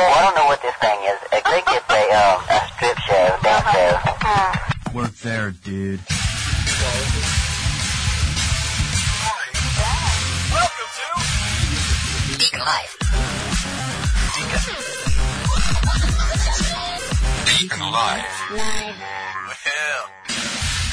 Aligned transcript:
Oh, 0.00 0.04
I 0.04 0.22
don't 0.22 0.36
know 0.36 0.46
what 0.46 0.62
this 0.62 0.74
thing 0.76 0.98
is. 1.10 1.18
I 1.32 1.40
think 1.50 1.66
it's 1.74 1.90
a, 1.90 2.04
um, 2.14 2.38
a 2.48 2.60
strip 2.70 2.98
show, 2.98 3.36
dance 3.42 3.66
show. 3.74 4.94
Work 4.94 5.10
there, 5.24 5.50
dude. 5.50 6.00
Welcome 10.54 10.90
to 10.94 12.38
Deacon 12.38 12.60
Life. 12.60 12.94
Deacon 17.58 17.90
Live. 17.90 18.24
Live. 18.52 18.94
Well, 19.48 20.47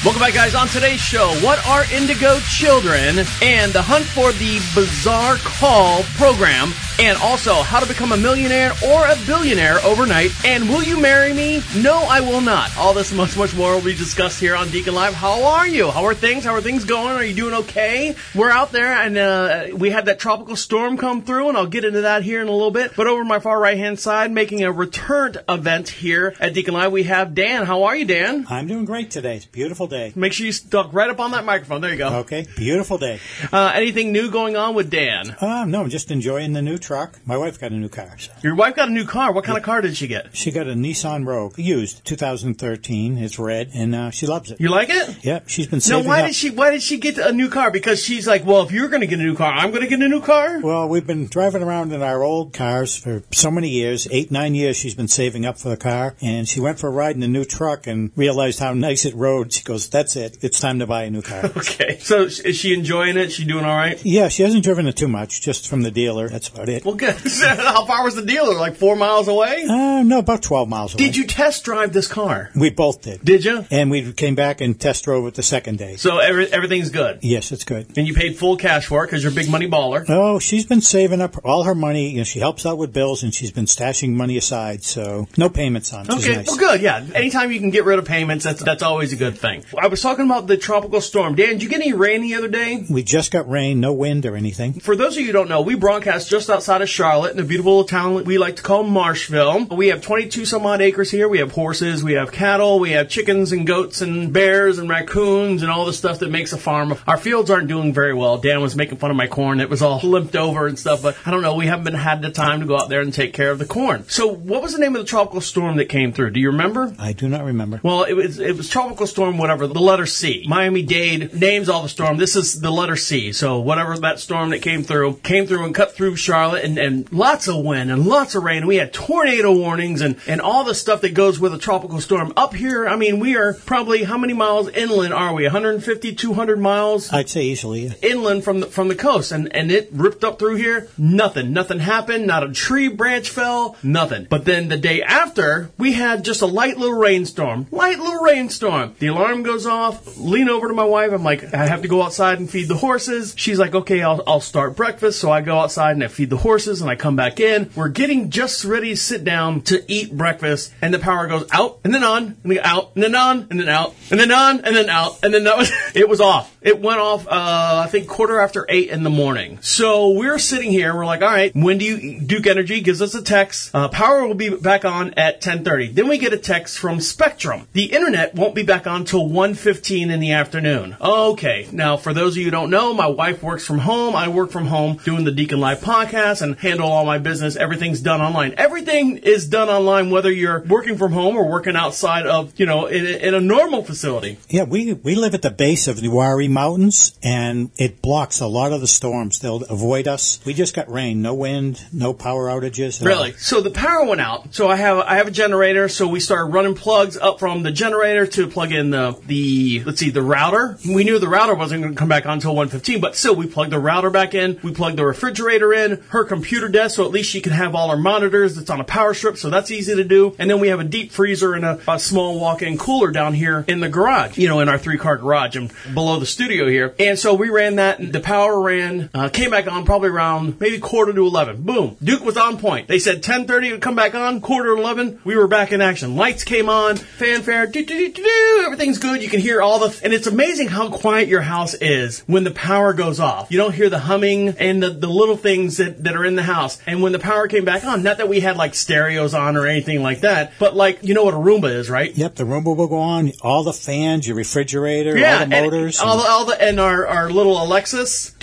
Welcome 0.06 0.22
back, 0.22 0.34
guys. 0.34 0.54
On 0.54 0.68
today's 0.68 1.00
show, 1.00 1.34
what 1.42 1.58
are 1.66 1.82
indigo 1.92 2.38
children 2.38 3.26
and 3.42 3.72
the 3.72 3.82
hunt 3.82 4.04
for 4.04 4.30
the 4.30 4.58
BazarCall 4.70 6.04
program, 6.16 6.72
and 7.00 7.18
also 7.18 7.54
how 7.54 7.80
to 7.80 7.86
become 7.86 8.12
a 8.12 8.16
millionaire 8.16 8.70
or 8.86 9.04
a 9.04 9.16
billionaire 9.26 9.78
overnight. 9.84 10.30
And 10.46 10.68
will 10.68 10.84
you 10.84 11.00
marry 11.00 11.34
me? 11.34 11.60
No, 11.76 12.06
I 12.08 12.20
will 12.20 12.40
not. 12.40 12.74
All 12.78 12.94
this 12.94 13.12
much, 13.12 13.36
much 13.36 13.54
more 13.54 13.74
will 13.74 13.82
be 13.82 13.96
discussed 13.96 14.38
here 14.38 14.54
on 14.54 14.70
Deacon 14.70 14.94
Live. 14.94 15.12
How 15.12 15.42
are 15.44 15.66
you? 15.66 15.90
How 15.90 16.04
are 16.04 16.14
things? 16.14 16.44
How 16.44 16.54
are 16.54 16.60
things 16.60 16.84
going? 16.84 17.16
Are 17.16 17.24
you 17.24 17.34
doing 17.34 17.54
okay? 17.54 18.14
We're 18.32 18.50
out 18.50 18.70
there, 18.70 18.92
and 18.92 19.18
uh, 19.18 19.76
we 19.76 19.90
had 19.90 20.06
that 20.06 20.20
tropical 20.20 20.54
storm 20.54 20.96
come 20.96 21.22
through, 21.22 21.48
and 21.48 21.58
I'll 21.58 21.66
get 21.66 21.84
into 21.84 22.02
that 22.02 22.22
here 22.22 22.40
in 22.40 22.46
a 22.46 22.52
little 22.52 22.70
bit. 22.70 22.92
But 22.96 23.08
over 23.08 23.24
my 23.24 23.40
far 23.40 23.58
right 23.58 23.76
hand 23.76 23.98
side, 23.98 24.30
making 24.30 24.62
a 24.62 24.70
return 24.70 25.34
event 25.48 25.88
here 25.88 26.34
at 26.38 26.54
Deacon 26.54 26.74
Live, 26.74 26.92
we 26.92 27.02
have 27.02 27.34
Dan. 27.34 27.66
How 27.66 27.82
are 27.82 27.96
you, 27.96 28.04
Dan? 28.04 28.46
I'm 28.48 28.68
doing 28.68 28.84
great 28.84 29.10
today. 29.10 29.34
It's 29.34 29.46
beautiful 29.46 29.88
day. 29.88 29.95
Make 30.14 30.32
sure 30.32 30.46
you 30.46 30.52
stuck 30.52 30.92
right 30.92 31.10
up 31.10 31.20
on 31.20 31.30
that 31.32 31.44
microphone. 31.44 31.80
There 31.80 31.90
you 31.90 31.96
go. 31.98 32.08
Okay, 32.20 32.46
beautiful 32.56 32.98
day. 32.98 33.20
Uh, 33.52 33.72
anything 33.74 34.12
new 34.12 34.30
going 34.30 34.56
on 34.56 34.74
with 34.74 34.90
Dan? 34.90 35.36
Um, 35.40 35.70
no, 35.70 35.80
I'm 35.82 35.90
just 35.90 36.10
enjoying 36.10 36.52
the 36.52 36.62
new 36.62 36.78
truck. 36.78 37.18
My 37.26 37.36
wife 37.36 37.58
got 37.60 37.72
a 37.72 37.74
new 37.74 37.88
car. 37.88 38.16
So. 38.18 38.32
Your 38.42 38.54
wife 38.54 38.76
got 38.76 38.88
a 38.88 38.92
new 38.92 39.04
car. 39.04 39.32
What 39.32 39.44
kind 39.44 39.58
of 39.58 39.64
car 39.64 39.80
did 39.80 39.96
she 39.96 40.06
get? 40.06 40.36
She 40.36 40.50
got 40.50 40.66
a 40.66 40.74
Nissan 40.74 41.26
Rogue, 41.26 41.58
used 41.58 42.04
2013. 42.04 43.18
It's 43.18 43.38
red, 43.38 43.70
and 43.74 43.94
uh, 43.94 44.10
she 44.10 44.26
loves 44.26 44.50
it. 44.50 44.60
You 44.60 44.68
like 44.68 44.88
it? 44.90 45.24
Yeah, 45.24 45.40
she's 45.46 45.66
been 45.66 45.76
No, 45.78 45.80
saving 45.80 46.06
why 46.08 46.20
up. 46.20 46.26
did 46.26 46.34
she? 46.34 46.50
Why 46.50 46.70
did 46.70 46.82
she 46.82 46.98
get 46.98 47.18
a 47.18 47.32
new 47.32 47.48
car? 47.48 47.70
Because 47.70 48.02
she's 48.02 48.26
like, 48.26 48.44
well, 48.46 48.62
if 48.62 48.72
you're 48.72 48.88
going 48.88 49.00
to 49.00 49.06
get 49.06 49.18
a 49.18 49.22
new 49.22 49.34
car, 49.36 49.52
I'm 49.52 49.70
going 49.70 49.82
to 49.82 49.88
get 49.88 50.00
a 50.00 50.08
new 50.08 50.20
car. 50.20 50.60
Well, 50.60 50.88
we've 50.88 51.06
been 51.06 51.26
driving 51.26 51.62
around 51.62 51.92
in 51.92 52.02
our 52.02 52.22
old 52.22 52.52
cars 52.52 52.96
for 52.96 53.22
so 53.32 53.50
many 53.50 53.68
years, 53.68 54.06
eight, 54.10 54.30
nine 54.30 54.54
years. 54.54 54.76
She's 54.76 54.94
been 54.94 55.08
saving 55.08 55.44
up 55.46 55.58
for 55.58 55.68
the 55.68 55.76
car, 55.76 56.14
and 56.20 56.48
she 56.48 56.60
went 56.60 56.78
for 56.78 56.88
a 56.88 56.90
ride 56.92 57.16
in 57.16 57.22
a 57.22 57.28
new 57.28 57.44
truck 57.44 57.86
and 57.86 58.10
realized 58.16 58.58
how 58.60 58.72
nice 58.72 59.04
it 59.04 59.14
rode. 59.14 59.52
She 59.52 59.62
goes, 59.64 59.75
"That's 59.88 60.16
it. 60.16 60.38
It's 60.42 60.58
time 60.60 60.78
to 60.80 60.86
buy 60.86 61.04
a 61.04 61.10
new 61.10 61.22
car." 61.22 61.50
Okay, 61.66 61.98
so 62.00 62.22
is 62.24 62.56
she 62.56 62.72
enjoying 62.74 63.16
it? 63.16 63.32
She 63.32 63.44
doing 63.44 63.64
all 63.64 63.76
right? 63.76 63.98
yeah, 64.04 64.28
she 64.28 64.42
hasn't 64.42 64.62
driven 64.64 64.86
it 64.86 64.96
too 64.96 65.08
much, 65.08 65.42
just 65.42 65.68
from 65.68 65.82
the 65.82 65.90
dealer. 65.90 66.28
That's 66.28 66.48
about 66.48 66.68
it. 66.68 66.84
Well, 66.84 66.94
good. 66.94 67.14
How 67.42 67.84
far 67.86 68.04
was 68.04 68.14
the 68.14 68.24
dealer? 68.24 68.54
Like 68.54 68.76
four 68.76 68.94
miles 68.96 69.28
away? 69.28 69.64
Uh, 69.68 70.02
no, 70.02 70.18
about 70.20 70.42
12 70.42 70.68
miles 70.68 70.94
away. 70.94 71.04
Did 71.04 71.16
you 71.16 71.26
test 71.26 71.64
drive 71.64 71.92
this 71.92 72.06
car? 72.06 72.50
We 72.54 72.70
both 72.70 73.02
did. 73.02 73.22
Did 73.24 73.44
you? 73.44 73.64
And 73.70 73.90
we 73.90 74.12
came 74.12 74.34
back 74.34 74.60
and 74.60 74.78
test 74.78 75.04
drove 75.04 75.26
it 75.26 75.34
the 75.34 75.42
second 75.42 75.78
day. 75.78 75.96
So 75.96 76.18
every, 76.18 76.46
everything's 76.52 76.90
good. 76.90 77.18
Yes, 77.22 77.52
it's 77.52 77.64
good. 77.64 77.96
And 77.98 78.06
you 78.06 78.14
paid 78.14 78.36
full 78.38 78.56
cash 78.56 78.86
for 78.86 79.04
it 79.04 79.08
because 79.08 79.22
you're 79.22 79.32
a 79.32 79.34
big 79.34 79.50
money 79.50 79.68
baller. 79.68 80.04
Oh, 80.08 80.38
she's 80.38 80.66
been 80.66 80.80
saving 80.80 81.20
up 81.20 81.36
all 81.44 81.64
her 81.64 81.74
money. 81.74 82.10
You 82.10 82.18
know, 82.18 82.24
she 82.24 82.38
helps 82.40 82.64
out 82.64 82.78
with 82.78 82.92
bills, 82.92 83.22
and 83.22 83.34
she's 83.34 83.50
been 83.50 83.66
stashing 83.66 84.10
money 84.14 84.36
aside. 84.36 84.84
So 84.84 85.26
no 85.36 85.48
payments 85.48 85.92
on. 85.92 86.06
Which 86.06 86.18
Okay, 86.24 86.36
nice. 86.36 86.46
well, 86.46 86.56
good. 86.58 86.80
Yeah, 86.80 87.04
anytime 87.14 87.50
you 87.52 87.60
can 87.60 87.70
get 87.70 87.84
rid 87.84 87.98
of 87.98 88.04
payments, 88.04 88.44
that's 88.44 88.62
that's 88.62 88.82
always 88.82 89.12
a 89.12 89.16
good 89.16 89.36
thing. 89.38 89.64
I 89.78 89.88
was 89.88 90.02
talking 90.02 90.24
about 90.24 90.46
the 90.46 90.56
tropical 90.56 91.00
storm. 91.00 91.34
Dan, 91.34 91.54
did 91.54 91.62
you 91.62 91.68
get 91.68 91.80
any 91.80 91.92
rain 91.92 92.22
the 92.22 92.34
other 92.34 92.48
day? 92.48 92.84
We 92.88 93.02
just 93.02 93.30
got 93.30 93.48
rain, 93.48 93.80
no 93.80 93.92
wind 93.92 94.26
or 94.26 94.36
anything. 94.36 94.74
For 94.74 94.96
those 94.96 95.16
of 95.16 95.20
you 95.20 95.26
who 95.26 95.32
don't 95.32 95.48
know, 95.48 95.60
we 95.60 95.74
broadcast 95.74 96.30
just 96.30 96.50
outside 96.50 96.82
of 96.82 96.88
Charlotte 96.88 97.32
in 97.32 97.40
a 97.40 97.44
beautiful 97.44 97.84
town 97.84 98.24
we 98.24 98.38
like 98.38 98.56
to 98.56 98.62
call 98.62 98.84
Marshville. 98.84 99.74
We 99.76 99.88
have 99.88 100.02
22 100.02 100.44
some 100.44 100.66
odd 100.66 100.80
acres 100.80 101.10
here. 101.10 101.28
We 101.28 101.38
have 101.38 101.52
horses, 101.52 102.04
we 102.04 102.14
have 102.14 102.32
cattle, 102.32 102.78
we 102.78 102.90
have 102.90 103.08
chickens 103.08 103.52
and 103.52 103.66
goats 103.66 104.00
and 104.00 104.32
bears 104.32 104.78
and 104.78 104.88
raccoons 104.88 105.62
and 105.62 105.70
all 105.70 105.84
the 105.84 105.92
stuff 105.92 106.20
that 106.20 106.30
makes 106.30 106.52
a 106.52 106.58
farm. 106.58 106.96
Our 107.06 107.16
fields 107.16 107.50
aren't 107.50 107.68
doing 107.68 107.92
very 107.92 108.14
well. 108.14 108.38
Dan 108.38 108.60
was 108.60 108.76
making 108.76 108.98
fun 108.98 109.10
of 109.10 109.16
my 109.16 109.26
corn. 109.26 109.60
It 109.60 109.70
was 109.70 109.82
all 109.82 110.00
limped 110.02 110.36
over 110.36 110.66
and 110.66 110.78
stuff, 110.78 111.02
but 111.02 111.16
I 111.26 111.30
don't 111.30 111.42
know. 111.42 111.54
We 111.54 111.66
haven't 111.66 111.84
been 111.84 111.94
had 111.94 112.22
the 112.22 112.30
time 112.30 112.60
to 112.60 112.66
go 112.66 112.78
out 112.78 112.88
there 112.88 113.00
and 113.00 113.12
take 113.12 113.32
care 113.32 113.50
of 113.50 113.58
the 113.58 113.66
corn. 113.66 114.04
So 114.08 114.28
what 114.28 114.62
was 114.62 114.72
the 114.72 114.78
name 114.78 114.94
of 114.94 115.02
the 115.02 115.08
tropical 115.08 115.40
storm 115.40 115.76
that 115.76 115.88
came 115.88 116.12
through? 116.12 116.30
Do 116.30 116.40
you 116.40 116.50
remember? 116.50 116.94
I 116.98 117.12
do 117.12 117.28
not 117.28 117.44
remember. 117.44 117.80
Well, 117.82 118.04
it 118.04 118.14
was 118.14 118.38
it 118.38 118.56
was 118.56 118.68
tropical 118.68 119.06
storm, 119.06 119.38
whatever. 119.38 119.55
The 119.64 119.78
letter 119.80 120.06
C. 120.06 120.44
Miami 120.48 120.82
Dade 120.82 121.32
names 121.32 121.68
all 121.68 121.82
the 121.82 121.88
storm. 121.88 122.16
This 122.16 122.34
is 122.34 122.60
the 122.60 122.72
letter 122.72 122.96
C. 122.96 123.32
So 123.32 123.60
whatever 123.60 123.96
that 123.98 124.18
storm 124.18 124.50
that 124.50 124.60
came 124.60 124.82
through 124.82 125.18
came 125.22 125.46
through 125.46 125.64
and 125.64 125.72
cut 125.74 125.94
through 125.94 126.16
Charlotte, 126.16 126.64
and, 126.64 126.78
and 126.78 127.12
lots 127.12 127.46
of 127.46 127.64
wind 127.64 127.92
and 127.92 128.04
lots 128.06 128.34
of 128.34 128.42
rain. 128.42 128.66
We 128.66 128.76
had 128.76 128.92
tornado 128.92 129.56
warnings 129.56 130.00
and 130.00 130.16
and 130.26 130.40
all 130.40 130.64
the 130.64 130.74
stuff 130.74 131.02
that 131.02 131.14
goes 131.14 131.38
with 131.38 131.54
a 131.54 131.58
tropical 131.58 132.00
storm. 132.00 132.32
Up 132.36 132.54
here, 132.54 132.88
I 132.88 132.96
mean, 132.96 133.20
we 133.20 133.36
are 133.36 133.54
probably 133.54 134.02
how 134.02 134.18
many 134.18 134.32
miles 134.32 134.68
inland 134.70 135.14
are 135.14 135.32
we? 135.32 135.44
150, 135.44 136.14
200 136.14 136.58
miles 136.58 137.12
I'd 137.12 137.28
say 137.28 137.44
easily. 137.44 137.86
yeah. 137.86 137.92
inland 138.02 138.42
from 138.42 138.60
the, 138.60 138.66
from 138.66 138.88
the 138.88 138.96
coast, 138.96 139.30
and 139.30 139.54
and 139.54 139.70
it 139.70 139.90
ripped 139.92 140.24
up 140.24 140.38
through 140.38 140.56
here. 140.56 140.88
Nothing, 140.98 141.52
nothing 141.52 141.78
happened. 141.78 142.26
Not 142.26 142.42
a 142.42 142.52
tree 142.52 142.88
branch 142.88 143.30
fell. 143.30 143.76
Nothing. 143.82 144.26
But 144.28 144.44
then 144.44 144.68
the 144.68 144.76
day 144.76 145.02
after, 145.02 145.70
we 145.78 145.92
had 145.92 146.24
just 146.24 146.42
a 146.42 146.46
light 146.46 146.78
little 146.78 146.98
rainstorm. 146.98 147.66
Light 147.70 147.98
little 147.98 148.22
rainstorm. 148.22 148.94
The 148.98 149.08
alarm 149.08 149.42
goes 149.46 149.66
off. 149.66 150.18
Lean 150.18 150.48
over 150.48 150.68
to 150.68 150.74
my 150.74 150.84
wife. 150.84 151.12
I'm 151.12 151.24
like, 151.24 151.54
I 151.54 151.66
have 151.66 151.82
to 151.82 151.88
go 151.88 152.02
outside 152.02 152.38
and 152.38 152.50
feed 152.50 152.68
the 152.68 152.76
horses. 152.76 153.34
She's 153.36 153.58
like, 153.58 153.74
okay, 153.74 154.02
I'll 154.02 154.22
I'll 154.26 154.40
start 154.40 154.76
breakfast. 154.76 155.20
So 155.20 155.30
I 155.30 155.40
go 155.40 155.58
outside 155.58 155.92
and 155.92 156.04
I 156.04 156.08
feed 156.08 156.30
the 156.30 156.36
horses, 156.36 156.80
and 156.80 156.90
I 156.90 156.96
come 156.96 157.16
back 157.16 157.40
in. 157.40 157.70
We're 157.74 157.88
getting 157.88 158.30
just 158.30 158.64
ready 158.64 158.90
to 158.90 158.96
sit 158.96 159.24
down 159.24 159.62
to 159.62 159.82
eat 159.90 160.16
breakfast, 160.16 160.74
and 160.82 160.92
the 160.92 160.98
power 160.98 161.26
goes 161.26 161.48
out 161.52 161.80
and 161.84 161.94
then 161.94 162.04
on 162.04 162.36
and 162.42 162.52
then 162.52 162.58
out 162.62 162.92
and 162.94 163.02
then 163.02 163.14
on 163.14 163.46
and 163.50 163.60
then 163.60 163.68
out 163.68 163.94
and 164.10 164.20
then 164.20 164.32
on 164.32 164.60
and 164.64 164.76
then 164.76 164.90
out 164.90 165.18
and 165.22 165.32
then 165.32 165.44
that 165.44 165.56
was 165.56 165.72
it 165.94 166.08
was 166.08 166.20
off. 166.20 166.54
It 166.60 166.80
went 166.80 166.98
off. 166.98 167.26
Uh, 167.26 167.82
I 167.84 167.88
think 167.88 168.08
quarter 168.08 168.40
after 168.40 168.66
eight 168.68 168.90
in 168.90 169.04
the 169.04 169.10
morning. 169.10 169.58
So 169.62 170.10
we're 170.10 170.38
sitting 170.38 170.70
here. 170.72 170.90
And 170.90 170.98
we're 170.98 171.06
like, 171.06 171.22
all 171.22 171.28
right, 171.28 171.54
when 171.54 171.78
do 171.78 171.84
you 171.84 172.20
Duke 172.20 172.46
Energy 172.46 172.80
gives 172.80 173.00
us 173.00 173.14
a 173.14 173.22
text? 173.22 173.74
Uh, 173.74 173.88
power 173.88 174.26
will 174.26 174.34
be 174.34 174.50
back 174.50 174.84
on 174.84 175.14
at 175.14 175.40
10:30. 175.40 175.94
Then 175.94 176.08
we 176.08 176.18
get 176.18 176.32
a 176.32 176.38
text 176.38 176.78
from 176.78 177.00
Spectrum. 177.00 177.68
The 177.72 177.92
internet 177.92 178.34
won't 178.34 178.54
be 178.54 178.62
back 178.62 178.86
on 178.86 179.04
till 179.04 179.28
1:15 179.36 180.10
in 180.10 180.18
the 180.20 180.32
afternoon. 180.32 180.96
Okay. 181.00 181.68
Now, 181.70 181.96
for 181.98 182.14
those 182.14 182.32
of 182.32 182.38
you 182.38 182.44
who 182.46 182.50
don't 182.50 182.70
know, 182.70 182.94
my 182.94 183.06
wife 183.06 183.42
works 183.42 183.64
from 183.66 183.78
home. 183.78 184.16
I 184.16 184.28
work 184.28 184.50
from 184.50 184.66
home 184.66 184.98
doing 185.04 185.24
the 185.24 185.30
Deacon 185.30 185.60
Live 185.60 185.80
podcast 185.80 186.40
and 186.42 186.56
handle 186.58 186.90
all 186.90 187.04
my 187.04 187.18
business. 187.18 187.54
Everything's 187.54 188.00
done 188.00 188.20
online. 188.22 188.54
Everything 188.56 189.18
is 189.18 189.46
done 189.46 189.68
online, 189.68 190.10
whether 190.10 190.32
you're 190.32 190.64
working 190.64 190.96
from 190.96 191.12
home 191.12 191.36
or 191.36 191.46
working 191.48 191.76
outside 191.76 192.26
of, 192.26 192.52
you 192.56 192.64
know, 192.66 192.86
in, 192.86 193.04
a- 193.06 193.28
in 193.28 193.34
a 193.34 193.40
normal 193.40 193.84
facility. 193.84 194.38
Yeah, 194.48 194.64
we 194.64 194.94
we 194.94 195.14
live 195.14 195.34
at 195.34 195.42
the 195.42 195.50
base 195.50 195.86
of 195.86 196.00
the 196.00 196.08
Uwharrie 196.08 196.48
Mountains, 196.50 197.12
and 197.22 197.70
it 197.76 198.00
blocks 198.00 198.40
a 198.40 198.46
lot 198.46 198.72
of 198.72 198.80
the 198.80 198.88
storms. 198.88 199.38
They'll 199.40 199.62
avoid 199.64 200.08
us. 200.08 200.40
We 200.46 200.54
just 200.54 200.74
got 200.74 200.90
rain, 200.90 201.20
no 201.20 201.34
wind, 201.34 201.82
no 201.92 202.14
power 202.14 202.48
outages. 202.48 203.02
all. 203.02 203.08
Really? 203.08 203.32
So 203.32 203.60
the 203.60 203.70
power 203.70 204.06
went 204.06 204.20
out. 204.22 204.54
So 204.54 204.68
I 204.68 204.76
have 204.76 204.98
I 204.98 205.16
have 205.16 205.28
a 205.28 205.30
generator. 205.30 205.88
So 205.88 206.08
we 206.08 206.20
started 206.20 206.52
running 206.54 206.74
plugs 206.74 207.16
up 207.18 207.38
from 207.38 207.62
the 207.62 207.70
generator 207.72 208.26
to 208.26 208.46
plug 208.46 208.72
in 208.72 208.90
the 208.90 209.12
the 209.26 209.82
let's 209.84 210.00
see 210.00 210.10
the 210.10 210.22
router. 210.22 210.78
We 210.86 211.04
knew 211.04 211.18
the 211.18 211.28
router 211.28 211.54
wasn't 211.54 211.82
going 211.82 211.94
to 211.94 211.98
come 211.98 212.08
back 212.08 212.26
on 212.26 212.34
until 212.34 212.54
1:15, 212.54 213.00
but 213.00 213.16
still 213.16 213.34
we 213.34 213.46
plugged 213.46 213.72
the 213.72 213.78
router 213.78 214.10
back 214.10 214.34
in. 214.34 214.58
We 214.62 214.72
plugged 214.72 214.96
the 214.96 215.06
refrigerator 215.06 215.72
in, 215.72 216.02
her 216.08 216.24
computer 216.24 216.68
desk, 216.68 216.96
so 216.96 217.04
at 217.04 217.10
least 217.10 217.30
she 217.30 217.40
can 217.40 217.52
have 217.52 217.74
all 217.74 217.90
her 217.90 217.96
monitors. 217.96 218.56
That's 218.56 218.70
on 218.70 218.80
a 218.80 218.84
power 218.84 219.14
strip, 219.14 219.36
so 219.36 219.50
that's 219.50 219.70
easy 219.70 219.94
to 219.94 220.04
do. 220.04 220.34
And 220.38 220.50
then 220.50 220.60
we 220.60 220.68
have 220.68 220.80
a 220.80 220.84
deep 220.84 221.12
freezer 221.12 221.54
and 221.54 221.64
a, 221.64 221.80
a 221.88 221.98
small 221.98 222.38
walk-in 222.38 222.78
cooler 222.78 223.10
down 223.10 223.34
here 223.34 223.64
in 223.68 223.80
the 223.80 223.88
garage. 223.88 224.38
You 224.38 224.48
know, 224.48 224.60
in 224.60 224.68
our 224.68 224.78
three-car 224.78 225.18
garage 225.18 225.56
and 225.56 225.72
below 225.94 226.18
the 226.18 226.26
studio 226.26 226.68
here. 226.68 226.94
And 226.98 227.18
so 227.18 227.34
we 227.34 227.50
ran 227.50 227.76
that. 227.76 227.98
and 227.98 228.12
The 228.12 228.20
power 228.20 228.60
ran, 228.60 229.10
uh, 229.14 229.28
came 229.28 229.50
back 229.50 229.66
on 229.66 229.84
probably 229.84 230.10
around 230.10 230.60
maybe 230.60 230.78
quarter 230.78 231.12
to 231.12 231.26
11. 231.26 231.62
Boom. 231.62 231.96
Duke 232.02 232.24
was 232.24 232.36
on 232.36 232.58
point. 232.58 232.88
They 232.88 232.98
said 232.98 233.22
10:30 233.22 233.72
would 233.72 233.82
come 233.82 233.94
back 233.94 234.14
on. 234.14 234.40
Quarter 234.40 234.74
to 234.74 234.80
11, 234.80 235.20
we 235.24 235.36
were 235.36 235.48
back 235.48 235.72
in 235.72 235.80
action. 235.80 236.16
Lights 236.16 236.44
came 236.44 236.68
on, 236.68 236.96
fanfare. 236.96 237.70
Everything's 237.74 238.98
good. 238.98 239.15
You 239.22 239.28
can 239.28 239.40
hear 239.40 239.62
all 239.62 239.78
the, 239.78 240.00
and 240.04 240.12
it's 240.12 240.26
amazing 240.26 240.68
how 240.68 240.90
quiet 240.90 241.28
your 241.28 241.40
house 241.42 241.74
is 241.74 242.20
when 242.20 242.44
the 242.44 242.50
power 242.50 242.92
goes 242.92 243.20
off. 243.20 243.50
You 243.50 243.58
don't 243.58 243.74
hear 243.74 243.88
the 243.88 243.98
humming 243.98 244.50
and 244.50 244.82
the, 244.82 244.90
the 244.90 245.08
little 245.08 245.36
things 245.36 245.78
that 245.78 246.04
that 246.04 246.16
are 246.16 246.24
in 246.24 246.36
the 246.36 246.42
house. 246.42 246.78
And 246.86 247.02
when 247.02 247.12
the 247.12 247.18
power 247.18 247.48
came 247.48 247.64
back 247.64 247.84
on, 247.84 248.02
not 248.02 248.18
that 248.18 248.28
we 248.28 248.40
had 248.40 248.56
like 248.56 248.74
stereos 248.74 249.34
on 249.34 249.56
or 249.56 249.66
anything 249.66 250.02
like 250.02 250.20
that, 250.20 250.52
but 250.58 250.76
like 250.76 251.02
you 251.02 251.14
know 251.14 251.24
what 251.24 251.34
a 251.34 251.38
Roomba 251.38 251.70
is, 251.72 251.88
right? 251.90 252.14
Yep, 252.16 252.36
the 252.36 252.44
Roomba 252.44 252.76
will 252.76 252.88
go 252.88 252.98
on. 252.98 253.32
All 253.42 253.62
the 253.64 253.72
fans, 253.72 254.26
your 254.26 254.36
refrigerator, 254.36 255.10
all 255.10 255.16
the 255.16 255.26
and 255.26 255.50
motors. 255.50 256.00
all 256.00 256.18
the, 256.18 256.28
all 256.28 256.44
the, 256.46 256.62
and 256.62 256.80
our, 256.80 257.06
our 257.06 257.30
little 257.30 257.62
Alexis. 257.62 258.34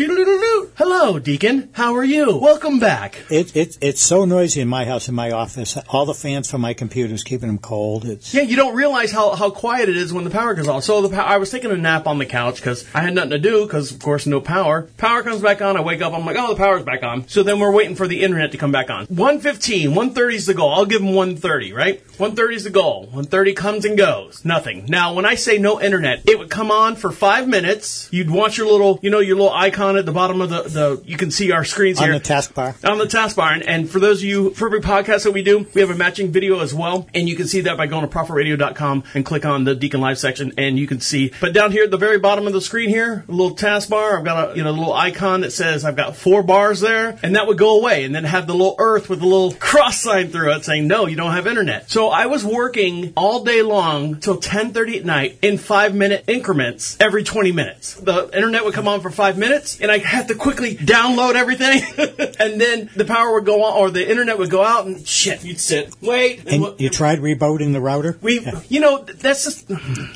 Hello, 0.77 1.19
Deacon. 1.19 1.69
How 1.73 1.95
are 1.95 2.03
you? 2.03 2.37
Welcome 2.37 2.79
back. 2.79 3.21
It, 3.29 3.55
it, 3.55 3.77
it's 3.81 4.01
so 4.01 4.25
noisy 4.25 4.61
in 4.61 4.67
my 4.67 4.85
house, 4.85 5.07
in 5.07 5.15
my 5.15 5.31
office. 5.31 5.77
All 5.89 6.05
the 6.05 6.13
fans 6.13 6.49
from 6.49 6.61
my 6.61 6.73
computers 6.73 7.23
keeping 7.23 7.47
them 7.47 7.57
cold. 7.57 8.05
It's 8.05 8.33
Yeah, 8.33 8.41
you 8.41 8.55
don't 8.55 8.75
realize 8.75 9.11
how, 9.11 9.35
how 9.35 9.49
quiet 9.49 9.89
it 9.89 9.97
is 9.97 10.13
when 10.13 10.23
the 10.23 10.29
power 10.29 10.53
goes 10.53 10.62
off. 10.67 10.83
So 10.83 11.07
the 11.07 11.23
I 11.23 11.37
was 11.37 11.51
taking 11.51 11.71
a 11.71 11.77
nap 11.77 12.07
on 12.07 12.17
the 12.17 12.25
couch 12.25 12.57
because 12.57 12.85
I 12.93 13.01
had 13.01 13.13
nothing 13.13 13.31
to 13.31 13.39
do 13.39 13.65
because, 13.65 13.91
of 13.91 13.99
course, 13.99 14.25
no 14.25 14.41
power. 14.41 14.89
Power 14.97 15.23
comes 15.23 15.41
back 15.41 15.61
on. 15.61 15.77
I 15.77 15.81
wake 15.81 16.01
up. 16.01 16.13
I'm 16.13 16.25
like, 16.25 16.37
oh, 16.37 16.49
the 16.49 16.55
power's 16.55 16.83
back 16.83 17.03
on. 17.03 17.27
So 17.27 17.43
then 17.43 17.59
we're 17.59 17.71
waiting 17.71 17.95
for 17.95 18.07
the 18.07 18.21
internet 18.21 18.51
to 18.51 18.57
come 18.57 18.71
back 18.71 18.89
on. 18.89 19.05
115, 19.07 19.89
130 19.89 20.35
is 20.35 20.45
the 20.45 20.53
goal. 20.53 20.73
I'll 20.73 20.85
give 20.85 21.01
them 21.01 21.13
130, 21.13 21.73
right? 21.73 22.01
130 22.17 22.55
is 22.55 22.63
the 22.63 22.69
goal. 22.69 23.01
130 23.03 23.53
comes 23.53 23.85
and 23.85 23.97
goes. 23.97 24.43
Nothing. 24.45 24.85
Now, 24.87 25.13
when 25.13 25.25
I 25.25 25.35
say 25.35 25.57
no 25.57 25.81
internet, 25.81 26.27
it 26.27 26.37
would 26.39 26.49
come 26.49 26.71
on 26.71 26.95
for 26.95 27.11
five 27.11 27.47
minutes. 27.47 28.09
You'd 28.11 28.29
watch 28.29 28.57
your 28.57 28.67
little, 28.67 28.99
you 29.01 29.09
know, 29.09 29.19
your 29.19 29.35
little 29.35 29.53
icon 29.53 29.97
at 29.97 30.05
the 30.05 30.11
bottom 30.11 30.41
of 30.41 30.49
the, 30.49 30.63
the 30.63 31.03
you 31.05 31.17
can 31.17 31.31
see 31.31 31.51
our 31.51 31.63
screens 31.63 31.99
on 31.99 32.05
here 32.05 32.13
on 32.13 32.19
the 32.19 32.27
taskbar. 32.27 32.89
on 32.89 32.97
the 32.97 33.05
taskbar. 33.05 33.53
And, 33.53 33.63
and 33.63 33.89
for 33.89 33.99
those 33.99 34.19
of 34.19 34.25
you, 34.25 34.53
for 34.53 34.67
every 34.67 34.81
podcast 34.81 35.23
that 35.23 35.31
we 35.31 35.43
do, 35.43 35.67
we 35.73 35.81
have 35.81 35.89
a 35.89 35.95
matching 35.95 36.31
video 36.31 36.59
as 36.59 36.73
well. 36.73 37.07
And 37.13 37.27
you 37.27 37.35
can 37.35 37.47
see 37.47 37.61
that 37.61 37.77
by 37.77 37.87
going 37.87 38.07
to 38.07 38.13
prophetradio.com 38.13 39.03
and 39.13 39.25
click 39.25 39.45
on 39.45 39.63
the 39.63 39.75
Deacon 39.75 40.01
Live 40.01 40.19
section. 40.19 40.42
And 40.57 40.77
you 40.77 40.87
can 40.87 40.99
see, 40.99 41.31
but 41.39 41.53
down 41.53 41.71
here 41.71 41.83
at 41.85 41.91
the 41.91 41.97
very 41.97 42.19
bottom 42.19 42.47
of 42.47 42.53
the 42.53 42.61
screen 42.61 42.89
here, 42.89 43.23
a 43.27 43.31
little 43.31 43.55
taskbar, 43.55 44.17
I've 44.17 44.25
got 44.25 44.51
a, 44.53 44.57
you 44.57 44.63
know, 44.63 44.71
little 44.71 44.93
icon 44.93 45.41
that 45.41 45.51
says 45.51 45.85
I've 45.85 45.95
got 45.95 46.15
four 46.15 46.43
bars 46.43 46.79
there. 46.81 47.17
And 47.23 47.35
that 47.35 47.47
would 47.47 47.57
go 47.57 47.77
away. 47.79 48.03
And 48.03 48.13
then 48.15 48.23
have 48.23 48.47
the 48.47 48.53
little 48.53 48.75
earth 48.79 49.09
with 49.09 49.21
a 49.21 49.25
little 49.25 49.53
cross 49.53 50.01
sign 50.01 50.29
through 50.29 50.51
it 50.53 50.65
saying, 50.65 50.87
no, 50.87 51.05
you 51.07 51.15
don't 51.15 51.31
have 51.31 51.47
internet. 51.47 51.89
So 51.89 52.09
I 52.09 52.25
was 52.27 52.43
working 52.45 53.13
all 53.15 53.43
day 53.43 53.61
long 53.61 54.19
till 54.19 54.33
1030 54.35 54.99
at 54.99 55.05
night 55.05 55.37
in 55.41 55.57
five 55.57 55.93
minute 55.95 56.23
increments 56.27 56.97
every 56.99 57.23
20 57.23 57.51
minutes. 57.51 57.93
The 57.95 58.29
internet 58.35 58.65
would 58.65 58.73
come 58.73 58.87
on 58.87 59.01
for 59.01 59.09
five 59.09 59.37
minutes 59.37 59.79
and 59.79 59.91
I 59.91 59.97
had 59.99 60.27
to 60.29 60.35
quickly 60.35 60.75
download 60.75 61.35
everything. 61.35 61.81
and 62.39 62.59
then 62.59 62.89
the 62.95 63.05
power 63.05 63.33
would 63.33 63.45
go 63.45 63.63
on 63.63 63.77
or 63.77 63.89
the 63.89 64.09
internet 64.09 64.37
would 64.37 64.49
go 64.49 64.63
out 64.63 64.85
and 64.85 65.07
shit, 65.07 65.43
you'd 65.43 65.59
sit, 65.59 65.93
wait. 66.01 66.43
And 66.47 66.61
what- 66.61 66.79
you 66.81 66.89
tried 66.89 67.19
rebooting 67.19 67.73
the 67.73 67.81
router? 67.81 68.17
we, 68.21 68.39
Yeah. 68.41 68.59
you 68.69 68.79
know, 68.79 69.03
that's 69.03 69.43
just, 69.45 69.67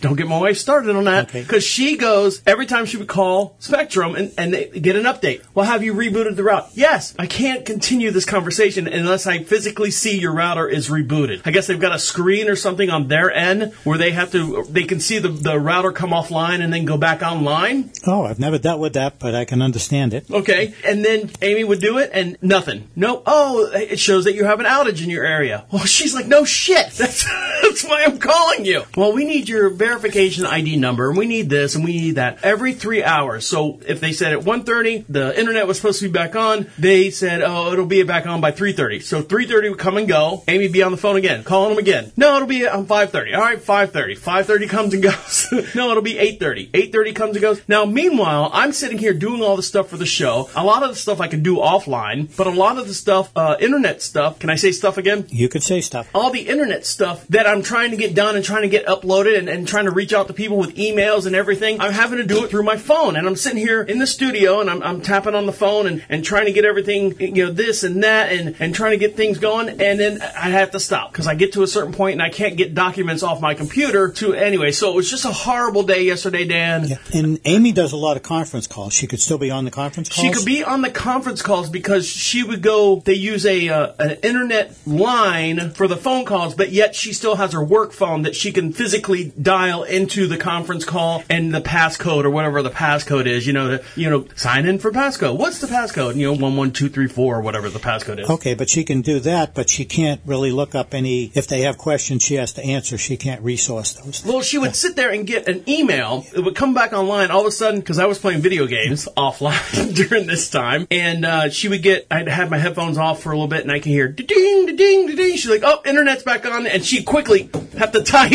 don't 0.02 0.16
get 0.18 0.28
my 0.28 0.40
wife 0.40 0.58
started 0.58 0.96
on 0.96 1.06
that. 1.06 1.30
Okay. 1.30 1.42
Because 1.42 1.64
she 1.64 1.98
goes, 1.98 2.42
every 2.46 2.66
time 2.66 2.86
she 2.86 2.98
would 2.98 3.08
call 3.08 3.56
Spectrum 3.60 4.16
and, 4.16 4.34
and 4.38 4.54
they 4.54 4.68
get 4.68 4.96
an 4.96 5.04
update. 5.04 5.44
Well, 5.54 5.66
have 5.66 5.84
you 5.84 5.94
rebooted 5.94 6.36
the 6.36 6.44
route? 6.44 6.70
Yes. 6.74 7.16
I 7.18 7.28
can't 7.28 7.66
continue 7.66 8.12
this 8.12 8.26
conversation 8.26 8.88
unless 8.88 9.28
I 9.28 9.44
physically 9.44 9.92
see 9.92 10.20
your 10.20 10.34
router 10.34 10.68
is 10.68 10.90
rebooted. 10.90 11.42
I 11.46 11.52
guess 11.52 11.68
they've 11.68 11.80
got 11.80 11.96
a 11.96 12.00
screen 12.00 12.50
or 12.50 12.56
something 12.56 12.90
on 12.90 13.08
their 13.08 13.32
end 13.32 13.74
where 13.84 13.98
they 13.98 14.12
have 14.12 14.32
to, 14.32 14.64
they 14.70 14.84
can 14.84 15.00
see 15.00 15.20
the, 15.20 15.30
the 15.30 15.60
router 15.60 15.92
come 15.92 16.10
offline 16.10 16.62
and 16.62 16.74
then 16.74 16.86
go 16.86 16.98
back 16.98 17.22
online. 17.22 17.92
Oh, 18.06 18.26
I've 18.26 18.40
never 18.40 18.58
dealt 18.58 18.80
with 18.80 18.94
that, 18.94 19.20
but 19.20 19.36
I 19.36 19.46
can 19.46 19.62
understand 19.62 20.14
it. 20.14 20.30
Okay. 20.30 20.74
And 20.84 21.06
then 21.06 21.32
Amy 21.42 21.64
would 21.64 21.80
do 21.80 21.98
it 21.98 22.10
and 22.14 22.38
nothing. 22.42 22.90
No. 22.96 23.22
Oh, 23.26 23.70
it 23.74 24.00
shows 24.00 24.26
that 24.26 24.34
you 24.34 24.46
have 24.46 24.60
an 24.60 24.66
outage 24.66 25.04
in 25.04 25.10
your 25.10 25.26
area. 25.26 25.66
Well, 25.72 25.86
she's 25.86 26.14
like, 26.16 26.28
no 26.28 26.44
shit. 26.44 26.92
That's, 26.98 27.26
that's 27.62 27.84
why 27.84 28.04
I'm 28.04 28.18
calling 28.18 28.66
you. 28.66 28.84
Well, 28.96 29.14
we 29.14 29.24
need 29.24 29.48
your 29.48 29.70
verification 29.70 30.07
ID 30.16 30.78
number 30.78 31.10
and 31.10 31.18
we 31.18 31.26
need 31.26 31.50
this 31.50 31.76
and 31.76 31.84
we 31.84 31.94
need 32.00 32.16
that 32.16 32.44
every 32.44 32.74
three 32.74 33.04
hours. 33.04 33.46
So 33.46 33.80
if 33.88 34.00
they 34.00 34.12
said 34.12 34.34
at 34.34 34.40
1.30, 34.40 35.06
the 35.10 35.38
internet 35.38 35.68
was 35.68 35.78
supposed 35.78 36.00
to 36.00 36.08
be 36.08 36.12
back 36.12 36.36
on, 36.36 36.68
they 36.78 37.10
said, 37.10 37.42
oh, 37.42 37.72
it'll 37.74 37.86
be 37.86 38.04
back 38.04 38.26
on 38.26 38.42
by 38.42 38.52
3.30. 38.52 39.02
So 39.04 39.22
3.30 39.22 39.70
would 39.72 39.80
come 39.80 39.98
and 39.98 40.08
go. 40.08 40.44
Amy 40.48 40.66
would 40.66 40.74
be 40.74 40.84
on 40.84 40.92
the 40.92 40.98
phone 40.98 41.16
again, 41.16 41.44
calling 41.44 41.70
them 41.70 41.80
again. 41.80 42.12
No, 42.16 42.36
it'll 42.36 42.48
be 42.48 42.68
on 42.68 42.86
5.30. 42.86 43.36
All 43.36 43.42
right, 43.42 43.60
5.30. 43.60 44.18
5.30 44.18 44.70
comes 44.70 44.94
and 44.94 45.04
goes. 45.08 45.76
no, 45.76 45.92
it'll 45.92 46.04
be 46.04 46.16
8.30. 46.16 46.72
8.30 46.72 47.16
comes 47.16 47.36
and 47.36 47.42
goes. 47.42 47.62
Now, 47.68 47.86
meanwhile, 47.86 48.50
I'm 48.54 48.72
sitting 48.72 48.98
here 48.98 49.14
doing 49.14 49.42
all 49.42 49.56
the 49.56 49.64
stuff 49.64 49.90
for 49.90 49.98
the 49.98 50.06
show. 50.06 50.50
A 50.56 50.64
lot 50.64 50.84
of 50.84 50.90
the 50.90 50.96
stuff 50.96 51.20
I 51.22 51.28
can 51.28 51.44
do 51.44 51.58
offline, 51.58 52.36
but 52.36 52.48
a 52.48 52.52
lot 52.52 52.78
of 52.78 52.88
the 52.88 52.94
stuff, 52.94 53.32
uh, 53.36 53.58
internet 53.60 54.02
stuff, 54.02 54.40
can 54.40 54.50
I 54.50 54.56
say 54.56 54.72
stuff 54.72 54.98
again? 54.98 55.26
You 55.30 55.50
could 55.50 55.64
say 55.64 55.82
stuff. 55.82 56.10
all 56.14 56.32
the 56.32 56.48
internet 56.48 56.86
stuff 56.86 57.28
that 57.28 57.48
I'm 57.48 57.62
trying 57.64 57.92
to 57.92 57.98
get 57.98 58.16
done 58.16 58.36
and 58.36 58.44
trying 58.44 58.64
to 58.64 58.70
get 58.70 58.86
uploaded 58.86 59.38
and, 59.38 59.50
and 59.50 59.68
trying 59.68 59.86
to 59.86 59.92
reach 59.98 60.14
out 60.14 60.28
to 60.28 60.34
people 60.34 60.58
with 60.58 60.76
emails 60.76 61.26
and 61.26 61.36
everything, 61.36 61.82
I'm 61.82 61.92
having 61.92 62.20
to 62.20 62.24
do 62.24 62.44
it 62.44 62.52
through 62.52 62.64
my 62.64 62.78
phone. 62.78 63.16
And 63.16 63.28
I'm 63.28 63.36
sitting 63.36 63.58
here 63.58 63.82
in 63.82 63.98
the 63.98 64.06
studio 64.06 64.62
and 64.62 64.70
I'm, 64.70 64.84
I'm 64.84 65.02
tapping 65.02 65.34
on 65.34 65.48
the 65.48 65.52
phone 65.52 65.88
and, 65.88 66.04
and 66.08 66.24
trying 66.24 66.46
to 66.46 66.52
get 66.52 66.66
everything, 66.66 67.20
you 67.20 67.46
know, 67.46 67.52
this 67.52 67.84
and 67.84 68.04
that 68.04 68.32
and, 68.32 68.56
and 68.60 68.76
trying 68.76 68.92
to 68.92 68.98
get 68.98 69.18
things 69.18 69.40
going. 69.40 69.70
And 69.70 70.00
then 70.00 70.22
I 70.22 70.50
have 70.52 70.72
to 70.72 70.80
stop 70.80 71.12
because 71.12 71.26
I 71.26 71.34
get 71.34 71.54
to 71.54 71.64
a 71.64 71.68
certain 71.68 71.94
point 71.94 72.14
and 72.14 72.22
I 72.22 72.30
can't 72.30 72.56
get 72.56 72.76
documents 72.76 73.24
off 73.24 73.42
my 73.42 73.56
computer 73.56 74.10
to 74.10 74.34
anyway. 74.34 74.72
So 74.72 74.92
it 74.92 74.96
was 74.96 75.10
just 75.10 75.26
a 75.26 75.32
horrible 75.32 75.82
day 75.82 76.04
yesterday, 76.04 76.46
Dan. 76.46 76.88
Yeah. 76.88 76.98
And 77.14 77.40
Amy 77.46 77.72
does 77.72 77.92
a 77.92 77.98
lot 77.98 78.18
of 78.18 78.24
conference 78.24 78.68
calls. 78.68 78.94
She 78.94 79.08
could 79.08 79.20
still 79.20 79.40
be 79.40 79.50
on 79.50 79.66
the 79.66 79.72
conference 79.72 80.10
calls. 80.10 80.28
She 80.28 80.32
could 80.32 80.46
be 80.46 80.64
on 80.64 80.84
the 80.84 80.92
conference 80.92 81.42
calls 81.42 81.72
because 81.72 82.08
she 82.08 82.44
would 82.44 82.62
go. 82.62 82.98
They 83.00 83.16
use 83.16 83.48
a 83.48 83.70
uh, 83.70 83.94
an 83.98 84.12
internet 84.22 84.76
line 84.86 85.72
for 85.72 85.88
the 85.88 85.98
phone 85.98 86.26
calls, 86.26 86.54
but 86.54 86.72
yet 86.72 86.94
she 86.96 87.14
still 87.14 87.36
has 87.36 87.54
her 87.54 87.64
work 87.64 87.94
phone 87.94 88.22
that 88.22 88.36
she 88.36 88.52
can 88.52 88.74
physically 88.74 89.34
dial 89.42 89.87
into 89.90 90.28
the 90.28 90.38
conference 90.38 90.86
call 90.86 91.24
and 91.30 91.54
the 91.54 91.62
passcode 91.62 92.24
or 92.24 92.30
whatever 92.30 92.62
the 92.62 92.70
passcode 92.70 93.26
is. 93.26 93.46
You 93.48 93.54
know, 93.54 93.78
to 93.78 93.84
you 93.96 94.10
know, 94.10 94.26
sign 94.36 94.66
in 94.66 94.80
for 94.80 94.92
passcode. 94.92 95.38
What's 95.38 95.60
the 95.60 95.68
passcode? 95.68 96.16
You 96.16 96.28
know, 96.28 96.42
one 96.42 96.56
one 96.56 96.72
two 96.72 96.90
three 96.90 97.08
four 97.08 97.38
or 97.38 97.42
whatever 97.42 97.70
the 97.70 97.80
passcode 97.80 98.20
is. 98.20 98.30
Okay, 98.30 98.54
but 98.54 98.70
she 98.70 98.84
can 98.84 99.02
do 99.02 99.20
that, 99.22 99.54
but 99.54 99.70
she 99.70 99.86
can't 99.86 100.22
really 100.26 100.52
look 100.52 100.76
up 100.76 100.94
any. 100.94 101.32
If 101.34 101.48
they 101.48 101.62
have 101.62 101.78
questions, 101.78 102.24
she 102.24 102.36
has 102.36 102.54
to 102.54 102.64
answer. 102.64 102.98
She 102.98 103.18
can't 103.18 103.42
resource 103.42 103.94
those. 103.94 104.26
Well, 104.26 104.42
she 104.42 104.58
would 104.58 104.76
sit 104.76 104.96
there 104.96 105.12
and 105.12 105.26
get 105.26 105.48
an 105.48 105.64
email. 105.68 106.26
It 106.36 106.42
would 106.42 106.56
come 106.56 106.74
back 106.74 106.94
online 106.94 107.32
all 107.32 107.42
of 107.42 107.48
a 107.48 107.52
sudden 107.52 107.80
because 107.80 108.00
I 108.00 108.06
was 108.06 108.20
playing 108.20 108.42
video 108.42 108.68
games 108.68 109.08
offline 109.18 109.96
during 109.96 110.28
this 110.28 110.50
time, 110.50 110.88
and 110.92 111.26
uh, 111.26 111.50
she 111.50 111.68
would 111.68 111.84
get. 111.84 112.08
I'd 112.10 112.28
have 112.28 112.50
my 112.50 112.58
headphones 112.58 112.98
off 112.98 113.22
for 113.22 113.32
a 113.32 113.36
little 113.36 113.48
bit, 113.48 113.62
and 113.62 113.72
I 113.72 113.80
can 113.80 113.92
hear 113.92 114.08
ding, 114.08 114.76
ding, 114.76 115.16
ding. 115.16 115.36
She's 115.36 115.50
like, 115.50 115.64
"Oh, 115.64 115.82
internet's 115.86 116.24
back 116.24 116.46
on," 116.46 116.68
and 116.68 116.84
she 116.84 117.04
quickly 117.04 117.50
have 117.78 117.92
to 117.92 118.04
type 118.04 118.32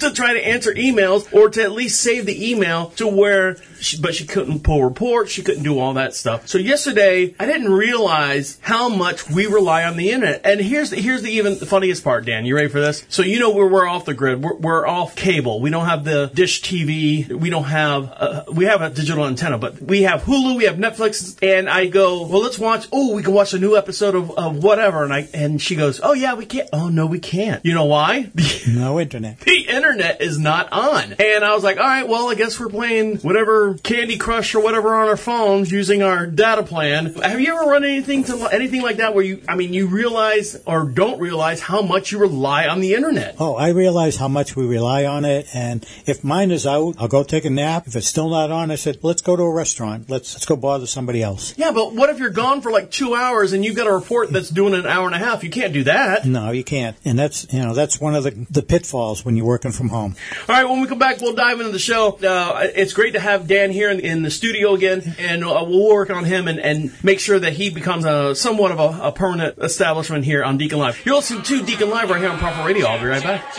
to 0.00 0.12
try 0.12 0.34
to 0.34 0.46
answer 0.46 0.72
emails 0.94 1.32
or 1.32 1.48
to 1.50 1.62
at 1.62 1.72
least 1.72 2.00
save 2.00 2.26
the 2.26 2.50
email 2.50 2.90
to 2.96 3.06
where. 3.06 3.56
She, 3.80 4.00
but 4.00 4.14
she 4.14 4.26
couldn't 4.26 4.60
pull 4.60 4.82
reports. 4.82 5.30
She 5.30 5.42
couldn't 5.42 5.62
do 5.62 5.78
all 5.78 5.94
that 5.94 6.14
stuff. 6.14 6.48
So 6.48 6.56
yesterday, 6.56 7.34
I 7.38 7.44
didn't 7.44 7.70
realize 7.70 8.58
how 8.62 8.88
much 8.88 9.28
we 9.28 9.46
rely 9.46 9.84
on 9.84 9.96
the 9.96 10.10
internet. 10.10 10.40
And 10.44 10.60
here's 10.60 10.90
the, 10.90 10.96
here's 10.96 11.22
the 11.22 11.30
even 11.32 11.58
the 11.58 11.66
funniest 11.66 12.02
part, 12.02 12.24
Dan. 12.24 12.46
You 12.46 12.54
ready 12.54 12.68
for 12.68 12.80
this? 12.80 13.04
So 13.08 13.22
you 13.22 13.38
know 13.38 13.50
we're 13.50 13.68
we're 13.68 13.86
off 13.86 14.06
the 14.06 14.14
grid. 14.14 14.42
We're, 14.42 14.54
we're 14.54 14.86
off 14.86 15.16
cable. 15.16 15.60
We 15.60 15.70
don't 15.70 15.86
have 15.86 16.04
the 16.04 16.30
dish 16.32 16.62
TV. 16.62 17.28
We 17.28 17.50
don't 17.50 17.64
have 17.64 18.10
uh, 18.10 18.44
we 18.50 18.64
have 18.64 18.80
a 18.80 18.90
digital 18.90 19.26
antenna, 19.26 19.58
but 19.58 19.82
we 19.82 20.02
have 20.02 20.22
Hulu. 20.22 20.56
We 20.56 20.64
have 20.64 20.76
Netflix. 20.76 21.36
And 21.42 21.68
I 21.68 21.86
go, 21.86 22.26
well, 22.26 22.40
let's 22.40 22.58
watch. 22.58 22.86
Oh, 22.92 23.14
we 23.14 23.22
can 23.22 23.34
watch 23.34 23.52
a 23.52 23.58
new 23.58 23.76
episode 23.76 24.14
of, 24.14 24.30
of 24.38 24.62
whatever. 24.62 25.04
And 25.04 25.12
I 25.12 25.28
and 25.34 25.60
she 25.60 25.76
goes, 25.76 26.00
oh 26.02 26.12
yeah, 26.14 26.34
we 26.34 26.46
can't. 26.46 26.68
Oh 26.72 26.88
no, 26.88 27.06
we 27.06 27.18
can't. 27.18 27.64
You 27.64 27.74
know 27.74 27.84
why? 27.86 28.30
No 28.66 28.98
internet. 28.98 29.40
the 29.40 29.68
internet 29.68 30.20
is 30.20 30.38
not 30.38 30.72
on. 30.72 30.83
And 30.92 31.44
I 31.44 31.54
was 31.54 31.64
like, 31.64 31.78
all 31.78 31.84
right, 31.84 32.06
well, 32.06 32.28
I 32.28 32.34
guess 32.34 32.58
we're 32.58 32.68
playing 32.68 33.18
whatever 33.18 33.74
Candy 33.74 34.16
Crush 34.16 34.54
or 34.54 34.60
whatever 34.60 34.94
on 34.94 35.08
our 35.08 35.16
phones 35.16 35.70
using 35.70 36.02
our 36.02 36.26
data 36.26 36.62
plan. 36.62 37.14
Have 37.14 37.40
you 37.40 37.54
ever 37.54 37.70
run 37.70 37.84
anything 37.84 38.24
to 38.24 38.48
anything 38.52 38.82
like 38.82 38.96
that 38.96 39.14
where 39.14 39.24
you, 39.24 39.42
I 39.48 39.56
mean, 39.56 39.72
you 39.72 39.86
realize 39.86 40.60
or 40.66 40.84
don't 40.84 41.18
realize 41.20 41.60
how 41.60 41.82
much 41.82 42.12
you 42.12 42.18
rely 42.18 42.66
on 42.66 42.80
the 42.80 42.94
internet? 42.94 43.36
Oh, 43.38 43.54
I 43.54 43.68
realize 43.68 44.16
how 44.16 44.28
much 44.28 44.56
we 44.56 44.66
rely 44.66 45.04
on 45.04 45.24
it, 45.24 45.46
and 45.54 45.84
if 46.06 46.24
mine 46.24 46.50
is 46.50 46.66
out, 46.66 46.96
I'll 46.98 47.08
go 47.08 47.22
take 47.22 47.44
a 47.44 47.50
nap. 47.50 47.86
If 47.86 47.96
it's 47.96 48.06
still 48.06 48.28
not 48.28 48.50
on, 48.50 48.70
I 48.70 48.76
said, 48.76 48.98
let's 49.02 49.22
go 49.22 49.36
to 49.36 49.42
a 49.42 49.52
restaurant. 49.52 50.10
Let's 50.10 50.34
let's 50.34 50.46
go 50.46 50.56
bother 50.56 50.86
somebody 50.86 51.22
else. 51.22 51.56
Yeah, 51.56 51.72
but 51.72 51.94
what 51.94 52.10
if 52.10 52.18
you're 52.18 52.30
gone 52.30 52.60
for 52.60 52.70
like 52.70 52.90
two 52.90 53.14
hours 53.14 53.52
and 53.52 53.64
you've 53.64 53.76
got 53.76 53.86
a 53.86 53.92
report 53.92 54.30
that's 54.30 54.50
doing 54.50 54.74
an 54.74 54.86
hour 54.86 55.06
and 55.06 55.14
a 55.14 55.18
half? 55.18 55.44
You 55.44 55.50
can't 55.50 55.72
do 55.72 55.84
that. 55.84 56.26
No, 56.26 56.50
you 56.50 56.64
can't. 56.64 56.96
And 57.04 57.18
that's 57.18 57.52
you 57.52 57.60
know 57.60 57.74
that's 57.74 58.00
one 58.00 58.14
of 58.14 58.24
the 58.24 58.46
the 58.50 58.62
pitfalls 58.62 59.24
when 59.24 59.36
you're 59.36 59.46
working 59.46 59.72
from 59.72 59.88
home. 59.88 60.16
All 60.48 60.54
right, 60.54 60.68
when 60.74 60.82
we 60.82 60.88
come 60.88 60.98
back, 60.98 61.20
we'll 61.20 61.34
dive 61.34 61.60
into 61.60 61.70
the 61.70 61.78
show. 61.78 62.18
Uh, 62.22 62.66
it's 62.74 62.92
great 62.92 63.12
to 63.12 63.20
have 63.20 63.46
Dan 63.46 63.70
here 63.70 63.90
in, 63.90 64.00
in 64.00 64.22
the 64.22 64.30
studio 64.30 64.74
again, 64.74 65.14
and 65.18 65.44
uh, 65.44 65.64
we'll 65.66 65.88
work 65.88 66.10
on 66.10 66.24
him 66.24 66.48
and, 66.48 66.58
and 66.58 66.92
make 67.04 67.20
sure 67.20 67.38
that 67.38 67.52
he 67.52 67.70
becomes 67.70 68.04
a 68.04 68.34
somewhat 68.34 68.72
of 68.72 68.80
a, 68.80 69.08
a 69.08 69.12
permanent 69.12 69.56
establishment 69.58 70.24
here 70.24 70.42
on 70.42 70.58
Deacon 70.58 70.80
Live. 70.80 71.00
You're 71.06 71.14
listening 71.14 71.42
to 71.44 71.62
Deacon 71.62 71.90
Live 71.90 72.10
right 72.10 72.20
here 72.20 72.30
on 72.30 72.38
Prophet 72.38 72.66
Radio. 72.66 72.86
I'll 72.86 73.00
be 73.00 73.06
right 73.06 73.22
back. 73.22 73.54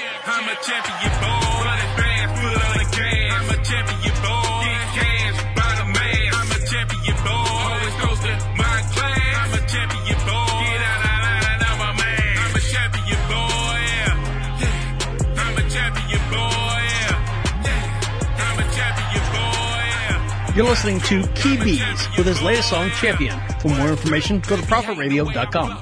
You're 20.55 20.65
listening 20.65 21.01
to 21.01 21.27
Key 21.35 21.57
Bees 21.57 22.07
with 22.17 22.25
his 22.25 22.41
latest 22.41 22.69
song, 22.69 22.89
Champion. 22.91 23.37
For 23.59 23.67
more 23.67 23.89
information, 23.89 24.39
go 24.39 24.55
to 24.55 24.61
prophetradio.com. 24.61 25.77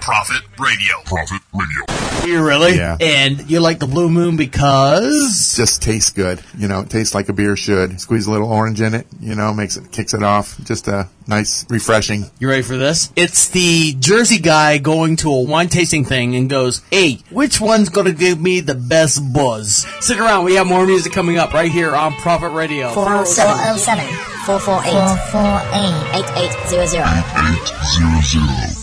Prophet 0.00 0.42
Radio. 0.56 0.94
Prophet 1.04 1.40
Radio. 1.52 1.87
You 2.26 2.44
really? 2.44 2.76
Yeah. 2.76 2.96
And 3.00 3.48
you 3.50 3.60
like 3.60 3.78
the 3.78 3.86
Blue 3.86 4.10
Moon 4.10 4.36
because 4.36 5.54
just 5.56 5.82
tastes 5.82 6.10
good. 6.10 6.42
You 6.56 6.68
know, 6.68 6.80
it 6.80 6.90
tastes 6.90 7.14
like 7.14 7.28
a 7.28 7.32
beer 7.32 7.56
should. 7.56 8.00
Squeeze 8.00 8.26
a 8.26 8.30
little 8.30 8.50
orange 8.50 8.80
in 8.80 8.94
it. 8.94 9.06
You 9.20 9.34
know, 9.34 9.52
makes 9.54 9.76
it 9.76 9.90
kicks 9.92 10.14
it 10.14 10.22
off. 10.22 10.58
Just 10.64 10.88
a 10.88 11.08
nice, 11.26 11.64
refreshing. 11.70 12.24
You 12.38 12.48
ready 12.48 12.62
for 12.62 12.76
this? 12.76 13.12
It's 13.16 13.48
the 13.48 13.94
Jersey 13.98 14.38
guy 14.38 14.78
going 14.78 15.16
to 15.16 15.30
a 15.30 15.44
wine 15.44 15.68
tasting 15.68 16.04
thing 16.04 16.36
and 16.36 16.50
goes, 16.50 16.82
"Hey, 16.90 17.20
which 17.30 17.60
one's 17.60 17.88
going 17.88 18.06
to 18.06 18.12
give 18.12 18.40
me 18.40 18.60
the 18.60 18.74
best 18.74 19.32
buzz?" 19.32 19.86
Stick 20.00 20.20
around. 20.20 20.44
We 20.44 20.54
have 20.54 20.66
more 20.66 20.86
music 20.86 21.12
coming 21.12 21.38
up 21.38 21.52
right 21.52 21.70
here 21.70 21.94
on 21.94 22.12
Prophet 22.14 22.50
Radio. 22.50 22.92
407 22.92 24.04
448 24.44 25.18
448 25.30 26.74
8800 26.74 28.77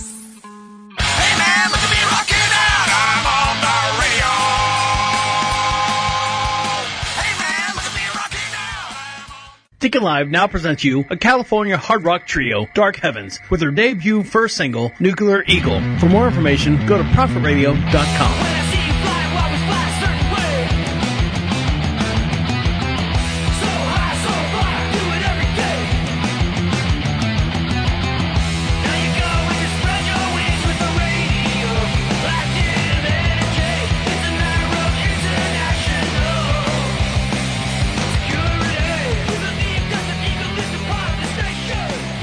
Deacon 9.85 10.01
Live 10.01 10.31
now 10.31 10.47
presents 10.47 10.83
you 10.83 11.05
a 11.11 11.15
California 11.15 11.77
hard 11.77 12.03
rock 12.05 12.25
trio, 12.25 12.67
Dark 12.73 12.95
Heavens, 12.95 13.39
with 13.51 13.59
their 13.59 13.69
debut 13.69 14.23
first 14.23 14.57
single, 14.57 14.91
Nuclear 14.99 15.43
Eagle. 15.45 15.79
For 15.99 16.07
more 16.07 16.25
information, 16.25 16.83
go 16.87 16.97
to 16.97 17.03
prophetradio.com. 17.03 18.54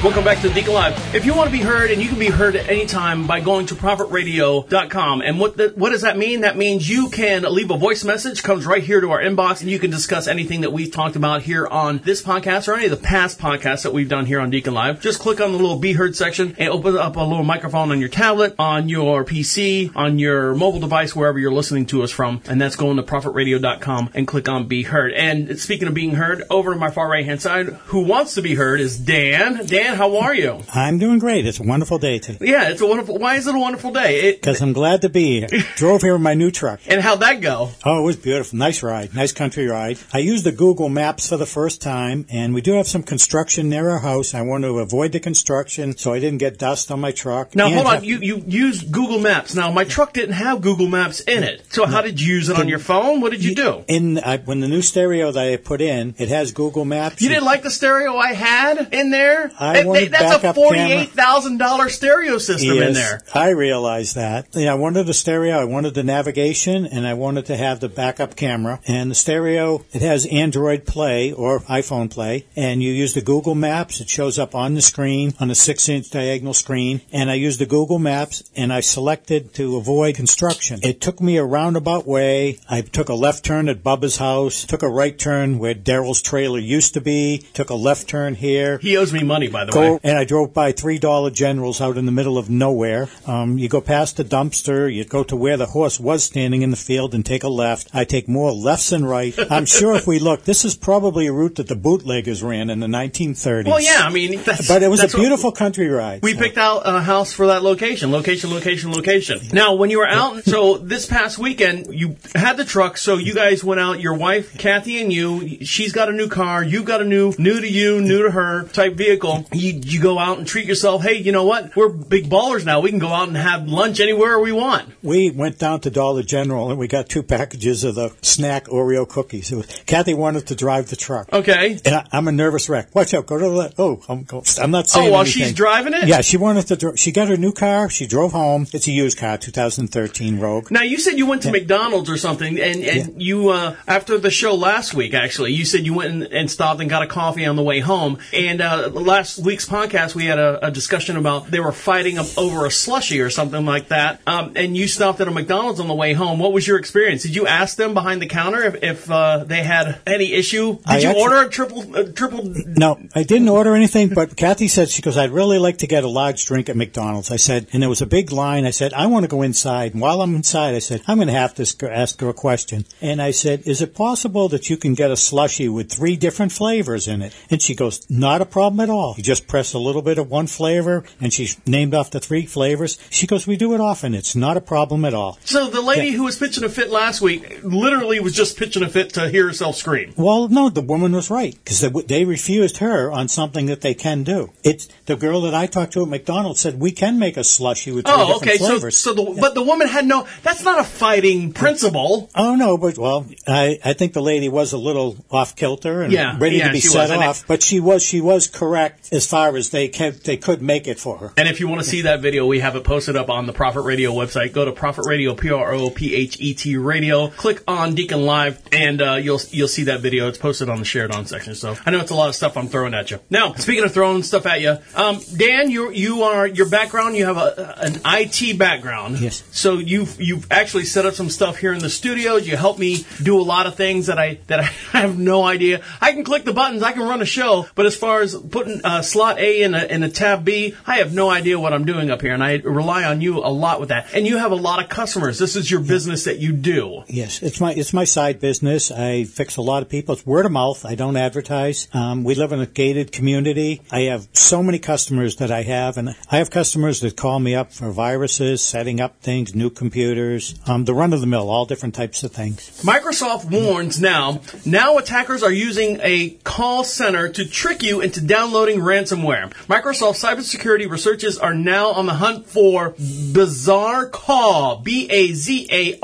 Welcome 0.02 0.24
back 0.24 0.40
to 0.40 0.52
Deacon 0.52 0.74
Live. 0.74 1.14
If 1.14 1.24
you 1.24 1.32
want 1.32 1.48
to 1.48 1.56
be 1.56 1.62
heard, 1.62 1.92
and 1.92 2.02
you 2.02 2.08
can 2.08 2.18
be 2.18 2.26
heard 2.26 2.56
at 2.56 2.68
any 2.68 2.86
time 2.86 3.24
by 3.24 3.38
going 3.38 3.66
to 3.66 3.76
prophetradio.com. 3.76 5.22
And 5.22 5.38
what 5.38 5.56
the, 5.56 5.72
what 5.76 5.90
does 5.90 6.00
that 6.00 6.18
mean? 6.18 6.40
That 6.40 6.56
means 6.56 6.90
you 6.90 7.08
can 7.08 7.44
leave 7.44 7.70
a 7.70 7.76
voice 7.76 8.02
message, 8.02 8.42
comes 8.42 8.66
right 8.66 8.82
here 8.82 9.00
to 9.00 9.12
our 9.12 9.20
inbox, 9.20 9.60
and 9.60 9.70
you 9.70 9.78
can 9.78 9.92
discuss 9.92 10.26
anything 10.26 10.62
that 10.62 10.72
we've 10.72 10.90
talked 10.90 11.14
about 11.14 11.42
here 11.42 11.68
on 11.68 11.98
this 11.98 12.20
podcast 12.20 12.66
or 12.66 12.74
any 12.74 12.86
of 12.86 12.90
the 12.90 12.96
past 12.96 13.38
podcasts 13.38 13.84
that 13.84 13.92
we've 13.92 14.08
done 14.08 14.26
here 14.26 14.40
on 14.40 14.50
Deacon 14.50 14.74
Live. 14.74 15.00
Just 15.00 15.20
click 15.20 15.40
on 15.40 15.52
the 15.52 15.58
little 15.58 15.78
Be 15.78 15.92
Heard 15.92 16.16
section 16.16 16.56
and 16.58 16.70
open 16.70 16.98
up 16.98 17.14
a 17.14 17.20
little 17.20 17.44
microphone 17.44 17.92
on 17.92 18.00
your 18.00 18.08
tablet, 18.08 18.56
on 18.58 18.88
your 18.88 19.24
PC, 19.24 19.94
on 19.94 20.18
your 20.18 20.52
mobile 20.56 20.80
device, 20.80 21.14
wherever 21.14 21.38
you're 21.38 21.52
listening 21.52 21.86
to 21.86 22.02
us 22.02 22.10
from. 22.10 22.42
And 22.48 22.60
that's 22.60 22.74
going 22.74 22.96
to 22.96 23.04
prophetradio.com 23.04 24.10
and 24.14 24.26
click 24.26 24.48
on 24.48 24.66
Be 24.66 24.82
Heard. 24.82 25.12
And 25.12 25.60
speaking 25.60 25.86
of 25.86 25.94
being 25.94 26.16
heard, 26.16 26.42
over 26.50 26.72
to 26.72 26.76
my 26.80 26.90
far 26.90 27.08
right 27.08 27.24
hand 27.24 27.40
side, 27.40 27.66
who 27.66 28.00
wants 28.00 28.34
to 28.34 28.42
be 28.42 28.56
heard 28.56 28.80
is 28.80 28.98
Dan. 28.98 29.64
Dan, 29.64 29.91
how 29.94 30.18
are 30.18 30.34
you? 30.34 30.62
I'm 30.74 30.98
doing 30.98 31.18
great. 31.18 31.46
It's 31.46 31.60
a 31.60 31.62
wonderful 31.62 31.98
day 31.98 32.18
today. 32.18 32.46
Yeah, 32.50 32.68
it's 32.68 32.80
a 32.80 32.86
wonderful. 32.86 33.18
Why 33.18 33.36
is 33.36 33.46
it 33.46 33.54
a 33.54 33.58
wonderful 33.58 33.92
day? 33.92 34.32
Because 34.32 34.60
I'm 34.60 34.72
glad 34.72 35.02
to 35.02 35.08
be 35.08 35.40
here. 35.40 35.48
Drove 35.76 36.02
here 36.02 36.14
in 36.16 36.22
my 36.22 36.34
new 36.34 36.50
truck. 36.50 36.80
and 36.88 37.00
how'd 37.00 37.20
that 37.20 37.40
go? 37.40 37.70
Oh, 37.84 38.00
it 38.00 38.02
was 38.04 38.16
beautiful. 38.16 38.58
Nice 38.58 38.82
ride. 38.82 39.14
Nice 39.14 39.32
country 39.32 39.66
ride. 39.66 39.98
I 40.12 40.18
used 40.18 40.44
the 40.44 40.52
Google 40.52 40.88
Maps 40.88 41.28
for 41.28 41.36
the 41.36 41.46
first 41.46 41.80
time, 41.82 42.26
and 42.30 42.54
we 42.54 42.60
do 42.60 42.74
have 42.74 42.86
some 42.86 43.02
construction 43.02 43.68
near 43.68 43.90
our 43.90 43.98
house. 44.00 44.34
I 44.34 44.42
want 44.42 44.64
to 44.64 44.78
avoid 44.78 45.12
the 45.12 45.20
construction 45.20 45.96
so 45.96 46.12
I 46.12 46.20
didn't 46.20 46.38
get 46.38 46.58
dust 46.58 46.90
on 46.90 47.00
my 47.00 47.12
truck. 47.12 47.54
Now 47.54 47.68
hold 47.70 47.86
on. 47.86 48.04
You 48.04 48.18
you 48.18 48.42
used 48.46 48.90
Google 48.92 49.18
Maps. 49.18 49.54
Now 49.54 49.70
my 49.70 49.84
truck 49.84 50.12
didn't 50.12 50.34
have 50.34 50.60
Google 50.60 50.88
Maps 50.88 51.20
in 51.20 51.42
it. 51.42 51.66
So 51.70 51.86
how 51.86 52.00
did 52.02 52.20
you 52.20 52.34
use 52.34 52.48
it 52.48 52.58
on 52.58 52.68
your 52.68 52.78
phone? 52.78 53.20
What 53.20 53.32
did 53.32 53.44
you 53.44 53.54
do? 53.54 53.84
in 53.88 54.18
I, 54.18 54.38
when 54.38 54.60
the 54.60 54.68
new 54.68 54.82
stereo 54.82 55.32
that 55.32 55.46
I 55.52 55.56
put 55.56 55.80
in, 55.80 56.14
it 56.18 56.28
has 56.28 56.52
Google 56.52 56.84
Maps. 56.84 57.20
You 57.20 57.28
didn't 57.28 57.44
like 57.44 57.62
the 57.62 57.70
stereo 57.70 58.16
I 58.16 58.32
had 58.32 58.92
in 58.92 59.10
there? 59.10 59.50
I 59.58 59.81
Wanted 59.86 60.12
that's 60.12 60.44
a 60.44 60.54
forty-eight 60.54 61.10
thousand 61.10 61.58
dollar 61.58 61.88
stereo 61.88 62.38
system 62.38 62.78
in 62.78 62.94
there. 62.94 63.22
I 63.34 63.50
realized 63.50 64.14
that. 64.16 64.48
Yeah, 64.52 64.72
I 64.72 64.74
wanted 64.74 65.06
the 65.06 65.14
stereo, 65.14 65.58
I 65.58 65.64
wanted 65.64 65.94
the 65.94 66.02
navigation, 66.02 66.86
and 66.86 67.06
I 67.06 67.14
wanted 67.14 67.46
to 67.46 67.56
have 67.56 67.80
the 67.80 67.88
backup 67.88 68.36
camera. 68.36 68.80
And 68.86 69.10
the 69.10 69.14
stereo, 69.14 69.84
it 69.92 70.02
has 70.02 70.26
Android 70.26 70.86
Play 70.86 71.32
or 71.32 71.60
iPhone 71.60 72.10
Play, 72.10 72.46
and 72.56 72.82
you 72.82 72.92
use 72.92 73.14
the 73.14 73.22
Google 73.22 73.54
Maps. 73.54 74.00
It 74.00 74.08
shows 74.08 74.38
up 74.38 74.54
on 74.54 74.74
the 74.74 74.82
screen, 74.82 75.34
on 75.40 75.50
a 75.50 75.54
six-inch 75.54 76.10
diagonal 76.10 76.54
screen. 76.54 77.00
And 77.12 77.30
I 77.30 77.34
used 77.34 77.58
the 77.58 77.66
Google 77.66 77.98
Maps, 77.98 78.42
and 78.56 78.72
I 78.72 78.80
selected 78.80 79.54
to 79.54 79.76
avoid 79.76 80.14
construction. 80.14 80.80
It 80.82 81.00
took 81.00 81.20
me 81.20 81.36
a 81.36 81.44
roundabout 81.44 82.06
way. 82.06 82.58
I 82.68 82.82
took 82.82 83.08
a 83.08 83.14
left 83.14 83.44
turn 83.44 83.68
at 83.68 83.82
Bubba's 83.82 84.18
house, 84.18 84.64
took 84.64 84.82
a 84.82 84.88
right 84.88 85.18
turn 85.18 85.58
where 85.58 85.74
Daryl's 85.74 86.22
trailer 86.22 86.58
used 86.58 86.94
to 86.94 87.00
be, 87.00 87.46
took 87.54 87.70
a 87.70 87.74
left 87.74 88.08
turn 88.08 88.34
here. 88.34 88.78
He 88.78 88.96
owes 88.96 89.12
me 89.12 89.22
money, 89.22 89.48
by 89.48 89.64
the 89.64 89.71
Go, 89.74 90.00
and 90.02 90.18
I 90.18 90.24
drove 90.24 90.52
by 90.52 90.72
three 90.72 90.98
dollar 90.98 91.30
generals 91.30 91.80
out 91.80 91.96
in 91.96 92.06
the 92.06 92.12
middle 92.12 92.38
of 92.38 92.50
nowhere. 92.50 93.08
Um, 93.26 93.58
you 93.58 93.68
go 93.68 93.80
past 93.80 94.16
the 94.16 94.24
dumpster, 94.24 94.92
you 94.92 95.04
go 95.04 95.22
to 95.24 95.36
where 95.36 95.56
the 95.56 95.66
horse 95.66 95.98
was 95.98 96.24
standing 96.24 96.62
in 96.62 96.70
the 96.70 96.76
field 96.76 97.14
and 97.14 97.24
take 97.24 97.42
a 97.44 97.48
left. 97.48 97.88
I 97.94 98.04
take 98.04 98.28
more 98.28 98.52
lefts 98.52 98.90
than 98.90 99.04
right. 99.04 99.34
I'm 99.50 99.66
sure 99.66 99.94
if 99.94 100.06
we 100.06 100.18
look, 100.18 100.44
this 100.44 100.64
is 100.64 100.74
probably 100.74 101.26
a 101.26 101.32
route 101.32 101.56
that 101.56 101.68
the 101.68 101.76
bootleggers 101.76 102.42
ran 102.42 102.70
in 102.70 102.80
the 102.80 102.86
1930s. 102.86 103.66
Well, 103.66 103.80
yeah. 103.80 104.00
I 104.02 104.10
mean, 104.10 104.40
that's, 104.44 104.68
but 104.68 104.82
it 104.82 104.88
was 104.88 105.00
a 105.00 105.04
that's 105.04 105.14
what- 105.14 105.20
beautiful 105.20 105.52
country 105.52 105.88
ride. 105.88 106.22
We 106.22 106.34
so. 106.34 106.38
picked 106.38 106.58
out 106.58 106.82
a 106.84 107.00
house 107.00 107.32
for 107.32 107.46
that 107.48 107.62
location, 107.62 108.10
location, 108.10 108.50
location, 108.50 108.92
location. 108.92 109.40
Now, 109.52 109.74
when 109.74 109.90
you 109.90 109.98
were 109.98 110.08
out, 110.08 110.44
so 110.44 110.78
this 110.78 111.06
past 111.06 111.38
weekend, 111.38 111.94
you 111.94 112.16
had 112.34 112.56
the 112.56 112.64
truck, 112.64 112.96
so 112.96 113.16
you 113.16 113.34
guys 113.34 113.64
went 113.64 113.80
out, 113.80 114.00
your 114.00 114.14
wife, 114.14 114.56
Kathy, 114.58 115.00
and 115.00 115.12
you, 115.12 115.64
she's 115.64 115.92
got 115.92 116.08
a 116.08 116.12
new 116.12 116.28
car, 116.28 116.62
you've 116.62 116.84
got 116.84 117.00
a 117.00 117.04
new, 117.04 117.32
new 117.38 117.60
to 117.60 117.68
you, 117.68 118.00
new 118.00 118.22
to 118.24 118.30
her 118.30 118.64
type 118.68 118.94
vehicle. 118.94 119.46
You, 119.52 119.61
you 119.70 120.00
go 120.00 120.18
out 120.18 120.38
and 120.38 120.46
treat 120.46 120.66
yourself, 120.66 121.02
hey, 121.02 121.14
you 121.14 121.32
know 121.32 121.44
what? 121.44 121.76
We're 121.76 121.88
big 121.88 122.28
ballers 122.28 122.64
now. 122.64 122.80
We 122.80 122.90
can 122.90 122.98
go 122.98 123.08
out 123.08 123.28
and 123.28 123.36
have 123.36 123.68
lunch 123.68 124.00
anywhere 124.00 124.38
we 124.38 124.52
want. 124.52 124.88
We 125.02 125.30
went 125.30 125.58
down 125.58 125.80
to 125.80 125.90
Dollar 125.90 126.22
General 126.22 126.70
and 126.70 126.78
we 126.78 126.88
got 126.88 127.08
two 127.08 127.22
packages 127.22 127.84
of 127.84 127.94
the 127.94 128.14
snack 128.22 128.66
Oreo 128.66 129.08
cookies. 129.08 129.52
It 129.52 129.56
was, 129.56 129.66
Kathy 129.86 130.14
wanted 130.14 130.46
to 130.48 130.54
drive 130.54 130.88
the 130.88 130.96
truck. 130.96 131.32
Okay. 131.32 131.78
And 131.84 131.94
I, 131.94 132.06
I'm 132.12 132.28
a 132.28 132.32
nervous 132.32 132.68
wreck. 132.68 132.94
Watch 132.94 133.14
out! 133.14 133.26
Go 133.26 133.38
to 133.38 133.44
the. 133.44 133.74
Oh, 133.78 134.02
I'm, 134.08 134.24
go, 134.24 134.42
I'm 134.60 134.70
not 134.70 134.88
saying. 134.88 135.08
Oh, 135.08 135.12
while 135.12 135.20
anything. 135.22 135.42
she's 135.42 135.52
driving 135.52 135.94
it? 135.94 136.06
Yeah, 136.06 136.20
she 136.20 136.36
wanted 136.36 136.66
to. 136.68 136.96
She 136.96 137.12
got 137.12 137.28
her 137.28 137.36
new 137.36 137.52
car. 137.52 137.88
She 137.88 138.06
drove 138.06 138.32
home. 138.32 138.66
It's 138.72 138.86
a 138.86 138.92
used 138.92 139.18
car, 139.18 139.38
2013 139.38 140.38
Rogue. 140.38 140.70
Now 140.70 140.82
you 140.82 140.98
said 140.98 141.18
you 141.18 141.26
went 141.26 141.42
to 141.42 141.50
McDonald's 141.50 142.10
or 142.10 142.16
something, 142.16 142.58
and, 142.58 142.82
and 142.82 143.22
you 143.22 143.50
uh, 143.50 143.76
after 143.86 144.18
the 144.18 144.30
show 144.30 144.54
last 144.54 144.94
week, 144.94 145.14
actually, 145.14 145.52
you 145.52 145.64
said 145.64 145.84
you 145.84 145.94
went 145.94 146.12
and, 146.12 146.22
and 146.24 146.50
stopped 146.50 146.80
and 146.80 146.90
got 146.90 147.02
a 147.02 147.06
coffee 147.06 147.46
on 147.46 147.56
the 147.56 147.62
way 147.62 147.80
home. 147.80 148.18
And 148.32 148.60
uh, 148.60 148.90
last 148.92 149.38
week's 149.52 149.68
podcast, 149.68 150.14
we 150.14 150.24
had 150.24 150.38
a, 150.38 150.68
a 150.68 150.70
discussion 150.70 151.18
about 151.18 151.50
they 151.50 151.60
were 151.60 151.72
fighting 151.72 152.18
over 152.38 152.64
a 152.64 152.70
slushy 152.70 153.20
or 153.20 153.28
something 153.28 153.66
like 153.66 153.88
that. 153.88 154.18
Um, 154.26 154.52
and 154.56 154.74
you 154.74 154.88
stopped 154.88 155.20
at 155.20 155.28
a 155.28 155.30
McDonald's 155.30 155.78
on 155.78 155.88
the 155.88 155.94
way 155.94 156.14
home. 156.14 156.38
What 156.38 156.54
was 156.54 156.66
your 156.66 156.78
experience? 156.78 157.22
Did 157.22 157.36
you 157.36 157.46
ask 157.46 157.76
them 157.76 157.92
behind 157.92 158.22
the 158.22 158.26
counter 158.26 158.62
if, 158.62 158.82
if 158.82 159.10
uh, 159.10 159.44
they 159.44 159.62
had 159.62 160.00
any 160.06 160.32
issue? 160.32 160.76
Did 160.76 160.86
I 160.86 160.98
you 161.00 161.08
actually- 161.08 161.22
order 161.22 161.36
a 161.42 161.48
triple 161.50 161.94
a 161.94 162.10
triple? 162.10 162.54
No, 162.66 162.98
I 163.14 163.24
didn't 163.24 163.50
order 163.50 163.74
anything, 163.74 164.08
but 164.08 164.38
Kathy 164.38 164.68
said, 164.68 164.88
she 164.88 165.02
goes, 165.02 165.18
I'd 165.18 165.32
really 165.32 165.58
like 165.58 165.76
to 165.78 165.86
get 165.86 166.02
a 166.02 166.08
large 166.08 166.46
drink 166.46 166.70
at 166.70 166.76
McDonald's. 166.76 167.30
I 167.30 167.36
said, 167.36 167.66
and 167.74 167.82
there 167.82 167.90
was 167.90 168.00
a 168.00 168.06
big 168.06 168.32
line. 168.32 168.64
I 168.64 168.70
said, 168.70 168.94
I 168.94 169.04
want 169.04 169.24
to 169.24 169.28
go 169.28 169.42
inside. 169.42 169.92
And 169.92 170.00
while 170.00 170.22
I'm 170.22 170.34
inside, 170.34 170.74
I 170.74 170.78
said, 170.78 171.02
I'm 171.06 171.18
going 171.18 171.28
to 171.28 171.34
have 171.34 171.52
to 171.56 171.92
ask 171.92 172.18
her 172.22 172.30
a 172.30 172.34
question. 172.34 172.86
And 173.02 173.20
I 173.20 173.32
said, 173.32 173.68
is 173.68 173.82
it 173.82 173.94
possible 173.94 174.48
that 174.48 174.70
you 174.70 174.78
can 174.78 174.94
get 174.94 175.10
a 175.10 175.16
slushy 175.16 175.68
with 175.68 175.92
three 175.92 176.16
different 176.16 176.52
flavors 176.52 177.06
in 177.06 177.20
it? 177.20 177.36
And 177.50 177.60
she 177.60 177.74
goes, 177.74 178.08
not 178.10 178.40
a 178.40 178.46
problem 178.46 178.80
at 178.80 178.88
all. 178.88 179.14
You 179.18 179.22
just 179.22 179.41
press 179.46 179.72
a 179.74 179.78
little 179.78 180.02
bit 180.02 180.18
of 180.18 180.30
one 180.30 180.46
flavor, 180.46 181.04
and 181.20 181.32
she's 181.32 181.58
named 181.66 181.94
off 181.94 182.10
the 182.10 182.20
three 182.20 182.46
flavors. 182.46 182.98
She 183.10 183.26
goes, 183.26 183.46
we 183.46 183.56
do 183.56 183.74
it 183.74 183.80
often. 183.80 184.14
It's 184.14 184.34
not 184.36 184.56
a 184.56 184.60
problem 184.60 185.04
at 185.04 185.14
all. 185.14 185.38
So 185.44 185.68
the 185.68 185.80
lady 185.82 186.10
who 186.12 186.24
was 186.24 186.36
pitching 186.38 186.64
a 186.64 186.68
fit 186.68 186.90
last 186.90 187.20
week 187.20 187.60
literally 187.62 188.20
was 188.20 188.34
just 188.34 188.56
pitching 188.58 188.82
a 188.82 188.88
fit 188.88 189.10
to 189.14 189.28
hear 189.28 189.46
herself 189.46 189.76
scream. 189.76 190.12
Well, 190.16 190.48
no, 190.48 190.68
the 190.68 190.80
woman 190.80 191.12
was 191.12 191.30
right 191.30 191.54
because 191.54 191.80
they, 191.80 191.88
they 191.88 192.24
refused 192.24 192.78
her 192.78 193.10
on 193.10 193.28
something 193.28 193.66
that 193.66 193.80
they 193.80 193.94
can 193.94 194.22
do. 194.24 194.50
It's 194.64 194.88
the 195.06 195.16
girl 195.16 195.40
that 195.42 195.54
I 195.54 195.66
talked 195.66 195.92
to 195.94 196.02
at 196.02 196.08
McDonald's 196.08 196.60
said 196.60 196.78
we 196.80 196.92
can 196.92 197.18
make 197.18 197.36
a 197.36 197.44
slushy 197.44 197.92
with 197.92 198.06
three 198.06 198.14
Oh, 198.14 198.34
different 198.38 198.42
okay. 198.42 198.58
So, 198.58 198.66
flavors. 198.66 198.96
so 198.96 199.14
the 199.14 199.38
but 199.40 199.54
the 199.54 199.62
woman 199.62 199.88
had 199.88 200.06
no. 200.06 200.26
That's 200.42 200.62
not 200.64 200.78
a 200.78 200.84
fighting 200.84 201.52
principle. 201.52 202.30
Oh 202.34 202.54
no, 202.54 202.76
but 202.78 202.98
well, 202.98 203.26
I, 203.46 203.78
I 203.84 203.92
think 203.94 204.12
the 204.12 204.22
lady 204.22 204.48
was 204.48 204.72
a 204.72 204.78
little 204.78 205.16
off 205.30 205.56
kilter 205.56 206.02
and 206.02 206.12
Yeah, 206.12 206.36
ready 206.38 206.56
yeah, 206.58 206.66
to 206.68 206.72
be 206.72 206.80
set 206.80 207.10
was, 207.10 207.10
off. 207.10 207.46
But 207.46 207.62
she 207.62 207.80
was 207.80 208.02
she 208.02 208.20
was 208.20 208.46
correct 208.46 209.08
as 209.22 209.28
far 209.28 209.56
as 209.56 209.70
they 209.70 209.86
can, 209.88 210.16
they 210.24 210.36
could 210.36 210.60
make 210.60 210.88
it 210.88 210.98
for 210.98 211.18
her. 211.18 211.32
And 211.36 211.48
if 211.48 211.60
you 211.60 211.68
want 211.68 211.80
to 211.80 211.88
see 211.88 212.02
that 212.02 212.20
video, 212.20 212.44
we 212.44 212.58
have 212.58 212.74
it 212.74 212.82
posted 212.82 213.16
up 213.16 213.30
on 213.30 213.46
the 213.46 213.52
Prophet 213.52 213.82
Radio 213.82 214.12
website. 214.12 214.52
Go 214.52 214.64
to 214.64 214.72
Prophet 214.72 215.06
Radio, 215.06 215.34
P 215.34 215.50
R 215.52 215.72
O 215.72 215.90
P 215.90 216.14
H 216.14 216.40
E 216.40 216.54
T 216.54 216.76
Radio. 216.76 217.28
Click 217.28 217.62
on 217.68 217.94
Deacon 217.94 218.26
Live, 218.26 218.60
and 218.72 219.00
uh, 219.00 219.14
you'll 219.14 219.40
you'll 219.50 219.68
see 219.68 219.84
that 219.84 220.00
video. 220.00 220.26
It's 220.26 220.38
posted 220.38 220.68
on 220.68 220.80
the 220.80 220.84
shared 220.84 221.12
on 221.12 221.26
section. 221.26 221.54
So 221.54 221.76
I 221.86 221.92
know 221.92 222.00
it's 222.00 222.10
a 222.10 222.16
lot 222.16 222.30
of 222.30 222.34
stuff 222.34 222.56
I'm 222.56 222.66
throwing 222.66 222.94
at 222.94 223.12
you. 223.12 223.20
Now, 223.30 223.54
speaking 223.54 223.84
of 223.84 223.92
throwing 223.92 224.24
stuff 224.24 224.44
at 224.44 224.60
you, 224.60 224.78
um, 224.96 225.20
Dan, 225.36 225.70
you 225.70 225.90
you 225.92 226.24
are 226.24 226.46
your 226.46 226.68
background. 226.68 227.16
You 227.16 227.26
have 227.26 227.36
a, 227.36 227.78
an 227.78 228.00
IT 228.04 228.58
background. 228.58 229.20
Yes. 229.20 229.44
So 229.52 229.74
you've 229.74 230.20
you've 230.20 230.50
actually 230.50 230.84
set 230.86 231.06
up 231.06 231.14
some 231.14 231.30
stuff 231.30 231.58
here 231.58 231.72
in 231.72 231.78
the 231.78 231.90
studios. 231.90 232.48
You 232.48 232.56
helped 232.56 232.80
me 232.80 233.06
do 233.22 233.40
a 233.40 233.42
lot 233.42 233.66
of 233.66 233.76
things 233.76 234.06
that 234.06 234.18
I 234.18 234.40
that 234.48 234.60
I 234.92 234.98
have 234.98 235.16
no 235.16 235.44
idea. 235.44 235.82
I 236.00 236.12
can 236.12 236.24
click 236.24 236.44
the 236.44 236.52
buttons. 236.52 236.82
I 236.82 236.90
can 236.90 237.02
run 237.02 237.22
a 237.22 237.26
show, 237.26 237.66
but 237.76 237.86
as 237.86 237.94
far 237.94 238.20
as 238.20 238.34
putting 238.34 238.80
uh, 238.84 239.02
slot 239.12 239.38
A 239.38 239.62
in 239.62 239.74
a, 239.74 239.84
in 239.84 240.02
a 240.02 240.08
tab 240.08 240.44
B, 240.44 240.74
I 240.86 240.96
have 240.98 241.12
no 241.12 241.30
idea 241.30 241.58
what 241.58 241.72
I'm 241.72 241.84
doing 241.84 242.10
up 242.10 242.22
here, 242.22 242.32
and 242.32 242.42
I 242.42 242.56
rely 242.56 243.04
on 243.04 243.20
you 243.20 243.38
a 243.38 243.52
lot 243.52 243.78
with 243.80 243.90
that. 243.90 244.14
And 244.14 244.26
you 244.26 244.38
have 244.38 244.52
a 244.52 244.56
lot 244.56 244.82
of 244.82 244.88
customers. 244.88 245.38
This 245.38 245.54
is 245.56 245.70
your 245.70 245.80
business 245.80 246.24
that 246.24 246.38
you 246.38 246.52
do. 246.52 247.04
Yes, 247.08 247.42
it's 247.42 247.60
my 247.60 247.72
it's 247.74 247.92
my 247.92 248.04
side 248.04 248.40
business. 248.40 248.90
I 248.90 249.24
fix 249.24 249.56
a 249.56 249.62
lot 249.62 249.82
of 249.82 249.88
people. 249.88 250.14
It's 250.14 250.26
word 250.26 250.46
of 250.46 250.52
mouth. 250.52 250.84
I 250.84 250.94
don't 250.94 251.16
advertise. 251.16 251.88
Um, 251.92 252.24
we 252.24 252.34
live 252.34 252.52
in 252.52 252.60
a 252.60 252.66
gated 252.66 253.12
community. 253.12 253.82
I 253.90 254.02
have 254.02 254.28
so 254.32 254.62
many 254.62 254.78
customers 254.78 255.36
that 255.36 255.50
I 255.50 255.62
have, 255.62 255.98
and 255.98 256.14
I 256.30 256.38
have 256.38 256.50
customers 256.50 257.00
that 257.00 257.16
call 257.16 257.38
me 257.38 257.54
up 257.54 257.72
for 257.72 257.90
viruses, 257.90 258.62
setting 258.62 259.00
up 259.00 259.20
things, 259.20 259.54
new 259.54 259.70
computers, 259.70 260.54
um, 260.66 260.84
the 260.84 260.94
run 260.94 261.12
of 261.12 261.20
the 261.20 261.26
mill, 261.26 261.50
all 261.50 261.66
different 261.66 261.94
types 261.94 262.22
of 262.22 262.32
things. 262.32 262.82
Microsoft 262.82 263.50
warns 263.50 264.00
now, 264.00 264.40
now 264.64 264.96
attackers 264.98 265.42
are 265.42 265.52
using 265.52 266.00
a 266.02 266.30
call 266.44 266.84
center 266.84 267.28
to 267.28 267.44
trick 267.44 267.82
you 267.82 268.00
into 268.00 268.20
downloading 268.20 268.80
ransomware. 269.02 269.52
Microsoft 269.66 270.22
cybersecurity 270.22 270.88
researchers 270.88 271.38
are 271.38 271.54
now 271.54 271.88
on 271.88 272.06
the 272.06 272.14
hunt 272.14 272.46
for 272.46 272.92
BazarCall, 272.92 274.82
B-A-Z-A-R-C-A-L-L, 274.84 276.00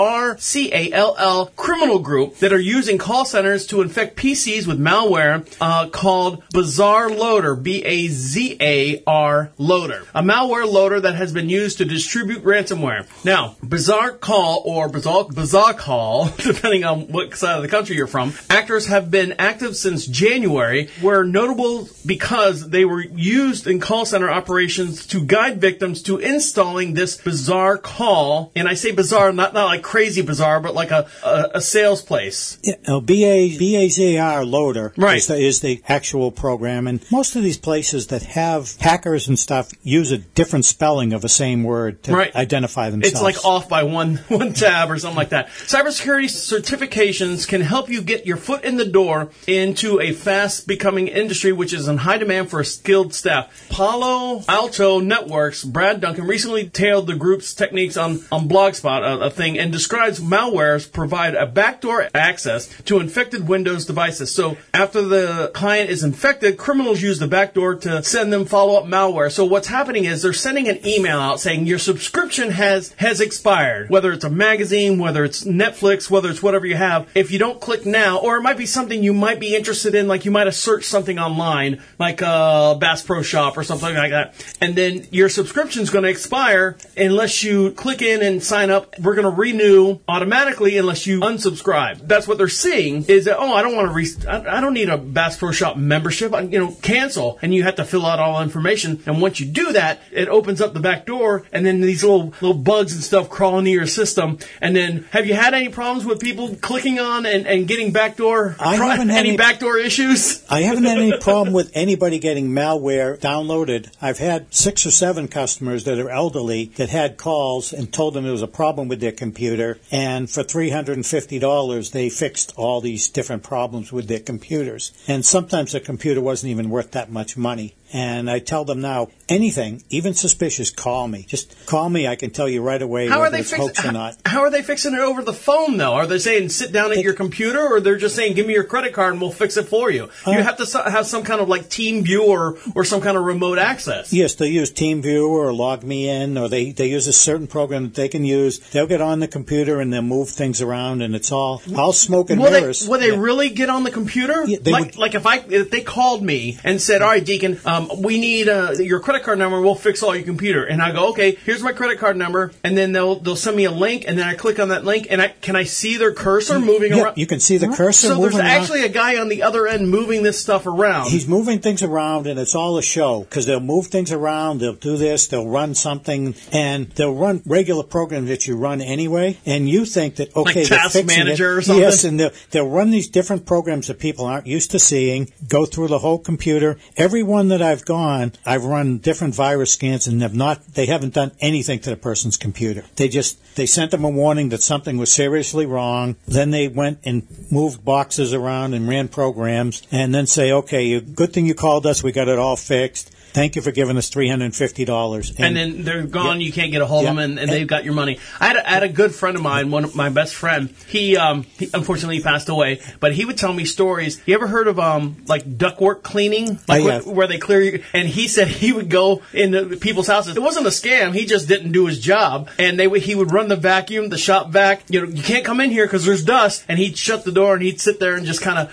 criminal 1.56 1.98
group 1.98 2.36
that 2.38 2.52
are 2.52 2.60
using 2.60 2.98
call 2.98 3.24
centers 3.24 3.66
to 3.66 3.80
infect 3.82 4.16
PCs 4.16 4.66
with 4.66 4.78
malware 4.80 5.46
uh, 5.60 5.88
called 5.88 6.42
BazarLoader, 6.54 7.62
B-A-Z-A-R 7.62 9.52
Loader, 9.58 10.04
a 10.14 10.22
malware 10.22 10.70
loader 10.70 11.00
that 11.00 11.14
has 11.14 11.32
been 11.32 11.48
used 11.48 11.78
to 11.78 11.84
distribute 11.84 12.42
ransomware. 12.44 13.06
Now, 13.24 13.56
Bizarre 13.66 14.12
Call 14.12 14.62
or 14.64 14.88
Bizarre, 14.88 15.24
Bizarre 15.24 15.74
Call, 15.74 16.30
depending 16.38 16.84
on 16.84 17.08
what 17.08 17.34
side 17.36 17.56
of 17.56 17.62
the 17.62 17.68
country 17.68 17.96
you're 17.96 18.06
from, 18.06 18.32
actors 18.50 18.86
have 18.86 19.10
been 19.10 19.34
active 19.38 19.76
since 19.76 20.06
January, 20.06 20.88
were 21.02 21.24
notable 21.24 21.88
because 22.04 22.68
they 22.70 22.84
were 22.88 23.02
used 23.02 23.66
in 23.66 23.80
call 23.80 24.04
center 24.06 24.30
operations 24.30 25.06
to 25.08 25.20
guide 25.24 25.60
victims 25.60 26.02
to 26.02 26.18
installing 26.18 26.94
this 26.94 27.16
BazarCall. 27.20 28.50
And 28.56 28.68
I 28.68 28.74
say 28.74 28.92
bizarre, 28.92 29.32
not, 29.32 29.54
not 29.54 29.66
like 29.66 29.82
crazy 29.82 30.22
bizarre, 30.22 30.60
but 30.60 30.74
like 30.74 30.90
a, 30.90 31.06
a, 31.24 31.50
a 31.54 31.60
sales 31.60 32.02
place. 32.02 32.58
Yeah, 32.62 32.74
no, 32.86 33.00
BA, 33.00 33.56
BAZAR 33.58 34.44
loader 34.50 34.92
Right. 34.96 35.18
is, 35.18 35.26
the, 35.26 35.36
is 35.36 35.60
the 35.60 35.82
actual 35.88 36.30
program. 36.32 36.86
And 36.86 37.04
most 37.10 37.36
of 37.36 37.42
these 37.42 37.58
places 37.58 38.08
that 38.08 38.22
have 38.22 38.76
hackers 38.76 39.28
and 39.28 39.38
stuff 39.38 39.70
use 39.82 40.10
a 40.10 40.18
different 40.18 40.64
spelling 40.64 41.12
of 41.12 41.22
the 41.22 41.28
same 41.28 41.62
word 41.64 42.02
to 42.04 42.12
Right. 42.12 42.34
identify 42.34 42.90
themselves. 42.90 43.12
It's 43.14 43.22
like 43.22 43.44
off 43.44 43.68
by 43.68 43.82
one 43.84 44.16
one 44.28 44.52
tab 44.52 44.90
or 44.90 44.98
something 44.98 45.16
like 45.16 45.30
that. 45.30 45.48
Cybersecurity 45.48 46.28
certifications 46.28 47.46
can 47.46 47.60
help 47.60 47.88
you 47.88 48.02
get 48.02 48.26
your 48.26 48.36
foot 48.36 48.64
in 48.64 48.76
the 48.76 48.84
door 48.84 49.30
into 49.46 50.00
a 50.00 50.12
fast 50.12 50.66
becoming 50.66 51.08
industry 51.08 51.52
which 51.52 51.72
is 51.72 51.88
in 51.88 51.98
high 51.98 52.18
demand 52.18 52.50
for 52.50 52.62
skilled 52.78 53.12
staff. 53.14 53.68
Palo 53.70 54.42
Alto 54.48 55.00
Networks, 55.00 55.64
Brad 55.64 56.00
Duncan 56.00 56.26
recently 56.26 56.68
tailed 56.68 57.06
the 57.06 57.16
group's 57.16 57.54
techniques 57.54 57.96
on, 57.96 58.20
on 58.30 58.48
Blogspot, 58.48 59.02
a, 59.02 59.26
a 59.26 59.30
thing, 59.30 59.58
and 59.58 59.72
describes 59.72 60.20
malwares 60.20 60.90
provide 60.90 61.34
a 61.34 61.46
backdoor 61.46 62.08
access 62.14 62.68
to 62.82 63.00
infected 63.00 63.48
Windows 63.48 63.84
devices. 63.84 64.34
So 64.34 64.56
after 64.72 65.02
the 65.02 65.50
client 65.54 65.90
is 65.90 66.04
infected, 66.04 66.56
criminals 66.56 67.02
use 67.02 67.18
the 67.18 67.28
backdoor 67.28 67.74
to 67.76 68.02
send 68.02 68.32
them 68.32 68.46
follow-up 68.46 68.84
malware. 68.84 69.30
So 69.30 69.44
what's 69.44 69.68
happening 69.68 70.04
is 70.04 70.22
they're 70.22 70.32
sending 70.32 70.68
an 70.68 70.86
email 70.86 71.18
out 71.18 71.40
saying 71.40 71.66
your 71.66 71.78
subscription 71.78 72.50
has 72.50 72.92
has 72.98 73.20
expired. 73.20 73.90
Whether 73.90 74.12
it's 74.12 74.24
a 74.24 74.30
magazine, 74.30 74.98
whether 74.98 75.24
it's 75.24 75.44
Netflix, 75.44 76.10
whether 76.10 76.30
it's 76.30 76.42
whatever 76.42 76.66
you 76.66 76.76
have, 76.76 77.08
if 77.14 77.30
you 77.30 77.38
don't 77.38 77.60
click 77.60 77.84
now, 77.84 78.18
or 78.18 78.36
it 78.36 78.42
might 78.42 78.56
be 78.56 78.66
something 78.66 79.02
you 79.02 79.12
might 79.12 79.40
be 79.40 79.56
interested 79.56 79.94
in, 79.94 80.08
like 80.08 80.24
you 80.24 80.30
might 80.30 80.46
have 80.46 80.54
searched 80.54 80.88
something 80.88 81.18
online, 81.18 81.82
like 81.98 82.22
uh, 82.22 82.67
Bass 82.74 83.02
Pro 83.02 83.22
Shop 83.22 83.56
or 83.56 83.64
something 83.64 83.94
like 83.94 84.10
that, 84.10 84.34
and 84.60 84.74
then 84.74 85.06
your 85.10 85.28
subscription 85.28 85.82
is 85.82 85.90
going 85.90 86.04
to 86.04 86.10
expire 86.10 86.76
unless 86.96 87.42
you 87.42 87.72
click 87.72 88.02
in 88.02 88.22
and 88.22 88.42
sign 88.42 88.70
up. 88.70 88.98
We're 88.98 89.14
going 89.14 89.24
to 89.24 89.40
renew 89.40 89.98
automatically 90.08 90.76
unless 90.78 91.06
you 91.06 91.20
unsubscribe. 91.20 92.06
That's 92.06 92.26
what 92.26 92.38
they're 92.38 92.48
seeing 92.48 93.04
is 93.04 93.26
that 93.26 93.38
oh, 93.38 93.52
I 93.54 93.62
don't 93.62 93.74
want 93.74 93.88
to 93.88 93.94
re- 93.94 94.28
I, 94.28 94.58
I 94.58 94.60
don't 94.60 94.74
need 94.74 94.88
a 94.88 94.98
Bass 94.98 95.36
Pro 95.36 95.52
Shop 95.52 95.76
membership. 95.76 96.34
I, 96.34 96.40
you 96.40 96.58
know, 96.58 96.76
cancel, 96.82 97.38
and 97.42 97.54
you 97.54 97.62
have 97.62 97.76
to 97.76 97.84
fill 97.84 98.06
out 98.06 98.18
all 98.18 98.38
the 98.38 98.44
information. 98.44 99.02
And 99.06 99.20
once 99.20 99.40
you 99.40 99.46
do 99.46 99.72
that, 99.72 100.00
it 100.10 100.28
opens 100.28 100.60
up 100.60 100.74
the 100.74 100.80
back 100.80 101.06
door, 101.06 101.44
and 101.52 101.64
then 101.64 101.80
these 101.80 102.02
little 102.02 102.34
little 102.40 102.54
bugs 102.54 102.94
and 102.94 103.02
stuff 103.02 103.28
crawl 103.30 103.58
into 103.58 103.70
your 103.70 103.86
system. 103.86 104.38
And 104.60 104.74
then, 104.74 105.06
have 105.12 105.26
you 105.26 105.34
had 105.34 105.54
any 105.54 105.68
problems 105.68 106.04
with 106.04 106.20
people 106.20 106.56
clicking 106.56 106.98
on 106.98 107.26
and, 107.26 107.46
and 107.46 107.68
getting 107.68 107.92
backdoor? 107.92 108.56
I 108.58 108.76
haven't 108.76 109.08
had 109.08 109.20
any 109.20 109.28
any- 109.30 109.36
backdoor 109.36 109.78
issues. 109.78 110.44
I 110.50 110.62
haven't 110.62 110.84
had 110.84 110.98
any 110.98 111.16
problem 111.18 111.52
with 111.54 111.70
anybody 111.74 112.18
getting 112.18 112.52
malware 112.58 113.16
downloaded. 113.18 113.88
I've 114.02 114.18
had 114.18 114.52
six 114.52 114.84
or 114.84 114.90
seven 114.90 115.28
customers 115.28 115.84
that 115.84 115.98
are 116.00 116.10
elderly 116.10 116.66
that 116.76 116.88
had 116.88 117.16
calls 117.16 117.72
and 117.72 117.92
told 117.92 118.14
them 118.14 118.24
there 118.24 118.32
was 118.32 118.42
a 118.42 118.48
problem 118.48 118.88
with 118.88 119.00
their 119.00 119.12
computer, 119.12 119.78
and 119.92 120.28
for 120.28 120.42
$350 120.42 121.92
they 121.92 122.10
fixed 122.10 122.52
all 122.56 122.80
these 122.80 123.08
different 123.08 123.44
problems 123.44 123.92
with 123.92 124.08
their 124.08 124.18
computers. 124.18 124.92
And 125.06 125.24
sometimes 125.24 125.72
the 125.72 125.80
computer 125.80 126.20
wasn't 126.20 126.50
even 126.50 126.68
worth 126.68 126.90
that 126.92 127.12
much 127.12 127.36
money. 127.36 127.76
And 127.92 128.30
I 128.30 128.38
tell 128.38 128.64
them 128.64 128.80
now, 128.80 129.08
anything, 129.28 129.82
even 129.90 130.14
suspicious, 130.14 130.70
call 130.70 131.08
me. 131.08 131.22
Just 131.28 131.66
call 131.66 131.88
me. 131.88 132.06
I 132.06 132.16
can 132.16 132.30
tell 132.30 132.48
you 132.48 132.62
right 132.62 132.80
away 132.80 133.08
How 133.08 133.20
are 133.20 133.30
they 133.30 133.40
it's 133.40 133.50
fixing? 133.50 133.66
hoax 133.68 133.84
or 133.84 133.92
not. 133.92 134.16
How 134.26 134.40
are 134.40 134.50
they 134.50 134.62
fixing 134.62 134.94
it 134.94 135.00
over 135.00 135.22
the 135.22 135.32
phone 135.32 135.76
though? 135.76 135.94
Are 135.94 136.06
they 136.06 136.18
saying 136.18 136.50
sit 136.50 136.72
down 136.72 136.92
at 136.92 136.98
your 136.98 137.14
computer, 137.14 137.60
or 137.66 137.80
they're 137.80 137.96
just 137.96 138.14
saying 138.14 138.34
give 138.34 138.46
me 138.46 138.54
your 138.54 138.64
credit 138.64 138.92
card 138.92 139.12
and 139.12 139.20
we'll 139.22 139.30
fix 139.30 139.56
it 139.56 139.68
for 139.68 139.90
you? 139.90 140.10
Uh, 140.26 140.32
you 140.32 140.42
have 140.42 140.56
to 140.58 140.66
so- 140.66 140.82
have 140.82 141.06
some 141.06 141.22
kind 141.22 141.40
of 141.40 141.48
like 141.48 141.68
team 141.70 142.04
view 142.04 142.24
or 142.26 142.58
or 142.74 142.84
some 142.84 143.00
kind 143.00 143.16
of 143.16 143.24
remote 143.24 143.58
access. 143.58 144.12
Yes, 144.12 144.34
they 144.34 144.48
use 144.48 144.70
Team 144.70 145.02
TeamViewer 145.02 145.28
or 145.28 145.52
Log 145.52 145.82
Me 145.84 146.08
In, 146.08 146.36
or 146.38 146.48
they, 146.48 146.72
they 146.72 146.88
use 146.88 147.06
a 147.06 147.12
certain 147.12 147.46
program 147.46 147.84
that 147.84 147.94
they 147.94 148.08
can 148.08 148.24
use. 148.24 148.58
They'll 148.58 148.86
get 148.86 149.00
on 149.00 149.20
the 149.20 149.28
computer 149.28 149.80
and 149.80 149.92
they'll 149.92 150.02
move 150.02 150.30
things 150.30 150.60
around, 150.62 151.02
and 151.02 151.14
it's 151.14 151.30
all 151.32 151.62
all 151.76 151.92
smoke 151.92 152.30
and 152.30 152.40
Will 152.40 152.50
they, 152.50 152.60
mirrors. 152.60 152.88
will 152.88 152.98
they 152.98 153.12
really 153.16 153.50
get 153.50 153.70
on 153.70 153.84
the 153.84 153.90
computer? 153.90 154.44
they 154.46 154.70
like, 154.72 154.84
would- 154.86 154.96
like 154.98 155.14
if 155.14 155.26
I 155.26 155.36
if 155.48 155.70
they 155.70 155.80
called 155.80 156.22
me 156.22 156.58
and 156.64 156.80
said, 156.80 157.02
"All 157.02 157.08
right, 157.08 157.24
Deacon, 157.24 157.60
um, 157.64 157.77
we 158.02 158.18
need 158.20 158.48
uh, 158.48 158.72
your 158.78 159.00
credit 159.00 159.22
card 159.22 159.38
number. 159.38 159.60
We'll 159.60 159.74
fix 159.74 160.02
all 160.02 160.14
your 160.14 160.24
computer." 160.24 160.64
And 160.64 160.80
I 160.82 160.92
go, 160.92 161.08
"Okay, 161.10 161.36
here's 161.44 161.62
my 161.62 161.72
credit 161.72 161.98
card 161.98 162.16
number," 162.16 162.52
and 162.64 162.76
then 162.76 162.92
they'll 162.92 163.20
they'll 163.20 163.36
send 163.36 163.56
me 163.56 163.64
a 163.64 163.70
link, 163.70 164.04
and 164.06 164.18
then 164.18 164.26
I 164.26 164.34
click 164.34 164.58
on 164.58 164.68
that 164.70 164.84
link, 164.84 165.06
and 165.10 165.20
I 165.22 165.28
can 165.28 165.56
I 165.56 165.64
see 165.64 165.96
their 165.96 166.12
cursor 166.12 166.58
moving 166.58 166.92
Yeah, 166.92 167.04
around. 167.04 167.18
you 167.18 167.26
can 167.26 167.40
see 167.40 167.56
the 167.58 167.68
cursor 167.68 168.08
So 168.08 168.20
there's 168.20 168.34
around. 168.36 168.46
actually 168.46 168.82
a 168.84 168.88
guy 168.88 169.18
on 169.18 169.28
the 169.28 169.42
other 169.42 169.66
end 169.66 169.90
moving 169.90 170.22
this 170.22 170.38
stuff 170.40 170.66
around. 170.66 171.08
He's 171.10 171.26
moving 171.28 171.60
things 171.60 171.82
around, 171.82 172.26
and 172.26 172.38
it's 172.38 172.54
all 172.54 172.78
a 172.78 172.82
show 172.82 173.20
because 173.20 173.46
they'll 173.46 173.60
move 173.60 173.86
things 173.88 174.12
around. 174.12 174.60
They'll 174.60 174.72
do 174.74 174.96
this. 174.96 175.26
They'll 175.26 175.48
run 175.48 175.74
something, 175.74 176.34
and 176.52 176.90
they'll 176.90 177.14
run 177.14 177.42
regular 177.46 177.82
programs 177.84 178.28
that 178.28 178.46
you 178.46 178.56
run 178.56 178.80
anyway. 178.80 179.38
And 179.46 179.68
you 179.68 179.84
think 179.84 180.16
that 180.16 180.34
okay, 180.36 180.60
Like 180.60 180.68
they're 180.68 180.78
Task 180.78 180.92
fixing 180.94 181.06
Manager 181.06 181.52
it. 181.52 181.58
or 181.58 181.62
something? 181.62 181.82
Yes, 181.82 182.04
and 182.04 182.18
they'll, 182.20 182.30
they'll 182.50 182.68
run 182.68 182.90
these 182.90 183.08
different 183.08 183.46
programs 183.46 183.88
that 183.88 183.98
people 183.98 184.24
aren't 184.26 184.46
used 184.46 184.70
to 184.72 184.78
seeing. 184.78 185.30
Go 185.48 185.64
through 185.66 185.88
the 185.88 185.98
whole 185.98 186.18
computer. 186.18 186.76
Every 186.96 187.22
one 187.22 187.48
that 187.48 187.62
I've 187.68 187.84
gone, 187.84 188.32
I've 188.44 188.64
run 188.64 188.98
different 188.98 189.34
virus 189.34 189.72
scans, 189.72 190.06
and 190.06 190.22
have 190.22 190.34
not. 190.34 190.74
They 190.74 190.86
haven't 190.86 191.14
done 191.14 191.32
anything 191.40 191.80
to 191.80 191.90
the 191.90 191.96
person's 191.96 192.36
computer. 192.36 192.84
They 192.96 193.08
just 193.08 193.38
they 193.56 193.66
sent 193.66 193.90
them 193.90 194.04
a 194.04 194.10
warning 194.10 194.48
that 194.50 194.62
something 194.62 194.96
was 194.96 195.12
seriously 195.12 195.66
wrong. 195.66 196.16
Then 196.26 196.50
they 196.50 196.68
went 196.68 197.00
and 197.04 197.26
moved 197.50 197.84
boxes 197.84 198.32
around 198.32 198.74
and 198.74 198.88
ran 198.88 199.08
programs, 199.08 199.82
and 199.90 200.14
then 200.14 200.26
say, 200.26 200.52
okay, 200.52 201.00
good 201.00 201.32
thing 201.32 201.46
you 201.46 201.54
called 201.54 201.86
us. 201.86 202.02
We 202.02 202.12
got 202.12 202.28
it 202.28 202.38
all 202.38 202.56
fixed. 202.56 203.14
Thank 203.32 203.56
you 203.56 203.62
for 203.62 203.70
giving 203.70 203.96
us 203.96 204.08
three 204.08 204.28
hundred 204.28 204.46
and 204.46 204.56
fifty 204.56 204.84
dollars. 204.84 205.32
and 205.38 205.56
then 205.56 205.84
they're 205.84 206.02
gone. 206.06 206.40
You 206.40 206.52
can't 206.52 206.72
get 206.72 206.80
a 206.82 206.86
hold 206.86 207.04
of 207.06 207.14
them, 207.14 207.18
and, 207.18 207.38
and 207.38 207.50
they've 207.50 207.66
got 207.66 207.84
your 207.84 207.94
money. 207.94 208.18
I 208.40 208.46
had, 208.48 208.56
a, 208.56 208.68
I 208.68 208.72
had 208.74 208.82
a 208.82 208.88
good 208.88 209.14
friend 209.14 209.36
of 209.36 209.42
mine, 209.42 209.70
one 209.70 209.84
of 209.84 209.94
my 209.94 210.08
best 210.08 210.34
friend. 210.34 210.74
He, 210.88 211.16
um, 211.16 211.44
he 211.58 211.68
unfortunately 211.72 212.20
passed 212.20 212.48
away, 212.48 212.80
but 213.00 213.14
he 213.14 213.24
would 213.24 213.36
tell 213.38 213.52
me 213.52 213.64
stories. 213.64 214.20
You 214.26 214.34
ever 214.34 214.46
heard 214.46 214.68
of 214.68 214.78
um, 214.78 215.16
like 215.26 215.44
ductwork 215.44 216.02
cleaning, 216.02 216.58
like 216.66 216.82
I 216.82 216.84
where, 216.84 217.00
where 217.02 217.26
they 217.26 217.38
clear? 217.38 217.60
You, 217.60 217.82
and 217.92 218.08
he 218.08 218.28
said 218.28 218.48
he 218.48 218.72
would 218.72 218.88
go 218.90 219.22
into 219.32 219.76
people's 219.76 220.06
houses. 220.08 220.36
It 220.36 220.42
wasn't 220.42 220.66
a 220.66 220.70
scam. 220.70 221.14
He 221.14 221.26
just 221.26 221.48
didn't 221.48 221.72
do 221.72 221.86
his 221.86 222.00
job, 222.00 222.48
and 222.58 222.78
they 222.78 222.86
would, 222.86 223.02
he 223.02 223.14
would 223.14 223.32
run 223.32 223.48
the 223.48 223.56
vacuum, 223.56 224.08
the 224.08 224.18
shop 224.18 224.50
vac. 224.50 224.82
You 224.88 225.02
know, 225.02 225.12
you 225.12 225.22
can't 225.22 225.44
come 225.44 225.60
in 225.60 225.70
here 225.70 225.86
because 225.86 226.04
there's 226.04 226.24
dust, 226.24 226.64
and 226.68 226.78
he'd 226.78 226.96
shut 226.96 227.24
the 227.24 227.32
door 227.32 227.54
and 227.54 227.62
he'd 227.62 227.80
sit 227.80 228.00
there 228.00 228.14
and 228.14 228.24
just 228.26 228.40
kind 228.42 228.58
of 228.58 228.72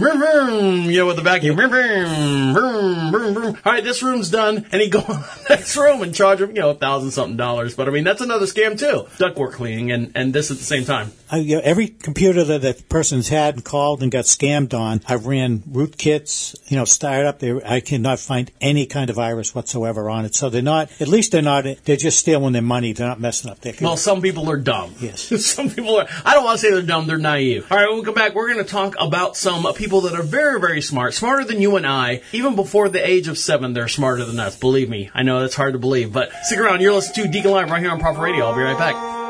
vroom, 0.00 0.90
you 0.90 0.98
know, 0.98 1.06
with 1.06 1.16
the 1.16 1.22
vacuum, 1.22 1.56
vroom, 1.56 1.70
vroom, 1.70 2.54
vroom, 2.54 3.11
vroom, 3.12 3.34
vroom. 3.34 3.58
All 3.64 3.72
right, 3.72 3.84
this 3.84 4.02
room's 4.02 4.30
done, 4.30 4.66
and 4.72 4.82
he 4.82 4.88
go 4.88 4.98
on 5.08 5.20
the 5.20 5.46
next 5.50 5.76
room 5.76 6.02
and 6.02 6.14
charge 6.14 6.40
him, 6.40 6.50
you 6.50 6.60
know, 6.60 6.70
a 6.70 6.74
thousand 6.74 7.12
something 7.12 7.36
dollars. 7.36 7.74
But 7.74 7.88
I 7.88 7.90
mean, 7.90 8.04
that's 8.04 8.20
another 8.20 8.46
scam 8.46 8.78
too. 8.78 9.06
Ductwork 9.18 9.52
cleaning 9.52 9.92
and 9.92 10.12
and 10.14 10.32
this 10.32 10.50
at 10.50 10.58
the 10.58 10.64
same 10.64 10.84
time. 10.84 11.12
I, 11.32 11.38
you 11.38 11.56
know, 11.56 11.62
every 11.64 11.88
computer 11.88 12.44
that 12.44 12.60
that 12.60 12.90
person's 12.90 13.30
had 13.30 13.54
and 13.54 13.64
called 13.64 14.02
and 14.02 14.12
got 14.12 14.26
scammed 14.26 14.74
on, 14.74 15.00
I've 15.08 15.24
ran 15.24 15.60
rootkits, 15.60 16.54
you 16.70 16.76
know, 16.76 16.84
started 16.84 17.26
up 17.26 17.38
there. 17.38 17.66
I 17.66 17.80
cannot 17.80 18.18
find 18.18 18.50
any 18.60 18.84
kind 18.84 19.08
of 19.08 19.16
virus 19.16 19.54
whatsoever 19.54 20.10
on 20.10 20.26
it. 20.26 20.34
So 20.34 20.50
they're 20.50 20.60
not, 20.60 20.90
at 21.00 21.08
least 21.08 21.32
they're 21.32 21.40
not, 21.40 21.64
they're 21.84 21.96
just 21.96 22.18
stealing 22.18 22.52
their 22.52 22.60
money. 22.60 22.92
They're 22.92 23.08
not 23.08 23.18
messing 23.18 23.50
up 23.50 23.60
their 23.60 23.72
Well, 23.80 23.96
some 23.96 24.20
people 24.20 24.50
are 24.50 24.58
dumb. 24.58 24.94
Yes. 25.00 25.22
some 25.46 25.70
people 25.70 25.96
are, 25.96 26.06
I 26.22 26.34
don't 26.34 26.44
want 26.44 26.60
to 26.60 26.66
say 26.66 26.70
they're 26.70 26.82
dumb, 26.82 27.06
they're 27.06 27.16
naive. 27.16 27.66
All 27.72 27.78
right, 27.78 27.88
when 27.88 28.00
we 28.00 28.04
come 28.04 28.14
back, 28.14 28.34
we're 28.34 28.52
going 28.52 28.64
to 28.64 28.70
talk 28.70 28.94
about 29.00 29.34
some 29.34 29.64
people 29.72 30.02
that 30.02 30.14
are 30.14 30.22
very, 30.22 30.60
very 30.60 30.82
smart, 30.82 31.14
smarter 31.14 31.44
than 31.44 31.62
you 31.62 31.76
and 31.76 31.86
I. 31.86 32.20
Even 32.32 32.56
before 32.56 32.90
age 33.02 33.28
of 33.28 33.38
seven, 33.38 33.72
they're 33.72 33.88
smarter 33.88 34.24
than 34.24 34.38
us. 34.40 34.56
Believe 34.56 34.88
me. 34.88 35.10
I 35.14 35.22
know 35.22 35.40
that's 35.40 35.54
hard 35.54 35.74
to 35.74 35.78
believe, 35.78 36.12
but 36.12 36.32
stick 36.42 36.58
around. 36.58 36.80
You're 36.80 36.94
listening 36.94 37.26
to 37.26 37.32
Deacon 37.32 37.50
Live 37.50 37.70
right 37.70 37.80
here 37.80 37.90
on 37.90 38.00
Prophet 38.00 38.20
Radio. 38.20 38.46
I'll 38.46 38.54
be 38.54 38.62
right 38.62 38.78
back. 38.78 39.21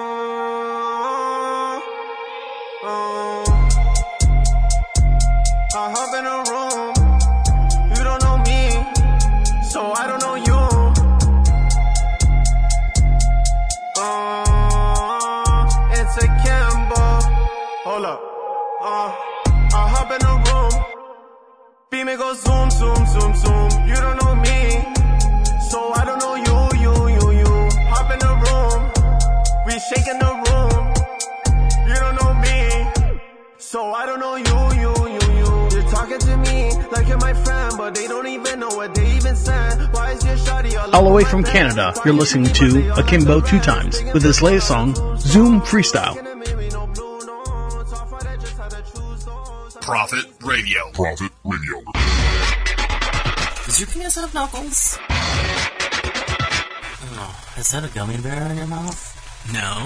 Beam 21.92 22.09
it 22.09 22.16
go 22.16 22.33
zoom, 22.33 22.70
zoom, 22.70 23.05
zoom, 23.05 23.37
zoom. 23.37 23.87
You 23.87 23.94
don't 23.96 24.16
know 24.24 24.35
me, 24.35 24.81
so 25.68 25.92
I 25.92 26.07
don't 26.07 26.20
know 26.20 26.37
you, 26.37 26.81
you, 26.81 26.94
you, 27.16 27.38
you. 27.40 27.68
Hop 27.92 28.11
in 28.11 28.18
the 28.18 28.33
room. 28.44 28.81
We 29.66 29.78
shaking 29.78 30.18
the 30.18 30.33
room. 30.48 30.83
You 31.87 31.94
don't 31.96 32.16
know 32.16 32.33
me, 32.33 33.20
so 33.59 33.92
I 33.92 34.07
don't 34.07 34.20
know 34.20 34.37
you, 34.37 34.59
you, 34.81 34.94
you, 35.12 35.24
you. 35.37 35.68
You're 35.76 35.90
talking 35.90 36.18
to 36.18 36.37
me 36.38 36.72
like 36.92 37.09
you're 37.09 37.18
my 37.18 37.35
friend, 37.35 37.74
but 37.76 37.94
they 37.94 38.07
don't 38.07 38.26
even 38.26 38.61
know 38.61 38.70
what 38.70 38.94
they 38.94 39.14
even 39.14 39.37
said. 39.37 39.92
Why 39.92 40.12
is 40.12 40.24
your 40.24 40.37
shawty 40.37 40.74
all 40.83 40.94
All 40.94 41.05
the 41.05 41.14
way 41.14 41.24
from 41.24 41.44
Canada, 41.44 41.92
you're 42.07 42.14
listening 42.14 42.50
to 42.55 42.94
Akimbo 42.98 43.42
Two 43.42 43.61
Times 43.61 44.02
with 44.14 44.22
his 44.22 44.40
latest 44.40 44.68
song, 44.68 44.94
Zoom 45.18 45.61
Freestyle. 45.61 46.16
Prophet 49.82 50.24
Radio. 50.44 50.92
Prophet 50.92 51.32
Radio. 51.42 51.82
Does 53.66 53.80
your 53.80 53.88
penis 53.88 54.14
have 54.14 54.32
knuckles? 54.32 54.96
Oh, 57.18 57.34
is 57.58 57.68
that 57.72 57.84
a 57.84 57.88
gummy 57.92 58.16
bear 58.18 58.46
in 58.52 58.58
your 58.58 58.68
mouth? 58.68 58.94
No. 59.52 59.82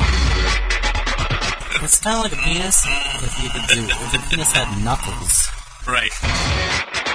It's 1.83 1.99
kind 2.01 2.17
of 2.19 2.31
like 2.31 2.39
a 2.39 2.45
penis 2.45 2.85
if 2.85 3.43
you 3.43 3.49
could 3.49 3.69
do 3.73 3.87
if 3.89 4.15
a 4.15 4.19
penis 4.29 4.53
had 4.53 4.69
knuckles. 4.85 5.49
Right. 5.89 6.13
Right, 6.13 7.06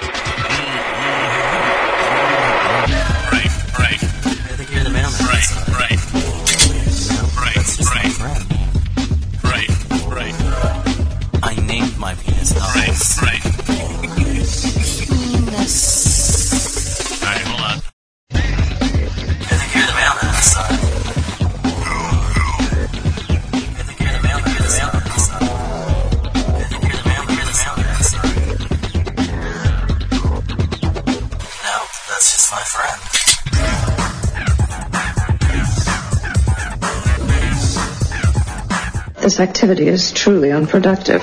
activity 39.62 39.88
is 39.88 40.12
truly 40.12 40.52
unproductive. 40.52 41.22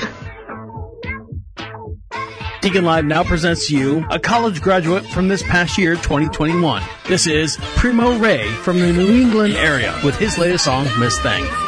Deacon 2.60 2.84
Live 2.84 3.04
now 3.04 3.24
presents 3.24 3.68
you 3.68 4.06
a 4.10 4.20
college 4.20 4.62
graduate 4.62 5.04
from 5.06 5.26
this 5.26 5.42
past 5.42 5.76
year, 5.76 5.96
2021. 5.96 6.80
This 7.08 7.26
is 7.26 7.56
Primo 7.74 8.16
Ray 8.16 8.46
from 8.46 8.78
the 8.78 8.92
New 8.92 9.08
England 9.08 9.54
area 9.54 9.92
with 10.04 10.16
his 10.16 10.38
latest 10.38 10.64
song, 10.64 10.86
Miss 11.00 11.18
Thing. 11.18 11.67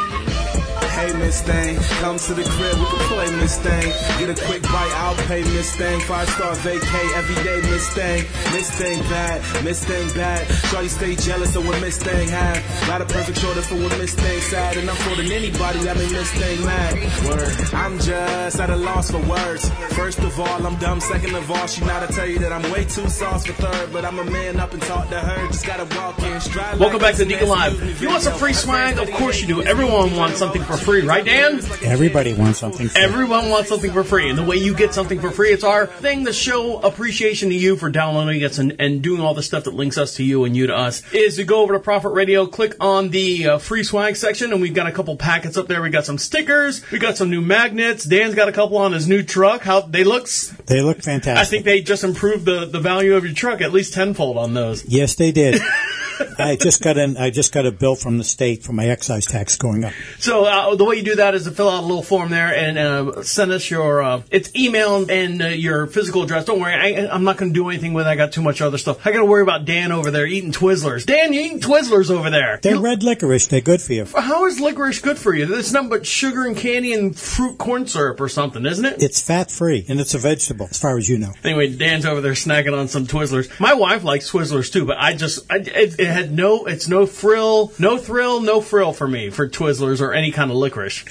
Hey, 1.11 1.19
Miss 1.19 1.41
Thing, 1.41 1.75
come 1.99 2.17
to 2.17 2.33
the 2.33 2.43
crib, 2.43 2.77
we 2.79 2.85
can 2.85 2.99
play 3.11 3.29
Miss 3.35 3.57
Thing. 3.59 3.91
Get 4.19 4.29
a 4.29 4.45
quick 4.45 4.61
bite, 4.63 4.93
I'll 4.95 5.15
pay 5.27 5.43
Miss 5.43 5.75
Thing. 5.75 5.99
Five 6.01 6.29
star 6.29 6.53
vacay 6.55 7.17
every 7.17 7.43
day, 7.43 7.59
Miss 7.69 7.89
Thing. 7.93 8.23
Miss 8.53 8.69
Thing 8.71 9.01
bad, 9.09 9.41
Miss 9.65 9.83
Thing 9.83 10.07
bad. 10.15 10.47
Shorty 10.69 10.87
stay 10.87 11.15
jealous 11.15 11.53
of 11.57 11.67
what 11.67 11.81
Miss 11.81 11.97
Thing 11.97 12.29
had. 12.29 12.63
Got 12.87 13.01
a 13.01 13.05
perfect 13.05 13.39
shoulder 13.39 13.61
for 13.61 13.75
when 13.75 13.89
Miss 13.99 14.13
Thing 14.13 14.39
sad. 14.41 14.77
And 14.77 14.89
I'm 14.89 14.95
for 14.95 15.21
than 15.21 15.31
anybody 15.31 15.79
that 15.79 15.97
made 15.97 16.11
Miss 16.11 16.31
Thing 16.31 16.63
mad. 16.63 16.93
Word, 17.25 17.73
I'm 17.73 17.99
just 17.99 18.59
at 18.61 18.69
a 18.69 18.77
loss 18.77 19.11
for 19.11 19.19
words. 19.19 19.69
First 19.95 20.19
of 20.19 20.39
all, 20.39 20.65
I'm 20.65 20.77
dumb. 20.77 21.01
Second 21.01 21.35
of 21.35 21.51
all, 21.51 21.67
she 21.67 21.83
not 21.83 22.07
to 22.07 22.13
tell 22.15 22.27
you 22.27 22.39
that 22.39 22.53
I'm 22.53 22.63
way 22.71 22.85
too 22.85 23.09
sauce 23.09 23.45
for 23.45 23.53
third. 23.53 23.91
But 23.91 24.05
I'm 24.05 24.17
a 24.19 24.23
man 24.23 24.61
up 24.61 24.73
and 24.73 24.81
talk 24.83 25.09
to 25.09 25.19
her. 25.19 25.47
Just 25.47 25.65
gotta 25.65 25.93
walk 25.97 26.21
in 26.23 26.39
stride. 26.39 26.79
Welcome 26.79 27.01
like 27.01 27.11
back 27.11 27.19
to 27.19 27.25
Deacon 27.25 27.49
Live. 27.49 28.01
You 28.01 28.07
want 28.07 28.23
some 28.23 28.37
free 28.39 28.53
swag? 28.53 28.97
Of 28.97 29.11
course 29.11 29.41
you 29.41 29.47
do. 29.47 29.61
Everyone 29.61 30.15
wants 30.15 30.39
something 30.39 30.63
for 30.63 30.77
free, 30.77 31.00
right, 31.05 31.25
Dan? 31.25 31.59
Everybody 31.83 32.33
wants 32.33 32.59
something. 32.59 32.87
free. 32.89 33.01
Everyone 33.01 33.49
wants 33.49 33.69
something 33.69 33.91
for 33.91 34.03
free, 34.03 34.29
and 34.29 34.37
the 34.37 34.43
way 34.43 34.57
you 34.57 34.75
get 34.75 34.93
something 34.93 35.19
for 35.19 35.31
free, 35.31 35.51
it's 35.51 35.63
our 35.63 35.85
thing 35.85 36.25
to 36.25 36.33
show 36.33 36.79
appreciation 36.79 37.49
to 37.49 37.55
you 37.55 37.75
for 37.75 37.89
downloading 37.89 38.43
us 38.43 38.57
and, 38.57 38.75
and 38.79 39.01
doing 39.01 39.21
all 39.21 39.33
the 39.33 39.43
stuff 39.43 39.65
that 39.65 39.73
links 39.73 39.97
us 39.97 40.15
to 40.15 40.23
you 40.23 40.43
and 40.45 40.55
you 40.55 40.67
to 40.67 40.75
us, 40.75 41.01
is 41.13 41.35
to 41.37 41.43
go 41.43 41.61
over 41.61 41.73
to 41.73 41.79
Prophet 41.79 42.09
Radio, 42.09 42.45
click 42.45 42.75
on 42.79 43.09
the 43.09 43.47
uh, 43.47 43.57
free 43.57 43.83
swag 43.83 44.15
section, 44.15 44.51
and 44.51 44.61
we've 44.61 44.73
got 44.73 44.87
a 44.87 44.91
couple 44.91 45.15
packets 45.15 45.57
up 45.57 45.67
there. 45.67 45.81
We 45.81 45.89
got 45.89 46.05
some 46.05 46.17
stickers, 46.17 46.89
we 46.91 46.99
got 46.99 47.17
some 47.17 47.29
new 47.29 47.41
magnets. 47.41 48.03
Dan's 48.05 48.35
got 48.35 48.49
a 48.49 48.51
couple 48.51 48.77
on 48.77 48.93
his 48.93 49.07
new 49.07 49.23
truck. 49.23 49.61
How 49.61 49.81
they 49.81 50.03
looks? 50.03 50.49
They 50.65 50.81
look 50.81 51.01
fantastic. 51.01 51.41
I 51.41 51.45
think 51.45 51.65
they 51.65 51.81
just 51.81 52.03
improved 52.03 52.45
the, 52.45 52.65
the 52.65 52.79
value 52.79 53.15
of 53.15 53.25
your 53.25 53.33
truck 53.33 53.61
at 53.61 53.71
least 53.71 53.93
tenfold 53.93 54.37
on 54.37 54.53
those. 54.53 54.85
Yes, 54.85 55.15
they 55.15 55.31
did. 55.31 55.61
I 56.39 56.55
just 56.55 56.81
got 56.81 56.97
an 56.97 57.17
I 57.17 57.29
just 57.29 57.53
got 57.53 57.65
a 57.65 57.71
bill 57.71 57.95
from 57.95 58.17
the 58.17 58.23
state 58.23 58.63
for 58.63 58.73
my 58.73 58.87
excise 58.87 59.25
tax 59.25 59.57
going 59.57 59.83
up. 59.83 59.93
So 60.19 60.45
uh, 60.45 60.75
the 60.75 60.85
way 60.85 60.97
you 60.97 61.03
do 61.03 61.15
that 61.15 61.35
is 61.35 61.43
to 61.45 61.51
fill 61.51 61.69
out 61.69 61.83
a 61.83 61.85
little 61.85 62.03
form 62.03 62.29
there 62.29 62.53
and 62.55 62.77
uh, 62.77 63.23
send 63.23 63.51
us 63.51 63.69
your 63.69 64.01
uh, 64.01 64.21
it's 64.31 64.53
email 64.55 65.09
and 65.09 65.41
uh, 65.41 65.47
your 65.47 65.87
physical 65.87 66.23
address. 66.23 66.45
Don't 66.45 66.59
worry, 66.59 66.73
I, 66.73 67.07
I'm 67.07 67.23
not 67.23 67.37
going 67.37 67.51
to 67.51 67.53
do 67.53 67.69
anything 67.69 67.93
with 67.93 68.07
it. 68.07 68.09
I 68.09 68.15
got 68.15 68.31
too 68.31 68.41
much 68.41 68.61
other 68.61 68.77
stuff. 68.77 69.05
I 69.05 69.11
got 69.11 69.19
to 69.19 69.25
worry 69.25 69.43
about 69.43 69.65
Dan 69.65 69.91
over 69.91 70.11
there 70.11 70.25
eating 70.25 70.51
Twizzlers. 70.51 71.05
Dan, 71.05 71.33
you 71.33 71.41
eating 71.41 71.59
Twizzlers 71.59 72.09
over 72.09 72.29
there? 72.29 72.59
They're 72.61 72.79
red 72.79 73.03
licorice. 73.03 73.47
They're 73.47 73.61
good 73.61 73.81
for 73.81 73.93
you. 73.93 74.05
How 74.05 74.45
is 74.45 74.59
licorice 74.59 74.99
good 74.99 75.17
for 75.17 75.33
you? 75.33 75.53
It's 75.55 75.71
nothing 75.71 75.89
but 75.89 76.05
sugar 76.05 76.45
and 76.45 76.55
candy 76.55 76.93
and 76.93 77.17
fruit 77.17 77.57
corn 77.57 77.87
syrup 77.87 78.19
or 78.19 78.29
something, 78.29 78.65
isn't 78.65 78.85
it? 78.85 79.01
It's 79.01 79.21
fat 79.21 79.51
free 79.51 79.85
and 79.87 79.99
it's 79.99 80.13
a 80.13 80.17
vegetable, 80.17 80.67
as 80.69 80.79
far 80.79 80.97
as 80.97 81.09
you 81.09 81.17
know. 81.17 81.33
Anyway, 81.43 81.75
Dan's 81.75 82.05
over 82.05 82.21
there 82.21 82.33
snacking 82.33 82.77
on 82.77 82.87
some 82.87 83.07
Twizzlers. 83.07 83.59
My 83.59 83.73
wife 83.73 84.03
likes 84.03 84.31
Twizzlers 84.31 84.71
too, 84.71 84.85
but 84.85 84.97
I 84.97 85.13
just 85.13 85.51
I, 85.51 85.57
it, 85.57 85.99
it 85.99 86.10
had 86.11 86.31
no 86.31 86.65
it's 86.65 86.87
no 86.87 87.05
frill, 87.05 87.71
no 87.79 87.97
thrill, 87.97 88.41
no 88.41 88.61
frill 88.61 88.93
for 88.93 89.07
me 89.07 89.29
for 89.29 89.47
Twizzlers 89.47 90.01
or 90.01 90.13
any 90.13 90.31
kind 90.31 90.51
of 90.51 90.57
licorice. 90.57 91.03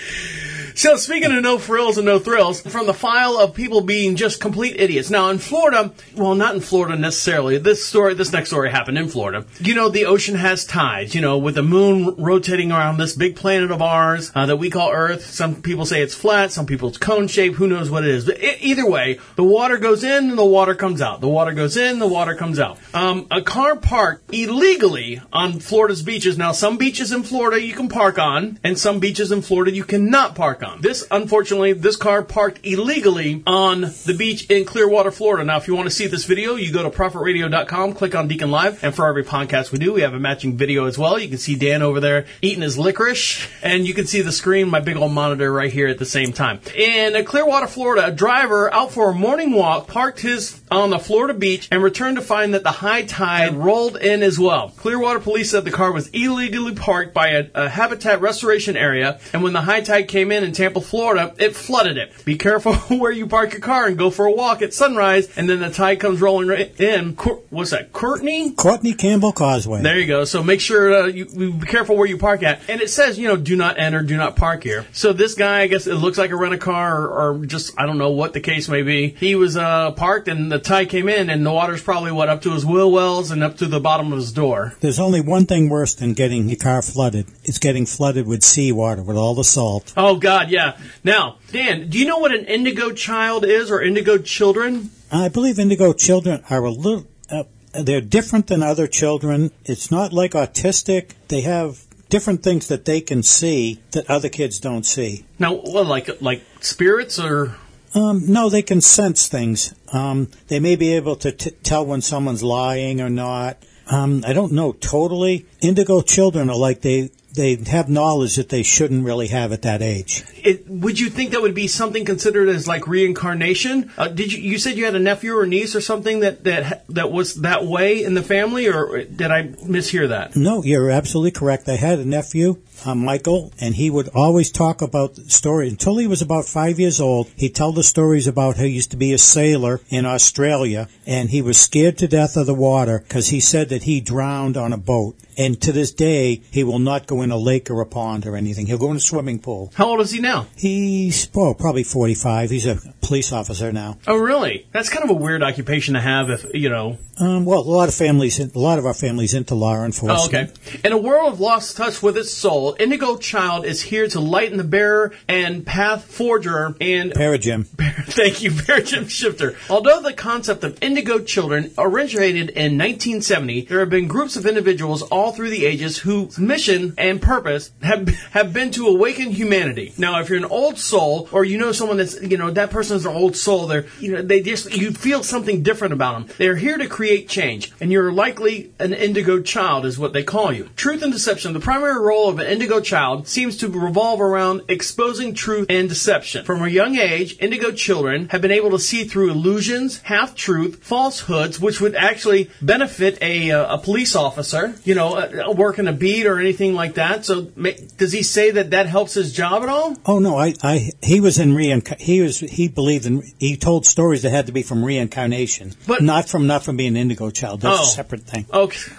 So 0.81 0.97
speaking 0.97 1.31
of 1.31 1.43
no 1.43 1.59
frills 1.59 1.99
and 1.99 2.07
no 2.07 2.19
thrills, 2.19 2.63
from 2.63 2.87
the 2.87 2.95
file 2.95 3.37
of 3.37 3.53
people 3.53 3.83
being 3.83 4.17
just 4.17 4.41
complete 4.41 4.81
idiots. 4.81 5.11
Now 5.11 5.29
in 5.29 5.37
Florida, 5.37 5.93
well, 6.17 6.35
not 6.35 6.55
in 6.55 6.63
Florida 6.63 6.97
necessarily. 6.97 7.59
This 7.59 7.85
story, 7.85 8.15
this 8.15 8.33
next 8.33 8.49
story 8.49 8.71
happened 8.71 8.97
in 8.97 9.09
Florida. 9.09 9.45
You 9.61 9.75
know, 9.75 9.91
the 9.91 10.07
ocean 10.07 10.37
has 10.37 10.65
tides. 10.65 11.15
You 11.15 11.21
know, 11.21 11.37
with 11.37 11.57
the 11.57 11.63
moon 11.63 12.15
rotating 12.17 12.73
around 12.73 12.97
this 12.97 13.15
big 13.15 13.37
planet 13.37 13.71
of 13.71 13.83
ours 13.83 14.33
uh, 14.35 14.47
that 14.47 14.57
we 14.57 14.71
call 14.71 14.91
Earth. 14.91 15.27
Some 15.27 15.61
people 15.61 15.85
say 15.85 16.01
it's 16.01 16.15
flat. 16.15 16.51
Some 16.51 16.65
people 16.65 16.89
it's 16.89 16.97
cone 16.97 17.29
shaped. 17.29 17.57
Who 17.57 17.67
knows 17.67 17.91
what 17.91 18.05
it 18.05 18.15
is? 18.15 18.25
But 18.25 18.43
e- 18.43 18.57
either 18.61 18.89
way, 18.89 19.19
the 19.37 19.45
water 19.45 19.77
goes 19.77 20.03
in 20.03 20.31
and 20.31 20.39
the 20.39 20.47
water 20.47 20.75
comes 20.75 21.03
out. 21.03 21.21
The 21.21 21.29
water 21.29 21.53
goes 21.53 21.77
in, 21.77 21.99
the 21.99 22.09
water 22.09 22.35
comes 22.35 22.59
out. 22.59 22.79
Um, 22.95 23.27
a 23.31 23.43
car 23.43 23.77
parked 23.77 24.33
illegally 24.33 25.21
on 25.31 25.61
Florida's 25.61 26.03
beaches. 26.03 26.39
Now, 26.39 26.53
some 26.53 26.79
beaches 26.79 27.13
in 27.13 27.23
Florida 27.23 27.61
you 27.61 27.75
can 27.75 27.91
park 27.91 28.19
on, 28.19 28.59
and 28.65 28.79
some 28.79 28.99
beaches 28.99 29.31
in 29.31 29.43
Florida 29.43 29.73
you 29.73 29.85
cannot 29.85 30.35
park 30.35 30.63
on. 30.63 30.70
This, 30.79 31.07
unfortunately, 31.11 31.73
this 31.73 31.97
car 31.97 32.23
parked 32.23 32.65
illegally 32.65 33.43
on 33.47 33.81
the 33.81 34.15
beach 34.17 34.47
in 34.51 34.65
Clearwater, 34.65 35.11
Florida. 35.11 35.45
Now, 35.45 35.57
if 35.57 35.69
you 35.69 35.75
want 35.75 35.89
to 35.89 35.95
see 35.95 36.07
this 36.07 36.25
video, 36.25 36.57
you 36.57 36.73
go 36.73 36.83
to 36.83 36.91
prophetradio.com, 36.91 37.95
click 37.95 38.15
on 38.15 38.29
Deacon 38.29 38.51
Live, 38.51 38.83
and 38.85 38.95
for 38.95 39.07
every 39.07 39.25
podcast 39.25 39.73
we 39.73 39.79
do, 39.79 39.93
we 39.93 40.03
have 40.03 40.15
a 40.15 40.21
matching 40.21 40.57
video 40.57 40.87
as 40.87 40.97
well. 40.99 41.19
You 41.19 41.29
can 41.29 41.39
see 41.39 41.57
Dan 41.57 41.83
over 41.83 42.01
there 42.01 42.27
eating 42.43 42.63
his 42.63 42.79
licorice, 42.79 43.47
and 43.63 43.87
you 43.87 43.95
can 43.95 44.07
see 44.07 44.23
the 44.23 44.33
screen, 44.33 44.69
my 44.69 44.81
big 44.81 44.97
old 44.97 45.13
monitor 45.13 45.53
right 45.53 45.73
here 45.73 45.89
at 45.89 45.99
the 45.99 46.07
same 46.07 46.33
time. 46.33 46.61
In 46.75 47.25
Clearwater, 47.25 47.67
Florida, 47.67 48.07
a 48.07 48.13
driver 48.13 48.73
out 48.73 48.93
for 48.93 49.11
a 49.11 49.15
morning 49.15 49.53
walk 49.53 49.87
parked 49.89 50.21
his 50.21 50.61
on 50.71 50.91
the 50.91 50.99
Florida 50.99 51.35
beach 51.35 51.69
and 51.71 51.83
returned 51.83 52.17
to 52.17 52.23
find 52.23 52.55
that 52.55 52.63
the 52.63 52.71
high 52.71 53.03
tide 53.03 53.55
rolled 53.55 53.97
in 53.97 54.23
as 54.23 54.39
well. 54.39 54.71
Clearwater 54.77 55.21
police 55.21 55.51
said 55.51 55.65
the 55.65 55.71
car 55.71 55.93
was 55.93 56.09
illegally 56.09 56.75
parked 56.75 57.13
by 57.13 57.29
a, 57.29 57.47
a 57.55 57.69
habitat 57.69 58.21
restoration 58.21 58.77
area, 58.77 59.21
and 59.33 59.43
when 59.43 59.53
the 59.53 59.63
high 59.63 59.81
tide 59.81 60.09
came 60.09 60.31
in 60.31 60.45
in 60.45 60.53
Tampa, 60.61 60.83
Florida, 60.83 61.35
it 61.39 61.57
flooded 61.57 61.97
it. 61.97 62.13
Be 62.27 62.37
careful 62.37 62.75
where 62.99 63.11
you 63.11 63.27
park 63.27 63.53
your 63.53 63.63
car 63.63 63.87
and 63.87 63.97
go 63.97 64.11
for 64.11 64.27
a 64.27 64.31
walk 64.33 64.61
at 64.61 64.75
sunrise, 64.75 65.27
and 65.39 65.49
then 65.49 65.61
the 65.61 65.71
tide 65.71 66.01
comes 66.01 66.21
rolling 66.21 66.49
right 66.49 66.79
in. 66.79 67.13
What's 67.49 67.71
that? 67.71 67.95
Courtney? 67.95 68.53
Courtney 68.53 68.93
Campbell 68.93 69.33
Causeway. 69.33 69.81
There 69.81 69.99
you 69.99 70.07
go. 70.07 70.25
So 70.25 70.43
make 70.43 70.61
sure 70.61 70.93
uh, 70.93 71.07
you, 71.07 71.27
you 71.33 71.53
be 71.55 71.67
careful 71.67 71.97
where 71.97 72.07
you 72.07 72.19
park 72.19 72.43
at. 72.43 72.61
And 72.69 72.83
it 72.83 72.91
says, 72.91 73.19
you 73.19 73.27
know, 73.27 73.37
do 73.37 73.57
not 73.57 73.79
enter, 73.79 74.03
do 74.03 74.19
not 74.19 74.37
park 74.37 74.63
here. 74.63 74.87
So 74.93 75.15
this 75.15 75.35
guy, 75.35 75.61
I 75.61 75.67
guess 75.67 75.87
it 75.87 75.95
looks 75.95 76.19
like 76.19 76.31
a 76.31 76.37
rent 76.37 76.53
a 76.53 76.59
car 76.59 77.01
or, 77.01 77.39
or 77.39 77.47
just, 77.47 77.73
I 77.81 77.87
don't 77.87 77.97
know 77.97 78.11
what 78.11 78.35
the 78.35 78.41
case 78.41 78.69
may 78.69 78.83
be. 78.83 79.09
He 79.09 79.35
was 79.35 79.57
uh, 79.57 79.93
parked 79.93 80.29
and 80.29 80.53
the 80.53 80.59
tide 80.59 80.91
came 80.91 81.09
in 81.09 81.31
and 81.31 81.45
the 81.45 81.53
water's 81.53 81.83
probably, 81.83 82.13
what, 82.13 82.29
up 82.29 82.43
to 82.43 82.53
his 82.53 82.67
wheel 82.67 82.93
wells 82.93 83.31
and 83.31 83.43
up 83.43 83.57
to 83.59 83.67
the 83.67 83.81
bottom 83.81 84.13
of 84.13 84.19
his 84.19 84.33
door. 84.33 84.75
There's 84.81 85.01
only 85.01 85.23
one 85.23 85.47
thing 85.47 85.71
worse 85.71 85.95
than 85.95 86.13
getting 86.13 86.51
your 86.51 86.59
car 86.59 86.83
flooded. 86.83 87.29
It's 87.45 87.59
getting 87.59 87.87
flooded 87.87 88.27
with 88.27 88.43
seawater, 88.43 89.03
with 89.03 89.17
all 89.17 89.35
the 89.35 89.45
salt. 89.45 89.95
Oh, 89.97 90.17
God, 90.17 90.40
yeah. 90.49 90.79
Now, 91.05 91.39
Dan, 91.53 91.89
do 91.89 91.99
you 91.99 92.07
know 92.07 92.19
what 92.19 92.33
an 92.33 92.47
indigo 92.47 92.93
child 92.93 93.45
is 93.45 93.71
or 93.71 93.83
indigo 93.83 94.19
children? 94.19 94.91
I 95.13 95.29
believe 95.29 95.59
indigo 95.59 95.93
children 95.93 96.43
are 96.49 96.65
a 96.65 96.71
little. 96.71 97.07
Uh, 97.29 97.45
they're 97.73 98.01
different 98.01 98.47
than 98.47 98.63
other 98.63 98.87
children. 98.87 99.51
It's 99.65 99.91
not 99.91 100.13
like 100.13 100.33
autistic. 100.33 101.13
They 101.29 101.43
have 101.43 101.85
different 102.09 102.43
things 102.43 102.69
that 102.69 102.85
they 102.85 103.01
can 103.01 103.23
see 103.23 103.81
that 103.93 104.09
other 104.11 104.29
kids 104.29 104.59
don't 104.59 104.85
see. 104.85 105.25
Now, 105.39 105.55
what, 105.55 105.87
like, 105.87 106.21
like 106.21 106.43
spirits 106.61 107.19
or. 107.19 107.57
Um, 107.95 108.25
no, 108.27 108.49
they 108.49 108.63
can 108.63 108.81
sense 108.81 109.27
things. 109.27 109.75
Um, 109.93 110.29
they 110.49 110.61
may 110.61 110.77
be 110.77 110.95
able 110.95 111.17
to 111.17 111.33
t- 111.33 111.51
tell 111.63 111.85
when 111.85 112.03
someone's 112.03 112.43
lying 112.43 113.01
or 113.01 113.11
not. 113.11 113.59
Um, 113.89 114.23
I 114.27 114.33
don't 114.33 114.53
know 114.53 114.73
totally. 114.73 115.47
Indigo 115.61 116.01
children 116.01 116.49
are 116.51 116.57
like 116.57 116.83
they 116.83 117.11
they 117.35 117.57
have 117.57 117.89
knowledge 117.89 118.37
that 118.37 118.49
they 118.49 118.63
shouldn't 118.63 119.05
really 119.05 119.29
have 119.29 119.53
at 119.53 119.63
that 119.63 119.83
age. 119.83 120.25
It, 120.43 120.69
would 120.69 120.99
you 120.99 121.09
think 121.11 121.31
that 121.31 121.43
would 121.43 121.55
be 121.55 121.69
something 121.69 122.05
considered 122.05 122.49
as 122.49 122.67
like 122.67 122.87
reincarnation? 122.87 123.91
Uh, 123.97 124.09
did 124.09 124.33
you 124.33 124.41
you 124.41 124.59
said 124.59 124.77
you 124.77 124.85
had 124.85 124.95
a 124.95 125.01
nephew 125.01 125.37
or 125.37 125.47
niece 125.47 125.75
or 125.77 125.81
something 125.81 126.21
that 126.21 126.45
that 126.45 126.85
that 126.89 127.11
was 127.11 127.37
that 127.37 127.65
way 127.65 128.03
in 128.03 128.15
the 128.15 128.23
family, 128.23 128.69
or 128.69 129.05
did 129.05 129.31
I 129.31 129.49
mishear 129.49 130.09
that? 130.09 130.37
No, 130.37 130.63
you're 130.63 130.91
absolutely 130.91 131.33
correct. 131.33 131.69
I 131.69 131.77
had 131.77 131.99
a 131.99 132.05
nephew, 132.05 132.61
uh, 132.85 132.95
Michael, 132.95 133.53
and 133.61 133.75
he 133.75 133.91
would 133.91 134.09
always 134.15 134.51
talk 134.51 134.83
about 134.83 135.15
the 135.15 135.31
story 135.31 135.69
until 135.69 135.99
he 135.99 136.07
was 136.07 136.23
about 136.23 136.47
five 136.47 136.79
years 136.79 137.01
old. 137.01 137.31
He'd 137.37 137.55
tell 137.55 137.73
the 137.73 137.83
stories 137.83 138.27
about 138.27 138.57
how 138.57 138.65
he 138.65 138.71
used 138.71 138.91
to 138.93 138.97
be 138.97 139.13
a 139.13 139.19
sailor 139.19 139.81
in 139.89 140.07
Australia, 140.07 140.89
and 141.07 141.31
he 141.31 141.43
was 141.43 141.59
scared 141.59 141.99
to 141.99 142.09
death 142.09 142.37
of 142.37 142.47
the 142.47 142.55
water 142.55 143.01
because 143.01 143.29
he 143.29 143.41
said 143.41 143.69
that 143.69 143.85
he 143.85 144.01
drowned 144.01 144.57
on 144.57 144.73
a 144.73 144.79
boat. 144.79 145.17
And 145.37 145.61
to 145.63 145.73
this 145.73 145.91
day, 145.91 146.43
he 146.51 146.65
will 146.65 146.79
not 146.79 147.07
go 147.07 147.23
in 147.23 147.31
a 147.31 147.37
lake 147.37 147.71
or 147.71 147.81
a 147.81 147.87
pond 147.87 148.27
or 148.27 148.37
anything. 148.37 148.67
He'll 148.67 148.77
go 148.77 148.91
in 148.91 148.97
a 148.97 149.01
swimming 149.01 149.39
pool. 149.39 149.73
How 149.75 149.87
old 149.87 150.01
is 150.01 150.11
he 150.11 150.21
now? 150.21 150.49
He's 150.57 151.31
well, 151.33 151.55
probably 151.55 151.83
45. 151.83 152.51
He's 152.51 152.67
a 152.67 152.77
police 153.01 153.33
officer 153.33 153.73
now. 153.73 153.99
Oh, 154.07 154.17
really? 154.17 154.67
That's 154.73 154.91
kind 154.91 155.03
of 155.03 155.11
a 155.11 155.15
weird 155.15 155.43
occupation 155.43 155.95
to 155.95 156.01
have, 156.01 156.31
if 156.31 156.45
you 156.53 156.69
know. 156.69 156.99
Um, 157.19 157.45
well, 157.45 157.61
a 157.61 157.63
lot 157.63 157.89
of 157.89 157.95
families, 157.95 158.39
a 158.39 158.59
lot 158.59 158.79
of 158.79 158.87
our 158.87 158.95
families 158.95 159.35
into 159.35 159.55
law 159.55 159.83
enforcement. 159.85 160.51
Oh, 160.53 160.69
okay. 160.69 160.81
In 160.85 160.93
a 160.93 160.99
world 160.99 161.35
of 161.35 161.41
lost 161.41 161.77
touch 161.77 162.03
with 162.03 162.17
its 162.17 162.31
soul, 162.31 162.70
Indigo 162.79 163.17
Child 163.17 163.65
is 163.65 163.83
here 163.83 164.07
to 164.09 164.21
lighten 164.21 164.59
the 164.59 164.65
bearer 164.65 165.13
and 165.29 165.65
path 165.65 166.05
forger 166.05 166.75
and 166.81 167.13
Parajim. 167.13 167.67
Thank 168.11 168.43
you, 168.43 168.51
Jim 168.83 169.09
Shifter. 169.09 169.57
Although 169.69 170.03
the 170.03 170.13
concept 170.13 170.65
of 170.65 170.83
indigo 170.83 171.21
children 171.21 171.73
originated 171.79 172.51
in 172.51 172.79
1970, 172.79 173.63
there 173.63 173.81
have 173.81 173.91
been 173.91 174.09
groups 174.09 174.37
of 174.37 174.47
individuals 174.47 175.03
all 175.03 175.33
through 175.33 175.51
the 175.51 175.65
ages 175.65 175.99
whose 175.99 176.39
mission 176.39 176.95
and 176.99 177.21
purpose 177.21 177.71
have 177.83 178.09
have 178.33 178.53
been 178.53 178.71
to 178.73 178.87
awaken 178.87 179.31
humanity. 179.31 179.93
Now, 179.99 180.21
if 180.21 180.29
you're 180.29 180.39
an 180.39 180.45
old 180.45 180.79
soul, 180.79 181.29
or 181.33 181.45
you 181.45 181.59
know 181.59 181.73
someone 181.73 181.97
that's 181.97 182.21
you 182.21 182.37
know 182.37 182.51
that 182.51 182.71
person 182.71 182.97
is 182.97 183.07
an 183.07 183.15
old 183.15 183.37
soul, 183.37 183.67
they're 183.67 183.87
you 184.01 184.13
know 184.13 184.23
they 184.23 184.41
just 184.41 184.75
you 184.75 184.93
feel 184.93 185.23
something 185.23 185.63
different 185.63 185.93
about 185.93 186.15
them. 186.15 186.37
They're 186.39 186.57
here 186.57 186.79
to 186.79 186.87
create 186.87 187.29
change, 187.29 187.73
and 187.81 187.93
you're 187.93 188.13
likely 188.13 188.73
an 188.79 188.93
indigo 188.93 189.41
child, 189.41 189.87
is 189.87 189.99
what 189.99 190.13
they 190.13 190.23
call 190.23 190.53
you. 190.53 190.69
Truth 190.77 191.03
and 191.03 191.13
deception. 191.13 191.53
The 191.53 191.61
primary 191.61 192.01
role 192.01 192.29
of 192.29 192.39
an 192.39 192.47
indigo 192.61 192.79
child 192.81 193.27
seems 193.27 193.57
to 193.57 193.69
revolve 193.69 194.21
around 194.21 194.61
exposing 194.69 195.33
truth 195.35 195.67
and 195.71 195.89
deception. 195.89 196.45
From 196.45 196.63
a 196.63 196.69
young 196.69 196.97
age, 196.97 197.37
indigo 197.41 197.73
children 197.73 198.29
have 198.29 198.43
been 198.43 198.51
able 198.51 198.71
to 198.73 198.79
see 198.79 199.05
through 199.05 199.31
illusions, 199.31 199.99
half 200.03 200.35
truth, 200.35 200.81
falsehoods, 200.85 201.59
which 201.59 201.81
would 201.81 201.95
actually 201.97 202.51
benefit 202.61 203.17
a, 203.23 203.51
uh, 203.51 203.77
a 203.77 203.79
police 203.79 204.15
officer, 204.15 204.75
you 204.85 204.95
know, 204.95 205.15
uh, 205.15 205.53
working 205.57 205.89
a 205.89 205.93
beat 205.95 206.27
or 206.27 206.39
anything 206.39 206.75
like 206.75 206.95
that. 206.97 207.25
So, 207.25 207.51
ma- 207.57 207.71
does 207.97 208.13
he 208.13 208.23
say 208.23 208.51
that 208.51 208.73
that 208.73 208.87
helps 208.87 209.15
his 209.15 209.33
job 209.33 209.63
at 209.63 209.71
all? 209.71 209.97
Oh 210.05 210.19
no, 210.19 210.37
I, 210.37 210.53
I, 210.63 210.91
he 211.03 211.19
was 211.21 211.39
in 211.39 211.55
reinc. 211.55 211.99
He 211.99 212.21
was, 212.21 212.41
he 212.41 212.69
believed 212.69 213.07
in. 213.07 213.23
He 213.39 213.57
told 213.57 213.87
stories 213.87 214.21
that 214.23 214.31
had 214.31 214.47
to 214.47 214.53
be 214.53 214.63
from 214.63 214.85
reincarnation, 214.85 215.73
But- 215.87 216.03
not 216.03 216.29
from 216.29 216.47
not 216.47 216.63
from 216.63 216.77
being 216.77 216.91
an 216.91 216.97
indigo 216.99 217.31
child. 217.31 217.63
That's 217.63 217.79
Oh. 217.81 217.83
a 217.85 217.87
separate 217.87 218.25
thing. 218.25 218.45
Okay. 218.53 218.79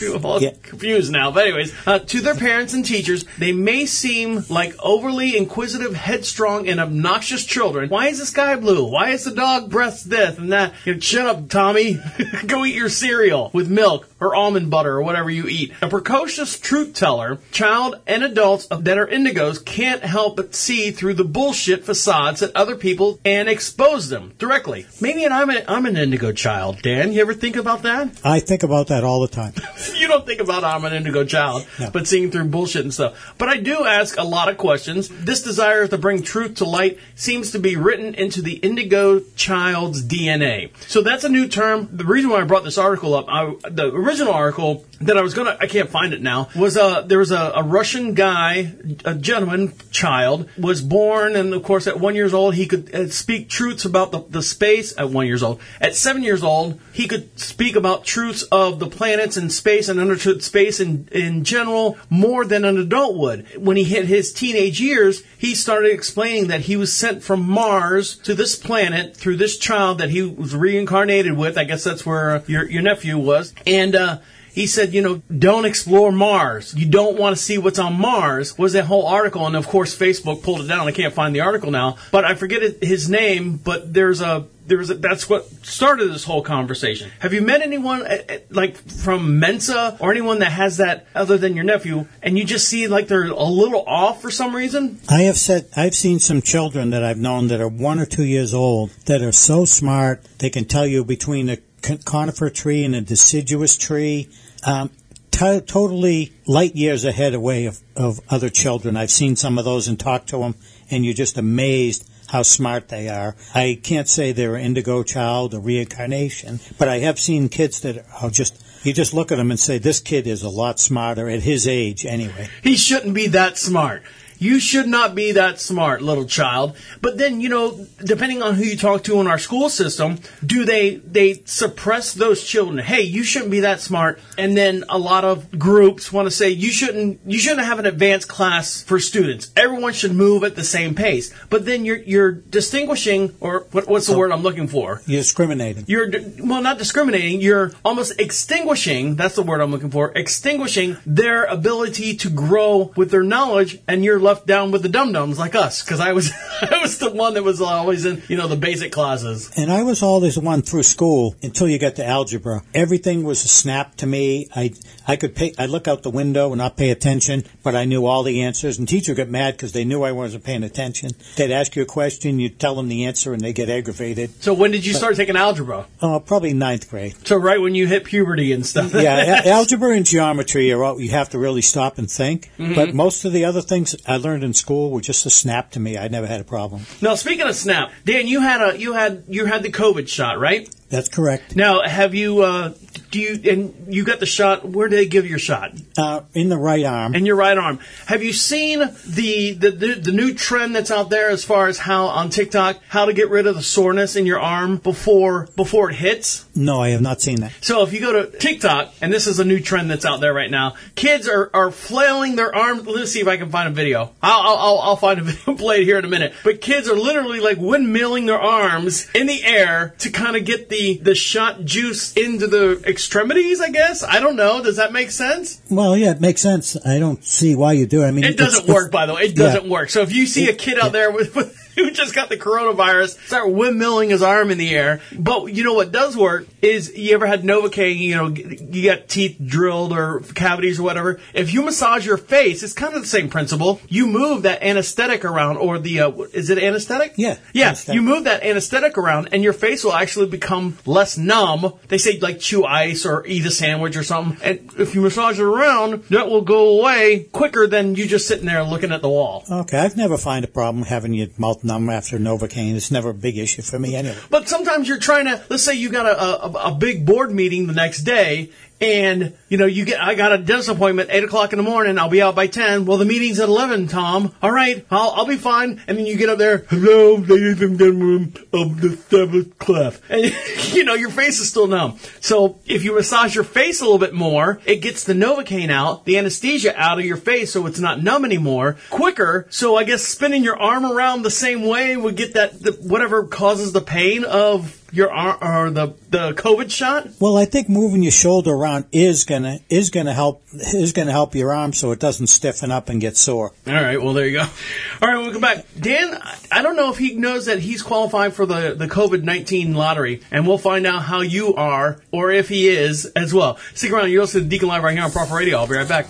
Yeah. 0.00 0.50
confused 0.62 1.10
now. 1.10 1.32
But 1.32 1.46
anyways, 1.48 1.74
uh, 1.84 1.98
to 1.98 2.20
their 2.20 2.36
parents 2.36 2.72
and 2.72 2.84
teachers, 2.84 3.07
they 3.38 3.52
may 3.52 3.86
seem 3.86 4.44
like 4.48 4.74
overly 4.80 5.36
inquisitive, 5.36 5.94
headstrong, 5.94 6.68
and 6.68 6.80
obnoxious 6.80 7.44
children. 7.44 7.88
Why 7.88 8.08
is 8.08 8.18
the 8.18 8.26
sky 8.26 8.56
blue? 8.56 8.84
Why 8.84 9.10
is 9.10 9.24
the 9.24 9.30
dog 9.30 9.70
breath 9.70 10.04
this 10.04 10.38
and 10.38 10.52
that? 10.52 10.74
You 10.84 10.94
know, 10.94 11.00
shut 11.00 11.26
up, 11.26 11.48
Tommy. 11.48 11.98
Go 12.46 12.64
eat 12.64 12.74
your 12.74 12.88
cereal 12.88 13.50
with 13.52 13.70
milk 13.70 14.08
or 14.20 14.34
almond 14.34 14.70
butter 14.70 14.96
or 14.96 15.02
whatever 15.02 15.30
you 15.30 15.46
eat. 15.46 15.72
A 15.82 15.88
precocious 15.88 16.58
truth 16.58 16.94
teller, 16.94 17.38
child 17.50 18.00
and 18.06 18.22
adults 18.22 18.66
that 18.66 18.98
are 18.98 19.06
indigos 19.06 19.64
can't 19.64 20.02
help 20.02 20.36
but 20.36 20.54
see 20.54 20.90
through 20.90 21.14
the 21.14 21.24
bullshit 21.24 21.84
facades 21.84 22.40
that 22.40 22.54
other 22.54 22.76
people 22.76 23.20
and 23.24 23.48
expose 23.48 24.08
them 24.08 24.32
directly. 24.38 24.86
Maybe 25.00 25.24
and 25.24 25.34
I'm, 25.34 25.50
a, 25.50 25.62
I'm 25.68 25.86
an 25.86 25.96
indigo 25.96 26.32
child, 26.32 26.82
Dan. 26.82 27.12
You 27.12 27.20
ever 27.20 27.34
think 27.34 27.56
about 27.56 27.82
that? 27.82 28.20
I 28.24 28.40
think 28.40 28.62
about 28.62 28.88
that 28.88 29.04
all 29.04 29.20
the 29.20 29.28
time. 29.28 29.54
you 29.96 30.08
don't 30.08 30.26
think 30.26 30.40
about 30.40 30.64
I'm 30.64 30.84
an 30.84 30.92
indigo 30.92 31.24
child, 31.24 31.66
but 31.92 32.06
seeing 32.06 32.30
through 32.30 32.44
bullshit 32.44 32.82
and 32.82 32.92
stuff. 32.92 33.34
But 33.38 33.48
I 33.48 33.58
do 33.58 33.84
ask 33.84 34.18
a 34.18 34.24
lot 34.24 34.48
of 34.48 34.56
questions. 34.56 35.08
This 35.08 35.42
desire 35.42 35.86
to 35.86 35.98
bring 35.98 36.22
truth 36.22 36.56
to 36.56 36.64
light 36.64 36.98
seems 37.14 37.52
to 37.52 37.58
be 37.58 37.76
written 37.76 38.14
into 38.14 38.42
the 38.42 38.54
indigo 38.54 39.20
child's 39.36 40.04
DNA. 40.04 40.70
So 40.88 41.02
that's 41.02 41.24
a 41.24 41.28
new 41.28 41.48
term. 41.48 41.88
The 41.92 42.04
reason 42.04 42.30
why 42.30 42.40
I 42.40 42.44
brought 42.44 42.64
this 42.64 42.78
article 42.78 43.14
up, 43.14 43.26
I, 43.28 43.54
the 43.70 43.92
original 44.08 44.32
article 44.32 44.86
that 45.00 45.16
I 45.16 45.22
was 45.22 45.34
gonna, 45.34 45.56
I 45.60 45.66
can't 45.66 45.88
find 45.88 46.12
it 46.12 46.22
now, 46.22 46.48
was 46.56 46.76
uh, 46.76 47.02
there 47.02 47.18
was 47.18 47.30
a, 47.30 47.52
a 47.56 47.62
Russian 47.62 48.14
guy, 48.14 48.74
a 49.04 49.14
gentleman 49.14 49.72
child, 49.90 50.48
was 50.58 50.82
born, 50.82 51.36
and 51.36 51.54
of 51.54 51.62
course 51.62 51.86
at 51.86 52.00
one 52.00 52.14
years 52.14 52.34
old 52.34 52.54
he 52.54 52.66
could 52.66 52.94
uh, 52.94 53.08
speak 53.08 53.48
truths 53.48 53.84
about 53.84 54.10
the, 54.10 54.24
the 54.28 54.42
space. 54.42 54.96
At 54.98 55.10
one 55.10 55.26
years 55.26 55.42
old, 55.42 55.60
at 55.80 55.94
seven 55.94 56.22
years 56.22 56.42
old 56.42 56.80
he 56.92 57.06
could 57.06 57.38
speak 57.38 57.76
about 57.76 58.04
truths 58.04 58.42
of 58.44 58.78
the 58.80 58.88
planets 58.88 59.36
and 59.36 59.52
space 59.52 59.88
and 59.88 60.00
understood 60.00 60.42
space 60.42 60.80
in 60.80 61.08
in 61.12 61.44
general 61.44 61.96
more 62.10 62.44
than 62.44 62.64
an 62.64 62.76
adult 62.78 63.16
would. 63.16 63.46
When 63.56 63.76
he 63.76 63.84
hit 63.84 64.06
his 64.06 64.32
teenage 64.32 64.80
years, 64.80 65.22
he 65.38 65.54
started 65.54 65.92
explaining 65.92 66.48
that 66.48 66.62
he 66.62 66.76
was 66.76 66.92
sent 66.92 67.22
from 67.22 67.40
Mars 67.48 68.16
to 68.18 68.34
this 68.34 68.56
planet 68.56 69.16
through 69.16 69.36
this 69.36 69.58
child 69.58 69.98
that 69.98 70.10
he 70.10 70.22
was 70.22 70.56
reincarnated 70.56 71.36
with. 71.36 71.56
I 71.56 71.64
guess 71.64 71.84
that's 71.84 72.04
where 72.04 72.42
your 72.48 72.68
your 72.68 72.82
nephew 72.82 73.16
was, 73.18 73.54
and. 73.64 73.94
uh 73.94 74.18
he 74.52 74.66
said, 74.66 74.92
you 74.94 75.02
know, 75.02 75.22
don't 75.36 75.64
explore 75.64 76.12
Mars. 76.12 76.74
You 76.74 76.86
don't 76.86 77.18
want 77.18 77.36
to 77.36 77.42
see 77.42 77.58
what's 77.58 77.78
on 77.78 77.98
Mars. 77.98 78.56
Was 78.58 78.72
that 78.72 78.86
whole 78.86 79.06
article, 79.06 79.46
and 79.46 79.56
of 79.56 79.66
course 79.66 79.96
Facebook 79.96 80.42
pulled 80.42 80.60
it 80.60 80.68
down. 80.68 80.86
I 80.88 80.92
can't 80.92 81.14
find 81.14 81.34
the 81.34 81.40
article 81.40 81.70
now, 81.70 81.96
but 82.10 82.24
I 82.24 82.34
forget 82.34 82.82
his 82.82 83.08
name. 83.08 83.56
But 83.56 83.92
there's 83.92 84.20
a 84.20 84.46
there's 84.68 84.90
a, 84.90 84.94
that's 84.94 85.28
what 85.28 85.48
started 85.64 86.12
this 86.12 86.24
whole 86.24 86.42
conversation. 86.42 87.10
Have 87.20 87.32
you 87.32 87.40
met 87.40 87.62
anyone 87.62 88.02
uh, 88.02 88.18
uh, 88.28 88.38
like 88.50 88.76
from 88.76 89.38
Mensa 89.38 89.96
or 89.98 90.10
anyone 90.10 90.40
that 90.40 90.52
has 90.52 90.76
that 90.76 91.06
other 91.14 91.38
than 91.38 91.54
your 91.54 91.64
nephew, 91.64 92.06
and 92.22 92.38
you 92.38 92.44
just 92.44 92.68
see 92.68 92.86
like 92.86 93.08
they're 93.08 93.24
a 93.24 93.44
little 93.44 93.82
off 93.86 94.20
for 94.20 94.30
some 94.30 94.54
reason? 94.54 95.00
I 95.08 95.22
have 95.22 95.38
said 95.38 95.68
I've 95.76 95.94
seen 95.94 96.18
some 96.20 96.42
children 96.42 96.90
that 96.90 97.02
I've 97.02 97.18
known 97.18 97.48
that 97.48 97.60
are 97.60 97.68
one 97.68 97.98
or 97.98 98.06
two 98.06 98.24
years 98.24 98.54
old 98.54 98.90
that 99.06 99.22
are 99.22 99.32
so 99.32 99.64
smart 99.64 100.24
they 100.38 100.50
can 100.50 100.66
tell 100.66 100.86
you 100.86 101.04
between 101.04 101.48
con- 101.48 101.58
conifer 102.04 102.50
tree 102.50 102.84
and 102.84 102.94
a 102.94 103.00
deciduous 103.00 103.76
tree. 103.76 104.28
Um, 104.64 104.90
to 105.38 105.60
totally 105.60 106.32
light 106.46 106.74
years 106.74 107.04
ahead 107.04 107.32
away 107.32 107.66
of, 107.66 107.80
of 107.94 108.20
other 108.28 108.48
children. 108.48 108.96
I've 108.96 109.10
seen 109.10 109.36
some 109.36 109.56
of 109.56 109.64
those 109.64 109.86
and 109.86 109.98
talked 109.98 110.30
to 110.30 110.38
them, 110.38 110.56
and 110.90 111.04
you're 111.04 111.14
just 111.14 111.38
amazed 111.38 112.10
how 112.28 112.42
smart 112.42 112.88
they 112.88 113.08
are. 113.08 113.36
I 113.54 113.78
can't 113.82 114.08
say 114.08 114.32
they're 114.32 114.56
an 114.56 114.64
indigo 114.64 115.02
child 115.04 115.54
or 115.54 115.60
reincarnation, 115.60 116.60
but 116.76 116.88
I 116.88 116.98
have 116.98 117.20
seen 117.20 117.48
kids 117.48 117.80
that 117.82 118.04
are 118.20 118.30
just, 118.30 118.62
you 118.84 118.92
just 118.92 119.14
look 119.14 119.30
at 119.30 119.36
them 119.36 119.50
and 119.50 119.60
say, 119.60 119.78
this 119.78 120.00
kid 120.00 120.26
is 120.26 120.42
a 120.42 120.48
lot 120.48 120.80
smarter 120.80 121.28
at 121.28 121.42
his 121.42 121.68
age 121.68 122.04
anyway. 122.04 122.48
He 122.62 122.76
shouldn't 122.76 123.14
be 123.14 123.28
that 123.28 123.58
smart. 123.58 124.02
You 124.38 124.60
should 124.60 124.86
not 124.86 125.14
be 125.14 125.32
that 125.32 125.60
smart, 125.60 126.02
little 126.02 126.24
child. 126.24 126.76
But 127.00 127.18
then, 127.18 127.40
you 127.40 127.48
know, 127.48 127.86
depending 128.04 128.42
on 128.42 128.54
who 128.54 128.64
you 128.64 128.76
talk 128.76 129.04
to 129.04 129.20
in 129.20 129.26
our 129.26 129.38
school 129.38 129.68
system, 129.68 130.18
do 130.44 130.64
they 130.64 130.96
they 130.96 131.42
suppress 131.44 132.14
those 132.14 132.44
children? 132.44 132.78
Hey, 132.78 133.02
you 133.02 133.22
shouldn't 133.22 133.50
be 133.50 133.60
that 133.60 133.80
smart. 133.80 134.20
And 134.36 134.56
then 134.56 134.84
a 134.88 134.98
lot 134.98 135.24
of 135.24 135.58
groups 135.58 136.12
want 136.12 136.26
to 136.26 136.30
say 136.30 136.50
you 136.50 136.70
shouldn't 136.70 137.20
you 137.26 137.38
shouldn't 137.38 137.66
have 137.66 137.78
an 137.78 137.86
advanced 137.86 138.28
class 138.28 138.82
for 138.82 138.98
students. 138.98 139.50
Everyone 139.56 139.92
should 139.92 140.12
move 140.12 140.44
at 140.44 140.56
the 140.56 140.64
same 140.64 140.94
pace. 140.94 141.32
But 141.50 141.64
then 141.64 141.84
you're 141.84 141.96
you're 141.96 142.32
distinguishing 142.32 143.34
or 143.40 143.66
what, 143.72 143.88
what's 143.88 144.06
the 144.06 144.16
word 144.16 144.32
I'm 144.32 144.42
looking 144.42 144.68
for? 144.68 145.02
You're 145.06 145.20
discriminating. 145.20 145.84
You're 145.86 146.10
well, 146.40 146.62
not 146.62 146.78
discriminating. 146.78 147.40
You're 147.40 147.72
almost 147.84 148.20
extinguishing. 148.20 149.16
That's 149.16 149.34
the 149.34 149.42
word 149.42 149.60
I'm 149.60 149.70
looking 149.70 149.90
for. 149.90 150.12
Extinguishing 150.16 150.96
their 151.04 151.44
ability 151.44 152.16
to 152.16 152.30
grow 152.30 152.92
with 152.96 153.10
their 153.10 153.22
knowledge, 153.22 153.80
and 153.88 154.04
you're 154.04 154.18
left 154.28 154.46
down 154.46 154.70
with 154.70 154.82
the 154.82 154.88
dum 154.88 155.12
dums 155.12 155.38
like 155.38 155.54
us. 155.54 155.82
Because 155.82 156.00
I 156.00 156.12
was, 156.12 156.30
I 156.62 156.80
was 156.82 156.98
the 156.98 157.10
one 157.10 157.34
that 157.34 157.42
was 157.42 157.60
always 157.60 158.04
in, 158.04 158.22
you 158.28 158.36
know, 158.36 158.46
the 158.46 158.56
basic 158.56 158.92
classes. 158.92 159.50
And 159.56 159.72
I 159.72 159.82
was 159.82 160.02
always 160.02 160.34
the 160.34 160.42
one 160.42 160.62
through 160.62 160.82
school 160.82 161.34
until 161.42 161.68
you 161.68 161.78
got 161.78 161.96
to 161.96 162.06
algebra. 162.06 162.62
Everything 162.74 163.24
was 163.24 163.44
a 163.44 163.48
snap 163.48 163.96
to 163.96 164.06
me. 164.06 164.48
I 164.54 164.74
I 165.08 165.16
could 165.16 165.34
pay. 165.34 165.54
I 165.58 165.64
look 165.66 165.88
out 165.88 166.02
the 166.02 166.10
window 166.10 166.48
and 166.52 166.58
not 166.58 166.76
pay 166.76 166.90
attention, 166.90 167.44
but 167.62 167.74
I 167.74 167.86
knew 167.86 168.04
all 168.04 168.22
the 168.22 168.42
answers. 168.42 168.78
And 168.78 168.86
teacher 168.86 169.14
got 169.14 169.28
mad 169.28 169.54
because 169.54 169.72
they 169.72 169.84
knew 169.84 170.02
I 170.02 170.12
wasn't 170.12 170.44
paying 170.44 170.62
attention. 170.62 171.12
They'd 171.36 171.50
ask 171.50 171.74
you 171.74 171.82
a 171.82 171.86
question, 171.86 172.38
you'd 172.38 172.60
tell 172.60 172.74
them 172.74 172.88
the 172.88 173.06
answer, 173.06 173.32
and 173.32 173.40
they 173.40 173.54
get 173.54 173.70
aggravated. 173.70 174.42
So 174.42 174.52
when 174.52 174.70
did 174.70 174.84
you 174.84 174.92
But- 174.92 174.98
start 174.98 175.16
taking 175.16 175.34
algebra? 175.36 175.86
Oh, 176.02 176.20
probably 176.20 176.52
ninth 176.52 176.90
grade. 176.90 177.14
So 177.26 177.36
right 177.36 177.60
when 177.60 177.74
you 177.74 177.86
hit 177.86 178.04
puberty 178.04 178.52
and 178.52 178.66
stuff. 178.66 178.92
yeah, 178.92 179.42
a- 179.44 179.48
algebra 179.48 179.96
and 179.96 180.04
geometry 180.04 180.70
are 180.72 180.84
all 180.84 181.00
you 181.00 181.10
have 181.10 181.30
to 181.30 181.38
really 181.38 181.62
stop 181.62 181.96
and 181.98 182.10
think. 182.10 182.50
Mhm. 182.58 182.74
But 182.74 182.94
most 182.94 183.24
of 183.24 183.32
the 183.32 183.46
other 183.46 183.62
things 183.62 183.96
I 184.06 184.18
learned 184.18 184.44
in 184.44 184.52
school 184.52 184.90
were 184.90 185.00
just 185.00 185.24
a 185.24 185.30
snap 185.30 185.70
to 185.72 185.80
me. 185.80 185.96
I 185.96 186.08
never 186.08 186.26
had 186.26 186.40
a 186.40 186.44
problem. 186.44 186.84
Now 187.00 187.14
speaking 187.14 187.46
of 187.46 187.56
snap, 187.56 187.90
Dan, 188.04 188.26
you 188.26 188.40
had 188.40 188.60
a 188.60 188.78
you 188.78 188.92
had 188.92 189.22
you 189.28 189.46
had 189.46 189.62
the 189.62 189.70
COVID 189.70 190.06
shot, 190.08 190.38
right? 190.38 190.68
That's 190.90 191.08
correct. 191.08 191.54
Now, 191.56 191.82
have 191.82 192.14
you 192.14 192.40
uh, 192.40 192.72
do 193.10 193.20
you 193.20 193.38
and 193.50 193.94
you 193.94 194.04
got 194.04 194.20
the 194.20 194.26
shot? 194.26 194.66
Where 194.66 194.88
did 194.88 194.98
they 194.98 195.06
give 195.06 195.24
you 195.24 195.30
your 195.30 195.38
shot? 195.38 195.72
Uh, 195.96 196.22
in 196.34 196.48
the 196.48 196.56
right 196.58 196.84
arm. 196.84 197.14
In 197.14 197.26
your 197.26 197.36
right 197.36 197.56
arm. 197.56 197.78
Have 198.06 198.22
you 198.22 198.32
seen 198.32 198.78
the, 198.80 199.52
the 199.58 199.70
the 199.70 199.94
the 199.94 200.12
new 200.12 200.32
trend 200.34 200.74
that's 200.74 200.90
out 200.90 201.10
there 201.10 201.28
as 201.30 201.44
far 201.44 201.68
as 201.68 201.78
how 201.78 202.06
on 202.06 202.30
TikTok 202.30 202.78
how 202.88 203.04
to 203.04 203.12
get 203.12 203.28
rid 203.30 203.46
of 203.46 203.54
the 203.54 203.62
soreness 203.62 204.16
in 204.16 204.24
your 204.26 204.40
arm 204.40 204.76
before 204.78 205.48
before 205.56 205.90
it 205.90 205.96
hits? 205.96 206.46
No, 206.54 206.80
I 206.82 206.88
have 206.90 207.00
not 207.02 207.20
seen 207.20 207.40
that. 207.40 207.52
So 207.60 207.82
if 207.82 207.92
you 207.92 208.00
go 208.00 208.12
to 208.24 208.38
TikTok, 208.38 208.92
and 209.00 209.12
this 209.12 209.26
is 209.26 209.38
a 209.38 209.44
new 209.44 209.60
trend 209.60 209.90
that's 209.90 210.04
out 210.04 210.20
there 210.20 210.34
right 210.34 210.50
now, 210.50 210.74
kids 210.96 211.28
are, 211.28 211.50
are 211.54 211.70
flailing 211.70 212.34
their 212.36 212.52
arms. 212.54 212.84
Let's 212.86 213.12
see 213.12 213.20
if 213.20 213.28
I 213.28 213.36
can 213.36 213.50
find 213.50 213.68
a 213.68 213.72
video. 213.72 214.12
I'll, 214.22 214.40
I'll, 214.40 214.56
I'll- 214.56 214.78
I'll 214.88 214.96
find 214.96 215.20
a 215.20 215.22
video 215.24 215.54
played 215.54 215.84
here 215.84 215.98
in 215.98 216.04
a 216.04 216.08
minute. 216.08 216.32
But 216.44 216.60
kids 216.60 216.88
are 216.88 216.96
literally 216.96 217.38
like 217.40 217.58
windmilling 217.58 218.26
their 218.26 218.40
arms 218.40 219.08
in 219.14 219.26
the 219.28 219.44
air 219.44 219.94
to 219.98 220.10
kind 220.10 220.34
of 220.36 220.44
get 220.44 220.68
the, 220.68 220.77
the 221.02 221.14
shot 221.14 221.64
juice 221.64 222.12
into 222.14 222.46
the 222.46 222.82
extremities, 222.86 223.60
I 223.60 223.70
guess. 223.70 224.02
I 224.02 224.20
don't 224.20 224.36
know. 224.36 224.62
Does 224.62 224.76
that 224.76 224.92
make 224.92 225.10
sense? 225.10 225.60
Well, 225.70 225.96
yeah, 225.96 226.12
it 226.12 226.20
makes 226.20 226.40
sense. 226.40 226.76
I 226.86 226.98
don't 226.98 227.24
see 227.24 227.54
why 227.54 227.72
you 227.72 227.86
do 227.86 228.02
it. 228.02 228.06
I 228.06 228.10
mean, 228.10 228.24
It 228.24 228.36
doesn't 228.36 228.66
work, 228.66 228.90
by 228.92 229.06
the 229.06 229.14
way. 229.14 229.22
It 229.22 229.36
doesn't 229.36 229.68
work. 229.68 229.90
So 229.90 230.02
if 230.02 230.12
you 230.12 230.26
see 230.26 230.48
a 230.48 230.54
kid 230.54 230.78
out 230.78 230.92
there 230.92 231.10
with, 231.10 231.34
with 231.34 231.57
who 231.84 231.90
just 231.90 232.14
got 232.14 232.28
the 232.28 232.36
coronavirus 232.36 233.18
start 233.26 233.48
windmilling 233.48 234.10
his 234.10 234.22
arm 234.22 234.50
in 234.50 234.58
the 234.58 234.74
air, 234.74 235.00
but 235.16 235.46
you 235.46 235.64
know 235.64 235.74
what 235.74 235.92
does 235.92 236.16
work 236.16 236.46
is 236.60 236.96
you 236.96 237.14
ever 237.14 237.26
had 237.26 237.42
Novocaine, 237.42 237.98
you 237.98 238.16
know, 238.16 238.28
you 238.28 238.82
got 238.90 239.08
teeth 239.08 239.36
drilled 239.44 239.92
or 239.92 240.20
cavities 240.34 240.80
or 240.80 240.82
whatever. 240.82 241.20
If 241.34 241.54
you 241.54 241.62
massage 241.62 242.04
your 242.04 242.16
face, 242.16 242.62
it's 242.62 242.72
kind 242.72 242.94
of 242.94 243.02
the 243.02 243.08
same 243.08 243.30
principle. 243.30 243.80
You 243.88 244.06
move 244.06 244.42
that 244.42 244.62
anesthetic 244.62 245.24
around, 245.24 245.58
or 245.58 245.78
the 245.78 246.00
uh, 246.00 246.10
is 246.32 246.50
it 246.50 246.58
anesthetic? 246.58 247.14
Yeah. 247.16 247.38
Yeah, 247.52 247.68
anesthetic. 247.68 247.94
you 247.94 248.02
move 248.02 248.24
that 248.24 248.42
anesthetic 248.42 248.98
around, 248.98 249.28
and 249.32 249.42
your 249.42 249.52
face 249.52 249.84
will 249.84 249.94
actually 249.94 250.26
become 250.26 250.78
less 250.84 251.16
numb. 251.16 251.74
They 251.88 251.98
say 251.98 252.18
like 252.18 252.40
chew 252.40 252.64
ice 252.64 253.06
or 253.06 253.24
eat 253.26 253.46
a 253.46 253.50
sandwich 253.50 253.96
or 253.96 254.02
something, 254.02 254.38
and 254.42 254.70
if 254.78 254.94
you 254.94 255.00
massage 255.00 255.38
it 255.38 255.44
around, 255.44 256.04
that 256.04 256.28
will 256.28 256.42
go 256.42 256.80
away 256.80 257.28
quicker 257.32 257.66
than 257.66 257.94
you 257.94 258.06
just 258.06 258.26
sitting 258.26 258.46
there 258.46 258.64
looking 258.64 258.92
at 258.92 259.02
the 259.02 259.08
wall. 259.08 259.44
Okay, 259.50 259.78
I've 259.78 259.96
never 259.96 260.18
find 260.18 260.44
a 260.44 260.48
problem 260.48 260.84
having 260.84 261.14
your 261.14 261.28
mouth 261.38 261.64
numb 261.68 261.88
after 261.88 262.18
Novocaine. 262.18 262.74
It's 262.74 262.90
never 262.90 263.10
a 263.10 263.14
big 263.14 263.38
issue 263.38 263.62
for 263.62 263.78
me 263.78 263.94
anyway. 263.94 264.16
But 264.30 264.48
sometimes 264.48 264.88
you're 264.88 264.98
trying 264.98 265.26
to, 265.26 265.40
let's 265.48 265.62
say 265.62 265.74
you 265.74 265.90
got 265.90 266.06
a, 266.06 266.44
a, 266.44 266.70
a 266.70 266.74
big 266.74 267.06
board 267.06 267.30
meeting 267.30 267.68
the 267.68 267.74
next 267.74 268.02
day, 268.02 268.50
and 268.80 269.36
you 269.48 269.56
know 269.56 269.66
you 269.66 269.84
get, 269.84 270.00
I 270.00 270.14
got 270.14 270.32
a 270.32 270.38
dentist 270.38 270.68
appointment 270.68 271.10
eight 271.12 271.24
o'clock 271.24 271.52
in 271.52 271.56
the 271.56 271.62
morning. 271.62 271.98
I'll 271.98 272.08
be 272.08 272.22
out 272.22 272.34
by 272.34 272.46
ten. 272.46 272.84
Well, 272.84 272.98
the 272.98 273.04
meeting's 273.04 273.40
at 273.40 273.48
eleven. 273.48 273.88
Tom, 273.88 274.34
all 274.42 274.50
right, 274.50 274.86
I'll, 274.90 275.10
I'll 275.10 275.26
be 275.26 275.36
fine. 275.36 275.80
And 275.86 275.98
then 275.98 276.06
you 276.06 276.16
get 276.16 276.28
up 276.28 276.38
there, 276.38 276.58
hello, 276.68 277.14
ladies 277.16 277.62
and 277.62 277.78
gentlemen 277.78 278.34
of 278.52 278.80
the 278.80 278.96
seventh 278.96 279.58
class, 279.58 280.00
and 280.08 280.32
you 280.72 280.84
know 280.84 280.94
your 280.94 281.10
face 281.10 281.40
is 281.40 281.48
still 281.48 281.66
numb. 281.66 281.98
So 282.20 282.58
if 282.66 282.84
you 282.84 282.94
massage 282.94 283.34
your 283.34 283.44
face 283.44 283.80
a 283.80 283.84
little 283.84 283.98
bit 283.98 284.14
more, 284.14 284.60
it 284.66 284.76
gets 284.76 285.04
the 285.04 285.14
novocaine 285.14 285.70
out, 285.70 286.04
the 286.04 286.18
anesthesia 286.18 286.74
out 286.76 286.98
of 286.98 287.04
your 287.04 287.16
face, 287.16 287.52
so 287.52 287.66
it's 287.66 287.80
not 287.80 288.02
numb 288.02 288.24
anymore 288.24 288.76
quicker. 288.90 289.46
So 289.50 289.76
I 289.76 289.84
guess 289.84 290.02
spinning 290.02 290.42
your 290.44 290.58
arm 290.58 290.84
around 290.84 291.22
the 291.22 291.30
same 291.30 291.62
way 291.62 291.96
would 291.96 292.16
get 292.16 292.34
that 292.34 292.60
the, 292.60 292.72
whatever 292.72 293.24
causes 293.24 293.72
the 293.72 293.80
pain 293.80 294.24
of 294.24 294.78
your 294.92 295.12
arm 295.12 295.38
or 295.40 295.70
the 295.70 295.94
the 296.10 296.32
COVID 296.32 296.70
shot. 296.70 297.08
Well, 297.20 297.36
I 297.36 297.44
think 297.44 297.68
moving 297.68 298.02
your 298.02 298.12
shoulder 298.12 298.52
around 298.52 298.86
is 298.92 299.24
gonna 299.42 299.60
is 299.68 299.90
gonna 299.90 300.12
help 300.14 300.42
is 300.52 300.92
gonna 300.92 301.12
help 301.12 301.34
your 301.34 301.54
arm 301.54 301.72
so 301.72 301.92
it 301.92 302.00
doesn't 302.00 302.26
stiffen 302.28 302.70
up 302.70 302.88
and 302.88 303.00
get 303.00 303.16
sore. 303.16 303.52
All 303.66 303.72
right, 303.72 304.00
well 304.02 304.12
there 304.14 304.26
you 304.26 304.38
go. 304.38 304.42
All 304.42 305.08
right, 305.08 305.18
welcome 305.18 305.40
back, 305.40 305.64
Dan. 305.78 306.18
I- 306.52 306.62
don't 306.62 306.76
know 306.76 306.90
if 306.90 306.98
he 306.98 307.14
knows 307.14 307.46
that 307.46 307.60
he's 307.60 307.82
qualified 307.82 308.34
for 308.34 308.44
the 308.44 308.74
the 308.74 308.88
COVID 308.88 309.22
nineteen 309.22 309.74
lottery, 309.74 310.20
and 310.30 310.46
we'll 310.46 310.58
find 310.58 310.86
out 310.86 311.02
how 311.02 311.20
you 311.22 311.54
are 311.54 311.98
or 312.10 312.30
if 312.30 312.48
he 312.48 312.68
is 312.68 313.06
as 313.16 313.32
well. 313.32 313.58
Stick 313.74 313.92
around. 313.92 314.10
You're 314.10 314.22
listening 314.22 314.44
to 314.44 314.50
Deacon 314.50 314.68
Live 314.68 314.82
right 314.82 314.94
here 314.94 315.04
on 315.04 315.10
Prophet 315.12 315.34
Radio. 315.34 315.58
I'll 315.58 315.66
be 315.66 315.76
right 315.76 315.88
back. 315.88 316.08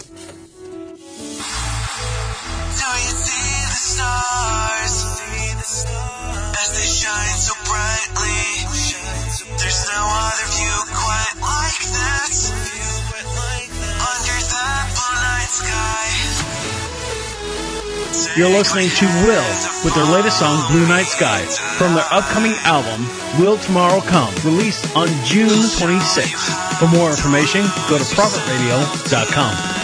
You're 18.36 18.50
listening 18.50 18.88
to 18.90 19.06
Will 19.26 19.48
with 19.84 19.94
their 19.94 20.04
latest 20.04 20.38
song, 20.38 20.70
Blue 20.70 20.86
Night 20.86 21.06
Sky, 21.06 21.40
from 21.76 21.94
their 21.94 22.04
upcoming 22.10 22.52
album, 22.62 23.06
Will 23.40 23.58
Tomorrow 23.58 24.00
Come, 24.02 24.32
released 24.44 24.94
on 24.96 25.08
June 25.24 25.48
26th. 25.48 26.78
For 26.78 26.86
more 26.88 27.10
information, 27.10 27.62
go 27.88 27.98
to 27.98 28.04
ProphetRadio.com. 28.04 29.77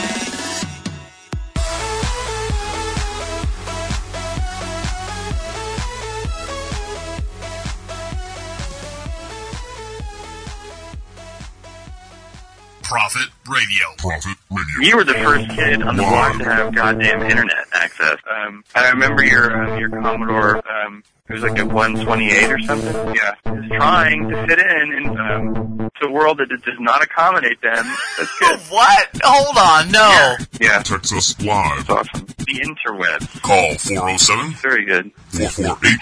Prophet 12.85 13.29
Radio. 13.49 13.87
Prophet 13.99 14.37
Radio. 14.51 14.89
You 14.89 14.97
were 14.97 15.05
the 15.05 15.15
first 15.15 15.49
kid 15.51 15.83
on 15.83 15.97
the 15.97 16.03
block 16.03 16.39
to 16.39 16.45
have 16.45 16.75
goddamn 16.75 17.23
internet 17.23 17.67
access. 17.73 18.19
Um, 18.31 18.63
I 18.75 18.91
remember 18.91 19.25
your 19.25 19.57
um, 19.65 19.79
your 19.79 19.89
Commodore. 19.91 20.57
Um, 20.71 21.03
it 21.29 21.33
was 21.33 21.43
like 21.43 21.59
a 21.59 21.65
128 21.65 22.51
or 22.53 22.59
something. 22.61 22.95
Yeah, 23.15 23.35
it 23.47 23.51
was 23.51 23.65
trying 23.69 24.29
to 24.29 24.47
fit 24.47 24.59
in 24.59 24.93
in 24.93 25.19
um, 25.19 25.91
to 26.01 26.07
a 26.09 26.11
world 26.13 26.39
that 26.39 26.49
does 26.51 26.79
not 26.79 27.03
accommodate 27.03 27.61
them. 27.63 27.85
That's 28.19 28.39
good. 28.39 28.61
what? 28.69 29.09
Hold 29.25 29.57
on, 29.57 29.91
no. 29.91 30.37
Yeah, 30.61 30.83
Text 30.83 31.13
us 31.15 31.41
live. 31.41 31.87
that's 31.87 32.09
awesome. 32.15 32.27
The 32.27 32.61
interwebs. 32.61 33.41
Call 33.41 33.75
407 33.79 34.53
Very 34.61 34.85
good. 34.85 35.11
448 35.31 35.99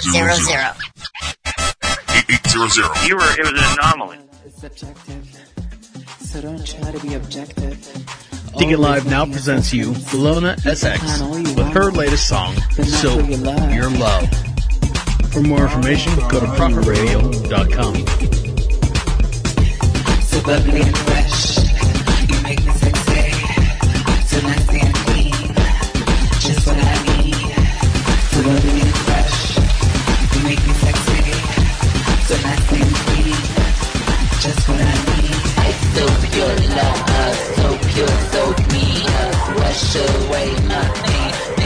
Zero 0.00 0.34
zero. 0.36 0.72
8800. 2.30 3.08
You 3.08 3.16
were. 3.16 3.22
It 3.38 3.40
was 3.40 3.50
an 3.50 3.78
anomaly. 3.78 4.18
It's 4.46 4.60
subjective 4.60 5.29
so 6.30 6.40
don't 6.40 6.64
try 6.64 6.92
to 6.92 7.00
be 7.00 7.14
objective. 7.14 7.76
Dig 8.56 8.70
It 8.70 8.78
Live 8.78 9.04
now 9.04 9.24
presents 9.26 9.72
you 9.72 9.86
Bologna 10.12 10.54
SX 10.62 11.56
with 11.56 11.66
her 11.72 11.90
latest 11.90 12.28
song, 12.28 12.54
So 12.84 13.18
Your 13.70 13.90
Love. 13.90 14.28
For 15.32 15.40
more 15.40 15.64
information, 15.64 16.14
go 16.28 16.38
to 16.38 16.46
prophetradio.com. 16.46 17.94
So 20.22 20.42
bubbly 20.42 20.82
and 20.82 20.98
fresh, 20.98 21.58
you 22.30 22.42
make 22.44 22.64
me 22.64 22.72
sexy. 22.78 23.32
So 24.30 24.40
nasty 24.46 24.80
and 24.86 24.94
clean, 24.94 25.54
just 26.38 26.64
what 26.64 26.78
I 26.78 26.96
need. 27.10 27.34
So 28.30 28.38
bubbly 28.46 28.80
and 28.86 28.96
fresh, 29.02 29.56
you 30.36 30.42
make 30.44 30.62
me 30.64 30.74
sexy. 30.78 31.22
So 32.28 32.34
nasty 32.46 32.82
and 32.82 32.94
clean, 32.94 33.34
just 34.40 34.68
what 34.68 34.80
I 34.80 35.04
need 35.04 35.09
so 35.72 36.06
pure 36.30 36.56
love, 36.76 37.36
so 37.56 37.66
pure, 37.88 38.14
so 38.32 38.42
me, 38.72 39.04
wash 39.56 39.96
away 39.96 40.50
my 40.68 40.84
pain. 41.04 41.59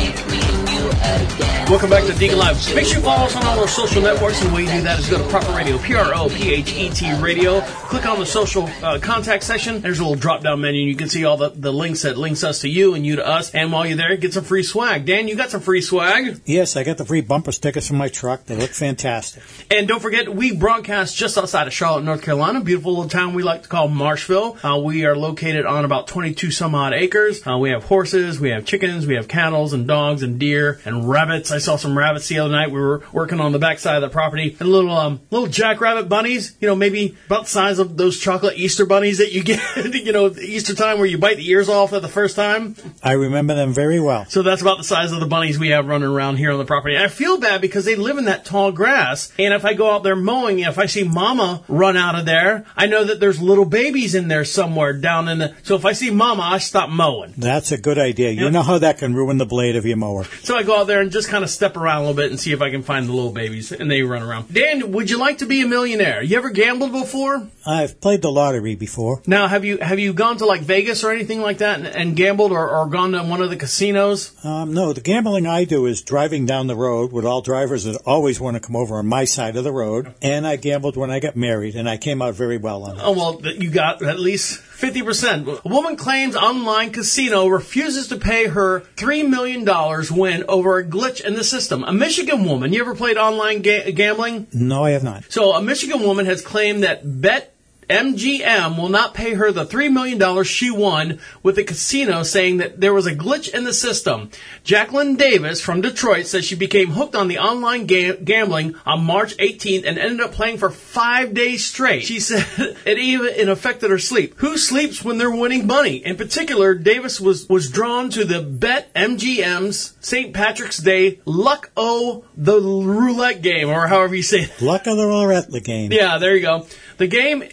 Welcome 1.71 1.89
back 1.89 2.05
to 2.05 2.13
Deacon 2.13 2.39
Live. 2.39 2.75
Make 2.75 2.85
sure 2.85 2.99
you 2.99 3.03
follow 3.03 3.25
us 3.25 3.35
on 3.37 3.45
all 3.47 3.59
our 3.59 3.67
social 3.67 4.03
networks, 4.03 4.41
and 4.43 4.51
the 4.51 4.55
way 4.55 4.63
you 4.63 4.71
do 4.71 4.83
that 4.83 4.99
is 4.99 5.09
go 5.09 5.17
to 5.17 5.29
Prophet 5.31 5.57
Radio, 5.57 5.79
P 5.79 5.95
R 5.95 6.15
O 6.15 6.29
P 6.29 6.53
H 6.53 6.75
E 6.75 6.91
T 6.91 7.13
Radio. 7.15 7.63
Click 7.63 8.07
on 8.07 8.19
the 8.19 8.27
social 8.27 8.69
uh, 8.83 8.99
contact 9.01 9.45
section. 9.45 9.81
There's 9.81 9.99
a 9.99 10.03
little 10.03 10.19
drop 10.19 10.43
down 10.43 10.61
menu, 10.61 10.83
and 10.83 10.91
you 10.91 10.95
can 10.95 11.09
see 11.09 11.25
all 11.25 11.39
the, 11.39 11.49
the 11.49 11.73
links 11.73 12.03
that 12.03 12.19
links 12.19 12.45
us 12.45 12.61
to 12.61 12.69
you 12.69 12.95
and 12.95 13.07
you 13.07 13.17
to 13.17 13.27
us. 13.27 13.55
And 13.55 13.73
while 13.73 13.87
you're 13.87 13.97
there, 13.97 14.15
get 14.19 14.35
some 14.35 14.45
free 14.45 14.63
swag. 14.63 15.07
Dan, 15.07 15.27
you 15.27 15.37
got 15.37 15.51
some 15.51 15.63
free 15.63 15.81
swag. 15.81 16.43
Yes, 16.45 16.77
I 16.77 16.85
got 16.85 16.99
the 16.99 17.07
free 17.07 17.23
bumper 17.23 17.51
stickers 17.51 17.89
from 17.89 17.97
my 17.97 18.09
truck. 18.09 18.45
They 18.45 18.57
look 18.57 18.71
fantastic. 18.71 19.43
And 19.71 19.89
don't 19.89 20.01
forget, 20.01 20.35
we 20.35 20.55
broadcast 20.55 21.17
just 21.17 21.39
outside 21.39 21.67
of 21.67 21.73
Charlotte, 21.73 22.05
North 22.05 22.23
Carolina, 22.23 22.61
beautiful 22.61 22.93
little 22.93 23.09
town 23.09 23.33
we 23.33 23.43
like 23.43 23.63
to 23.63 23.69
call 23.69 23.89
Marshville. 23.89 24.59
Uh, 24.63 24.79
we 24.81 25.07
are 25.07 25.17
located 25.17 25.65
on 25.65 25.87
about 25.87 26.09
22 26.09 26.51
some 26.51 26.75
odd 26.75 26.93
acres. 26.93 27.45
Uh, 27.47 27.57
we 27.57 27.71
have 27.71 27.85
horses, 27.85 28.39
we 28.39 28.51
have 28.51 28.67
chickens, 28.67 29.07
we 29.07 29.15
have 29.15 29.29
cattle 29.29 29.55
and 29.73 29.89
dogs 29.89 30.23
and 30.23 30.39
deer 30.39 30.79
and 30.85 30.94
rabbits. 31.03 31.51
I 31.51 31.59
saw 31.59 31.77
some 31.77 31.97
rabbits 31.97 32.29
the 32.29 32.39
other 32.39 32.53
night. 32.53 32.71
We 32.71 32.81
were 32.81 33.03
working 33.13 33.41
on 33.41 33.53
the 33.53 33.59
backside 33.59 33.97
of 33.97 34.03
the 34.03 34.09
property 34.09 34.57
and 34.61 34.69
little 34.69 34.93
um, 34.93 35.21
little 35.31 35.49
jackrabbit 35.49 36.09
bunnies. 36.09 36.57
You 36.61 36.69
know, 36.69 36.77
maybe 36.77 37.17
about 37.27 37.45
the 37.45 37.51
size 37.51 37.79
of 37.79 37.97
those 37.97 38.19
chocolate 38.19 38.57
Easter 38.57 38.87
bunnies 38.87 39.19
that 39.19 39.33
you 39.33 39.43
get. 39.43 39.61
you 39.95 40.13
know, 40.13 40.31
Easter 40.31 40.75
time 40.75 40.99
where 40.99 41.07
you 41.07 41.19
bite 41.19 41.37
the 41.37 41.49
ears 41.49 41.69
off 41.69 41.93
at 41.93 42.03
the 42.03 42.09
first 42.09 42.37
time. 42.37 42.77
I 43.03 43.13
remember 43.13 43.55
them 43.55 43.73
very 43.73 44.01
well. 44.01 44.27
So 44.27 44.43
that's 44.43 44.63
about 44.63 44.79
the 44.79 44.85
size 44.85 45.13
of 45.13 45.21
the 45.21 45.27
bunnies 45.27 45.59
we 45.59 45.69
have 45.69 45.87
running 45.87 46.09
around 46.09 46.37
here 46.37 46.53
on 46.53 46.59
the 46.59 46.65
property. 46.65 46.97
I 46.97 47.09
feel 47.09 47.39
bad 47.39 47.61
because 47.61 47.85
they 47.85 47.97
live 47.97 48.19
in 48.19 48.27
that 48.27 48.45
tall 48.45 48.73
grass, 48.73 49.33
and 49.39 49.55
if 49.55 49.65
I 49.65 49.75
go 49.75 49.91
out 49.91 50.03
there 50.03 50.17
mowing, 50.17 50.61
if 50.61 50.79
I 50.79 50.87
see 50.87 51.05
Mama 51.05 51.63
run 51.69 51.97
out 51.97 52.15
of 52.15 52.27
there, 52.27 52.65
I 52.77 52.87
know 52.87 53.05
that 53.05 53.21
there's 53.21 53.41
little 53.41 53.65
babies 53.65 54.15
in 54.15 54.29
there 54.29 54.45
somewhere 54.45 54.93
down 54.93 55.29
in 55.29 55.39
the. 55.39 55.55
So 55.63 55.77
if 55.77 55.85
I 55.85 55.93
see 55.93 56.11
Mama, 56.11 56.43
I 56.43 56.59
stop 56.59 56.91
mowing. 56.91 57.35
That's 57.37 57.73
a 57.73 57.79
good 57.79 57.99
idea. 57.99 58.31
You 58.31 58.51
know 58.51 58.63
how 58.63 58.79
that 58.79 58.99
can 58.99 59.15
ruin 59.15 59.39
the 59.39 59.47
blade 59.47 59.77
of 59.77 59.85
your 59.87 59.97
mower. 59.97 60.25
So 60.43 60.57
I 60.57 60.63
go 60.63 60.81
out 60.81 60.84
there 60.85 61.01
and 61.01 61.11
just 61.11 61.29
kind 61.29 61.45
of 61.45 61.51
step 61.51 61.77
around 61.77 61.99
a 61.99 62.01
little 62.01 62.15
bit 62.15 62.31
and 62.31 62.39
see 62.39 62.53
if 62.53 62.63
I 62.63 62.71
can 62.71 62.83
find 62.83 63.09
the 63.09 63.13
little 63.13 63.33
babies, 63.33 63.73
and 63.73 63.91
they 63.91 64.03
run 64.03 64.23
around. 64.23 64.53
Dan, 64.53 64.93
would 64.93 65.11
you 65.11 65.19
like 65.19 65.39
to 65.39 65.47
be 65.47 65.63
a 65.63 65.67
millionaire? 65.67 66.23
You 66.23 66.37
ever 66.37 66.51
gambled 66.51 66.93
before? 66.93 67.49
I've 67.67 68.01
played 68.01 68.23
the 68.23 68.31
lottery 68.31 68.75
before. 68.75 69.23
Now, 69.27 69.49
have 69.49 69.65
you 69.65 69.79
have 69.79 69.99
you 69.99 70.13
gone 70.13 70.37
to 70.39 70.47
like 70.47 70.61
Vegas 70.61 71.03
or 71.05 71.11
anything 71.13 71.41
like 71.41 71.59
that 71.59 71.79
and, 71.79 71.87
and 71.87 72.17
gambled, 72.17 72.53
or, 72.53 72.69
or 72.69 72.87
gone 72.87 73.13
to 73.13 73.23
one 73.23 73.43
of 73.43 73.51
the 73.51 73.57
casinos? 73.57 74.33
Um, 74.45 74.73
no, 74.73 74.93
the 74.93 75.01
gambling 75.01 75.47
I 75.47 75.65
do 75.65 75.87
is 75.87 76.03
driving 76.03 76.47
down 76.47 76.67
the 76.67 76.77
road 76.77 77.13
with 77.13 77.25
all 77.25 77.41
drivers 77.41 77.85
that 77.85 78.01
always 78.05 78.41
want 78.41 78.57
to 78.57 78.61
come 78.61 78.77
over 78.77 78.97
on 78.97 79.07
my 79.07 79.25
side 79.25 79.57
of 79.57 79.65
the 79.65 79.73
road. 79.73 80.15
And 80.23 80.47
I 80.47 80.57
gambled 80.57 80.97
when 80.97 81.11
I 81.11 81.21
got 81.21 81.37
married, 81.37 81.75
and 81.75 81.89
I 81.89 81.97
came 81.97 82.21
out 82.21 82.35
very 82.35 82.59
well 82.59 82.85
on 82.85 82.97
it. 82.97 83.03
Oh 83.03 83.13
well, 83.13 83.41
you 83.43 83.71
got 83.71 84.03
at 84.03 84.19
least 84.19 84.61
fifty 84.85 85.03
percent. 85.03 85.49
A 85.49 85.69
woman 85.69 85.97
claims 85.97 86.37
online 86.37 86.91
casino 86.91 87.47
refuses 87.47 88.09
to 88.09 88.17
pay 88.17 88.49
her 88.49 88.81
three 88.97 89.23
million 89.23 89.65
dollars 89.65 90.13
win 90.13 90.45
over 90.49 90.79
a 90.79 90.85
glitch 90.85 91.25
in 91.25 91.35
the 91.35 91.45
system. 91.45 91.85
A 91.85 91.93
Michigan 91.93 92.45
woman. 92.45 92.73
You 92.73 92.83
ever 92.83 92.95
played 92.95 93.17
online 93.17 93.63
ga- 93.63 93.93
gambling? 93.93 94.47
No, 94.53 94.85
I 94.85 94.91
have 94.91 95.05
not. 95.05 95.25
So 95.31 95.53
a 95.53 95.63
Michigan 95.63 96.03
woman 96.03 96.27
has 96.27 96.43
claimed 96.43 96.83
that 96.83 97.01
Bet 97.21 97.54
MGM 97.89 98.77
will 98.77 98.89
not 98.89 99.15
pay 99.15 99.35
her 99.35 99.53
the 99.53 99.67
$3 99.67 99.93
million 99.93 100.45
she 100.45 100.71
won 100.71 101.19
with 101.43 101.57
the 101.57 101.65
casino, 101.65 102.23
saying 102.23 102.59
that 102.59 102.81
there 102.81 102.95
was 102.95 103.07
a 103.07 103.15
glitch 103.15 103.53
in 103.53 103.65
the 103.65 103.73
system. 103.73 104.31
Jacqueline 104.63 105.17
Davis 105.17 105.61
from 105.61 105.81
Detroit 105.81 106.27
says 106.27 106.45
she 106.45 106.55
became 106.55 106.93
hooked 106.93 107.15
on 107.15 107.29
the 107.29 107.39
online 107.39 107.87
ga- 107.87 108.17
gambling 108.17 108.75
on 108.87 109.05
March 109.05 109.37
18th 109.37 109.85
and 109.87 109.99
ended 109.99 110.21
up 110.21 110.33
playing 110.33 110.59
for 110.59 110.71
five 110.71 111.35
days 111.35 111.65
straight. 111.65 112.05
She 112.05 112.21
said 112.21 112.47
it 112.85 112.99
even 112.99 113.27
it 113.27 113.49
affected 113.49 113.91
her 113.91 113.99
sleep. 113.99 114.35
Who 114.39 114.57
sleeps 114.57 115.05
when 115.05 115.19
they're 115.19 115.31
winning 115.31 115.67
money? 115.67 115.97
In 115.97 116.17
particular, 116.17 116.75
Davis 116.75 117.21
was, 117.21 117.49
was 117.49 117.71
drawn 117.71 118.11
to 118.11 118.25
the 118.25 118.43
BetMGM's 118.43 119.97
St. 120.01 120.33
Patrick's 120.35 120.79
Day 120.79 121.21
Luck 121.25 121.71
O 121.77 122.25
the 122.37 122.61
roulette 122.61 123.43
game, 123.43 123.69
or 123.69 123.87
however 123.87 124.15
you 124.15 124.23
say 124.23 124.43
it. 124.43 124.63
Luck 124.63 124.87
of 124.87 124.97
the 124.97 125.07
roulette 125.07 125.51
game. 125.65 125.93
Yeah, 125.93 126.19
there 126.19 126.35
you 126.35 126.43
go. 126.43 126.67
The 126.99 127.07
game 127.07 127.45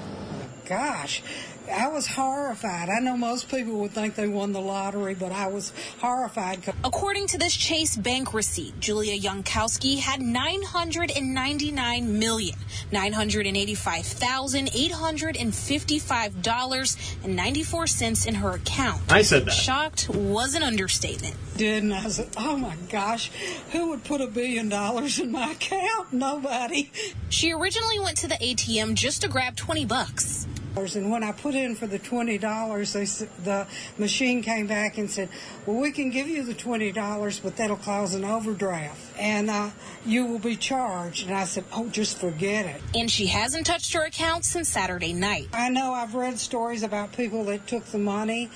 Gosh, 0.66 1.24
I 1.72 1.88
was 1.88 2.08
horrified. 2.08 2.90
I 2.90 3.00
know 3.00 3.18
most 3.18 3.50
people 3.50 3.74
would 3.80 3.92
think 3.92 4.16
they 4.16 4.28
won 4.28 4.54
the 4.54 4.62
lottery, 4.62 5.16
but 5.16 5.32
I 5.32 5.48
was 5.48 5.74
horrified. 6.00 6.62
According 6.84 7.28
to 7.28 7.38
this 7.38 7.56
Chase 7.56 7.96
Bank 7.96 8.34
receipt, 8.34 8.80
Julia 8.80 9.18
Youngkowski 9.20 10.00
had 10.00 10.22
nine 10.22 10.62
hundred 10.62 11.12
and 11.16 11.34
ninety-nine 11.34 12.20
million 12.20 12.56
nine 12.92 13.14
hundred 13.14 13.48
and 13.48 13.58
eighty-five 13.58 14.06
thousand 14.06 14.70
eight 14.76 14.92
hundred 14.92 15.38
and 15.38 15.54
fifty-five 15.54 16.42
dollars 16.42 16.98
and 17.24 17.36
ninety-four 17.36 17.88
cents 17.88 18.26
in 18.26 18.36
her 18.36 18.52
account. 18.52 19.02
I 19.12 19.22
said 19.22 19.46
that. 19.46 19.52
Shocked 19.52 20.10
was 20.10 20.54
an 20.54 20.64
understatement. 20.64 21.36
Didn't 21.58 21.94
I 21.94 22.08
said, 22.10 22.30
"Oh 22.38 22.58
my 22.58 22.76
gosh, 22.90 23.32
who 23.72 23.90
would 23.90 24.04
put 24.04 24.22
a 24.22 24.28
billion 24.28 24.70
dollars 24.70 25.20
in 25.20 25.32
my 25.32 25.52
account? 25.52 26.14
Nobody." 26.14 26.92
She 27.30 27.52
originally 27.52 28.00
went 28.00 28.18
to 28.18 28.28
the 28.28 28.36
ATM 28.36 28.96
just 28.96 29.22
to 29.22 29.28
grab 29.28 29.56
twenty 29.56 29.86
bucks. 29.86 30.48
And 30.78 31.10
when 31.10 31.24
I 31.24 31.32
put 31.32 31.56
in 31.56 31.74
for 31.76 31.88
the 31.88 31.98
twenty 31.98 32.38
dollars, 32.38 32.92
the 32.92 33.66
machine 33.98 34.44
came 34.44 34.68
back 34.68 34.98
and 34.98 35.10
said, 35.10 35.30
"Well, 35.66 35.78
we 35.78 35.92
can 35.92 36.10
give 36.10 36.28
you 36.28 36.44
the 36.44 36.54
twenty 36.54 36.92
dollars, 36.92 37.40
but 37.40 37.56
that'll 37.56 37.78
cause 37.78 38.14
an 38.14 38.26
overdraft, 38.26 39.05
and 39.18 39.50
uh, 39.50 39.70
you 40.06 40.26
will 40.26 40.40
be 40.40 40.56
charged." 40.56 41.28
And 41.28 41.36
I 41.36 41.46
said, 41.46 41.66
"Oh, 41.74 41.88
just 41.90 42.18
forget 42.18 42.66
it." 42.66 42.82
And 42.94 43.10
she 43.10 43.28
hasn't 43.28 43.66
touched 43.66 43.94
her 43.94 44.04
account 44.04 44.46
since 44.46 44.70
Saturday 44.70 45.14
night. 45.14 45.50
I 45.54 45.70
know 45.70 45.94
I've 45.94 46.16
read 46.16 46.40
stories 46.40 46.84
about 46.84 47.14
people 47.14 47.44
that 47.46 47.68
took 47.68 47.86
the 47.86 47.98
money 47.98 48.50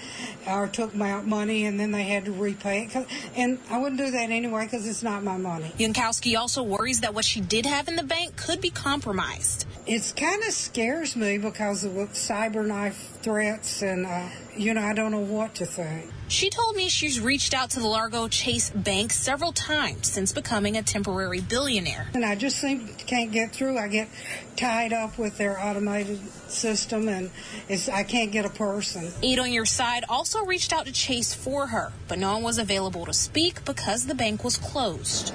or 0.47 0.67
took 0.67 0.95
my 0.95 1.21
money 1.21 1.65
and 1.65 1.79
then 1.79 1.91
they 1.91 2.03
had 2.03 2.25
to 2.25 2.31
repay 2.31 2.89
it. 2.91 3.07
And 3.35 3.59
I 3.69 3.77
wouldn't 3.77 3.99
do 3.99 4.11
that 4.11 4.29
anyway 4.29 4.65
because 4.65 4.87
it's 4.87 5.03
not 5.03 5.23
my 5.23 5.37
money. 5.37 5.71
Youngkowski 5.77 6.37
also 6.37 6.63
worries 6.63 7.01
that 7.01 7.13
what 7.13 7.25
she 7.25 7.41
did 7.41 7.65
have 7.65 7.87
in 7.87 7.95
the 7.95 8.03
bank 8.03 8.35
could 8.35 8.61
be 8.61 8.69
compromised. 8.69 9.65
It 9.85 10.13
kind 10.15 10.43
of 10.43 10.51
scares 10.51 11.15
me 11.15 11.37
because 11.37 11.83
of 11.83 11.93
cyber 11.93 12.65
knife 12.65 13.17
threats 13.21 13.81
and, 13.81 14.05
uh, 14.05 14.29
you 14.59 14.73
know, 14.73 14.81
I 14.81 14.93
don't 14.93 15.11
know 15.11 15.19
what 15.19 15.55
to 15.55 15.65
think. 15.65 16.11
She 16.27 16.49
told 16.49 16.75
me 16.75 16.89
she's 16.89 17.21
reached 17.21 17.53
out 17.53 17.69
to 17.71 17.79
the 17.79 17.87
Largo 17.87 18.27
Chase 18.27 18.69
Bank 18.69 19.13
several 19.13 19.53
times 19.53 20.11
since 20.11 20.33
becoming 20.33 20.75
a 20.75 20.83
temporary 20.83 21.39
billionaire. 21.39 22.07
And 22.13 22.25
I 22.25 22.35
just 22.35 22.59
seem 22.59 22.87
can't 23.07 23.31
get 23.31 23.53
through. 23.53 23.77
I 23.77 23.87
get 23.87 24.09
tied 24.57 24.91
up 24.91 25.17
with 25.17 25.37
their 25.37 25.57
automated 25.57 26.19
system 26.49 27.07
and 27.07 27.31
it's 27.69 27.87
I 27.87 28.03
can't 28.03 28.33
get 28.33 28.45
a 28.45 28.49
person. 28.49 29.11
Eight 29.23 29.39
on 29.39 29.53
Your 29.53 29.65
Side 29.65 30.03
also 30.09 30.43
reached 30.43 30.73
out 30.73 30.85
to 30.87 30.91
Chase 30.91 31.33
for 31.33 31.67
her, 31.67 31.93
but 32.09 32.19
no 32.19 32.33
one 32.33 32.43
was 32.43 32.57
available 32.57 33.05
to 33.05 33.13
speak 33.13 33.63
because 33.63 34.07
the 34.07 34.15
bank 34.15 34.43
was 34.43 34.57
closed. 34.57 35.33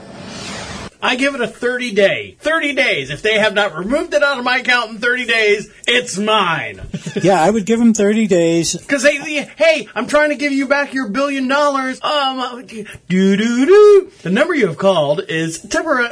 I 1.04 1.16
give 1.16 1.34
it 1.34 1.42
a 1.42 1.46
30 1.46 1.92
day. 1.92 2.36
30 2.40 2.72
days. 2.72 3.10
If 3.10 3.20
they 3.20 3.38
have 3.38 3.52
not 3.52 3.76
removed 3.76 4.14
it 4.14 4.22
out 4.22 4.38
of 4.38 4.44
my 4.44 4.58
account 4.58 4.92
in 4.92 4.98
30 4.98 5.26
days, 5.26 5.70
it's 5.86 6.16
mine. 6.16 6.80
yeah, 7.22 7.42
I 7.42 7.50
would 7.50 7.66
give 7.66 7.78
them 7.78 7.92
30 7.92 8.26
days. 8.26 8.74
Because 8.74 9.02
they, 9.02 9.18
hey, 9.18 9.86
I'm 9.94 10.06
trying 10.06 10.30
to 10.30 10.36
give 10.36 10.52
you 10.52 10.66
back 10.66 10.94
your 10.94 11.10
billion 11.10 11.46
dollars. 11.46 12.02
Um, 12.02 12.64
do 12.66 12.86
do 13.08 13.36
do. 13.36 14.10
The 14.22 14.30
number 14.30 14.54
you 14.54 14.66
have 14.66 14.78
called 14.78 15.20
is 15.28 15.60
temporary. 15.60 16.08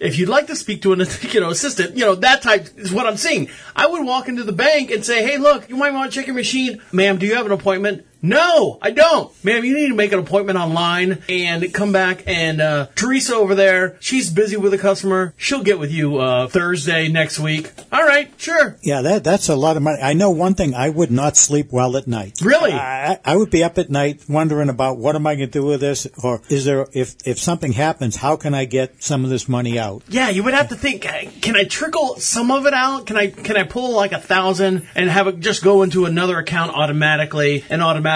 If 0.00 0.18
you'd 0.18 0.30
like 0.30 0.46
to 0.46 0.56
speak 0.56 0.80
to 0.82 0.94
an 0.94 1.00
you 1.20 1.40
know 1.40 1.50
assistant, 1.50 1.98
you 1.98 2.06
know 2.06 2.14
that 2.14 2.40
type 2.40 2.68
is 2.78 2.90
what 2.94 3.06
I'm 3.06 3.18
seeing. 3.18 3.50
I 3.76 3.86
would 3.86 4.06
walk 4.06 4.30
into 4.30 4.42
the 4.42 4.52
bank 4.52 4.90
and 4.90 5.04
say, 5.04 5.22
hey, 5.22 5.36
look, 5.36 5.68
you 5.68 5.76
might 5.76 5.92
want 5.92 6.10
to 6.10 6.18
check 6.18 6.26
your 6.26 6.36
machine, 6.36 6.80
ma'am. 6.92 7.18
Do 7.18 7.26
you 7.26 7.34
have 7.34 7.44
an 7.44 7.52
appointment? 7.52 8.06
No, 8.24 8.78
I 8.80 8.90
don't. 8.90 9.30
Ma'am, 9.44 9.66
you 9.66 9.74
need 9.74 9.88
to 9.88 9.94
make 9.94 10.12
an 10.12 10.18
appointment 10.18 10.58
online 10.58 11.22
and 11.28 11.74
come 11.74 11.92
back 11.92 12.22
and 12.26 12.58
uh, 12.58 12.86
Teresa 12.94 13.34
over 13.34 13.54
there, 13.54 13.98
she's 14.00 14.30
busy 14.30 14.56
with 14.56 14.72
a 14.72 14.78
customer. 14.78 15.34
She'll 15.36 15.62
get 15.62 15.78
with 15.78 15.92
you 15.92 16.16
uh, 16.16 16.48
Thursday 16.48 17.08
next 17.08 17.38
week. 17.38 17.70
All 17.92 18.02
right, 18.02 18.32
sure. 18.38 18.78
Yeah, 18.80 19.02
that 19.02 19.24
that's 19.24 19.50
a 19.50 19.56
lot 19.56 19.76
of 19.76 19.82
money. 19.82 20.00
I 20.00 20.14
know 20.14 20.30
one 20.30 20.54
thing: 20.54 20.74
I 20.74 20.88
would 20.88 21.10
not 21.10 21.36
sleep 21.36 21.68
well 21.70 21.98
at 21.98 22.06
night. 22.06 22.38
Really? 22.42 22.72
I, 22.72 23.20
I 23.26 23.36
would 23.36 23.50
be 23.50 23.62
up 23.62 23.76
at 23.76 23.90
night 23.90 24.22
wondering 24.26 24.70
about 24.70 24.96
what 24.96 25.16
am 25.16 25.26
I 25.26 25.34
going 25.34 25.50
to 25.50 25.52
do 25.52 25.66
with 25.66 25.80
this, 25.80 26.06
or 26.22 26.40
is 26.48 26.64
there 26.64 26.86
if 26.94 27.16
if 27.26 27.38
something 27.38 27.72
happens, 27.72 28.16
how 28.16 28.36
can 28.36 28.54
I 28.54 28.64
get 28.64 29.02
some 29.02 29.24
of 29.24 29.30
this 29.30 29.50
money 29.50 29.78
out? 29.78 30.02
Yeah, 30.08 30.30
you 30.30 30.42
would 30.44 30.54
have 30.54 30.70
to 30.70 30.76
think. 30.76 31.02
Can 31.02 31.56
I 31.56 31.64
trickle 31.64 32.16
some 32.16 32.50
of 32.50 32.64
it 32.64 32.72
out? 32.72 33.04
Can 33.04 33.18
I 33.18 33.26
can 33.26 33.58
I 33.58 33.64
pull 33.64 33.92
like 33.92 34.12
a 34.12 34.20
thousand 34.20 34.88
and 34.94 35.10
have 35.10 35.26
it 35.26 35.40
just 35.40 35.62
go 35.62 35.82
into 35.82 36.06
another 36.06 36.38
account 36.38 36.74
automatically 36.74 37.66
and 37.68 37.82
automatically? 37.82 38.13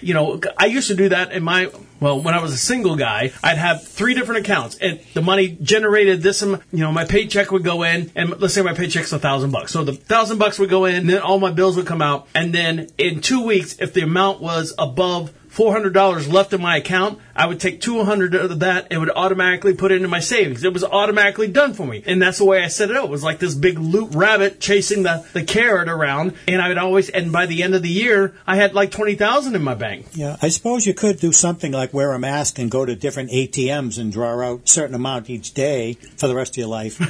You 0.00 0.14
know, 0.14 0.40
I 0.58 0.66
used 0.66 0.88
to 0.88 0.94
do 0.94 1.08
that 1.10 1.32
in 1.32 1.42
my. 1.42 1.70
Well, 1.98 2.20
when 2.20 2.34
I 2.34 2.42
was 2.42 2.52
a 2.52 2.58
single 2.58 2.96
guy, 2.96 3.32
I'd 3.42 3.56
have 3.56 3.88
three 3.88 4.12
different 4.12 4.44
accounts, 4.44 4.76
and 4.76 5.00
the 5.14 5.22
money 5.22 5.56
generated 5.62 6.22
this. 6.22 6.42
You 6.42 6.60
know, 6.72 6.92
my 6.92 7.04
paycheck 7.04 7.50
would 7.50 7.64
go 7.64 7.84
in, 7.84 8.12
and 8.14 8.38
let's 8.38 8.52
say 8.52 8.62
my 8.62 8.74
paycheck's 8.74 9.12
a 9.12 9.18
thousand 9.18 9.50
bucks. 9.50 9.72
So 9.72 9.82
the 9.82 9.94
thousand 9.94 10.38
bucks 10.38 10.58
would 10.58 10.68
go 10.68 10.84
in, 10.84 10.94
and 10.94 11.08
then 11.08 11.22
all 11.22 11.38
my 11.38 11.50
bills 11.50 11.76
would 11.76 11.86
come 11.86 12.02
out, 12.02 12.28
and 12.34 12.54
then 12.54 12.88
in 12.98 13.20
two 13.20 13.42
weeks, 13.42 13.78
if 13.78 13.94
the 13.94 14.02
amount 14.02 14.42
was 14.42 14.74
above 14.78 15.32
four 15.56 15.72
hundred 15.72 15.94
dollars 15.94 16.28
left 16.28 16.52
in 16.52 16.60
my 16.60 16.76
account, 16.76 17.18
I 17.34 17.46
would 17.46 17.58
take 17.58 17.80
two 17.80 18.04
hundred 18.04 18.34
of 18.34 18.60
that 18.60 18.88
and 18.90 19.00
would 19.00 19.10
automatically 19.10 19.72
put 19.72 19.90
it 19.90 19.96
into 19.96 20.06
my 20.06 20.20
savings. 20.20 20.62
It 20.62 20.72
was 20.74 20.84
automatically 20.84 21.48
done 21.48 21.72
for 21.72 21.86
me, 21.86 22.02
and 22.04 22.20
that's 22.20 22.36
the 22.36 22.44
way 22.44 22.62
I 22.62 22.68
set 22.68 22.90
it 22.90 22.96
up. 22.96 23.04
It 23.04 23.10
was 23.10 23.22
like 23.22 23.38
this 23.38 23.54
big 23.54 23.78
loot 23.78 24.14
rabbit 24.14 24.60
chasing 24.60 25.02
the 25.02 25.26
the 25.32 25.42
carrot 25.42 25.88
around, 25.88 26.34
and 26.46 26.60
I 26.60 26.68
would 26.68 26.78
always. 26.78 27.08
And 27.08 27.32
by 27.32 27.46
the 27.46 27.62
end 27.62 27.74
of 27.74 27.82
the 27.82 27.88
year, 27.88 28.34
I 28.46 28.56
had 28.56 28.74
like 28.74 28.90
twenty 28.90 29.14
thousand 29.14 29.56
in 29.56 29.62
my 29.62 29.74
bank. 29.74 30.08
Yeah, 30.12 30.36
I 30.42 30.50
suppose 30.50 30.86
you 30.86 30.92
could 30.92 31.18
do 31.18 31.32
something 31.32 31.72
like 31.72 31.94
wear 31.94 32.12
a 32.12 32.18
mask 32.18 32.58
and 32.58 32.70
go 32.70 32.84
to 32.84 32.94
different 32.94 33.30
ATMs 33.30 33.98
and 33.98 34.12
draw 34.12 34.38
out 34.42 34.64
a 34.64 34.68
certain 34.68 34.94
amount 34.94 35.30
each 35.30 35.54
day 35.54 35.94
for 36.18 36.28
the 36.28 36.34
rest 36.34 36.52
of 36.52 36.58
your 36.58 36.68
life. 36.68 37.00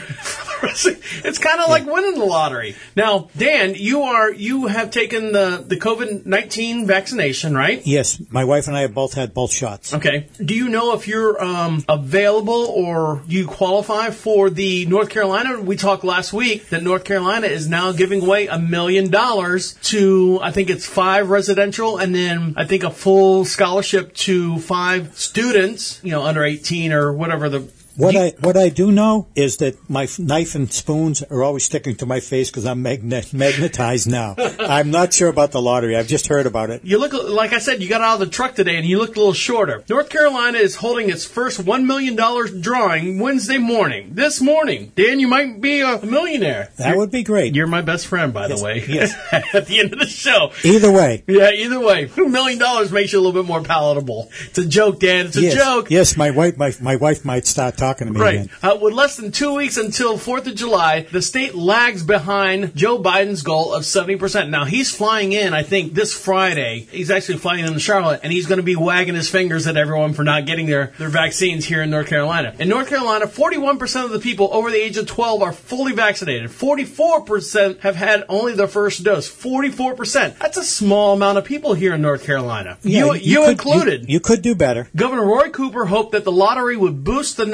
It's 0.63 1.39
kind 1.39 1.61
of 1.61 1.69
like 1.69 1.87
winning 1.87 2.19
the 2.19 2.25
lottery. 2.25 2.77
Now, 2.95 3.29
Dan, 3.37 3.75
you 3.75 4.03
are 4.03 4.33
you 4.33 4.67
have 4.67 4.91
taken 4.91 5.33
the 5.33 5.65
the 5.67 5.77
COVID 5.77 6.27
nineteen 6.27 6.87
vaccination, 6.87 7.55
right? 7.55 7.85
yes, 7.87 8.21
my 8.37 8.45
wife 8.45 8.67
and 8.67 8.77
I 8.77 8.83
have 8.83 8.93
both 8.93 9.15
had 9.15 9.33
both 9.33 9.51
shots. 9.51 9.95
Okay. 9.95 10.27
Do 10.45 10.55
you 10.55 10.69
know 10.69 10.93
if 10.93 11.09
you're 11.09 11.43
um, 11.43 11.83
available 11.89 12.67
or 12.67 13.23
do 13.27 13.35
you 13.35 13.47
qualify 13.47 14.11
for 14.11 14.51
the 14.51 14.85
North 14.85 15.09
Carolina? 15.09 15.59
We 15.59 15.77
talked 15.77 16.05
last 16.05 16.35
week 16.35 16.69
that 16.69 16.83
North 16.83 17.05
Carolina 17.05 17.47
is 17.47 17.67
now 17.67 17.93
giving 17.93 18.23
away 18.23 18.47
a 18.49 18.59
million 18.59 19.09
dollars 19.09 19.73
to, 19.85 20.39
I 20.43 20.51
think 20.51 20.69
it's 20.69 20.85
five 20.85 21.31
residential 21.31 21.97
and 21.97 22.15
then 22.15 22.53
I 22.59 22.67
think 22.67 22.83
a 22.85 22.91
full 22.91 23.47
scholarship 23.47 24.13
to 24.27 24.59
five 24.59 25.17
students, 25.17 25.99
you 26.05 26.11
know, 26.11 26.23
under 26.23 26.45
18 26.45 26.93
or 26.93 27.15
whatever 27.15 27.49
the. 27.49 27.67
What 27.97 28.15
I 28.17 28.35
what 28.41 28.57
I 28.57 28.69
do 28.69 28.93
know 28.93 29.27
is 29.35 29.57
that 29.59 29.77
my 29.89 30.05
f- 30.05 30.19
knife 30.19 30.55
and 30.55 30.71
spoons 30.73 31.23
are 31.23 31.43
always 31.43 31.65
sticking 31.65 31.97
to 31.97 32.07
my 32.07 32.21
face 32.21 32.51
because 32.51 32.67
I'm 32.67 32.83
magnet, 32.83 33.33
magnetized 33.33 34.09
now. 34.11 34.35
I'm 34.59 34.91
not 34.91 35.15
sure 35.15 35.29
about 35.29 35.53
the 35.53 35.63
lottery. 35.63 35.97
I've 35.97 36.07
just 36.07 36.27
heard 36.27 36.47
about 36.47 36.71
it. 36.71 36.85
You 36.85 36.99
look 36.99 37.13
like 37.13 37.53
I 37.53 37.59
said. 37.59 37.83
You 37.83 37.89
got 37.89 38.03
out 38.03 38.15
of 38.15 38.21
the 38.21 38.27
truck 38.27 38.55
today, 38.55 38.77
and 38.77 38.85
you 38.87 38.99
looked 38.99 39.17
a 39.17 39.21
little 39.21 39.33
shorter. 39.33 39.83
North 39.89 40.11
Carolina 40.11 40.59
is 40.59 40.77
holding 40.77 41.09
its 41.09 41.25
first 41.25 41.59
one 41.65 41.87
million 41.87 42.17
dollars 42.17 42.53
drawing 42.61 43.19
Wednesday 43.19 43.59
morning. 43.59 44.11
This 44.13 44.41
morning, 44.43 44.93
Dan, 44.95 45.19
you 45.19 45.29
might 45.29 45.61
be 45.63 45.81
a 45.81 46.05
millionaire. 46.05 46.69
That 46.77 46.97
would 46.99 47.11
be 47.11 47.23
great. 47.23 47.55
You're 47.55 47.67
my 47.67 47.81
best 47.83 48.07
friend, 48.07 48.35
by 48.35 48.49
Yes, 48.49 48.59
the 48.59 48.65
way. 48.65 48.85
yes. 48.87 49.15
At 49.55 49.67
the 49.69 49.81
end 49.81 49.95
of 49.95 50.01
the 50.01 50.07
show. 50.07 50.53
Either 50.65 50.93
way. 50.93 51.25
Yeah, 51.27 51.51
either 51.51 51.81
way, 51.81 52.11
a 52.15 52.21
million 52.29 52.59
dollars 52.59 52.93
makes 52.93 53.13
you 53.13 53.21
a 53.21 53.23
little 53.23 53.41
bit 53.43 53.49
more 53.49 53.63
palatable. 53.63 54.29
It's 54.49 54.59
a 54.59 54.67
joke, 54.67 55.01
Dan. 55.01 55.27
It's 55.27 55.37
a 55.37 55.41
yes, 55.43 55.55
joke. 55.55 55.91
yes, 55.91 56.17
my 56.17 56.31
wife 56.31 56.59
my, 56.59 56.73
my 56.83 56.97
wife 56.97 57.25
might 57.25 57.47
start 57.47 57.77
talking 57.77 57.86
to 57.95 58.05
me 58.13 58.21
Right. 58.21 58.35
again. 58.35 58.51
Uh, 58.63 58.77
with 58.81 58.93
less 58.95 59.17
than 59.17 59.33
two 59.33 59.55
weeks 59.55 59.77
until 59.77 60.19
4th 60.19 60.47
of 60.47 60.55
July, 60.55 61.07
the 61.13 61.23
state 61.23 61.55
lags 61.55 62.03
behind 62.03 62.75
Joe 62.75 62.99
Biden's 62.99 63.43
goal 63.43 63.73
of 63.73 63.85
70%. 63.85 64.49
Now, 64.51 64.65
he's 64.65 64.91
flying 64.91 65.33
in, 65.33 65.55
I 65.55 65.63
think, 65.63 65.95
this 65.95 66.13
Friday. 66.15 66.87
He's 66.91 67.11
actually 67.11 67.39
flying 67.39 67.65
in 67.67 67.73
to 67.73 67.79
Charlotte, 67.81 68.21
and 68.23 68.33
he's 68.33 68.47
going 68.47 68.59
to 68.59 68.63
be 68.63 68.77
wagging 68.77 69.15
his 69.15 69.29
fingers 69.29 69.67
at 69.67 69.77
everyone 69.77 70.13
for 70.13 70.25
not 70.25 70.47
getting 70.47 70.67
their, 70.67 70.93
their 70.99 71.09
vaccines 71.09 71.65
here 71.65 71.83
in 71.83 71.91
North 71.91 72.07
Carolina. 72.09 72.55
In 72.59 72.69
North 72.69 72.89
Carolina, 72.89 73.27
41% 73.27 74.05
of 74.05 74.11
the 74.11 74.19
people 74.19 74.49
over 74.53 74.71
the 74.71 74.83
age 74.83 74.97
of 74.97 75.07
12 75.07 75.43
are 75.43 75.53
fully 75.53 75.93
vaccinated. 75.93 76.51
44% 76.51 77.81
have 77.81 77.97
had 77.97 78.25
only 78.29 78.55
their 78.55 78.69
first 78.69 79.05
dose. 79.05 79.29
44%. 79.31 80.39
That's 80.39 80.57
a 80.57 80.65
small 80.65 81.15
amount 81.15 81.39
of 81.39 81.45
people 81.45 81.75
here 81.75 81.95
in 81.95 82.03
North 82.03 82.25
Carolina. 82.25 82.79
Yeah, 82.83 83.07
you, 83.07 83.15
you, 83.15 83.41
could- 83.41 83.51
included. 83.51 84.09
You, 84.09 84.21
could 84.21 84.43
do 84.43 84.55
better. 84.55 84.89
Governor 84.97 85.25
Roy 85.27 85.51
Cooper 85.51 85.87
hoped 85.87 86.13
that 86.13 86.25
the 86.25 86.33
lottery 86.33 86.77
would 86.77 87.05
boost 87.05 87.37
the 87.37 87.47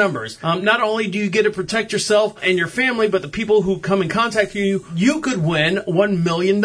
Um, 0.43 0.65
not 0.65 0.81
only 0.81 1.09
do 1.09 1.19
you 1.19 1.31
get 1.31 1.43
to 1.45 1.51
protect 1.51 1.93
yourself 1.93 2.39
and 2.43 2.59
your 2.59 2.69
family, 2.69 3.09
but 3.09 3.23
the 3.23 3.29
people 3.29 3.63
who 3.63 3.79
come 3.79 4.03
in 4.03 4.09
contact 4.09 4.55
with 4.55 4.65
you, 4.65 4.87
you 4.95 5.21
could 5.21 5.43
win 5.43 5.77
$1 5.87 6.25
million. 6.25 6.65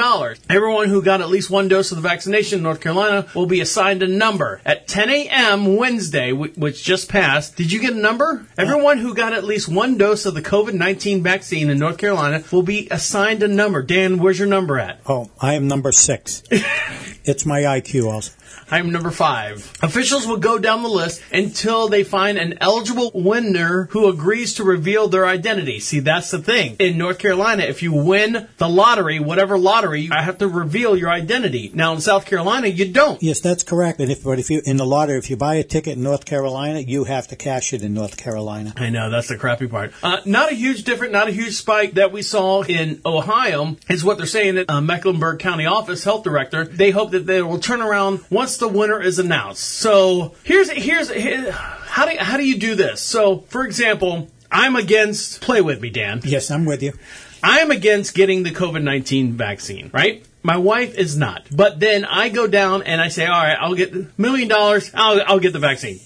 Everyone 0.50 0.90
who 0.90 1.02
got 1.02 1.22
at 1.22 1.30
least 1.30 1.50
one 1.50 1.68
dose 1.68 1.92
of 1.92 1.98
the 1.98 2.08
vaccination 2.08 2.60
in 2.60 2.64
North 2.64 2.82
Carolina 2.82 3.28
will 3.34 3.46
be 3.46 3.62
assigned 3.62 4.04
a 4.04 4.08
number. 4.08 4.62
At 4.66 4.88
10 4.88 5.10
a.m. 5.10 5.76
Wednesday, 5.76 6.32
which 6.32 6.84
just 6.84 7.10
passed, 7.10 7.56
did 7.56 7.72
you 7.72 7.80
get 7.80 7.94
a 7.94 7.98
number? 7.98 8.46
Everyone 8.58 8.98
who 8.98 9.14
got 9.14 9.34
at 9.34 9.44
least 9.44 9.68
one 9.68 9.98
dose 9.98 10.26
of 10.26 10.34
the 10.34 10.42
COVID-19 10.42 11.22
vaccine 11.22 11.70
in 11.70 11.80
North 11.80 11.98
Carolina 11.98 12.44
will 12.52 12.64
be 12.64 12.88
assigned 12.92 13.44
a 13.44 13.48
number. 13.48 13.82
Dan, 13.82 14.18
where's 14.20 14.40
your 14.40 14.48
number 14.48 14.80
at? 14.80 15.00
Oh, 15.08 15.30
I 15.40 15.54
am 15.54 15.68
number 15.68 15.92
six. 15.92 16.44
It's 17.28 17.46
my 17.46 17.64
IQ 17.64 18.10
also. 18.10 18.32
Item 18.70 18.92
number 18.92 19.12
five. 19.12 19.72
Officials 19.82 20.28
will 20.28 20.38
go 20.38 20.58
down 20.58 20.84
the 20.84 20.90
list 20.90 21.22
until 21.32 21.88
they 21.88 22.04
find 22.04 22.38
an 22.38 22.58
eligible 22.62 23.12
winner 23.14 23.88
who 23.92 24.08
agrees 24.08 24.56
to 24.56 24.64
reveal 24.64 25.08
their 25.08 25.26
identity. 25.26 25.80
See, 25.80 26.00
that's 26.00 26.32
the 26.32 26.40
thing. 26.40 26.76
In 26.80 26.98
North 26.98 27.20
Carolina, 27.20 27.64
if 27.64 27.82
you 27.84 27.94
win 27.94 28.48
the 28.58 28.70
lottery, 28.70 29.20
whatever 29.20 29.58
lottery, 29.58 30.02
you 30.02 30.12
have 30.12 30.38
to 30.40 30.48
reveal 30.48 30.98
your 30.98 31.10
identity. 31.10 31.72
Now 31.74 31.94
in 31.94 32.02
South 32.02 32.26
Carolina, 32.26 32.68
you 32.68 32.92
don't. 32.92 33.22
Yes, 33.22 33.40
that's 33.40 33.64
correct. 33.64 34.00
And 34.00 34.12
if 34.12 34.24
but 34.24 34.40
if 34.40 34.50
you 34.50 34.62
in 34.66 34.78
the 34.78 34.86
lottery, 34.86 35.18
if 35.18 35.30
you 35.30 35.38
buy 35.38 35.56
a 35.56 35.64
ticket 35.64 35.98
in 35.98 36.04
North 36.04 36.26
Carolina, 36.26 36.80
you 36.80 37.06
have 37.06 37.28
to 37.28 37.36
cash 37.36 37.74
it 37.74 37.82
in 37.82 37.94
North 37.94 38.18
Carolina. 38.18 38.74
I 38.78 38.90
know 38.90 39.10
that's 39.10 39.28
the 39.28 39.38
crappy 39.38 39.68
part. 39.68 39.94
Uh, 40.04 40.18
not 40.26 40.52
a 40.52 40.56
huge 40.56 40.84
difference, 40.84 41.14
not 41.14 41.28
a 41.28 41.32
huge 41.32 41.54
spike 41.54 41.94
that 41.94 42.12
we 42.12 42.22
saw 42.22 42.64
in 42.64 43.02
Ohio 43.06 43.78
is 43.90 44.04
what 44.04 44.18
they're 44.18 44.26
saying 44.26 44.56
that 44.56 44.70
uh, 44.70 44.82
Mecklenburg 44.82 45.40
County 45.40 45.66
Office 45.66 46.04
Health 46.04 46.24
Director. 46.24 46.66
They 46.66 46.92
hope 46.92 47.12
that 47.12 47.26
they 47.26 47.42
will 47.42 47.60
turn 47.60 47.82
around 47.82 48.24
once 48.30 48.47
the 48.56 48.70
winner 48.70 49.02
is 49.02 49.20
announced. 49.20 49.66
So 49.66 50.36
here's 50.46 50.70
here's, 50.70 51.10
here's 51.10 51.54
how 51.54 52.06
do 52.06 52.18
how 52.18 52.38
do 52.38 52.48
you 52.48 52.58
do 52.58 52.76
this? 52.76 53.02
So 53.02 53.40
for 53.50 53.66
example, 53.66 54.30
I'm 54.50 54.78
against. 54.78 55.42
Play 55.42 55.60
with 55.60 55.82
me, 55.82 55.90
Dan. 55.90 56.22
Yes, 56.24 56.50
I'm 56.50 56.64
with 56.64 56.82
you. 56.82 56.94
I 57.44 57.60
am 57.60 57.72
against 57.72 58.16
getting 58.16 58.44
the 58.44 58.52
COVID 58.52 58.84
19 58.84 59.34
vaccine, 59.34 59.90
right? 59.94 60.26
My 60.44 60.58
wife 60.58 60.98
is 60.98 61.18
not. 61.18 61.46
But 61.52 61.80
then 61.80 62.06
I 62.06 62.30
go 62.30 62.48
down 62.48 62.84
and 62.84 63.02
I 63.02 63.10
say, 63.10 63.26
all 63.26 63.44
right, 63.44 63.58
I'll 63.60 63.76
get 63.76 63.94
a 63.94 64.08
million 64.18 64.48
dollars. 64.48 64.92
I'll, 64.94 65.22
I'll 65.26 65.40
get 65.40 65.54
the 65.54 65.60
vaccine. 65.60 66.00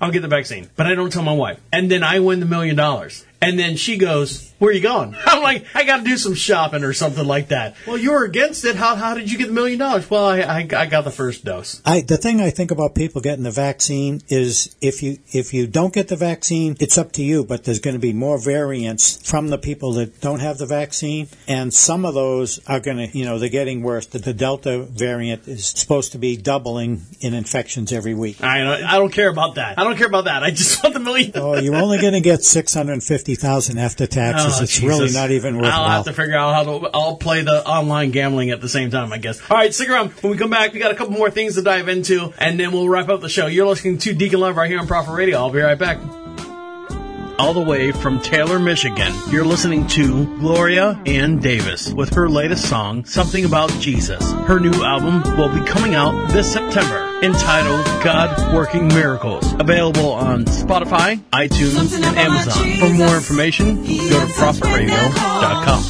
I'll 0.00 0.10
get 0.10 0.22
the 0.22 0.28
vaccine. 0.28 0.68
But 0.76 0.86
I 0.86 0.94
don't 0.94 1.12
tell 1.12 1.22
my 1.22 1.32
wife. 1.32 1.60
And 1.72 1.90
then 1.90 2.02
I 2.02 2.20
win 2.20 2.40
the 2.40 2.46
million 2.46 2.76
dollars. 2.76 3.24
And 3.40 3.58
then 3.58 3.76
she 3.76 3.96
goes, 3.96 4.52
where 4.58 4.70
are 4.70 4.74
you 4.74 4.80
going? 4.80 5.14
I'm 5.26 5.42
like, 5.42 5.66
I 5.74 5.84
got 5.84 5.98
to 5.98 6.04
do 6.04 6.16
some 6.16 6.34
shopping 6.34 6.84
or 6.84 6.92
something 6.92 7.26
like 7.26 7.48
that. 7.48 7.76
Well, 7.86 7.98
you 7.98 8.12
were 8.12 8.24
against 8.24 8.64
it. 8.64 8.76
How, 8.76 8.96
how 8.96 9.14
did 9.14 9.30
you 9.30 9.38
get 9.38 9.48
the 9.48 9.52
million 9.52 9.78
dollars? 9.78 10.08
Well, 10.10 10.24
I, 10.24 10.40
I, 10.40 10.58
I 10.58 10.86
got 10.86 11.04
the 11.04 11.10
first 11.10 11.44
dose. 11.44 11.82
I, 11.84 12.00
the 12.00 12.16
thing 12.16 12.40
I 12.40 12.50
think 12.50 12.70
about 12.70 12.94
people 12.94 13.20
getting 13.20 13.44
the 13.44 13.50
vaccine 13.50 14.22
is 14.28 14.74
if 14.80 15.02
you 15.02 15.18
if 15.32 15.52
you 15.52 15.66
don't 15.66 15.92
get 15.92 16.08
the 16.08 16.16
vaccine, 16.16 16.76
it's 16.80 16.96
up 16.98 17.12
to 17.12 17.22
you. 17.22 17.44
But 17.44 17.64
there's 17.64 17.80
going 17.80 17.94
to 17.94 18.00
be 18.00 18.12
more 18.12 18.38
variants 18.38 19.28
from 19.28 19.48
the 19.48 19.58
people 19.58 19.92
that 19.94 20.20
don't 20.20 20.40
have 20.40 20.58
the 20.58 20.66
vaccine, 20.66 21.28
and 21.46 21.72
some 21.72 22.04
of 22.04 22.14
those 22.14 22.60
are 22.66 22.80
going 22.80 22.96
to, 22.96 23.18
you 23.18 23.24
know, 23.24 23.38
they're 23.38 23.48
getting 23.48 23.82
worse. 23.82 24.06
The, 24.06 24.18
the 24.18 24.34
Delta 24.34 24.82
variant 24.82 25.46
is 25.48 25.66
supposed 25.66 26.12
to 26.12 26.18
be 26.18 26.36
doubling 26.36 27.02
in 27.20 27.34
infections 27.34 27.92
every 27.92 28.14
week. 28.14 28.42
I 28.42 28.58
don't, 28.58 28.84
I 28.84 28.98
don't 28.98 29.12
care 29.12 29.28
about 29.28 29.56
that. 29.56 29.78
I 29.78 29.84
don't 29.84 29.96
care 29.96 30.06
about 30.06 30.24
that. 30.24 30.42
I 30.42 30.50
just 30.50 30.82
want 30.82 30.94
the 30.94 31.00
million. 31.00 31.32
Oh, 31.34 31.56
you're 31.58 31.76
only 31.76 31.98
going 31.98 32.14
to 32.14 32.20
get 32.20 32.42
six 32.42 32.72
hundred 32.72 33.02
fifty 33.02 33.34
Oh, 34.46 34.62
it's 34.62 34.80
really 34.80 35.12
not 35.12 35.30
even 35.30 35.56
worthwhile. 35.56 35.82
I'll 35.82 35.90
have 35.90 36.04
to 36.04 36.12
figure 36.12 36.36
out 36.36 36.54
how 36.54 36.64
to. 36.64 36.90
I'll 36.92 37.16
play 37.16 37.42
the 37.42 37.66
online 37.66 38.10
gambling 38.10 38.50
at 38.50 38.60
the 38.60 38.68
same 38.68 38.90
time, 38.90 39.12
I 39.12 39.18
guess. 39.18 39.40
All 39.50 39.56
right, 39.56 39.74
stick 39.74 39.88
around. 39.88 40.10
When 40.22 40.32
we 40.32 40.38
come 40.38 40.50
back, 40.50 40.72
we 40.72 40.78
got 40.78 40.92
a 40.92 40.94
couple 40.94 41.14
more 41.14 41.30
things 41.30 41.54
to 41.54 41.62
dive 41.62 41.88
into, 41.88 42.32
and 42.38 42.58
then 42.58 42.72
we'll 42.72 42.88
wrap 42.88 43.08
up 43.08 43.20
the 43.20 43.28
show. 43.28 43.46
You're 43.46 43.66
listening 43.66 43.98
to 43.98 44.14
Deacon 44.14 44.40
Live 44.40 44.56
right 44.56 44.70
here 44.70 44.78
on 44.78 44.86
Prophet 44.86 45.12
Radio. 45.12 45.38
I'll 45.38 45.50
be 45.50 45.60
right 45.60 45.78
back. 45.78 45.98
All 47.38 47.52
the 47.52 47.60
way 47.60 47.92
from 47.92 48.18
Taylor, 48.20 48.58
Michigan, 48.58 49.12
you're 49.28 49.44
listening 49.44 49.86
to 49.88 50.24
Gloria 50.38 50.98
Ann 51.04 51.38
Davis 51.38 51.92
with 51.92 52.14
her 52.14 52.30
latest 52.30 52.66
song, 52.66 53.04
Something 53.04 53.44
About 53.44 53.68
Jesus. 53.72 54.32
Her 54.32 54.58
new 54.58 54.72
album 54.82 55.22
will 55.36 55.50
be 55.50 55.62
coming 55.66 55.94
out 55.94 56.30
this 56.30 56.50
September, 56.50 57.05
entitled 57.22 57.84
God 58.02 58.54
Working 58.54 58.88
Miracles. 58.88 59.52
Available 59.58 60.10
on 60.12 60.44
Spotify, 60.44 61.18
iTunes, 61.32 61.94
and 61.94 62.04
Amazon. 62.16 62.78
For 62.78 62.94
more 62.94 63.16
information, 63.16 63.76
go 63.76 64.20
to 64.20 64.32
prophetradio.com. 64.32 65.82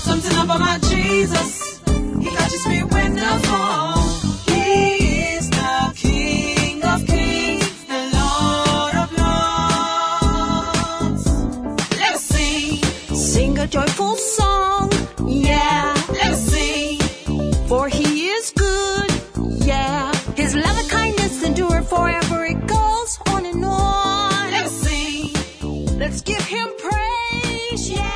give 26.27 26.43
him 26.43 26.69
praise, 26.79 27.91
yeah. 27.91 28.11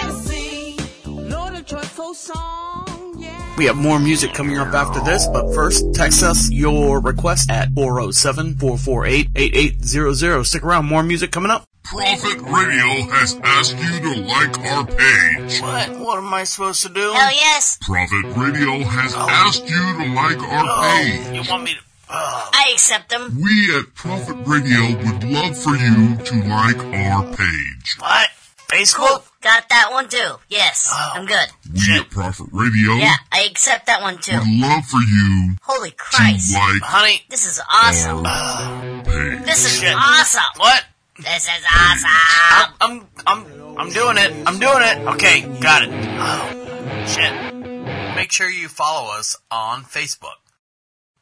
Let 0.00 0.06
us 0.06 0.26
sing. 0.26 0.76
Lord, 1.04 1.54
a 1.54 1.62
joyful 1.62 2.14
song, 2.14 3.14
yeah. 3.18 3.54
We 3.56 3.66
have 3.66 3.76
more 3.76 4.00
music 4.00 4.32
coming 4.32 4.56
up 4.58 4.74
after 4.74 5.00
this, 5.04 5.26
but 5.26 5.52
first, 5.54 5.94
text 5.94 6.22
us 6.22 6.50
your 6.50 7.00
request 7.00 7.50
at 7.50 7.68
407-448-8800. 7.74 10.46
Stick 10.46 10.64
around, 10.64 10.86
more 10.86 11.02
music 11.02 11.30
coming 11.30 11.50
up. 11.50 11.66
Prophet 11.84 12.40
Radio 12.40 13.02
has 13.10 13.38
asked 13.42 13.76
you 13.76 14.00
to 14.00 14.14
like 14.22 14.58
our 14.60 14.86
page. 14.86 15.60
What? 15.60 15.90
What 16.00 16.16
am 16.18 16.32
I 16.32 16.44
supposed 16.44 16.80
to 16.84 16.88
do? 16.88 17.12
Hell 17.12 17.34
yes. 17.34 17.76
Prophet 17.82 18.24
Radio 18.34 18.78
has 18.84 19.12
oh. 19.14 19.26
asked 19.28 19.68
you 19.68 19.76
to 19.76 20.06
like 20.14 20.38
our 20.38 20.94
page. 20.94 21.26
You 21.34 21.42
want 21.50 21.64
me 21.64 21.74
to... 21.74 21.80
Ah. 22.14 22.50
I 22.52 22.70
accept 22.74 23.08
them. 23.10 23.40
We 23.42 23.74
at 23.78 23.94
Prophet 23.94 24.36
Radio 24.46 24.96
would 24.96 25.24
love 25.24 25.56
for 25.56 25.74
you 25.74 26.16
to 26.16 26.34
like 26.48 26.76
our 26.78 27.24
page. 27.34 27.96
What? 27.98 28.28
Facebook? 28.68 29.28
Got 29.42 29.68
that 29.70 29.88
one 29.92 30.08
too. 30.08 30.36
Yes, 30.48 30.90
I'm 31.14 31.26
good. 31.26 31.48
We 31.72 31.98
at 31.98 32.08
Prophet 32.10 32.46
Radio 32.52 32.92
Yeah, 32.94 33.14
I 33.30 33.42
accept 33.50 33.86
that 33.86 34.00
one 34.02 34.18
too. 34.18 34.32
would 34.38 34.48
love 34.48 34.84
for 34.86 34.98
you 35.00 35.56
Holy 35.62 35.90
Christ. 35.92 36.52
to 36.54 36.58
like 36.58 36.82
Honey, 36.82 37.22
This 37.28 37.44
is 37.46 37.60
awesome. 37.70 38.24
our 38.24 39.02
page. 39.04 39.44
This 39.44 39.64
is 39.66 39.78
Shit. 39.80 39.94
awesome. 39.94 40.42
what? 40.56 40.84
This 41.18 41.44
is 41.44 41.64
awesome. 41.70 42.74
I'm, 42.80 43.06
I'm, 43.26 43.76
I'm 43.78 43.90
doing 43.90 44.16
it. 44.18 44.32
I'm 44.46 44.58
doing 44.58 44.82
it. 44.82 44.98
Okay, 45.14 45.42
got 45.60 45.82
it. 45.82 45.90
Oh, 45.92 47.04
shit. 47.06 48.14
Make 48.16 48.32
sure 48.32 48.48
you 48.48 48.68
follow 48.68 49.12
us 49.18 49.36
on 49.50 49.82
Facebook. 49.84 50.38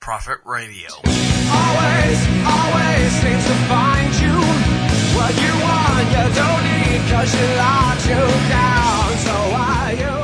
Prophet 0.00 0.40
Radio. 0.46 0.88
Always, 0.96 2.18
always 2.46 3.12
seem 3.20 3.36
to 3.36 3.54
find 3.68 4.14
you. 4.14 4.32
What 5.14 5.34
you 5.36 5.52
want, 5.60 6.08
you 6.08 6.24
don't 6.34 6.64
need, 6.64 7.00
cause 7.10 7.34
you 7.34 7.46
locked 7.56 8.06
you 8.06 8.24
down. 8.48 9.18
So 9.18 9.34
why 9.52 9.92
you 10.00 10.14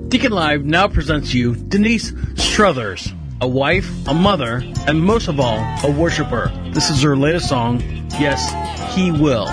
been? 0.00 0.08
Deacon 0.08 0.32
Live 0.32 0.64
now 0.64 0.88
presents 0.88 1.34
you 1.34 1.54
Denise 1.54 2.14
Struthers, 2.36 3.12
a 3.42 3.46
wife, 3.46 4.08
a 4.08 4.14
mother, 4.14 4.62
and 4.86 4.98
most 4.98 5.28
of 5.28 5.38
all, 5.40 5.58
a 5.84 5.90
worshiper. 5.90 6.50
This 6.72 6.88
is 6.88 7.02
her 7.02 7.18
latest 7.18 7.50
song, 7.50 7.82
Yes, 8.18 8.50
He 8.94 9.10
Will. 9.12 9.46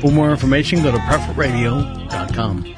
For 0.00 0.10
more 0.10 0.30
information, 0.30 0.82
go 0.82 0.92
to 0.92 0.98
prophetradio.com. 0.98 2.74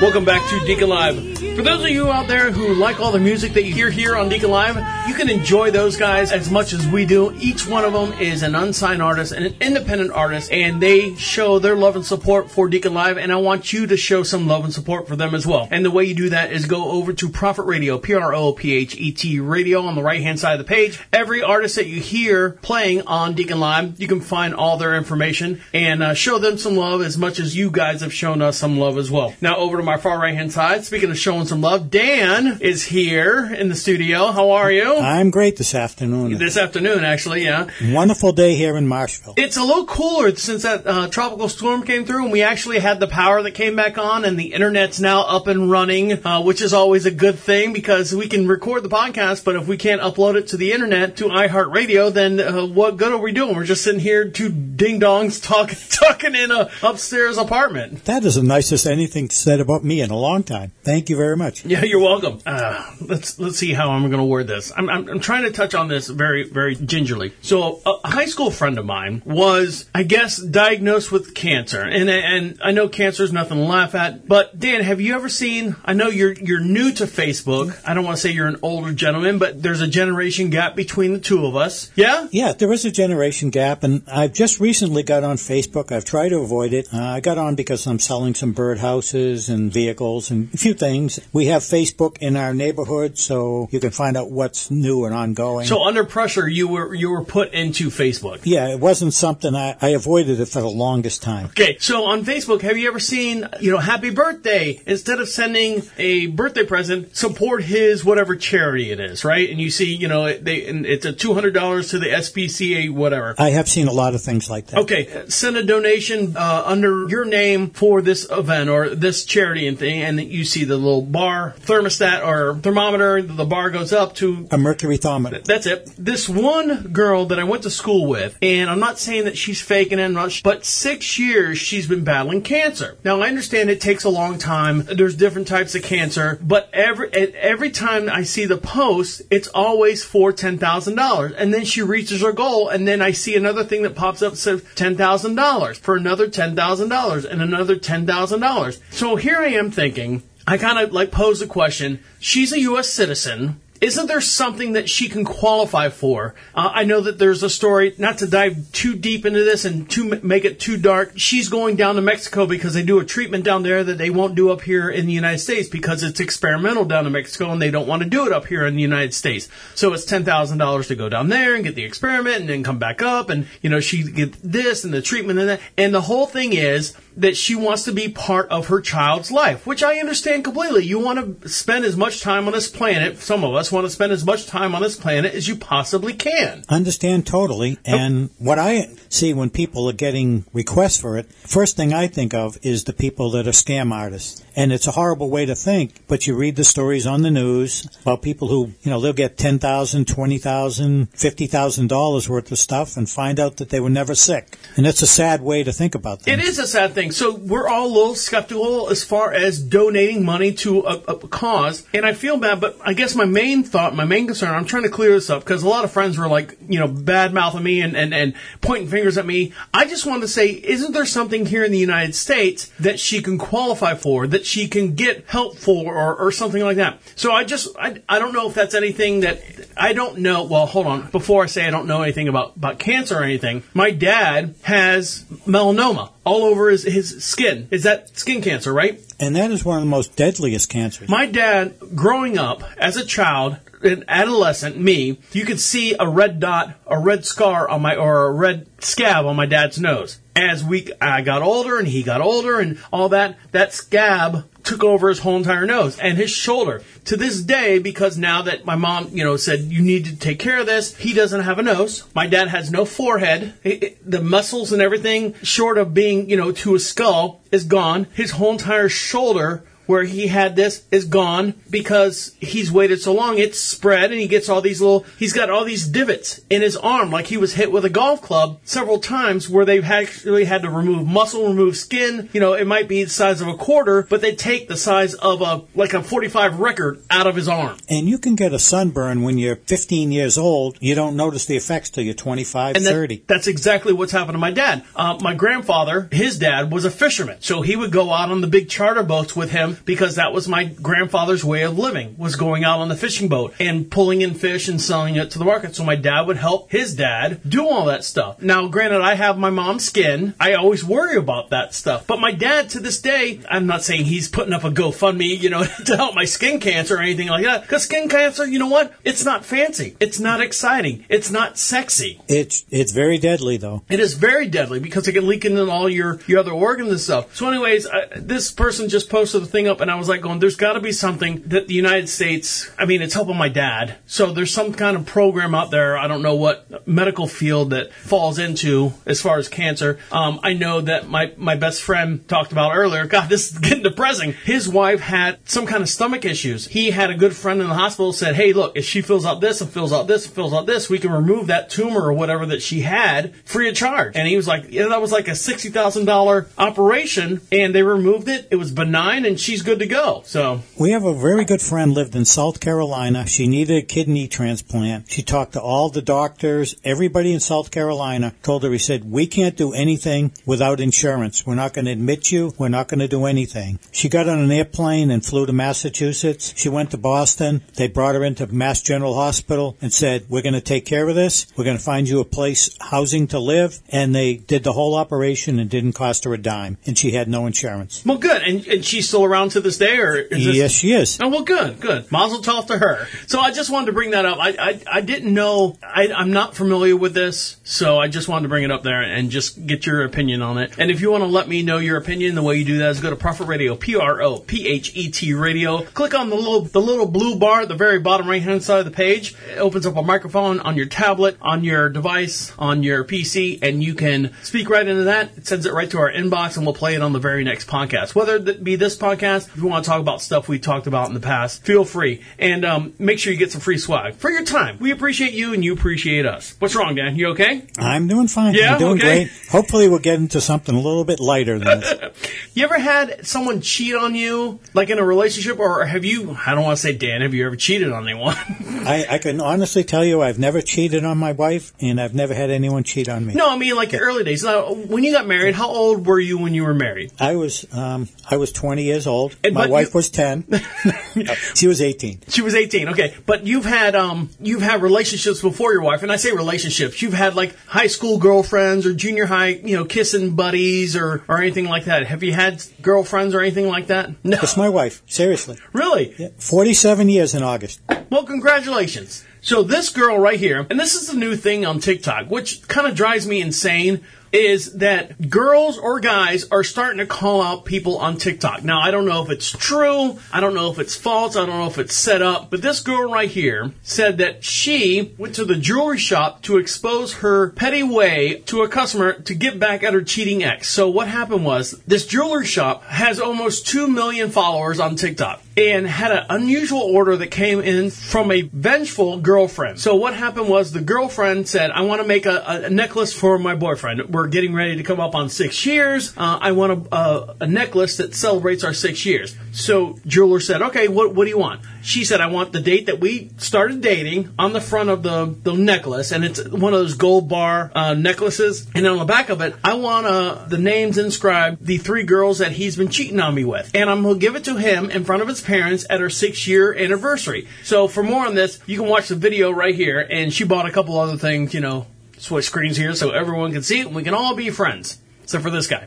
Welcome 0.00 0.24
back 0.24 0.48
to 0.50 0.60
Deacon 0.60 0.88
Live. 0.88 1.16
For 1.38 1.62
those 1.62 1.82
of 1.82 1.88
you 1.88 2.08
out 2.08 2.28
there 2.28 2.52
who 2.52 2.72
like 2.74 3.00
all 3.00 3.10
the 3.10 3.18
music 3.18 3.54
that 3.54 3.64
you 3.64 3.74
hear 3.74 3.90
here 3.90 4.14
on 4.14 4.28
Deacon 4.28 4.48
Live, 4.48 4.76
you 5.08 5.14
can 5.14 5.30
enjoy 5.30 5.70
those 5.70 5.96
guys 5.96 6.32
as 6.32 6.50
much 6.50 6.74
as 6.74 6.86
we 6.86 7.06
do. 7.06 7.32
Each 7.40 7.66
one 7.66 7.82
of 7.82 7.94
them 7.94 8.12
is 8.20 8.42
an 8.42 8.54
unsigned 8.54 9.00
artist 9.00 9.32
and 9.32 9.46
an 9.46 9.56
independent 9.58 10.10
artist, 10.12 10.52
and 10.52 10.82
they 10.82 11.14
show 11.14 11.58
their 11.58 11.74
love 11.74 11.96
and 11.96 12.04
support 12.04 12.50
for 12.50 12.68
Deacon 12.68 12.92
Live, 12.92 13.16
and 13.16 13.32
I 13.32 13.36
want 13.36 13.72
you 13.72 13.86
to 13.86 13.96
show 13.96 14.22
some 14.22 14.46
love 14.46 14.64
and 14.64 14.72
support 14.72 15.08
for 15.08 15.16
them 15.16 15.34
as 15.34 15.46
well. 15.46 15.66
And 15.70 15.82
the 15.82 15.90
way 15.90 16.04
you 16.04 16.14
do 16.14 16.28
that 16.28 16.52
is 16.52 16.66
go 16.66 16.90
over 16.90 17.14
to 17.14 17.28
Prophet 17.30 17.62
Radio, 17.62 17.96
P-R-O-P-H-E-T 17.96 19.40
Radio 19.40 19.80
on 19.80 19.94
the 19.94 20.02
right-hand 20.02 20.38
side 20.38 20.60
of 20.60 20.66
the 20.66 20.70
page. 20.70 21.02
Every 21.10 21.42
artist 21.42 21.76
that 21.76 21.86
you 21.86 22.00
hear 22.02 22.50
playing 22.60 23.00
on 23.06 23.32
Deacon 23.32 23.60
Live, 23.60 23.98
you 23.98 24.08
can 24.08 24.20
find 24.20 24.54
all 24.54 24.76
their 24.76 24.94
information 24.94 25.62
and 25.72 26.02
uh, 26.02 26.12
show 26.12 26.38
them 26.38 26.58
some 26.58 26.76
love 26.76 27.00
as 27.00 27.16
much 27.16 27.40
as 27.40 27.56
you 27.56 27.70
guys 27.70 28.02
have 28.02 28.12
shown 28.12 28.42
us 28.42 28.58
some 28.58 28.78
love 28.78 28.98
as 28.98 29.10
well. 29.10 29.32
Now 29.40 29.56
over 29.56 29.78
to 29.78 29.82
my 29.82 29.96
far 29.96 30.18
right-hand 30.18 30.52
side, 30.52 30.84
speaking 30.84 31.10
of 31.10 31.18
showing 31.18 31.46
some 31.46 31.62
love, 31.62 31.90
Dan 31.90 32.58
is 32.60 32.84
here 32.84 33.50
in 33.54 33.70
the 33.70 33.74
studio. 33.74 34.32
How 34.32 34.50
are 34.50 34.70
you? 34.70 34.97
I'm 35.02 35.30
great 35.30 35.56
this 35.56 35.74
afternoon. 35.74 36.38
This 36.38 36.56
afternoon, 36.56 37.04
actually, 37.04 37.44
yeah. 37.44 37.68
Wonderful 37.82 38.32
day 38.32 38.54
here 38.54 38.76
in 38.76 38.86
Marshville. 38.86 39.34
It's 39.36 39.56
a 39.56 39.62
little 39.62 39.86
cooler 39.86 40.34
since 40.36 40.62
that 40.62 40.86
uh, 40.86 41.08
tropical 41.08 41.48
storm 41.48 41.84
came 41.84 42.04
through, 42.04 42.24
and 42.24 42.32
we 42.32 42.42
actually 42.42 42.78
had 42.78 43.00
the 43.00 43.06
power 43.06 43.42
that 43.42 43.52
came 43.52 43.76
back 43.76 43.98
on, 43.98 44.24
and 44.24 44.38
the 44.38 44.52
internet's 44.52 45.00
now 45.00 45.22
up 45.22 45.46
and 45.46 45.70
running, 45.70 46.24
uh, 46.26 46.42
which 46.42 46.60
is 46.60 46.72
always 46.72 47.06
a 47.06 47.10
good 47.10 47.38
thing 47.38 47.72
because 47.72 48.14
we 48.14 48.28
can 48.28 48.48
record 48.48 48.82
the 48.82 48.88
podcast, 48.88 49.44
but 49.44 49.56
if 49.56 49.66
we 49.66 49.76
can't 49.76 50.00
upload 50.00 50.36
it 50.36 50.48
to 50.48 50.56
the 50.56 50.72
internet 50.72 51.16
to 51.18 51.24
iHeartRadio, 51.24 52.12
then 52.12 52.40
uh, 52.40 52.66
what 52.66 52.96
good 52.96 53.12
are 53.12 53.18
we 53.18 53.32
doing? 53.32 53.54
We're 53.54 53.64
just 53.64 53.84
sitting 53.84 54.00
here, 54.00 54.28
two 54.28 54.48
ding 54.50 55.00
dongs 55.00 55.42
talking, 55.42 55.78
talking 55.90 56.34
in 56.34 56.50
a 56.50 56.70
upstairs 56.82 57.38
apartment. 57.38 58.04
That 58.04 58.24
is 58.24 58.34
the 58.36 58.42
nicest 58.42 58.86
anything 58.86 59.30
said 59.30 59.60
about 59.60 59.84
me 59.84 60.00
in 60.00 60.10
a 60.10 60.16
long 60.16 60.42
time. 60.42 60.72
Thank 60.82 61.10
you 61.10 61.16
very 61.16 61.36
much. 61.36 61.64
Yeah, 61.64 61.84
you're 61.84 62.00
welcome. 62.00 62.40
Uh, 62.46 62.94
let's 63.00 63.38
let's 63.38 63.58
see 63.58 63.72
how 63.72 63.90
I'm 63.90 64.02
going 64.08 64.18
to 64.18 64.24
word 64.24 64.46
this. 64.46 64.72
I'm, 64.76 64.87
I'm 64.90 65.08
I'm 65.08 65.20
trying 65.20 65.44
to 65.44 65.52
touch 65.52 65.74
on 65.74 65.88
this 65.88 66.08
very 66.08 66.48
very 66.48 66.74
gingerly. 66.74 67.32
So, 67.42 67.80
a, 67.84 67.90
a 68.04 68.10
high 68.10 68.26
school 68.26 68.50
friend 68.50 68.78
of 68.78 68.86
mine 68.86 69.22
was, 69.24 69.88
I 69.94 70.02
guess, 70.02 70.36
diagnosed 70.36 71.12
with 71.12 71.34
cancer, 71.34 71.82
and 71.82 72.08
and 72.10 72.58
I 72.62 72.72
know 72.72 72.88
cancer 72.88 73.22
is 73.24 73.32
nothing 73.32 73.58
to 73.58 73.64
laugh 73.64 73.94
at. 73.94 74.26
But 74.26 74.58
Dan, 74.58 74.82
have 74.82 75.00
you 75.00 75.14
ever 75.14 75.28
seen? 75.28 75.76
I 75.84 75.92
know 75.92 76.08
you're 76.08 76.32
you're 76.32 76.60
new 76.60 76.92
to 76.94 77.04
Facebook. 77.04 77.78
I 77.86 77.94
don't 77.94 78.04
want 78.04 78.16
to 78.16 78.20
say 78.20 78.30
you're 78.30 78.48
an 78.48 78.60
older 78.62 78.92
gentleman, 78.92 79.38
but 79.38 79.62
there's 79.62 79.80
a 79.80 79.88
generation 79.88 80.50
gap 80.50 80.76
between 80.76 81.12
the 81.12 81.20
two 81.20 81.46
of 81.46 81.56
us. 81.56 81.90
Yeah. 81.94 82.28
Yeah, 82.30 82.52
there 82.52 82.72
is 82.72 82.84
a 82.84 82.90
generation 82.90 83.50
gap, 83.50 83.82
and 83.82 84.02
I've 84.06 84.32
just 84.32 84.60
recently 84.60 85.02
got 85.02 85.24
on 85.24 85.36
Facebook. 85.36 85.92
I've 85.92 86.04
tried 86.04 86.30
to 86.30 86.38
avoid 86.38 86.72
it. 86.72 86.88
Uh, 86.92 87.02
I 87.02 87.20
got 87.20 87.38
on 87.38 87.54
because 87.54 87.86
I'm 87.86 87.98
selling 87.98 88.34
some 88.34 88.54
birdhouses 88.54 89.52
and 89.52 89.72
vehicles 89.72 90.30
and 90.30 90.52
a 90.54 90.56
few 90.56 90.74
things. 90.74 91.20
We 91.32 91.46
have 91.46 91.62
Facebook 91.62 92.18
in 92.18 92.36
our 92.36 92.54
neighborhood, 92.54 93.18
so 93.18 93.68
you 93.70 93.80
can 93.80 93.90
find 93.90 94.16
out 94.16 94.30
what's 94.30 94.70
new 94.80 95.04
and 95.04 95.14
ongoing. 95.14 95.66
So 95.66 95.84
under 95.84 96.04
pressure, 96.04 96.48
you 96.48 96.68
were 96.68 96.94
you 96.94 97.10
were 97.10 97.24
put 97.24 97.52
into 97.52 97.88
Facebook. 97.90 98.40
yeah, 98.44 98.68
it 98.68 98.80
wasn't 98.80 99.14
something 99.14 99.54
I, 99.54 99.76
I 99.80 99.88
avoided 99.90 100.40
it 100.40 100.46
for 100.46 100.60
the 100.60 100.68
longest 100.68 101.22
time. 101.22 101.46
Okay, 101.46 101.76
so 101.80 102.04
on 102.04 102.24
Facebook, 102.24 102.62
have 102.62 102.76
you 102.78 102.88
ever 102.88 103.00
seen, 103.00 103.46
you 103.60 103.70
know, 103.72 103.78
happy 103.78 104.10
birthday? 104.10 104.80
Instead 104.86 105.20
of 105.20 105.28
sending 105.28 105.82
a 105.98 106.26
birthday 106.28 106.64
present, 106.64 107.16
support 107.16 107.62
his 107.64 108.04
whatever 108.04 108.36
charity 108.36 108.90
it 108.90 109.00
is, 109.00 109.24
right? 109.24 109.48
And 109.50 109.60
you 109.60 109.70
see, 109.70 109.94
you 109.94 110.08
know, 110.08 110.26
it- 110.26 110.44
they 110.44 110.66
and 110.66 110.86
it's 110.86 111.04
a 111.06 111.12
two 111.12 111.34
hundred 111.34 111.54
dollars 111.54 111.90
to 111.90 111.98
the 111.98 112.06
SPCA, 112.06 112.90
whatever. 112.90 113.34
I 113.38 113.50
have 113.50 113.68
seen 113.68 113.88
a 113.88 113.92
lot 113.92 114.14
of 114.14 114.22
things 114.22 114.48
like 114.48 114.68
that. 114.68 114.78
Okay, 114.80 115.24
send 115.28 115.56
a 115.56 115.62
donation 115.62 116.36
uh, 116.36 116.62
under 116.64 117.08
your 117.08 117.24
name 117.24 117.70
for 117.70 118.00
this 118.02 118.26
event 118.30 118.70
or 118.70 118.90
this 118.90 119.24
charity 119.24 119.66
and 119.66 119.78
thing, 119.78 120.02
and 120.02 120.20
you 120.20 120.44
see 120.44 120.64
the 120.64 120.76
little 120.76 121.02
bar 121.02 121.54
thermostat 121.60 122.24
or 122.24 122.56
thermometer. 122.60 123.22
The 123.22 123.44
bar 123.44 123.70
goes 123.70 123.92
up 123.92 124.14
to 124.16 124.46
mercury 124.68 124.98
thermometer. 124.98 125.40
that's 125.44 125.66
it. 125.66 125.90
This 125.96 126.28
one 126.28 126.88
girl 126.92 127.24
that 127.26 127.38
I 127.38 127.44
went 127.44 127.62
to 127.62 127.70
school 127.70 128.06
with, 128.06 128.36
and 128.42 128.68
I'm 128.68 128.78
not 128.80 128.98
saying 128.98 129.24
that 129.24 129.38
she's 129.38 129.60
faking 129.62 129.98
it, 129.98 130.08
not- 130.10 130.40
but 130.44 130.64
six 130.66 131.18
years 131.18 131.58
she's 131.58 131.86
been 131.86 132.04
battling 132.04 132.42
cancer. 132.42 132.96
Now 133.02 133.20
I 133.20 133.28
understand 133.28 133.70
it 133.70 133.80
takes 133.80 134.04
a 134.04 134.10
long 134.10 134.36
time. 134.38 134.82
There's 134.82 135.14
different 135.14 135.48
types 135.48 135.74
of 135.74 135.82
cancer, 135.82 136.38
but 136.42 136.68
every 136.72 137.08
every 137.34 137.70
time 137.70 138.10
I 138.10 138.22
see 138.24 138.44
the 138.44 138.58
post, 138.58 139.22
it's 139.30 139.48
always 139.48 140.04
for 140.04 140.32
ten 140.32 140.58
thousand 140.58 140.96
dollars, 140.96 141.32
and 141.32 141.52
then 141.54 141.64
she 141.64 141.80
reaches 141.80 142.20
her 142.20 142.32
goal, 142.32 142.68
and 142.68 142.86
then 142.86 143.00
I 143.00 143.12
see 143.12 143.34
another 143.36 143.64
thing 143.64 143.82
that 143.82 143.94
pops 143.96 144.20
up 144.22 144.36
says 144.36 144.62
ten 144.74 144.96
thousand 144.96 145.34
dollars 145.36 145.78
for 145.78 145.96
another 145.96 146.28
ten 146.28 146.54
thousand 146.54 146.90
dollars 146.90 147.24
and 147.24 147.40
another 147.40 147.76
ten 147.76 148.06
thousand 148.06 148.40
dollars. 148.40 148.80
So 148.90 149.16
here 149.16 149.38
I 149.38 149.48
am 149.62 149.70
thinking. 149.70 150.22
I 150.46 150.56
kind 150.56 150.78
of 150.78 150.92
like 150.94 151.10
pose 151.10 151.40
the 151.40 151.46
question. 151.46 152.00
She's 152.20 152.52
a 152.54 152.60
U.S. 152.60 152.88
citizen. 152.88 153.60
Isn't 153.80 154.06
there 154.06 154.20
something 154.20 154.72
that 154.72 154.88
she 154.88 155.08
can 155.08 155.24
qualify 155.24 155.88
for? 155.88 156.34
Uh, 156.54 156.70
I 156.74 156.84
know 156.84 157.00
that 157.00 157.18
there's 157.18 157.42
a 157.42 157.50
story, 157.50 157.94
not 157.96 158.18
to 158.18 158.26
dive 158.26 158.72
too 158.72 158.96
deep 158.96 159.24
into 159.24 159.44
this 159.44 159.64
and 159.64 159.88
to 159.90 160.20
make 160.22 160.44
it 160.44 160.58
too 160.58 160.76
dark. 160.76 161.12
She's 161.16 161.48
going 161.48 161.76
down 161.76 161.94
to 161.94 162.02
Mexico 162.02 162.46
because 162.46 162.74
they 162.74 162.82
do 162.82 162.98
a 162.98 163.04
treatment 163.04 163.44
down 163.44 163.62
there 163.62 163.84
that 163.84 163.98
they 163.98 164.10
won't 164.10 164.34
do 164.34 164.50
up 164.50 164.62
here 164.62 164.90
in 164.90 165.06
the 165.06 165.12
United 165.12 165.38
States 165.38 165.68
because 165.68 166.02
it's 166.02 166.18
experimental 166.18 166.84
down 166.84 167.06
in 167.06 167.12
Mexico 167.12 167.50
and 167.50 167.62
they 167.62 167.70
don't 167.70 167.86
want 167.86 168.02
to 168.02 168.08
do 168.08 168.26
it 168.26 168.32
up 168.32 168.46
here 168.46 168.66
in 168.66 168.74
the 168.74 168.82
United 168.82 169.14
States. 169.14 169.48
So 169.74 169.92
it's 169.92 170.06
$10,000 170.06 170.86
to 170.88 170.94
go 170.96 171.08
down 171.08 171.28
there 171.28 171.54
and 171.54 171.62
get 171.62 171.76
the 171.76 171.84
experiment 171.84 172.40
and 172.40 172.48
then 172.48 172.64
come 172.64 172.78
back 172.78 173.00
up 173.00 173.30
and, 173.30 173.46
you 173.62 173.70
know, 173.70 173.80
she 173.80 174.02
get 174.02 174.32
this 174.42 174.82
and 174.84 174.92
the 174.92 175.02
treatment 175.02 175.38
and 175.38 175.48
that. 175.48 175.60
And 175.76 175.94
the 175.94 176.02
whole 176.02 176.26
thing 176.26 176.52
is 176.52 176.94
that 177.16 177.36
she 177.36 177.54
wants 177.54 177.84
to 177.84 177.92
be 177.92 178.08
part 178.08 178.48
of 178.48 178.68
her 178.68 178.80
child's 178.80 179.30
life, 179.30 179.66
which 179.66 179.82
I 179.82 179.98
understand 179.98 180.44
completely. 180.44 180.84
You 180.84 181.00
want 181.00 181.42
to 181.42 181.48
spend 181.48 181.84
as 181.84 181.96
much 181.96 182.20
time 182.20 182.46
on 182.46 182.52
this 182.52 182.68
planet, 182.68 183.18
some 183.18 183.42
of 183.44 183.54
us 183.54 183.67
want 183.72 183.86
to 183.86 183.90
spend 183.90 184.12
as 184.12 184.24
much 184.24 184.46
time 184.46 184.74
on 184.74 184.82
this 184.82 184.96
planet 184.96 185.34
as 185.34 185.48
you 185.48 185.56
possibly 185.56 186.12
can. 186.12 186.62
Understand 186.68 187.26
totally. 187.26 187.78
And 187.84 188.30
what 188.38 188.58
I 188.58 188.88
see 189.08 189.34
when 189.34 189.50
people 189.50 189.88
are 189.88 189.94
getting 189.94 190.44
requests 190.52 191.00
for 191.00 191.16
it, 191.18 191.30
first 191.32 191.76
thing 191.76 191.92
I 191.92 192.06
think 192.06 192.34
of 192.34 192.58
is 192.62 192.84
the 192.84 192.92
people 192.92 193.30
that 193.32 193.46
are 193.46 193.52
scam 193.52 193.92
artists. 193.92 194.42
And 194.58 194.72
it's 194.72 194.88
a 194.88 194.90
horrible 194.90 195.30
way 195.30 195.46
to 195.46 195.54
think, 195.54 195.92
but 196.08 196.26
you 196.26 196.34
read 196.34 196.56
the 196.56 196.64
stories 196.64 197.06
on 197.06 197.22
the 197.22 197.30
news 197.30 197.86
about 198.02 198.22
people 198.22 198.48
who, 198.48 198.72
you 198.82 198.90
know, 198.90 199.00
they'll 199.00 199.12
get 199.12 199.36
$10,000, 199.36 199.60
$20,000, 200.04 201.06
$50,000 201.06 202.28
worth 202.28 202.50
of 202.50 202.58
stuff 202.58 202.96
and 202.96 203.08
find 203.08 203.38
out 203.38 203.58
that 203.58 203.68
they 203.68 203.78
were 203.78 203.88
never 203.88 204.16
sick. 204.16 204.58
And 204.76 204.84
it's 204.84 205.00
a 205.00 205.06
sad 205.06 205.42
way 205.42 205.62
to 205.62 205.72
think 205.72 205.94
about 205.94 206.22
things. 206.22 206.36
It 206.36 206.44
is 206.44 206.58
a 206.58 206.66
sad 206.66 206.92
thing. 206.92 207.12
So 207.12 207.36
we're 207.36 207.68
all 207.68 207.86
a 207.86 207.94
little 207.94 208.16
skeptical 208.16 208.90
as 208.90 209.04
far 209.04 209.32
as 209.32 209.62
donating 209.62 210.24
money 210.24 210.52
to 210.54 210.80
a, 210.80 210.94
a 211.06 211.28
cause, 211.28 211.86
and 211.94 212.04
I 212.04 212.12
feel 212.12 212.36
bad. 212.36 212.60
But 212.60 212.78
I 212.84 212.94
guess 212.94 213.14
my 213.14 213.26
main 213.26 213.62
thought, 213.62 213.94
my 213.94 214.06
main 214.06 214.26
concern, 214.26 214.52
I'm 214.52 214.64
trying 214.64 214.82
to 214.82 214.88
clear 214.88 215.12
this 215.12 215.30
up 215.30 215.44
because 215.44 215.62
a 215.62 215.68
lot 215.68 215.84
of 215.84 215.92
friends 215.92 216.18
were 216.18 216.26
like, 216.26 216.58
you 216.68 216.80
know, 216.80 216.88
bad 216.88 217.32
mouthing 217.32 217.62
me 217.62 217.80
and, 217.80 217.96
and 217.96 218.12
and 218.12 218.34
pointing 218.60 218.88
fingers 218.88 219.18
at 219.18 219.24
me. 219.24 219.52
I 219.72 219.84
just 219.84 220.04
wanted 220.04 220.22
to 220.22 220.28
say, 220.28 220.48
isn't 220.48 220.94
there 220.94 221.06
something 221.06 221.46
here 221.46 221.62
in 221.62 221.70
the 221.70 221.78
United 221.78 222.16
States 222.16 222.72
that 222.80 222.98
she 222.98 223.22
can 223.22 223.38
qualify 223.38 223.94
for, 223.94 224.26
that 224.26 224.47
she 224.48 224.66
can 224.68 224.94
get 224.94 225.24
help 225.26 225.56
for, 225.56 225.94
or, 225.94 226.16
or 226.16 226.32
something 226.32 226.62
like 226.62 226.78
that? 226.78 227.00
So 227.14 227.32
I 227.32 227.44
just, 227.44 227.68
I, 227.78 228.02
I 228.08 228.18
don't 228.18 228.32
know 228.32 228.48
if 228.48 228.54
that's 228.54 228.74
anything 228.74 229.20
that 229.20 229.42
I 229.76 229.92
don't 229.92 230.18
know. 230.18 230.44
Well, 230.44 230.66
hold 230.66 230.86
on. 230.86 231.10
Before 231.10 231.44
I 231.44 231.46
say 231.46 231.66
I 231.66 231.70
don't 231.70 231.86
know 231.86 232.02
anything 232.02 232.28
about 232.28 232.56
about 232.56 232.78
cancer 232.78 233.18
or 233.18 233.22
anything, 233.22 233.62
my 233.74 233.90
dad 233.90 234.54
has 234.62 235.24
melanoma 235.46 236.10
all 236.24 236.44
over 236.44 236.70
his, 236.70 236.82
his 236.84 237.24
skin. 237.24 237.68
Is 237.70 237.84
that 237.84 238.16
skin 238.18 238.42
cancer, 238.42 238.72
right? 238.72 239.00
And 239.20 239.36
that 239.36 239.50
is 239.50 239.64
one 239.64 239.78
of 239.78 239.84
the 239.84 239.90
most 239.90 240.16
deadliest 240.16 240.68
cancers. 240.68 241.08
My 241.08 241.26
dad, 241.26 241.74
growing 241.94 242.38
up 242.38 242.62
as 242.78 242.96
a 242.96 243.04
child, 243.04 243.58
an 243.82 244.04
adolescent, 244.08 244.78
me, 244.78 245.18
you 245.32 245.44
could 245.44 245.60
see 245.60 245.94
a 245.98 246.08
red 246.08 246.40
dot, 246.40 246.74
a 246.86 246.98
red 246.98 247.24
scar 247.24 247.68
on 247.68 247.82
my, 247.82 247.96
or 247.96 248.26
a 248.26 248.32
red 248.32 248.66
scab 248.82 249.26
on 249.26 249.36
my 249.36 249.46
dad's 249.46 249.80
nose. 249.80 250.18
As 250.38 250.62
we, 250.62 250.88
I 251.00 251.22
got 251.22 251.42
older 251.42 251.80
and 251.80 251.88
he 251.88 252.04
got 252.04 252.20
older 252.20 252.60
and 252.60 252.78
all 252.92 253.08
that, 253.08 253.36
that 253.50 253.72
scab 253.72 254.48
took 254.62 254.84
over 254.84 255.08
his 255.08 255.18
whole 255.18 255.36
entire 255.36 255.66
nose 255.66 255.98
and 255.98 256.16
his 256.16 256.30
shoulder. 256.30 256.80
To 257.06 257.16
this 257.16 257.42
day, 257.42 257.80
because 257.80 258.16
now 258.16 258.42
that 258.42 258.64
my 258.64 258.76
mom, 258.76 259.08
you 259.12 259.24
know, 259.24 259.36
said 259.36 259.60
you 259.62 259.82
need 259.82 260.04
to 260.04 260.16
take 260.16 260.38
care 260.38 260.60
of 260.60 260.66
this, 260.66 260.96
he 260.96 261.12
doesn't 261.12 261.40
have 261.40 261.58
a 261.58 261.62
nose. 261.62 262.04
My 262.14 262.28
dad 262.28 262.48
has 262.48 262.70
no 262.70 262.84
forehead. 262.84 263.54
It- 263.64 263.82
it- 263.82 264.10
the 264.10 264.20
muscles 264.20 264.72
and 264.72 264.80
everything, 264.80 265.34
short 265.42 265.76
of 265.76 265.92
being, 265.92 266.30
you 266.30 266.36
know, 266.36 266.52
to 266.52 266.74
his 266.74 266.88
skull, 266.88 267.40
is 267.50 267.64
gone. 267.64 268.06
His 268.14 268.32
whole 268.32 268.52
entire 268.52 268.88
shoulder 268.88 269.64
where 269.88 270.04
he 270.04 270.26
had 270.28 270.54
this 270.54 270.84
is 270.92 271.06
gone 271.06 271.54
because 271.70 272.36
he's 272.40 272.70
waited 272.70 273.00
so 273.00 273.12
long. 273.14 273.38
It's 273.38 273.58
spread 273.58 274.10
and 274.12 274.20
he 274.20 274.28
gets 274.28 274.48
all 274.48 274.60
these 274.60 274.80
little, 274.80 275.04
he's 275.18 275.32
got 275.32 275.48
all 275.50 275.64
these 275.64 275.88
divots 275.88 276.40
in 276.50 276.60
his 276.62 276.76
arm 276.76 277.10
like 277.10 277.26
he 277.28 277.36
was 277.38 277.54
hit 277.54 277.72
with 277.72 277.84
a 277.86 277.90
golf 277.90 278.20
club 278.20 278.60
several 278.64 278.98
times 279.00 279.48
where 279.48 279.64
they've 279.64 279.84
actually 279.84 280.44
had 280.44 280.60
to 280.62 280.70
remove 280.70 281.06
muscle, 281.06 281.48
remove 281.48 281.76
skin. 281.76 282.28
You 282.34 282.40
know, 282.40 282.52
it 282.52 282.66
might 282.66 282.86
be 282.86 283.02
the 283.04 283.10
size 283.10 283.40
of 283.40 283.48
a 283.48 283.54
quarter, 283.56 284.02
but 284.08 284.20
they 284.20 284.34
take 284.34 284.68
the 284.68 284.76
size 284.76 285.14
of 285.14 285.40
a, 285.40 285.62
like 285.74 285.94
a 285.94 286.02
45 286.02 286.60
record 286.60 287.02
out 287.10 287.26
of 287.26 287.34
his 287.36 287.48
arm. 287.48 287.78
And 287.88 288.08
you 288.08 288.18
can 288.18 288.34
get 288.36 288.52
a 288.52 288.58
sunburn 288.58 289.22
when 289.22 289.38
you're 289.38 289.56
15 289.56 290.12
years 290.12 290.36
old. 290.36 290.76
You 290.80 290.94
don't 290.94 291.16
notice 291.16 291.46
the 291.46 291.56
effects 291.56 291.88
till 291.88 292.04
you're 292.04 292.12
25, 292.14 292.76
And 292.76 292.84
that- 292.84 292.92
30. 292.92 293.22
that's 293.26 293.46
exactly 293.46 293.94
what's 293.94 294.12
happened 294.12 294.34
to 294.34 294.38
my 294.38 294.50
dad. 294.50 294.84
Uh, 294.94 295.16
my 295.22 295.32
grandfather, 295.32 296.08
his 296.12 296.38
dad, 296.38 296.70
was 296.70 296.84
a 296.84 296.90
fisherman, 296.90 297.38
so 297.40 297.62
he 297.62 297.74
would 297.74 297.90
go 297.90 298.12
out 298.12 298.30
on 298.30 298.42
the 298.42 298.46
big 298.46 298.68
charter 298.68 299.02
boats 299.02 299.34
with 299.34 299.50
him 299.50 299.77
because 299.84 300.16
that 300.16 300.32
was 300.32 300.48
my 300.48 300.64
grandfather's 300.64 301.44
way 301.44 301.62
of 301.62 301.78
living 301.78 302.16
was 302.18 302.36
going 302.36 302.64
out 302.64 302.80
on 302.80 302.88
the 302.88 302.96
fishing 302.96 303.28
boat 303.28 303.54
and 303.58 303.90
pulling 303.90 304.20
in 304.20 304.34
fish 304.34 304.68
and 304.68 304.80
selling 304.80 305.16
it 305.16 305.30
to 305.30 305.38
the 305.38 305.44
market. 305.44 305.74
So 305.74 305.84
my 305.84 305.96
dad 305.96 306.22
would 306.26 306.36
help 306.36 306.70
his 306.70 306.94
dad 306.94 307.40
do 307.48 307.66
all 307.68 307.86
that 307.86 308.04
stuff. 308.04 308.40
Now, 308.42 308.68
granted, 308.68 309.00
I 309.00 309.14
have 309.14 309.38
my 309.38 309.50
mom's 309.50 309.84
skin. 309.84 310.34
I 310.40 310.54
always 310.54 310.84
worry 310.84 311.16
about 311.16 311.50
that 311.50 311.74
stuff, 311.74 312.06
but 312.06 312.20
my 312.20 312.32
dad, 312.32 312.70
to 312.70 312.80
this 312.80 313.00
day, 313.00 313.40
I'm 313.48 313.66
not 313.66 313.82
saying 313.82 314.04
he's 314.04 314.28
putting 314.28 314.52
up 314.52 314.64
a 314.64 314.70
GoFundMe, 314.70 315.40
you 315.40 315.50
know, 315.50 315.64
to 315.86 315.96
help 315.96 316.14
my 316.14 316.24
skin 316.24 316.60
cancer 316.60 316.96
or 316.96 317.00
anything 317.00 317.28
like 317.28 317.44
that. 317.44 317.62
Because 317.62 317.84
skin 317.84 318.08
cancer, 318.08 318.46
you 318.46 318.58
know 318.58 318.68
what? 318.68 318.92
It's 319.04 319.24
not 319.24 319.44
fancy. 319.44 319.96
It's 320.00 320.20
not 320.20 320.40
exciting. 320.40 321.04
It's 321.08 321.30
not 321.30 321.58
sexy. 321.58 322.20
It's 322.28 322.64
it's 322.70 322.92
very 322.92 323.18
deadly 323.18 323.56
though. 323.56 323.82
It 323.88 324.00
is 324.00 324.14
very 324.14 324.48
deadly 324.48 324.80
because 324.80 325.06
it 325.06 325.12
can 325.12 325.26
leak 325.26 325.44
into 325.44 325.70
all 325.70 325.88
your, 325.88 326.20
your 326.26 326.40
other 326.40 326.52
organs 326.52 326.90
and 326.90 327.00
stuff. 327.00 327.34
So, 327.34 327.48
anyways, 327.48 327.86
I, 327.86 328.06
this 328.16 328.50
person 328.50 328.88
just 328.88 329.08
posted 329.08 329.42
a 329.42 329.46
thing 329.46 329.67
up 329.68 329.80
and 329.80 329.90
I 329.90 329.96
was 329.96 330.08
like 330.08 330.20
going, 330.20 330.38
there's 330.38 330.56
got 330.56 330.74
to 330.74 330.80
be 330.80 330.92
something 330.92 331.42
that 331.46 331.68
the 331.68 331.74
United 331.74 332.08
States, 332.08 332.70
I 332.78 332.84
mean, 332.84 333.02
it's 333.02 333.14
helping 333.14 333.36
my 333.36 333.48
dad. 333.48 333.96
So 334.06 334.32
there's 334.32 334.52
some 334.52 334.72
kind 334.72 334.96
of 334.96 335.06
program 335.06 335.54
out 335.54 335.70
there. 335.70 335.96
I 335.96 336.08
don't 336.08 336.22
know 336.22 336.34
what 336.34 336.86
medical 336.86 337.26
field 337.26 337.70
that 337.70 337.92
falls 337.92 338.38
into 338.38 338.92
as 339.06 339.20
far 339.20 339.38
as 339.38 339.48
cancer. 339.48 339.98
Um, 340.10 340.40
I 340.42 340.54
know 340.54 340.80
that 340.80 341.08
my, 341.08 341.32
my 341.36 341.56
best 341.56 341.82
friend 341.82 342.26
talked 342.28 342.52
about 342.52 342.74
earlier. 342.74 343.06
God, 343.06 343.28
this 343.28 343.52
is 343.52 343.58
getting 343.58 343.82
depressing. 343.82 344.32
His 344.44 344.68
wife 344.68 345.00
had 345.00 345.38
some 345.48 345.66
kind 345.66 345.82
of 345.82 345.88
stomach 345.88 346.24
issues. 346.24 346.66
He 346.66 346.90
had 346.90 347.10
a 347.10 347.14
good 347.14 347.36
friend 347.36 347.60
in 347.60 347.68
the 347.68 347.74
hospital 347.74 348.12
said, 348.12 348.34
Hey, 348.34 348.52
look, 348.52 348.76
if 348.76 348.84
she 348.84 349.00
fills 349.02 349.24
out 349.24 349.40
this 349.40 349.60
and 349.60 349.70
fills 349.70 349.92
out 349.92 350.06
this 350.06 350.26
and 350.26 350.34
fills 350.34 350.52
out 350.52 350.66
this, 350.66 350.88
we 350.88 350.98
can 350.98 351.12
remove 351.12 351.48
that 351.48 351.70
tumor 351.70 352.02
or 352.02 352.12
whatever 352.12 352.46
that 352.46 352.62
she 352.62 352.80
had 352.80 353.34
free 353.44 353.68
of 353.68 353.74
charge. 353.74 354.16
And 354.16 354.26
he 354.28 354.36
was 354.36 354.48
like, 354.48 354.66
yeah, 354.70 354.88
that 354.88 355.00
was 355.00 355.12
like 355.12 355.28
a 355.28 355.32
$60,000 355.32 356.48
operation 356.58 357.40
and 357.52 357.74
they 357.74 357.82
removed 357.82 358.28
it. 358.28 358.48
It 358.50 358.56
was 358.56 358.72
benign 358.72 359.24
and 359.24 359.38
she's 359.58 359.64
good 359.66 359.80
to 359.80 359.86
go. 359.86 360.22
So 360.24 360.62
We 360.78 360.92
have 360.92 361.04
a 361.04 361.14
very 361.14 361.44
good 361.44 361.60
friend 361.60 361.92
lived 361.92 362.14
in 362.14 362.24
South 362.24 362.60
Carolina. 362.60 363.26
She 363.26 363.48
needed 363.48 363.76
a 363.76 363.82
kidney 363.82 364.28
transplant. 364.28 365.10
She 365.10 365.22
talked 365.22 365.54
to 365.54 365.60
all 365.60 365.88
the 365.90 366.02
doctors, 366.02 366.76
everybody 366.84 367.32
in 367.32 367.40
South 367.40 367.70
Carolina 367.72 368.34
told 368.42 368.62
her, 368.62 368.70
he 368.70 368.78
said, 368.78 369.10
we 369.10 369.26
can't 369.26 369.56
do 369.56 369.72
anything 369.72 370.32
without 370.46 370.78
insurance. 370.80 371.44
We're 371.44 371.56
not 371.56 371.72
going 371.72 371.86
to 371.86 371.90
admit 371.90 372.30
you. 372.30 372.54
We're 372.56 372.68
not 372.68 372.86
going 372.88 373.00
to 373.00 373.08
do 373.08 373.26
anything. 373.26 373.80
She 373.90 374.08
got 374.08 374.28
on 374.28 374.38
an 374.38 374.50
airplane 374.52 375.10
and 375.10 375.24
flew 375.24 375.44
to 375.46 375.52
Massachusetts. 375.52 376.54
She 376.56 376.68
went 376.68 376.92
to 376.92 376.98
Boston. 376.98 377.62
They 377.74 377.88
brought 377.88 378.14
her 378.14 378.22
into 378.24 378.46
Mass 378.46 378.80
General 378.80 379.14
Hospital 379.14 379.76
and 379.80 379.92
said, 379.92 380.26
we're 380.28 380.42
going 380.42 380.54
to 380.54 380.60
take 380.60 380.86
care 380.86 381.08
of 381.08 381.16
this. 381.16 381.46
We're 381.56 381.64
going 381.64 381.78
to 381.78 381.82
find 381.82 382.08
you 382.08 382.20
a 382.20 382.24
place, 382.24 382.76
housing 382.80 383.26
to 383.28 383.40
live. 383.40 383.80
And 383.88 384.14
they 384.14 384.36
did 384.36 384.62
the 384.62 384.72
whole 384.72 384.94
operation 384.94 385.58
and 385.58 385.68
didn't 385.68 385.94
cost 385.94 386.24
her 386.24 386.34
a 386.34 386.38
dime. 386.38 386.78
And 386.86 386.96
she 386.96 387.10
had 387.10 387.28
no 387.28 387.46
insurance. 387.46 388.04
Well, 388.04 388.18
good. 388.18 388.42
And, 388.42 388.64
and 388.66 388.84
she's 388.84 389.08
still 389.08 389.24
around 389.24 389.47
to 389.50 389.60
this 389.60 389.78
day, 389.78 389.98
or 389.98 390.16
is 390.16 390.44
this? 390.44 390.56
Yes, 390.56 390.70
she 390.72 390.92
is. 390.92 391.18
Oh 391.20 391.28
well, 391.28 391.42
good, 391.42 391.80
good. 391.80 392.10
Mazel 392.10 392.40
tov 392.42 392.66
to 392.68 392.78
her. 392.78 393.06
So 393.26 393.40
I 393.40 393.50
just 393.50 393.70
wanted 393.70 393.86
to 393.86 393.92
bring 393.92 394.10
that 394.12 394.24
up. 394.24 394.38
I 394.38 394.50
I, 394.58 394.80
I 394.90 395.00
didn't 395.00 395.32
know. 395.32 395.76
I, 395.82 396.08
I'm 396.12 396.32
not 396.32 396.54
familiar 396.54 396.96
with 396.96 397.14
this, 397.14 397.56
so 397.64 397.98
I 397.98 398.08
just 398.08 398.28
wanted 398.28 398.44
to 398.44 398.48
bring 398.48 398.64
it 398.64 398.70
up 398.70 398.82
there 398.82 399.02
and 399.02 399.30
just 399.30 399.66
get 399.66 399.86
your 399.86 400.04
opinion 400.04 400.42
on 400.42 400.58
it. 400.58 400.78
And 400.78 400.90
if 400.90 401.00
you 401.00 401.10
want 401.10 401.22
to 401.22 401.28
let 401.28 401.48
me 401.48 401.62
know 401.62 401.78
your 401.78 401.96
opinion, 401.96 402.34
the 402.34 402.42
way 402.42 402.56
you 402.56 402.64
do 402.64 402.78
that 402.78 402.90
is 402.90 403.00
go 403.00 403.10
to 403.10 403.16
Prophet 403.16 403.44
Radio, 403.44 403.76
P 403.76 403.96
R 403.96 404.20
O 404.22 404.38
P 404.38 404.66
H 404.68 404.96
E 404.96 405.10
T 405.10 405.34
Radio. 405.34 405.82
Click 405.82 406.14
on 406.14 406.30
the 406.30 406.36
little 406.36 406.62
the 406.62 406.80
little 406.80 407.06
blue 407.06 407.38
bar 407.38 407.62
at 407.62 407.68
the 407.68 407.74
very 407.74 407.98
bottom 407.98 408.28
right 408.28 408.42
hand 408.42 408.62
side 408.62 408.80
of 408.80 408.84
the 408.84 408.90
page. 408.90 409.34
It 409.50 409.58
opens 409.58 409.86
up 409.86 409.96
a 409.96 410.02
microphone 410.02 410.60
on 410.60 410.76
your 410.76 410.86
tablet, 410.86 411.36
on 411.40 411.64
your 411.64 411.88
device, 411.88 412.52
on 412.58 412.82
your 412.82 413.04
PC, 413.04 413.62
and 413.62 413.82
you 413.82 413.94
can 413.94 414.34
speak 414.42 414.68
right 414.70 414.86
into 414.86 415.04
that. 415.04 415.36
It 415.36 415.46
sends 415.46 415.66
it 415.66 415.72
right 415.72 415.90
to 415.90 415.98
our 415.98 416.12
inbox, 416.12 416.56
and 416.56 416.66
we'll 416.66 416.74
play 416.74 416.94
it 416.94 417.02
on 417.02 417.12
the 417.12 417.18
very 417.18 417.44
next 417.44 417.68
podcast. 417.68 418.14
Whether 418.14 418.36
it 418.36 418.64
be 418.64 418.76
this 418.76 418.96
podcast, 418.96 419.27
if 419.36 419.56
you 419.56 419.66
want 419.66 419.84
to 419.84 419.90
talk 419.90 420.00
about 420.00 420.22
stuff 420.22 420.48
we 420.48 420.58
talked 420.58 420.86
about 420.86 421.08
in 421.08 421.14
the 421.14 421.20
past, 421.20 421.64
feel 421.64 421.84
free. 421.84 422.22
And 422.38 422.64
um, 422.64 422.94
make 422.98 423.18
sure 423.18 423.32
you 423.32 423.38
get 423.38 423.52
some 423.52 423.60
free 423.60 423.78
swag 423.78 424.14
for 424.14 424.30
your 424.30 424.44
time. 424.44 424.78
We 424.78 424.90
appreciate 424.90 425.32
you, 425.32 425.54
and 425.54 425.64
you 425.64 425.72
appreciate 425.72 426.26
us. 426.26 426.54
What's 426.58 426.74
wrong, 426.74 426.94
Dan? 426.94 427.16
You 427.16 427.28
okay? 427.28 427.66
I'm 427.78 428.08
doing 428.08 428.28
fine. 428.28 428.54
Yeah, 428.54 428.74
I'm 428.74 428.78
doing 428.78 428.98
okay. 428.98 429.24
great. 429.24 429.48
Hopefully 429.50 429.88
we'll 429.88 429.98
get 429.98 430.16
into 430.16 430.40
something 430.40 430.74
a 430.74 430.80
little 430.80 431.04
bit 431.04 431.20
lighter 431.20 431.58
than 431.58 431.80
this. 431.80 431.98
You 432.54 432.64
ever 432.64 432.78
had 432.78 433.24
someone 433.24 433.60
cheat 433.60 433.94
on 433.94 434.16
you, 434.16 434.58
like 434.74 434.90
in 434.90 434.98
a 434.98 435.04
relationship, 435.04 435.60
or 435.60 435.84
have 435.84 436.04
you? 436.04 436.36
I 436.44 436.56
don't 436.56 436.64
want 436.64 436.76
to 436.76 436.82
say 436.82 436.92
Dan. 436.92 437.20
Have 437.20 437.32
you 437.32 437.46
ever 437.46 437.54
cheated 437.54 437.92
on 437.92 438.08
anyone? 438.08 438.34
I, 438.88 439.06
I 439.08 439.18
can 439.18 439.40
honestly 439.40 439.84
tell 439.84 440.04
you 440.04 440.22
I've 440.22 440.40
never 440.40 440.60
cheated 440.60 441.04
on 441.04 441.18
my 441.18 441.32
wife 441.32 441.72
and 441.80 442.00
I've 442.00 442.14
never 442.14 442.34
had 442.34 442.50
anyone 442.50 442.82
cheat 442.82 443.08
on 443.08 443.24
me. 443.24 443.34
no, 443.34 443.48
I 443.48 443.56
mean 443.56 443.76
like 443.76 443.92
your 443.92 444.02
early 444.02 444.24
days. 444.24 444.42
Now, 444.42 444.72
when 444.72 445.04
you 445.04 445.12
got 445.12 445.26
married, 445.26 445.54
how 445.54 445.68
old 445.68 446.06
were 446.06 446.18
you 446.18 446.38
when 446.38 446.52
you 446.54 446.64
were 446.64 446.74
married? 446.74 447.12
I 447.20 447.36
was 447.36 447.64
um, 447.72 448.08
I 448.28 448.36
was 448.38 448.50
20 448.50 448.82
years 448.82 449.06
old. 449.06 449.17
And- 449.44 449.54
my 449.54 449.66
wife 449.66 449.88
you- 449.88 449.98
was 449.98 450.10
10. 450.10 450.44
she 451.54 451.66
was 451.66 451.80
18. 451.80 452.20
She 452.28 452.42
was 452.42 452.54
18. 452.54 452.88
Okay, 452.90 453.14
but 453.26 453.46
you've 453.46 453.64
had 453.64 453.94
um 453.94 454.30
you've 454.40 454.62
had 454.62 454.82
relationships 454.82 455.40
before 455.42 455.72
your 455.72 455.82
wife, 455.82 456.02
and 456.02 456.12
I 456.12 456.16
say 456.16 456.32
relationships. 456.32 457.00
You've 457.02 457.14
had 457.14 457.34
like 457.34 457.54
high 457.66 457.86
school 457.88 458.18
girlfriends 458.18 458.86
or 458.86 458.94
junior 458.94 459.26
high, 459.26 459.48
you 459.48 459.76
know, 459.76 459.84
kissing 459.84 460.34
buddies 460.34 460.96
or 460.96 461.22
or 461.28 461.38
anything 461.38 461.66
like 461.66 461.84
that. 461.86 462.06
Have 462.06 462.22
you 462.22 462.32
had 462.32 462.62
girlfriends 462.82 463.34
or 463.34 463.40
anything 463.40 463.68
like 463.68 463.86
that? 463.88 464.10
No. 464.24 464.38
It's 464.42 464.56
my 464.56 464.68
wife. 464.68 465.02
Seriously. 465.06 465.58
Really? 465.72 466.14
47 466.38 467.08
years 467.08 467.34
in 467.34 467.42
August. 467.42 467.80
Well, 468.10 468.24
congratulations. 468.24 469.24
So 469.40 469.62
this 469.62 469.90
girl 469.90 470.18
right 470.18 470.38
here, 470.38 470.66
and 470.68 470.78
this 470.80 470.94
is 470.94 471.08
the 471.08 471.16
new 471.16 471.36
thing 471.36 471.64
on 471.64 471.78
TikTok, 471.80 472.30
which 472.30 472.66
kind 472.68 472.86
of 472.86 472.94
drives 472.94 473.26
me 473.26 473.40
insane, 473.40 474.04
is 474.32 474.74
that 474.74 475.30
girls 475.30 475.78
or 475.78 476.00
guys 476.00 476.46
are 476.50 476.64
starting 476.64 476.98
to 476.98 477.06
call 477.06 477.42
out 477.42 477.64
people 477.64 477.98
on 477.98 478.16
TikTok. 478.16 478.64
Now, 478.64 478.80
I 478.80 478.90
don't 478.90 479.06
know 479.06 479.22
if 479.22 479.30
it's 479.30 479.50
true. 479.50 480.18
I 480.32 480.40
don't 480.40 480.54
know 480.54 480.70
if 480.70 480.78
it's 480.78 480.96
false. 480.96 481.36
I 481.36 481.46
don't 481.46 481.58
know 481.58 481.66
if 481.66 481.78
it's 481.78 481.94
set 481.94 482.22
up. 482.22 482.50
But 482.50 482.62
this 482.62 482.80
girl 482.80 483.10
right 483.10 483.30
here 483.30 483.72
said 483.82 484.18
that 484.18 484.44
she 484.44 485.14
went 485.18 485.34
to 485.36 485.44
the 485.44 485.56
jewelry 485.56 485.98
shop 485.98 486.42
to 486.42 486.58
expose 486.58 487.14
her 487.14 487.50
petty 487.50 487.82
way 487.82 488.42
to 488.46 488.62
a 488.62 488.68
customer 488.68 489.14
to 489.14 489.34
get 489.34 489.58
back 489.58 489.82
at 489.82 489.94
her 489.94 490.02
cheating 490.02 490.42
ex. 490.42 490.68
So 490.68 490.88
what 490.88 491.08
happened 491.08 491.44
was 491.44 491.72
this 491.86 492.06
jewelry 492.06 492.46
shop 492.46 492.84
has 492.84 493.20
almost 493.20 493.66
2 493.66 493.88
million 493.88 494.30
followers 494.30 494.80
on 494.80 494.96
TikTok 494.96 495.42
and 495.58 495.88
had 495.88 496.12
an 496.12 496.24
unusual 496.30 496.82
order 496.82 497.16
that 497.16 497.32
came 497.32 497.60
in 497.60 497.90
from 497.90 498.30
a 498.30 498.42
vengeful 498.42 499.18
girlfriend. 499.18 499.80
So 499.80 499.96
what 499.96 500.14
happened 500.14 500.48
was 500.48 500.72
the 500.72 500.80
girlfriend 500.80 501.48
said, 501.48 501.72
I 501.72 501.80
want 501.80 502.00
to 502.00 502.06
make 502.06 502.26
a, 502.26 502.44
a 502.66 502.70
necklace 502.70 503.12
for 503.12 503.38
my 503.38 503.56
boyfriend. 503.56 504.14
We're 504.14 504.28
getting 504.28 504.54
ready 504.54 504.76
to 504.76 504.84
come 504.84 505.00
up 505.00 505.16
on 505.16 505.28
six 505.28 505.66
years. 505.66 506.16
Uh, 506.16 506.38
I 506.40 506.52
want 506.52 506.88
a, 506.92 506.94
a, 506.94 507.36
a 507.40 507.46
necklace 507.48 507.96
that 507.96 508.14
celebrates 508.14 508.62
our 508.62 508.72
six 508.72 509.04
years. 509.04 509.34
So 509.50 509.98
jeweler 510.06 510.38
said, 510.38 510.62
okay, 510.62 510.86
what, 510.86 511.14
what 511.14 511.24
do 511.24 511.30
you 511.30 511.38
want? 511.38 511.62
She 511.82 512.04
said, 512.04 512.20
I 512.20 512.26
want 512.26 512.52
the 512.52 512.60
date 512.60 512.86
that 512.86 513.00
we 513.00 513.30
started 513.38 513.80
dating 513.80 514.34
on 514.38 514.52
the 514.52 514.60
front 514.60 514.90
of 514.90 515.02
the, 515.02 515.34
the 515.42 515.54
necklace, 515.54 516.12
and 516.12 516.24
it's 516.24 516.46
one 516.48 516.74
of 516.74 516.80
those 516.80 516.94
gold 516.94 517.28
bar 517.28 517.70
uh, 517.74 517.94
necklaces. 517.94 518.66
And 518.74 518.86
on 518.86 518.98
the 518.98 519.04
back 519.04 519.28
of 519.28 519.40
it, 519.40 519.54
I 519.62 519.74
want 519.74 520.06
uh, 520.06 520.44
the 520.46 520.58
names 520.58 520.98
inscribed, 520.98 521.64
the 521.64 521.78
three 521.78 522.02
girls 522.02 522.38
that 522.38 522.52
he's 522.52 522.76
been 522.76 522.88
cheating 522.88 523.20
on 523.20 523.34
me 523.34 523.44
with. 523.44 523.70
And 523.74 523.88
I'm 523.88 524.02
going 524.02 524.16
to 524.16 524.20
give 524.20 524.36
it 524.36 524.44
to 524.44 524.56
him 524.56 524.90
in 524.90 525.04
front 525.04 525.22
of 525.22 525.28
his 525.28 525.40
parents 525.40 525.86
at 525.88 526.00
our 526.00 526.10
six 526.10 526.46
year 526.46 526.74
anniversary. 526.74 527.48
So 527.62 527.88
for 527.88 528.02
more 528.02 528.26
on 528.26 528.34
this, 528.34 528.60
you 528.66 528.76
can 528.76 528.88
watch 528.88 529.08
the 529.08 529.16
video 529.16 529.50
right 529.50 529.74
here. 529.74 530.00
And 530.00 530.32
she 530.32 530.44
bought 530.44 530.66
a 530.66 530.70
couple 530.70 530.98
other 530.98 531.16
things, 531.16 531.54
you 531.54 531.60
know, 531.60 531.86
switch 532.18 532.46
screens 532.46 532.76
here 532.76 532.94
so 532.94 533.10
everyone 533.10 533.52
can 533.52 533.62
see 533.62 533.80
it 533.80 533.86
and 533.86 533.94
we 533.94 534.02
can 534.02 534.14
all 534.14 534.34
be 534.34 534.50
friends, 534.50 534.98
except 535.22 535.42
for 535.42 535.50
this 535.50 535.66
guy. 535.66 535.86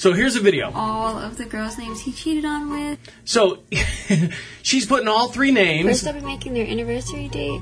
So 0.00 0.14
here's 0.14 0.34
a 0.34 0.40
video. 0.40 0.72
all 0.74 1.18
of 1.18 1.36
the 1.36 1.44
girls' 1.44 1.76
names 1.76 2.00
he 2.00 2.10
cheated 2.10 2.46
on 2.46 2.70
with. 2.70 2.98
So 3.26 3.58
she's 4.62 4.86
putting 4.86 5.08
all 5.08 5.28
three 5.28 5.50
names. 5.50 5.88
First, 5.88 6.06
I'll 6.06 6.14
be 6.14 6.20
making 6.20 6.54
their 6.54 6.66
anniversary 6.66 7.28
date. 7.28 7.60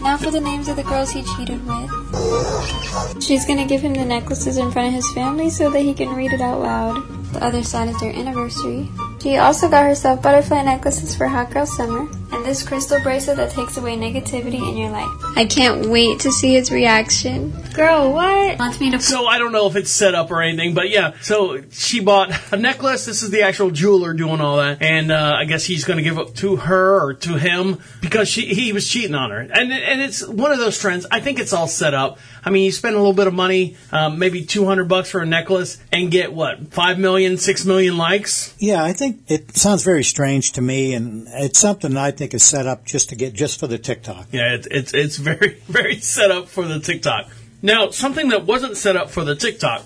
Now 0.00 0.16
for 0.16 0.30
the 0.30 0.40
names 0.40 0.68
of 0.68 0.76
the 0.76 0.84
girls 0.84 1.10
he 1.10 1.24
cheated 1.24 1.66
with. 1.66 3.20
She's 3.20 3.44
gonna 3.44 3.66
give 3.66 3.80
him 3.80 3.94
the 3.94 4.04
necklaces 4.04 4.58
in 4.58 4.70
front 4.70 4.86
of 4.86 4.94
his 4.94 5.12
family 5.12 5.50
so 5.50 5.70
that 5.70 5.80
he 5.80 5.92
can 5.92 6.14
read 6.14 6.32
it 6.32 6.40
out 6.40 6.60
loud. 6.60 7.32
The 7.32 7.44
other 7.44 7.64
side 7.64 7.88
is 7.88 7.98
their 7.98 8.12
anniversary. 8.12 8.88
She 9.20 9.38
also 9.38 9.68
got 9.68 9.84
herself 9.84 10.22
butterfly 10.22 10.62
necklaces 10.62 11.16
for 11.16 11.26
Hot 11.26 11.50
Girl 11.50 11.66
Summer 11.66 12.08
and 12.32 12.44
this 12.44 12.66
crystal 12.66 13.00
bracelet 13.00 13.36
that 13.36 13.50
takes 13.50 13.76
away 13.76 13.96
negativity 13.96 14.68
in 14.68 14.76
your 14.76 14.90
life. 14.90 15.08
I 15.36 15.46
can't 15.46 15.86
wait 15.86 16.20
to 16.20 16.32
see 16.32 16.54
his 16.54 16.70
reaction. 16.70 17.52
Girl, 17.72 18.12
what? 18.12 18.58
Wants 18.58 18.80
me 18.80 18.90
to 18.90 19.00
So 19.00 19.26
I 19.26 19.38
don't 19.38 19.52
know 19.52 19.66
if 19.66 19.76
it's 19.76 19.90
set 19.90 20.14
up 20.14 20.30
or 20.30 20.42
anything, 20.42 20.74
but 20.74 20.90
yeah. 20.90 21.14
So 21.22 21.62
she 21.70 22.00
bought 22.00 22.32
a 22.52 22.56
necklace. 22.56 23.06
This 23.06 23.22
is 23.22 23.30
the 23.30 23.42
actual 23.42 23.70
jeweler 23.70 24.12
doing 24.14 24.40
all 24.40 24.56
that, 24.56 24.82
and 24.82 25.12
uh, 25.12 25.34
I 25.36 25.44
guess 25.44 25.64
he's 25.64 25.84
going 25.84 25.98
to 25.98 26.02
give 26.02 26.18
it 26.18 26.34
to 26.36 26.56
her 26.56 27.00
or 27.00 27.14
to 27.14 27.38
him 27.38 27.78
because 28.00 28.28
she 28.28 28.54
he 28.54 28.72
was 28.72 28.88
cheating 28.88 29.14
on 29.14 29.30
her, 29.30 29.38
and 29.38 29.72
and 29.72 30.00
it's 30.00 30.26
one 30.26 30.52
of 30.52 30.58
those 30.58 30.78
trends. 30.78 31.06
I 31.10 31.20
think 31.20 31.38
it's 31.38 31.52
all 31.52 31.68
set 31.68 31.94
up. 31.94 32.18
I 32.44 32.50
mean, 32.50 32.64
you 32.64 32.72
spend 32.72 32.94
a 32.94 32.98
little 32.98 33.12
bit 33.12 33.26
of 33.26 33.34
money, 33.34 33.76
um, 33.92 34.18
maybe 34.18 34.44
two 34.44 34.64
hundred 34.64 34.88
bucks 34.88 35.10
for 35.10 35.20
a 35.20 35.26
necklace, 35.26 35.78
and 35.92 36.10
get 36.10 36.32
what 36.32 36.72
five 36.72 36.98
million, 36.98 37.36
six 37.36 37.64
million 37.64 37.96
likes. 37.96 38.54
Yeah, 38.58 38.82
I 38.82 38.92
think 38.92 39.05
it 39.28 39.56
sounds 39.56 39.82
very 39.82 40.04
strange 40.04 40.52
to 40.52 40.60
me, 40.60 40.94
and 40.94 41.26
it's 41.28 41.58
something 41.58 41.96
I 41.96 42.10
think 42.10 42.34
is 42.34 42.42
set 42.42 42.66
up 42.66 42.84
just 42.84 43.08
to 43.10 43.16
get 43.16 43.34
just 43.34 43.60
for 43.60 43.66
the 43.66 43.78
TikTok. 43.78 44.28
Yeah, 44.32 44.54
it's 44.54 44.66
it's 44.70 44.94
it's 44.94 45.16
very 45.16 45.60
very 45.68 45.98
set 45.98 46.30
up 46.30 46.48
for 46.48 46.64
the 46.64 46.80
TikTok. 46.80 47.28
Now, 47.62 47.90
something 47.90 48.28
that 48.28 48.44
wasn't 48.44 48.76
set 48.76 48.96
up 48.96 49.10
for 49.10 49.24
the 49.24 49.34
TikTok, 49.34 49.84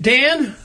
Dan. 0.00 0.56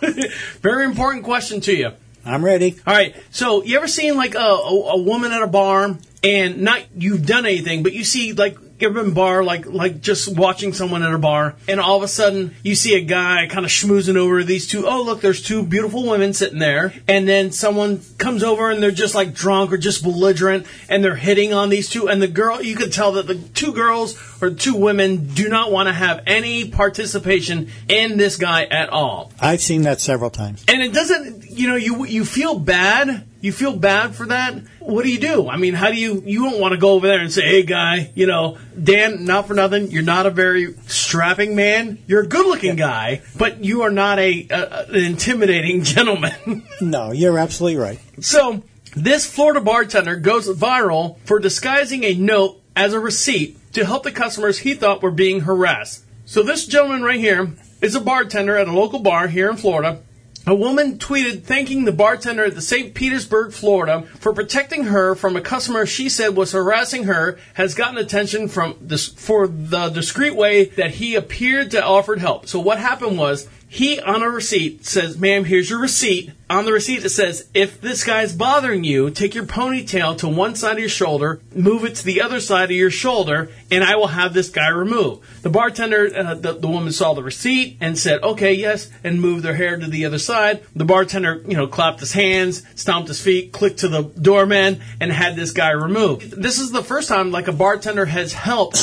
very 0.60 0.84
important 0.84 1.24
question 1.24 1.60
to 1.62 1.74
you. 1.74 1.92
I'm 2.24 2.44
ready. 2.44 2.76
All 2.86 2.94
right. 2.94 3.14
So, 3.30 3.62
you 3.62 3.76
ever 3.76 3.86
seen 3.86 4.16
like 4.16 4.34
a, 4.34 4.38
a, 4.38 4.92
a 4.92 5.00
woman 5.00 5.32
at 5.32 5.42
a 5.42 5.46
bar 5.46 5.96
and 6.22 6.62
not 6.62 6.82
you've 6.96 7.26
done 7.26 7.44
anything, 7.46 7.82
but 7.82 7.92
you 7.92 8.02
see 8.02 8.32
like 8.32 8.56
you 8.78 8.88
ever 8.88 9.02
been 9.02 9.14
bar 9.14 9.44
like 9.44 9.66
like 9.66 10.00
just 10.00 10.36
watching 10.36 10.72
someone 10.72 11.02
at 11.02 11.12
a 11.12 11.18
bar, 11.18 11.54
and 11.68 11.80
all 11.80 11.96
of 11.96 12.02
a 12.02 12.08
sudden 12.08 12.54
you 12.62 12.74
see 12.74 12.94
a 12.94 13.00
guy 13.00 13.46
kind 13.48 13.64
of 13.64 13.70
schmoozing 13.70 14.16
over 14.16 14.42
these 14.42 14.66
two. 14.66 14.86
Oh, 14.86 15.02
look, 15.02 15.20
there's 15.20 15.42
two 15.42 15.62
beautiful 15.62 16.08
women 16.08 16.32
sitting 16.32 16.58
there, 16.58 16.92
and 17.06 17.28
then 17.28 17.52
someone 17.52 18.00
comes 18.18 18.42
over 18.42 18.70
and 18.70 18.82
they're 18.82 18.90
just 18.90 19.14
like 19.14 19.34
drunk 19.34 19.72
or 19.72 19.76
just 19.76 20.02
belligerent, 20.02 20.66
and 20.88 21.04
they're 21.04 21.16
hitting 21.16 21.52
on 21.52 21.68
these 21.68 21.88
two, 21.88 22.08
and 22.08 22.20
the 22.20 22.28
girl, 22.28 22.62
you 22.62 22.76
could 22.76 22.92
tell 22.92 23.12
that 23.12 23.26
the 23.26 23.36
two 23.36 23.72
girls 23.72 24.18
or 24.42 24.50
two 24.50 24.74
women 24.74 25.26
do 25.34 25.48
not 25.48 25.70
want 25.70 25.88
to 25.88 25.92
have 25.92 26.22
any 26.26 26.68
participation 26.68 27.70
in 27.88 28.16
this 28.16 28.36
guy 28.36 28.64
at 28.64 28.88
all. 28.88 29.32
I've 29.40 29.60
seen 29.60 29.82
that 29.82 30.00
several 30.00 30.30
times. 30.30 30.64
And 30.68 30.82
it 30.82 30.92
doesn't, 30.92 31.50
you 31.50 31.68
know, 31.68 31.76
you 31.76 32.04
you 32.04 32.24
feel 32.24 32.58
bad. 32.58 33.26
You 33.44 33.52
feel 33.52 33.76
bad 33.76 34.14
for 34.14 34.24
that. 34.24 34.54
What 34.80 35.04
do 35.04 35.10
you 35.10 35.20
do? 35.20 35.50
I 35.50 35.58
mean, 35.58 35.74
how 35.74 35.90
do 35.90 35.96
you? 35.96 36.22
You 36.24 36.48
don't 36.48 36.58
want 36.58 36.72
to 36.72 36.78
go 36.78 36.92
over 36.92 37.06
there 37.06 37.20
and 37.20 37.30
say, 37.30 37.42
"Hey, 37.42 37.62
guy, 37.62 38.10
you 38.14 38.26
know, 38.26 38.56
Dan, 38.82 39.26
not 39.26 39.46
for 39.46 39.52
nothing, 39.52 39.90
you're 39.90 40.02
not 40.02 40.24
a 40.24 40.30
very 40.30 40.72
strapping 40.86 41.54
man. 41.54 41.98
You're 42.06 42.22
a 42.22 42.26
good-looking 42.26 42.76
guy, 42.76 43.20
but 43.36 43.62
you 43.62 43.82
are 43.82 43.90
not 43.90 44.18
a, 44.18 44.48
a 44.48 44.86
an 44.88 44.94
intimidating 44.94 45.82
gentleman." 45.94 46.66
No, 46.80 47.12
you're 47.12 47.38
absolutely 47.38 47.78
right. 47.78 48.00
So, 48.22 48.62
this 48.96 49.26
Florida 49.26 49.60
bartender 49.60 50.16
goes 50.16 50.48
viral 50.48 51.18
for 51.26 51.38
disguising 51.38 52.02
a 52.02 52.14
note 52.14 52.62
as 52.74 52.94
a 52.94 52.98
receipt 52.98 53.74
to 53.74 53.84
help 53.84 54.04
the 54.04 54.10
customers 54.10 54.60
he 54.60 54.72
thought 54.72 55.02
were 55.02 55.10
being 55.10 55.40
harassed. 55.40 56.02
So, 56.24 56.42
this 56.42 56.66
gentleman 56.66 57.02
right 57.02 57.20
here 57.20 57.52
is 57.82 57.94
a 57.94 58.00
bartender 58.00 58.56
at 58.56 58.68
a 58.68 58.72
local 58.72 59.00
bar 59.00 59.28
here 59.28 59.50
in 59.50 59.58
Florida. 59.58 60.00
A 60.46 60.54
woman 60.54 60.98
tweeted 60.98 61.44
thanking 61.44 61.86
the 61.86 61.92
bartender 61.92 62.44
at 62.44 62.54
the 62.54 62.60
St. 62.60 62.92
Petersburg, 62.92 63.52
Florida, 63.52 64.02
for 64.20 64.34
protecting 64.34 64.84
her 64.84 65.14
from 65.14 65.36
a 65.36 65.40
customer 65.40 65.86
she 65.86 66.10
said 66.10 66.36
was 66.36 66.52
harassing 66.52 67.04
her. 67.04 67.38
Has 67.54 67.74
gotten 67.74 67.96
attention 67.96 68.48
from 68.48 68.76
this 68.78 69.08
for 69.08 69.46
the 69.46 69.88
discreet 69.88 70.36
way 70.36 70.66
that 70.66 70.96
he 70.96 71.14
appeared 71.14 71.70
to 71.70 71.82
offered 71.82 72.18
help. 72.18 72.46
So 72.46 72.60
what 72.60 72.78
happened 72.78 73.16
was 73.16 73.48
he 73.66 73.98
on 73.98 74.22
a 74.22 74.28
receipt 74.28 74.84
says, 74.84 75.16
"Ma'am, 75.16 75.46
here's 75.46 75.70
your 75.70 75.80
receipt." 75.80 76.32
On 76.50 76.66
the 76.66 76.72
receipt 76.72 77.04
it 77.04 77.08
says, 77.08 77.46
"If 77.54 77.80
this 77.80 78.04
guy's 78.04 78.34
bothering 78.34 78.84
you, 78.84 79.08
take 79.08 79.34
your 79.34 79.44
ponytail 79.44 80.18
to 80.18 80.28
one 80.28 80.54
side 80.54 80.74
of 80.74 80.78
your 80.78 80.90
shoulder, 80.90 81.40
move 81.54 81.84
it 81.84 81.94
to 81.96 82.04
the 82.04 82.20
other 82.20 82.38
side 82.38 82.70
of 82.70 82.76
your 82.76 82.90
shoulder, 82.90 83.50
and 83.70 83.82
I 83.82 83.96
will 83.96 84.08
have 84.08 84.34
this 84.34 84.50
guy 84.50 84.68
removed." 84.68 85.22
The 85.42 85.48
bartender, 85.48 86.10
uh, 86.14 86.34
the, 86.34 86.52
the 86.52 86.68
woman 86.68 86.92
saw 86.92 87.14
the 87.14 87.22
receipt 87.22 87.78
and 87.80 87.98
said, 87.98 88.22
"Okay, 88.22 88.52
yes," 88.52 88.90
and 89.02 89.22
moved 89.22 89.42
their 89.42 89.54
hair 89.54 89.78
to 89.78 89.86
the 89.86 90.04
other 90.04 90.18
side. 90.18 90.60
The 90.76 90.84
bartender, 90.84 91.42
you 91.48 91.56
know, 91.56 91.66
clapped 91.66 92.00
his 92.00 92.12
hands, 92.12 92.62
stomped 92.74 93.08
his 93.08 93.22
feet, 93.22 93.52
clicked 93.52 93.78
to 93.78 93.88
the 93.88 94.02
doorman, 94.02 94.80
and 95.00 95.10
had 95.10 95.36
this 95.36 95.52
guy 95.52 95.70
removed. 95.70 96.30
This 96.42 96.58
is 96.58 96.72
the 96.72 96.84
first 96.84 97.08
time 97.08 97.30
like 97.30 97.48
a 97.48 97.52
bartender 97.52 98.04
has 98.04 98.34
helped 98.34 98.76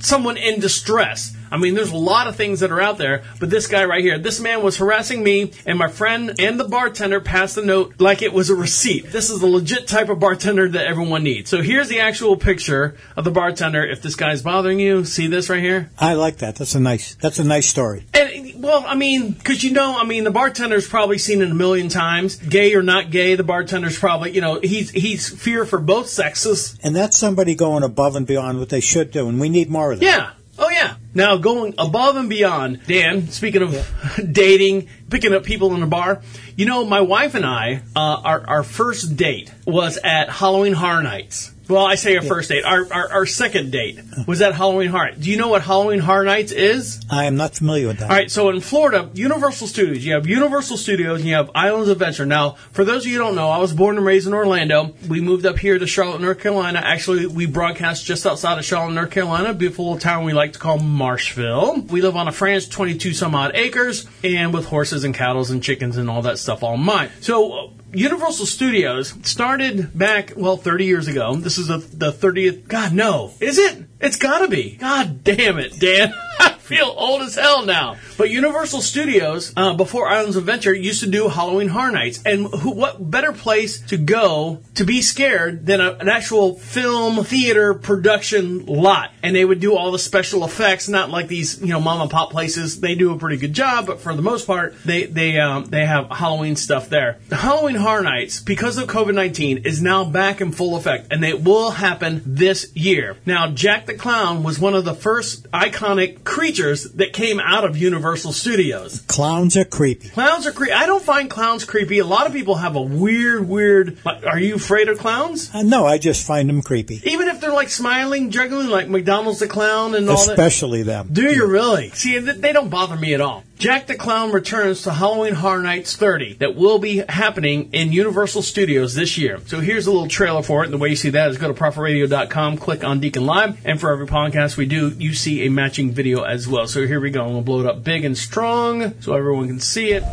someone 0.00 0.36
in 0.36 0.60
distress. 0.60 1.34
I 1.50 1.56
mean, 1.56 1.74
there's 1.74 1.92
a 1.92 1.96
lot 1.96 2.28
of 2.28 2.36
things 2.36 2.60
that 2.60 2.70
are 2.70 2.80
out 2.80 2.98
there, 2.98 3.22
but 3.40 3.48
this 3.48 3.66
guy 3.66 3.84
right 3.86 4.04
here, 4.04 4.18
this 4.18 4.38
man 4.38 4.62
was 4.62 4.76
harassing 4.76 5.24
me, 5.24 5.50
and 5.64 5.78
my 5.78 5.88
friend 5.88 6.34
and 6.38 6.60
the 6.60 6.68
bartender 6.68 7.17
passed 7.20 7.54
the 7.54 7.64
note 7.64 7.94
like 8.00 8.22
it 8.22 8.32
was 8.32 8.50
a 8.50 8.54
receipt. 8.54 9.10
This 9.10 9.30
is 9.30 9.40
the 9.40 9.46
legit 9.46 9.86
type 9.88 10.08
of 10.08 10.18
bartender 10.20 10.68
that 10.68 10.86
everyone 10.86 11.22
needs. 11.22 11.50
So 11.50 11.62
here's 11.62 11.88
the 11.88 12.00
actual 12.00 12.36
picture 12.36 12.96
of 13.16 13.24
the 13.24 13.30
bartender. 13.30 13.84
If 13.84 14.02
this 14.02 14.14
guy's 14.14 14.42
bothering 14.42 14.80
you, 14.80 15.04
see 15.04 15.26
this 15.26 15.48
right 15.48 15.62
here? 15.62 15.90
I 15.98 16.14
like 16.14 16.38
that. 16.38 16.56
That's 16.56 16.74
a 16.74 16.80
nice. 16.80 17.14
That's 17.16 17.38
a 17.38 17.44
nice 17.44 17.68
story. 17.68 18.04
And 18.14 18.62
well, 18.62 18.84
I 18.86 18.94
mean, 18.94 19.32
because 19.32 19.62
you 19.62 19.72
know, 19.72 19.98
I 19.98 20.04
mean, 20.04 20.24
the 20.24 20.30
bartender's 20.30 20.88
probably 20.88 21.18
seen 21.18 21.42
it 21.42 21.50
a 21.50 21.54
million 21.54 21.88
times, 21.88 22.36
gay 22.36 22.74
or 22.74 22.82
not 22.82 23.10
gay. 23.10 23.34
The 23.34 23.44
bartender's 23.44 23.98
probably, 23.98 24.32
you 24.32 24.40
know, 24.40 24.60
he's 24.60 24.90
he's 24.90 25.28
fear 25.28 25.64
for 25.64 25.78
both 25.78 26.08
sexes. 26.08 26.78
And 26.82 26.94
that's 26.94 27.16
somebody 27.16 27.54
going 27.54 27.82
above 27.82 28.16
and 28.16 28.26
beyond 28.26 28.58
what 28.58 28.68
they 28.68 28.80
should 28.80 29.10
do, 29.10 29.28
and 29.28 29.40
we 29.40 29.48
need 29.48 29.70
more 29.70 29.92
of 29.92 30.00
that. 30.00 30.06
Yeah. 30.06 30.30
Yeah. 30.78 30.94
Now 31.12 31.36
going 31.38 31.74
above 31.76 32.14
and 32.14 32.28
beyond, 32.28 32.86
Dan. 32.86 33.30
Speaking 33.30 33.62
of 33.62 34.22
dating, 34.32 34.88
picking 35.10 35.32
up 35.32 35.42
people 35.42 35.74
in 35.74 35.82
a 35.82 35.88
bar. 35.88 36.22
You 36.54 36.66
know, 36.66 36.84
my 36.84 37.00
wife 37.00 37.34
and 37.34 37.44
I, 37.44 37.82
uh, 37.96 38.20
our 38.22 38.46
our 38.46 38.62
first 38.62 39.16
date 39.16 39.52
was 39.66 39.98
at 40.04 40.30
Halloween 40.30 40.74
Horror 40.74 41.02
Nights. 41.02 41.52
Well, 41.68 41.84
I 41.84 41.96
say 41.96 42.16
our 42.16 42.22
first 42.22 42.48
date. 42.48 42.64
Our, 42.64 42.90
our 42.92 43.12
our 43.12 43.26
second 43.26 43.70
date 43.70 44.00
was 44.26 44.40
at 44.40 44.54
Halloween 44.54 44.88
Horror. 44.88 45.12
Do 45.18 45.30
you 45.30 45.36
know 45.36 45.48
what 45.48 45.62
Halloween 45.62 45.98
Horror 45.98 46.24
Nights 46.24 46.50
is? 46.50 47.00
I 47.10 47.24
am 47.24 47.36
not 47.36 47.54
familiar 47.54 47.88
with 47.88 47.98
that. 47.98 48.10
All 48.10 48.16
right, 48.16 48.30
so 48.30 48.48
in 48.48 48.60
Florida, 48.60 49.10
Universal 49.14 49.66
Studios, 49.66 50.04
you 50.04 50.14
have 50.14 50.26
Universal 50.26 50.78
Studios 50.78 51.20
and 51.20 51.28
you 51.28 51.34
have 51.34 51.50
Islands 51.54 51.88
of 51.88 52.00
Adventure. 52.00 52.26
Now, 52.26 52.52
for 52.72 52.84
those 52.84 53.04
of 53.04 53.12
you 53.12 53.18
who 53.18 53.24
don't 53.24 53.36
know, 53.36 53.50
I 53.50 53.58
was 53.58 53.72
born 53.72 53.96
and 53.96 54.06
raised 54.06 54.26
in 54.26 54.34
Orlando. 54.34 54.94
We 55.08 55.20
moved 55.20 55.44
up 55.44 55.58
here 55.58 55.78
to 55.78 55.86
Charlotte, 55.86 56.20
North 56.20 56.40
Carolina. 56.40 56.80
Actually, 56.82 57.26
we 57.26 57.46
broadcast 57.46 58.04
just 58.04 58.26
outside 58.26 58.58
of 58.58 58.64
Charlotte, 58.64 58.94
North 58.94 59.10
Carolina, 59.10 59.50
a 59.50 59.54
beautiful 59.54 59.86
little 59.86 60.00
town 60.00 60.24
we 60.24 60.32
like 60.32 60.54
to 60.54 60.58
call 60.58 60.78
Marshville. 60.78 61.90
We 61.90 62.00
live 62.00 62.16
on 62.16 62.28
a 62.28 62.32
ranch, 62.32 62.70
22 62.70 63.12
some 63.12 63.34
odd 63.34 63.52
acres, 63.54 64.06
and 64.24 64.54
with 64.54 64.66
horses 64.66 65.04
and 65.04 65.14
cattle 65.14 65.38
and 65.50 65.62
chickens 65.62 65.96
and 65.96 66.08
all 66.10 66.22
that 66.22 66.38
stuff 66.38 66.62
all 66.62 66.76
mine. 66.76 67.10
So, 67.20 67.72
Universal 67.92 68.46
Studios 68.46 69.14
started 69.22 69.96
back, 69.96 70.32
well, 70.36 70.56
30 70.56 70.84
years 70.84 71.08
ago. 71.08 71.34
This 71.36 71.56
is 71.56 71.68
the, 71.68 71.78
the 71.78 72.12
30th. 72.12 72.68
God, 72.68 72.92
no. 72.92 73.32
Is 73.40 73.58
it? 73.58 73.87
It's 74.00 74.16
gotta 74.16 74.46
be. 74.46 74.76
God 74.76 75.24
damn 75.24 75.58
it, 75.58 75.78
Dan. 75.80 76.14
I 76.40 76.52
feel 76.52 76.94
old 76.96 77.22
as 77.22 77.34
hell 77.34 77.64
now. 77.64 77.96
But 78.16 78.30
Universal 78.30 78.82
Studios, 78.82 79.52
uh, 79.56 79.74
before 79.74 80.08
Islands 80.08 80.36
of 80.36 80.42
Adventure, 80.44 80.72
used 80.72 81.00
to 81.00 81.10
do 81.10 81.28
Halloween 81.28 81.68
Horror 81.68 81.90
Nights. 81.90 82.22
And 82.24 82.46
who, 82.46 82.70
what 82.70 83.10
better 83.10 83.32
place 83.32 83.80
to 83.86 83.96
go 83.96 84.60
to 84.76 84.84
be 84.84 85.02
scared 85.02 85.66
than 85.66 85.80
a, 85.80 85.94
an 85.94 86.08
actual 86.08 86.54
film 86.54 87.24
theater 87.24 87.74
production 87.74 88.66
lot? 88.66 89.10
And 89.22 89.34
they 89.34 89.44
would 89.44 89.58
do 89.58 89.76
all 89.76 89.90
the 89.90 89.98
special 89.98 90.44
effects, 90.44 90.88
not 90.88 91.10
like 91.10 91.26
these, 91.26 91.60
you 91.60 91.68
know, 91.68 91.80
mom 91.80 92.02
and 92.02 92.10
pop 92.10 92.30
places. 92.30 92.80
They 92.80 92.94
do 92.94 93.12
a 93.12 93.18
pretty 93.18 93.38
good 93.38 93.54
job, 93.54 93.86
but 93.86 94.00
for 94.00 94.14
the 94.14 94.22
most 94.22 94.46
part, 94.46 94.76
they 94.84 95.06
they 95.06 95.40
um, 95.40 95.64
they 95.64 95.86
have 95.86 96.08
Halloween 96.10 96.54
stuff 96.54 96.88
there. 96.88 97.18
The 97.30 97.36
Halloween 97.36 97.76
Horror 97.76 98.02
Nights, 98.02 98.40
because 98.40 98.78
of 98.78 98.88
COVID 98.88 99.14
nineteen, 99.14 99.58
is 99.58 99.82
now 99.82 100.04
back 100.04 100.40
in 100.40 100.52
full 100.52 100.76
effect, 100.76 101.12
and 101.12 101.24
it 101.24 101.42
will 101.42 101.72
happen 101.72 102.22
this 102.24 102.70
year. 102.76 103.16
Now, 103.26 103.50
Jack 103.50 103.87
the 103.88 103.94
Clown 103.94 104.42
was 104.42 104.60
one 104.60 104.74
of 104.74 104.84
the 104.84 104.94
first 104.94 105.50
iconic 105.50 106.22
creatures 106.22 106.84
that 106.92 107.12
came 107.12 107.40
out 107.40 107.64
of 107.64 107.76
Universal 107.76 108.32
Studios. 108.32 109.00
Clowns 109.08 109.56
are 109.56 109.64
creepy. 109.64 110.10
Clowns 110.10 110.46
are 110.46 110.52
creepy. 110.52 110.72
I 110.74 110.86
don't 110.86 111.02
find 111.02 111.28
clowns 111.30 111.64
creepy. 111.64 111.98
A 111.98 112.04
lot 112.06 112.26
of 112.26 112.32
people 112.34 112.56
have 112.56 112.76
a 112.76 112.82
weird, 112.82 113.48
weird. 113.48 113.96
Are 114.04 114.38
you 114.38 114.56
afraid 114.56 114.88
of 114.88 114.98
clowns? 114.98 115.50
Uh, 115.54 115.62
no, 115.62 115.86
I 115.86 115.96
just 115.98 116.26
find 116.26 116.48
them 116.48 116.60
creepy, 116.62 117.00
Even 117.04 117.28
if 117.28 117.40
they're 117.40 117.52
like 117.52 117.70
smiling, 117.70 118.30
juggling, 118.30 118.68
like 118.68 118.88
McDonald's 118.88 119.40
the 119.40 119.48
clown 119.48 119.94
and 119.94 120.08
all 120.08 120.16
that. 120.16 120.30
especially 120.32 120.82
them. 120.82 121.08
Do 121.10 121.22
you 121.32 121.46
really? 121.46 121.88
See, 121.90 122.18
they 122.18 122.52
don't 122.52 122.68
bother 122.68 122.96
me 122.96 123.14
at 123.14 123.20
all. 123.22 123.42
Jack 123.58 123.88
the 123.88 123.96
Clown 123.96 124.30
returns 124.30 124.82
to 124.82 124.92
Halloween 124.92 125.34
Horror 125.34 125.60
Nights 125.60 125.96
30 125.96 126.34
that 126.34 126.54
will 126.54 126.78
be 126.78 126.98
happening 127.08 127.70
in 127.72 127.90
Universal 127.90 128.42
Studios 128.42 128.94
this 128.94 129.18
year. 129.18 129.40
So 129.46 129.58
here's 129.58 129.88
a 129.88 129.90
little 129.90 130.06
trailer 130.06 130.42
for 130.42 130.62
it. 130.62 130.66
And 130.66 130.72
the 130.72 130.78
way 130.78 130.90
you 130.90 130.96
see 130.96 131.10
that 131.10 131.28
is 131.28 131.38
go 131.38 131.52
to 131.52 131.60
prophetradio.com, 131.60 132.58
click 132.58 132.84
on 132.84 133.00
Deacon 133.00 133.26
Live, 133.26 133.58
and 133.66 133.80
for 133.80 133.92
every 133.92 134.06
podcast 134.06 134.56
we 134.56 134.66
do, 134.66 134.90
you 134.90 135.12
see 135.12 135.44
a 135.44 135.50
matching 135.50 135.90
video 135.90 136.22
as 136.22 136.46
well. 136.46 136.68
So 136.68 136.86
here 136.86 137.00
we 137.00 137.10
go. 137.10 137.24
I'm 137.24 137.30
going 137.30 137.42
to 137.42 137.44
blow 137.44 137.60
it 137.60 137.66
up 137.66 137.82
big 137.82 138.04
and 138.04 138.16
strong 138.16 138.94
so 139.00 139.14
everyone 139.14 139.48
can 139.48 139.58
see 139.58 139.90
it. 139.90 140.04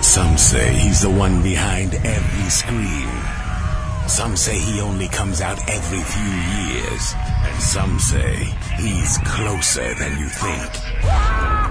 Some 0.00 0.38
say 0.38 0.72
he's 0.72 1.02
the 1.02 1.10
one 1.10 1.42
behind 1.42 1.94
every 1.94 2.50
scream. 2.50 3.10
Some 4.08 4.36
say 4.36 4.56
he 4.56 4.80
only 4.80 5.08
comes 5.08 5.40
out 5.40 5.58
every 5.68 6.02
few 6.02 6.78
years. 6.78 7.14
And 7.16 7.60
some 7.60 7.98
say 7.98 8.36
he's 8.76 9.18
closer 9.24 9.92
than 9.94 10.16
you 10.20 10.28
think. 10.28 11.69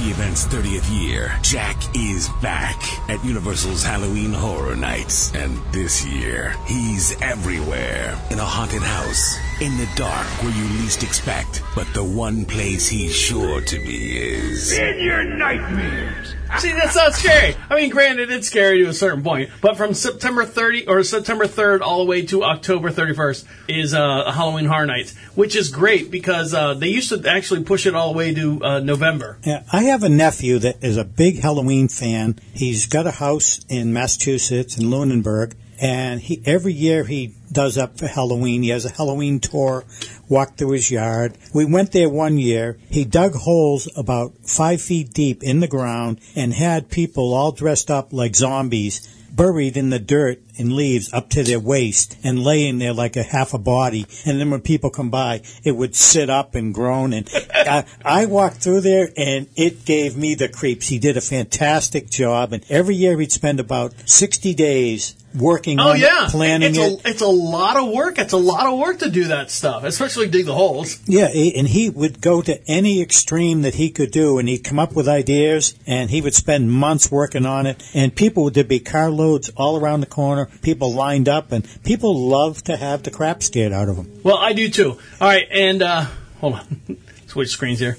The 0.00 0.08
event's 0.12 0.46
30th 0.46 0.88
year, 0.98 1.30
Jack 1.42 1.76
is 1.94 2.30
back 2.40 2.80
at 3.10 3.22
Universal's 3.22 3.82
Halloween 3.82 4.32
Horror 4.32 4.74
Nights. 4.74 5.30
And 5.34 5.58
this 5.72 6.06
year, 6.06 6.56
he's 6.66 7.20
everywhere. 7.20 8.18
In 8.30 8.38
a 8.38 8.44
haunted 8.44 8.80
house, 8.80 9.36
in 9.60 9.76
the 9.76 9.86
dark 9.96 10.26
where 10.42 10.56
you 10.56 10.64
least 10.80 11.02
expect. 11.02 11.62
But 11.74 11.86
the 11.92 12.02
one 12.02 12.46
place 12.46 12.88
he's 12.88 13.14
sure 13.14 13.60
to 13.60 13.76
be 13.76 14.16
is. 14.16 14.72
In 14.72 15.00
your 15.00 15.22
nightmares. 15.22 16.34
See, 16.58 16.72
that's 16.72 16.96
not 16.96 17.14
scary. 17.14 17.56
I 17.70 17.76
mean, 17.76 17.90
granted, 17.90 18.30
it's 18.30 18.46
scary 18.48 18.82
to 18.82 18.88
a 18.88 18.92
certain 18.92 19.22
point, 19.22 19.50
but 19.60 19.76
from 19.76 19.94
September 19.94 20.44
30 20.44 20.88
or 20.88 21.02
September 21.02 21.46
3rd 21.46 21.80
all 21.80 22.04
the 22.04 22.10
way 22.10 22.26
to 22.26 22.44
October 22.44 22.90
31st 22.90 23.44
is 23.68 23.94
uh, 23.94 24.30
Halloween 24.30 24.66
Horror 24.66 24.86
Nights, 24.86 25.16
which 25.34 25.56
is 25.56 25.70
great 25.70 26.10
because 26.10 26.52
uh, 26.52 26.74
they 26.74 26.88
used 26.88 27.08
to 27.10 27.30
actually 27.30 27.62
push 27.64 27.86
it 27.86 27.94
all 27.94 28.12
the 28.12 28.18
way 28.18 28.34
to 28.34 28.62
uh, 28.62 28.80
November. 28.80 29.38
Yeah, 29.44 29.62
I 29.72 29.84
have 29.84 30.02
a 30.02 30.08
nephew 30.08 30.58
that 30.58 30.82
is 30.82 30.96
a 30.96 31.04
big 31.04 31.40
Halloween 31.40 31.88
fan. 31.88 32.38
He's 32.52 32.86
got 32.86 33.06
a 33.06 33.12
house 33.12 33.64
in 33.68 33.92
Massachusetts 33.92 34.76
in 34.76 34.90
Lunenburg, 34.90 35.54
and 35.80 36.20
he 36.20 36.42
every 36.44 36.72
year 36.72 37.04
he 37.04 37.34
does 37.50 37.78
up 37.78 37.98
for 37.98 38.06
Halloween. 38.06 38.62
He 38.62 38.68
has 38.68 38.84
a 38.84 38.92
Halloween 38.92 39.40
tour, 39.40 39.84
walk 40.28 40.56
through 40.56 40.72
his 40.72 40.90
yard. 40.90 41.36
We 41.54 41.64
went 41.64 41.92
there 41.92 42.08
one 42.08 42.38
year. 42.38 42.78
He 42.90 43.04
dug 43.04 43.34
holes 43.34 43.88
about 43.96 44.34
five 44.44 44.80
feet 44.80 45.12
deep 45.12 45.42
in 45.42 45.60
the 45.60 45.68
ground 45.68 46.20
and 46.36 46.52
had 46.52 46.90
people 46.90 47.32
all 47.32 47.52
dressed 47.52 47.90
up 47.90 48.12
like 48.12 48.36
zombies 48.36 49.16
buried 49.32 49.76
in 49.76 49.90
the 49.90 49.98
dirt 49.98 50.42
and 50.58 50.72
leaves 50.72 51.12
up 51.12 51.30
to 51.30 51.42
their 51.42 51.60
waist 51.60 52.16
and 52.22 52.42
laying 52.42 52.78
there 52.78 52.92
like 52.92 53.16
a 53.16 53.22
half 53.22 53.54
a 53.54 53.58
body. 53.58 54.04
And 54.26 54.40
then 54.40 54.50
when 54.50 54.60
people 54.60 54.90
come 54.90 55.10
by, 55.10 55.42
it 55.64 55.72
would 55.72 55.94
sit 55.94 56.28
up 56.28 56.54
and 56.54 56.74
groan. 56.74 57.12
And 57.12 57.28
I, 57.54 57.84
I 58.04 58.26
walked 58.26 58.56
through 58.56 58.82
there 58.82 59.08
and 59.16 59.48
it 59.56 59.84
gave 59.84 60.16
me 60.16 60.34
the 60.34 60.48
creeps. 60.48 60.88
He 60.88 60.98
did 60.98 61.16
a 61.16 61.22
fantastic 61.22 62.10
job. 62.10 62.52
And 62.52 62.64
every 62.68 62.96
year 62.96 63.18
he'd 63.18 63.32
spend 63.32 63.60
about 63.60 63.94
60 64.08 64.52
days 64.54 65.14
working 65.34 65.78
Oh 65.78 65.90
on 65.90 66.00
yeah, 66.00 66.26
it, 66.26 66.30
planning 66.30 66.70
it's 66.70 66.78
it. 66.78 67.04
A, 67.04 67.08
it's 67.08 67.22
a 67.22 67.26
lot 67.26 67.76
of 67.76 67.90
work. 67.90 68.18
It's 68.18 68.32
a 68.32 68.38
lot 68.38 68.66
of 68.66 68.78
work 68.78 68.98
to 69.00 69.10
do 69.10 69.28
that 69.28 69.50
stuff, 69.50 69.84
especially 69.84 70.28
dig 70.28 70.46
the 70.46 70.54
holes. 70.54 71.00
Yeah, 71.06 71.26
and 71.26 71.68
he 71.68 71.90
would 71.90 72.20
go 72.20 72.42
to 72.42 72.60
any 72.70 73.00
extreme 73.00 73.62
that 73.62 73.74
he 73.74 73.90
could 73.90 74.10
do, 74.10 74.38
and 74.38 74.48
he'd 74.48 74.64
come 74.64 74.78
up 74.78 74.94
with 74.94 75.08
ideas, 75.08 75.74
and 75.86 76.10
he 76.10 76.20
would 76.20 76.34
spend 76.34 76.70
months 76.70 77.10
working 77.10 77.46
on 77.46 77.66
it. 77.66 77.82
And 77.94 78.14
people 78.14 78.44
would 78.44 78.54
there'd 78.54 78.68
be 78.68 78.80
carloads 78.80 79.50
all 79.56 79.78
around 79.78 80.00
the 80.00 80.06
corner, 80.06 80.48
people 80.62 80.92
lined 80.92 81.28
up, 81.28 81.52
and 81.52 81.66
people 81.84 82.28
love 82.28 82.62
to 82.64 82.76
have 82.76 83.02
the 83.02 83.10
crap 83.10 83.42
scared 83.42 83.72
out 83.72 83.88
of 83.88 83.96
them. 83.96 84.20
Well, 84.22 84.38
I 84.38 84.52
do 84.52 84.68
too. 84.68 84.90
All 84.90 85.28
right, 85.28 85.46
and 85.50 85.82
uh, 85.82 86.06
hold 86.40 86.54
on, 86.54 86.98
switch 87.26 87.50
screens 87.50 87.78
here. 87.78 87.96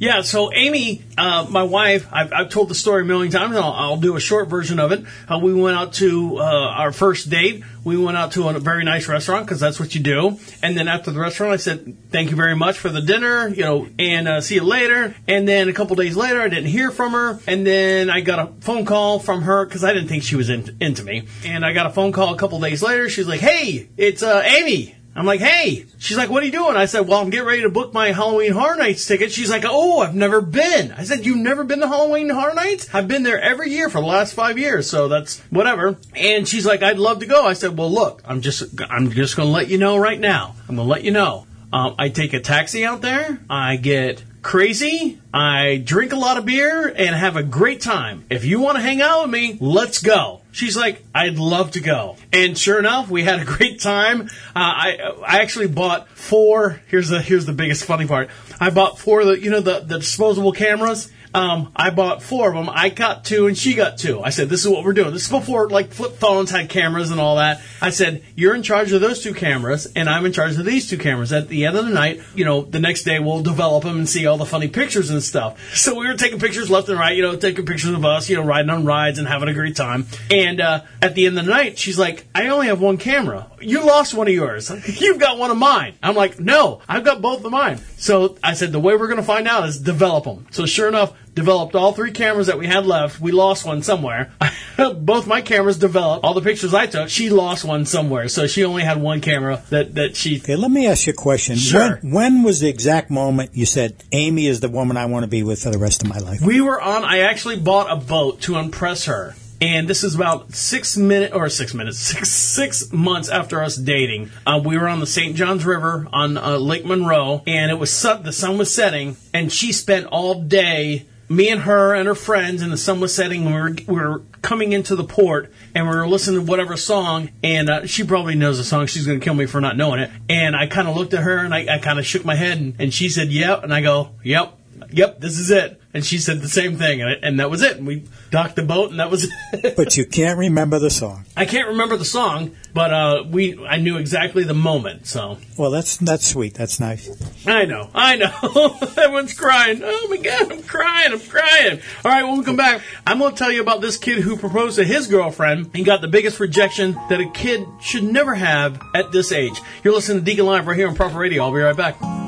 Yeah, 0.00 0.22
so 0.22 0.52
Amy, 0.52 1.02
uh, 1.16 1.46
my 1.50 1.64
wife, 1.64 2.06
I've, 2.12 2.32
I've 2.32 2.50
told 2.50 2.68
the 2.68 2.74
story 2.76 3.02
a 3.02 3.04
million 3.04 3.32
times, 3.32 3.56
I'll, 3.56 3.72
I'll 3.72 3.96
do 3.96 4.14
a 4.14 4.20
short 4.20 4.48
version 4.48 4.78
of 4.78 4.92
it. 4.92 5.04
Uh, 5.28 5.40
we 5.42 5.52
went 5.52 5.76
out 5.76 5.94
to 5.94 6.38
uh, 6.38 6.42
our 6.42 6.92
first 6.92 7.28
date. 7.30 7.64
We 7.82 7.96
went 7.96 8.16
out 8.16 8.32
to 8.32 8.48
a 8.48 8.60
very 8.60 8.84
nice 8.84 9.08
restaurant 9.08 9.46
because 9.46 9.58
that's 9.58 9.80
what 9.80 9.96
you 9.96 10.00
do. 10.00 10.38
And 10.62 10.78
then 10.78 10.86
after 10.86 11.10
the 11.10 11.18
restaurant, 11.18 11.52
I 11.52 11.56
said, 11.56 11.96
"Thank 12.10 12.30
you 12.30 12.36
very 12.36 12.54
much 12.54 12.78
for 12.78 12.90
the 12.90 13.00
dinner," 13.00 13.48
you 13.48 13.62
know, 13.62 13.88
and 13.98 14.28
uh, 14.28 14.40
see 14.40 14.56
you 14.56 14.62
later. 14.62 15.16
And 15.26 15.48
then 15.48 15.68
a 15.68 15.72
couple 15.72 15.96
days 15.96 16.14
later, 16.14 16.40
I 16.40 16.48
didn't 16.48 16.66
hear 16.66 16.90
from 16.90 17.12
her, 17.12 17.40
and 17.46 17.66
then 17.66 18.10
I 18.10 18.20
got 18.20 18.38
a 18.38 18.52
phone 18.60 18.84
call 18.84 19.18
from 19.18 19.42
her 19.42 19.64
because 19.64 19.84
I 19.84 19.94
didn't 19.94 20.08
think 20.08 20.22
she 20.22 20.36
was 20.36 20.50
in, 20.50 20.76
into 20.80 21.02
me. 21.02 21.26
And 21.44 21.64
I 21.64 21.72
got 21.72 21.86
a 21.86 21.90
phone 21.90 22.12
call 22.12 22.34
a 22.34 22.36
couple 22.36 22.60
days 22.60 22.82
later. 22.82 23.08
She's 23.08 23.26
like, 23.26 23.40
"Hey, 23.40 23.88
it's 23.96 24.22
uh, 24.22 24.42
Amy." 24.44 24.94
I'm 25.18 25.26
like, 25.26 25.40
hey. 25.40 25.86
She's 25.98 26.16
like, 26.16 26.30
what 26.30 26.42
are 26.42 26.46
you 26.46 26.52
doing? 26.52 26.76
I 26.76 26.84
said, 26.84 27.08
well, 27.08 27.20
I'm 27.20 27.30
getting 27.30 27.46
ready 27.46 27.62
to 27.62 27.70
book 27.70 27.92
my 27.92 28.12
Halloween 28.12 28.52
Horror 28.52 28.76
Nights 28.76 29.04
ticket. 29.04 29.32
She's 29.32 29.50
like, 29.50 29.64
oh, 29.66 29.98
I've 29.98 30.14
never 30.14 30.40
been. 30.40 30.92
I 30.92 31.02
said, 31.02 31.26
you've 31.26 31.38
never 31.38 31.64
been 31.64 31.80
to 31.80 31.88
Halloween 31.88 32.30
Horror 32.30 32.54
Nights? 32.54 32.94
I've 32.94 33.08
been 33.08 33.24
there 33.24 33.40
every 33.40 33.70
year 33.70 33.90
for 33.90 34.00
the 34.00 34.06
last 34.06 34.34
five 34.34 34.58
years, 34.58 34.88
so 34.88 35.08
that's 35.08 35.40
whatever. 35.50 35.96
And 36.14 36.46
she's 36.46 36.64
like, 36.64 36.82
I'd 36.82 36.98
love 36.98 37.18
to 37.18 37.26
go. 37.26 37.44
I 37.44 37.54
said, 37.54 37.76
well, 37.76 37.90
look, 37.90 38.22
I'm 38.24 38.42
just, 38.42 38.80
I'm 38.88 39.10
just 39.10 39.36
going 39.36 39.48
to 39.48 39.52
let 39.52 39.68
you 39.68 39.78
know 39.78 39.96
right 39.96 40.20
now. 40.20 40.54
I'm 40.68 40.76
going 40.76 40.86
to 40.86 40.92
let 40.92 41.02
you 41.02 41.10
know. 41.10 41.46
Um, 41.72 41.96
I 41.98 42.10
take 42.10 42.32
a 42.32 42.40
taxi 42.40 42.84
out 42.86 43.00
there. 43.00 43.40
I 43.50 43.76
get 43.76 44.22
crazy. 44.48 45.20
I 45.34 45.76
drink 45.76 46.14
a 46.14 46.16
lot 46.16 46.38
of 46.38 46.46
beer 46.46 46.88
and 46.88 47.14
have 47.14 47.36
a 47.36 47.42
great 47.42 47.82
time. 47.82 48.24
If 48.30 48.46
you 48.46 48.60
want 48.60 48.78
to 48.78 48.82
hang 48.82 49.02
out 49.02 49.24
with 49.24 49.30
me, 49.30 49.58
let's 49.60 49.98
go. 49.98 50.40
She's 50.52 50.74
like, 50.74 51.04
I'd 51.14 51.38
love 51.38 51.72
to 51.72 51.80
go. 51.80 52.16
And 52.32 52.56
sure 52.56 52.78
enough, 52.78 53.10
we 53.10 53.24
had 53.24 53.40
a 53.40 53.44
great 53.44 53.78
time. 53.78 54.22
Uh, 54.22 54.26
I 54.56 54.98
I 55.26 55.42
actually 55.42 55.68
bought 55.68 56.08
four. 56.08 56.80
Here's 56.86 57.10
the 57.10 57.20
here's 57.20 57.44
the 57.44 57.52
biggest 57.52 57.84
funny 57.84 58.06
part. 58.06 58.30
I 58.58 58.70
bought 58.70 58.98
four 58.98 59.20
of 59.20 59.26
the 59.26 59.38
you 59.38 59.50
know 59.50 59.60
the 59.60 59.80
the 59.80 59.98
disposable 59.98 60.52
cameras. 60.52 61.12
Um, 61.34 61.72
I 61.76 61.90
bought 61.90 62.22
four 62.22 62.48
of 62.48 62.54
them. 62.54 62.72
I 62.72 62.88
got 62.88 63.24
two 63.24 63.46
and 63.46 63.56
she 63.56 63.74
got 63.74 63.98
two. 63.98 64.22
I 64.22 64.30
said, 64.30 64.48
this 64.48 64.64
is 64.64 64.68
what 64.68 64.84
we're 64.84 64.92
doing. 64.94 65.12
This 65.12 65.24
is 65.24 65.30
before 65.30 65.68
like 65.68 65.92
flip 65.92 66.16
phones 66.16 66.50
had 66.50 66.68
cameras 66.68 67.10
and 67.10 67.20
all 67.20 67.36
that. 67.36 67.60
I 67.80 67.90
said, 67.90 68.22
you're 68.34 68.54
in 68.54 68.62
charge 68.62 68.92
of 68.92 69.00
those 69.00 69.22
two 69.22 69.34
cameras 69.34 69.86
and 69.94 70.08
I'm 70.08 70.24
in 70.24 70.32
charge 70.32 70.56
of 70.56 70.64
these 70.64 70.88
two 70.88 70.98
cameras. 70.98 71.32
At 71.32 71.48
the 71.48 71.66
end 71.66 71.76
of 71.76 71.84
the 71.84 71.92
night, 71.92 72.22
you 72.34 72.44
know, 72.44 72.62
the 72.62 72.80
next 72.80 73.04
day 73.04 73.18
we'll 73.18 73.42
develop 73.42 73.84
them 73.84 73.98
and 73.98 74.08
see 74.08 74.26
all 74.26 74.38
the 74.38 74.46
funny 74.46 74.68
pictures 74.68 75.10
and 75.10 75.22
stuff. 75.22 75.74
So 75.74 75.98
we 75.98 76.06
were 76.06 76.14
taking 76.14 76.40
pictures 76.40 76.70
left 76.70 76.88
and 76.88 76.98
right, 76.98 77.16
you 77.16 77.22
know, 77.22 77.36
taking 77.36 77.66
pictures 77.66 77.90
of 77.90 78.04
us, 78.04 78.28
you 78.28 78.36
know, 78.36 78.44
riding 78.44 78.70
on 78.70 78.84
rides 78.84 79.18
and 79.18 79.28
having 79.28 79.48
a 79.48 79.54
great 79.54 79.76
time. 79.76 80.06
And, 80.30 80.60
uh, 80.60 80.82
at 81.02 81.14
the 81.14 81.26
end 81.26 81.38
of 81.38 81.44
the 81.44 81.50
night, 81.50 81.78
she's 81.78 81.98
like, 81.98 82.26
I 82.34 82.48
only 82.48 82.66
have 82.66 82.80
one 82.80 82.96
camera. 82.96 83.50
You 83.60 83.84
lost 83.84 84.14
one 84.14 84.28
of 84.28 84.34
yours. 84.34 84.70
You've 85.00 85.18
got 85.18 85.38
one 85.38 85.50
of 85.50 85.56
mine. 85.56 85.94
I'm 86.02 86.14
like, 86.14 86.40
no, 86.40 86.80
I've 86.88 87.04
got 87.04 87.20
both 87.20 87.44
of 87.44 87.52
mine. 87.52 87.78
So 87.96 88.36
I 88.42 88.54
said, 88.54 88.72
the 88.72 88.80
way 88.80 88.96
we're 88.96 89.08
going 89.08 89.18
to 89.18 89.22
find 89.22 89.46
out 89.46 89.68
is 89.68 89.78
develop 89.78 90.24
them. 90.24 90.46
So 90.50 90.66
sure 90.66 90.88
enough, 90.88 91.12
developed 91.38 91.74
all 91.74 91.92
three 91.92 92.12
cameras 92.12 92.48
that 92.48 92.58
we 92.58 92.66
had 92.66 92.84
left. 92.86 93.20
We 93.20 93.32
lost 93.32 93.64
one 93.64 93.82
somewhere. 93.82 94.30
Both 94.76 95.26
my 95.26 95.40
cameras 95.40 95.78
developed. 95.78 96.24
All 96.24 96.34
the 96.34 96.42
pictures 96.42 96.74
I 96.74 96.86
took, 96.86 97.08
she 97.08 97.30
lost 97.30 97.64
one 97.64 97.86
somewhere. 97.86 98.28
So 98.28 98.46
she 98.46 98.64
only 98.64 98.82
had 98.82 99.00
one 99.00 99.20
camera 99.20 99.62
that, 99.70 99.94
that 99.94 100.16
she. 100.16 100.38
Okay, 100.38 100.56
let 100.56 100.70
me 100.70 100.86
ask 100.86 101.06
you 101.06 101.12
a 101.12 101.16
question. 101.16 101.56
Sure. 101.56 101.98
When, 102.02 102.12
when 102.12 102.42
was 102.42 102.60
the 102.60 102.68
exact 102.68 103.10
moment 103.10 103.50
you 103.54 103.66
said, 103.66 104.04
Amy 104.12 104.46
is 104.46 104.60
the 104.60 104.68
woman 104.68 104.96
I 104.96 105.06
want 105.06 105.24
to 105.24 105.28
be 105.28 105.42
with 105.42 105.62
for 105.62 105.70
the 105.70 105.78
rest 105.78 106.02
of 106.02 106.08
my 106.08 106.18
life? 106.18 106.40
We 106.42 106.60
were 106.60 106.80
on, 106.80 107.04
I 107.04 107.20
actually 107.20 107.58
bought 107.58 107.90
a 107.90 107.96
boat 107.96 108.42
to 108.42 108.56
impress 108.56 109.06
her. 109.06 109.34
And 109.60 109.88
this 109.88 110.04
is 110.04 110.14
about 110.14 110.54
six 110.54 110.96
minutes, 110.96 111.34
or 111.34 111.48
six 111.48 111.74
minutes, 111.74 111.98
six, 112.14 112.30
six 112.30 112.92
months 112.92 113.28
after 113.28 113.62
us 113.62 113.76
dating. 113.76 114.30
Uh, 114.46 114.60
we 114.64 114.78
were 114.78 114.88
on 114.88 115.00
the 115.00 115.06
St. 115.06 115.34
Johns 115.34 115.64
River 115.64 116.06
on 116.12 116.38
uh, 116.38 116.58
Lake 116.58 116.84
Monroe, 116.84 117.42
and 117.46 117.70
it 117.70 117.74
was 117.74 117.90
sun, 117.90 118.22
the 118.22 118.32
sun 118.32 118.56
was 118.56 118.72
setting, 118.72 119.16
and 119.34 119.52
she 119.52 119.72
spent 119.72 120.06
all 120.06 120.42
day, 120.42 121.06
me 121.28 121.48
and 121.50 121.62
her 121.62 121.94
and 121.94 122.08
her 122.08 122.14
friends, 122.14 122.62
and 122.62 122.72
the 122.72 122.76
sun 122.76 123.00
was 123.00 123.14
setting, 123.14 123.44
we 123.44 123.52
were, 123.52 123.70
we 123.86 123.94
were 123.94 124.22
coming 124.42 124.72
into 124.72 124.96
the 124.96 125.04
port, 125.04 125.52
and 125.74 125.88
we 125.88 125.94
were 125.94 126.08
listening 126.08 126.40
to 126.40 126.50
whatever 126.50 126.76
song, 126.76 127.30
and 127.42 127.68
uh, 127.68 127.86
she 127.86 128.04
probably 128.04 128.34
knows 128.34 128.58
the 128.58 128.64
song. 128.64 128.86
She's 128.86 129.06
going 129.06 129.20
to 129.20 129.24
kill 129.24 129.34
me 129.34 129.46
for 129.46 129.60
not 129.60 129.76
knowing 129.76 130.00
it. 130.00 130.10
And 130.28 130.56
I 130.56 130.66
kind 130.66 130.88
of 130.88 130.96
looked 130.96 131.14
at 131.14 131.22
her, 131.22 131.38
and 131.38 131.54
I, 131.54 131.76
I 131.76 131.78
kind 131.78 131.98
of 131.98 132.06
shook 132.06 132.24
my 132.24 132.34
head, 132.34 132.58
and, 132.58 132.74
and 132.78 132.94
she 132.94 133.08
said, 133.08 133.28
yep, 133.28 133.62
and 133.62 133.74
I 133.74 133.82
go, 133.82 134.10
yep, 134.22 134.58
yep, 134.90 135.20
this 135.20 135.38
is 135.38 135.50
it. 135.50 135.77
And 135.94 136.04
she 136.04 136.18
said 136.18 136.42
the 136.42 136.48
same 136.50 136.76
thing, 136.76 137.00
and, 137.00 137.24
and 137.24 137.40
that 137.40 137.50
was 137.50 137.62
it. 137.62 137.78
And 137.78 137.86
we 137.86 138.04
docked 138.30 138.56
the 138.56 138.62
boat, 138.62 138.90
and 138.90 139.00
that 139.00 139.10
was 139.10 139.26
it. 139.52 139.74
but 139.74 139.96
you 139.96 140.04
can't 140.04 140.38
remember 140.38 140.78
the 140.78 140.90
song. 140.90 141.24
I 141.34 141.46
can't 141.46 141.68
remember 141.68 141.96
the 141.96 142.04
song, 142.04 142.54
but 142.74 142.92
uh, 142.92 143.24
we 143.26 143.58
I 143.66 143.78
knew 143.78 143.96
exactly 143.96 144.44
the 144.44 144.52
moment. 144.54 145.06
So 145.06 145.38
Well, 145.56 145.70
that's 145.70 145.96
that's 145.96 146.26
sweet. 146.26 146.52
That's 146.54 146.78
nice. 146.78 147.08
I 147.46 147.64
know, 147.64 147.88
I 147.94 148.16
know. 148.16 148.76
Everyone's 148.98 149.32
crying. 149.32 149.80
Oh 149.82 150.06
my 150.10 150.18
god, 150.18 150.52
I'm 150.52 150.62
crying, 150.62 151.12
I'm 151.12 151.20
crying. 151.20 151.80
All 152.04 152.10
right, 152.12 152.22
when 152.22 152.38
we 152.38 152.44
come 152.44 152.56
back, 152.56 152.82
I'm 153.06 153.18
going 153.18 153.32
to 153.32 153.38
tell 153.38 153.50
you 153.50 153.62
about 153.62 153.80
this 153.80 153.96
kid 153.96 154.18
who 154.18 154.36
proposed 154.36 154.76
to 154.76 154.84
his 154.84 155.06
girlfriend 155.06 155.70
and 155.74 155.86
got 155.86 156.02
the 156.02 156.08
biggest 156.08 156.38
rejection 156.38 156.92
that 157.08 157.20
a 157.20 157.30
kid 157.30 157.66
should 157.80 158.04
never 158.04 158.34
have 158.34 158.78
at 158.94 159.10
this 159.10 159.32
age. 159.32 159.58
You're 159.82 159.94
listening 159.94 160.18
to 160.18 160.24
Deacon 160.24 160.44
Live 160.44 160.66
right 160.66 160.76
here 160.76 160.88
on 160.88 160.94
Prophet 160.94 161.16
Radio. 161.16 161.44
I'll 161.44 161.52
be 161.52 161.60
right 161.60 161.76
back. 161.76 162.27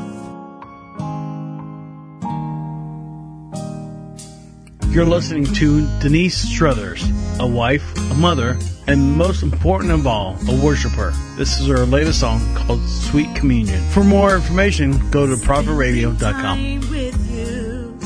You're 4.90 5.06
listening 5.06 5.44
to 5.54 5.86
Denise 6.00 6.36
Struthers, 6.36 7.08
a 7.38 7.46
wife, 7.46 7.96
a 8.10 8.14
mother, 8.14 8.58
and 8.88 9.16
most 9.16 9.44
important 9.44 9.92
of 9.92 10.04
all, 10.04 10.36
a 10.48 10.64
worshiper. 10.64 11.12
This 11.36 11.60
is 11.60 11.68
her 11.68 11.86
latest 11.86 12.18
song 12.18 12.40
called 12.56 12.80
Sweet 12.88 13.32
Communion. 13.36 13.80
For 13.90 14.02
more 14.02 14.34
information, 14.34 14.98
go 15.12 15.28
to 15.28 15.36
prophetradio.com. 15.36 16.80
with 16.90 17.30
you, 17.30 17.98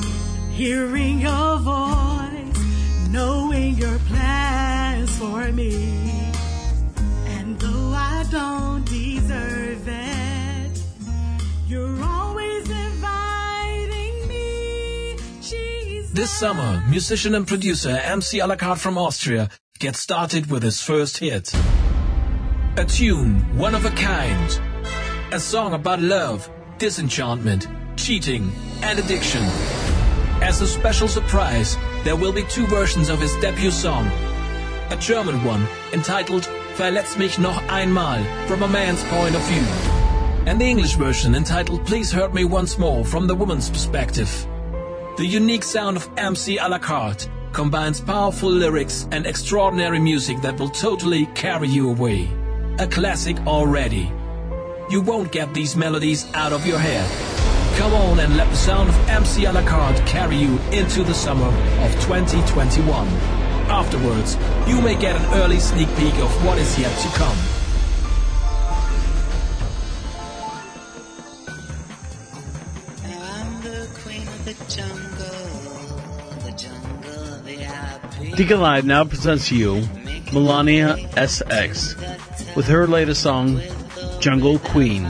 hearing 0.52 1.20
your 1.20 1.58
voice, 1.60 3.08
knowing 3.08 3.76
your 3.76 3.98
plans 4.00 5.18
for 5.18 5.50
me. 5.52 6.32
And 7.28 7.58
though 7.58 7.92
I 7.94 8.26
don't 8.30 8.84
This 16.14 16.30
summer, 16.30 16.80
musician 16.88 17.34
and 17.34 17.44
producer 17.44 17.90
MC 17.90 18.38
Alakart 18.38 18.78
from 18.78 18.96
Austria 18.96 19.50
gets 19.80 19.98
started 19.98 20.48
with 20.48 20.62
his 20.62 20.80
first 20.80 21.18
hit. 21.18 21.52
A 22.76 22.84
tune, 22.84 23.40
one 23.58 23.74
of 23.74 23.84
a 23.84 23.90
kind. 23.90 24.60
A 25.32 25.40
song 25.40 25.74
about 25.74 26.00
love, 26.00 26.48
disenchantment, 26.78 27.66
cheating, 27.96 28.52
and 28.82 29.00
addiction. 29.00 29.42
As 30.40 30.60
a 30.60 30.68
special 30.68 31.08
surprise, 31.08 31.76
there 32.04 32.14
will 32.14 32.32
be 32.32 32.44
two 32.44 32.66
versions 32.68 33.08
of 33.08 33.20
his 33.20 33.34
debut 33.40 33.72
song. 33.72 34.06
A 34.90 34.96
German 35.00 35.42
one, 35.42 35.66
entitled 35.92 36.44
Verletz 36.76 37.18
mich 37.18 37.40
noch 37.40 37.60
einmal, 37.64 38.22
from 38.46 38.62
a 38.62 38.68
man's 38.68 39.02
point 39.06 39.34
of 39.34 39.42
view. 39.48 39.66
And 40.46 40.60
the 40.60 40.64
English 40.64 40.94
version, 40.94 41.34
entitled 41.34 41.84
Please 41.84 42.12
Hurt 42.12 42.32
Me 42.32 42.44
Once 42.44 42.78
More, 42.78 43.04
from 43.04 43.26
the 43.26 43.34
woman's 43.34 43.68
perspective. 43.68 44.46
The 45.16 45.26
unique 45.26 45.62
sound 45.62 45.96
of 45.96 46.10
MC 46.16 46.58
a 46.58 46.68
la 46.68 46.78
carte 46.78 47.28
combines 47.52 48.00
powerful 48.00 48.50
lyrics 48.50 49.06
and 49.12 49.26
extraordinary 49.26 50.00
music 50.00 50.40
that 50.42 50.58
will 50.58 50.70
totally 50.70 51.26
carry 51.36 51.68
you 51.68 51.88
away. 51.88 52.28
A 52.80 52.88
classic 52.88 53.38
already. 53.46 54.10
You 54.90 55.00
won't 55.00 55.30
get 55.30 55.54
these 55.54 55.76
melodies 55.76 56.26
out 56.34 56.52
of 56.52 56.66
your 56.66 56.80
head. 56.80 57.08
Come 57.78 57.92
on 57.94 58.18
and 58.18 58.36
let 58.36 58.50
the 58.50 58.56
sound 58.56 58.88
of 58.88 59.08
MC 59.08 59.44
a 59.44 59.52
la 59.52 59.62
carte 59.64 60.04
carry 60.06 60.36
you 60.36 60.58
into 60.72 61.04
the 61.04 61.14
summer 61.14 61.46
of 61.84 61.92
2021. 62.02 63.06
Afterwards, 63.70 64.36
you 64.66 64.80
may 64.82 64.96
get 64.96 65.14
an 65.14 65.24
early 65.34 65.60
sneak 65.60 65.88
peek 65.96 66.14
of 66.14 66.44
what 66.44 66.58
is 66.58 66.78
yet 66.78 66.92
to 67.02 67.08
come. 67.16 67.38
I'm 73.06 73.62
the 73.62 73.88
queen 74.02 74.28
of 74.28 74.44
the 74.44 74.54
jungle, 74.68 75.03
Deacon 78.36 78.60
Live 78.60 78.84
now 78.84 79.04
presents 79.04 79.52
you 79.52 79.86
Melania 80.32 80.96
SX 81.14 82.56
with 82.56 82.66
her 82.66 82.88
latest 82.88 83.22
song, 83.22 83.60
Jungle 84.18 84.58
Queen. 84.58 85.08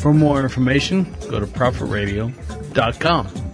For 0.00 0.14
more 0.14 0.40
information, 0.40 1.12
go 1.28 1.40
to 1.40 1.46
prophetradio.com. 1.46 3.47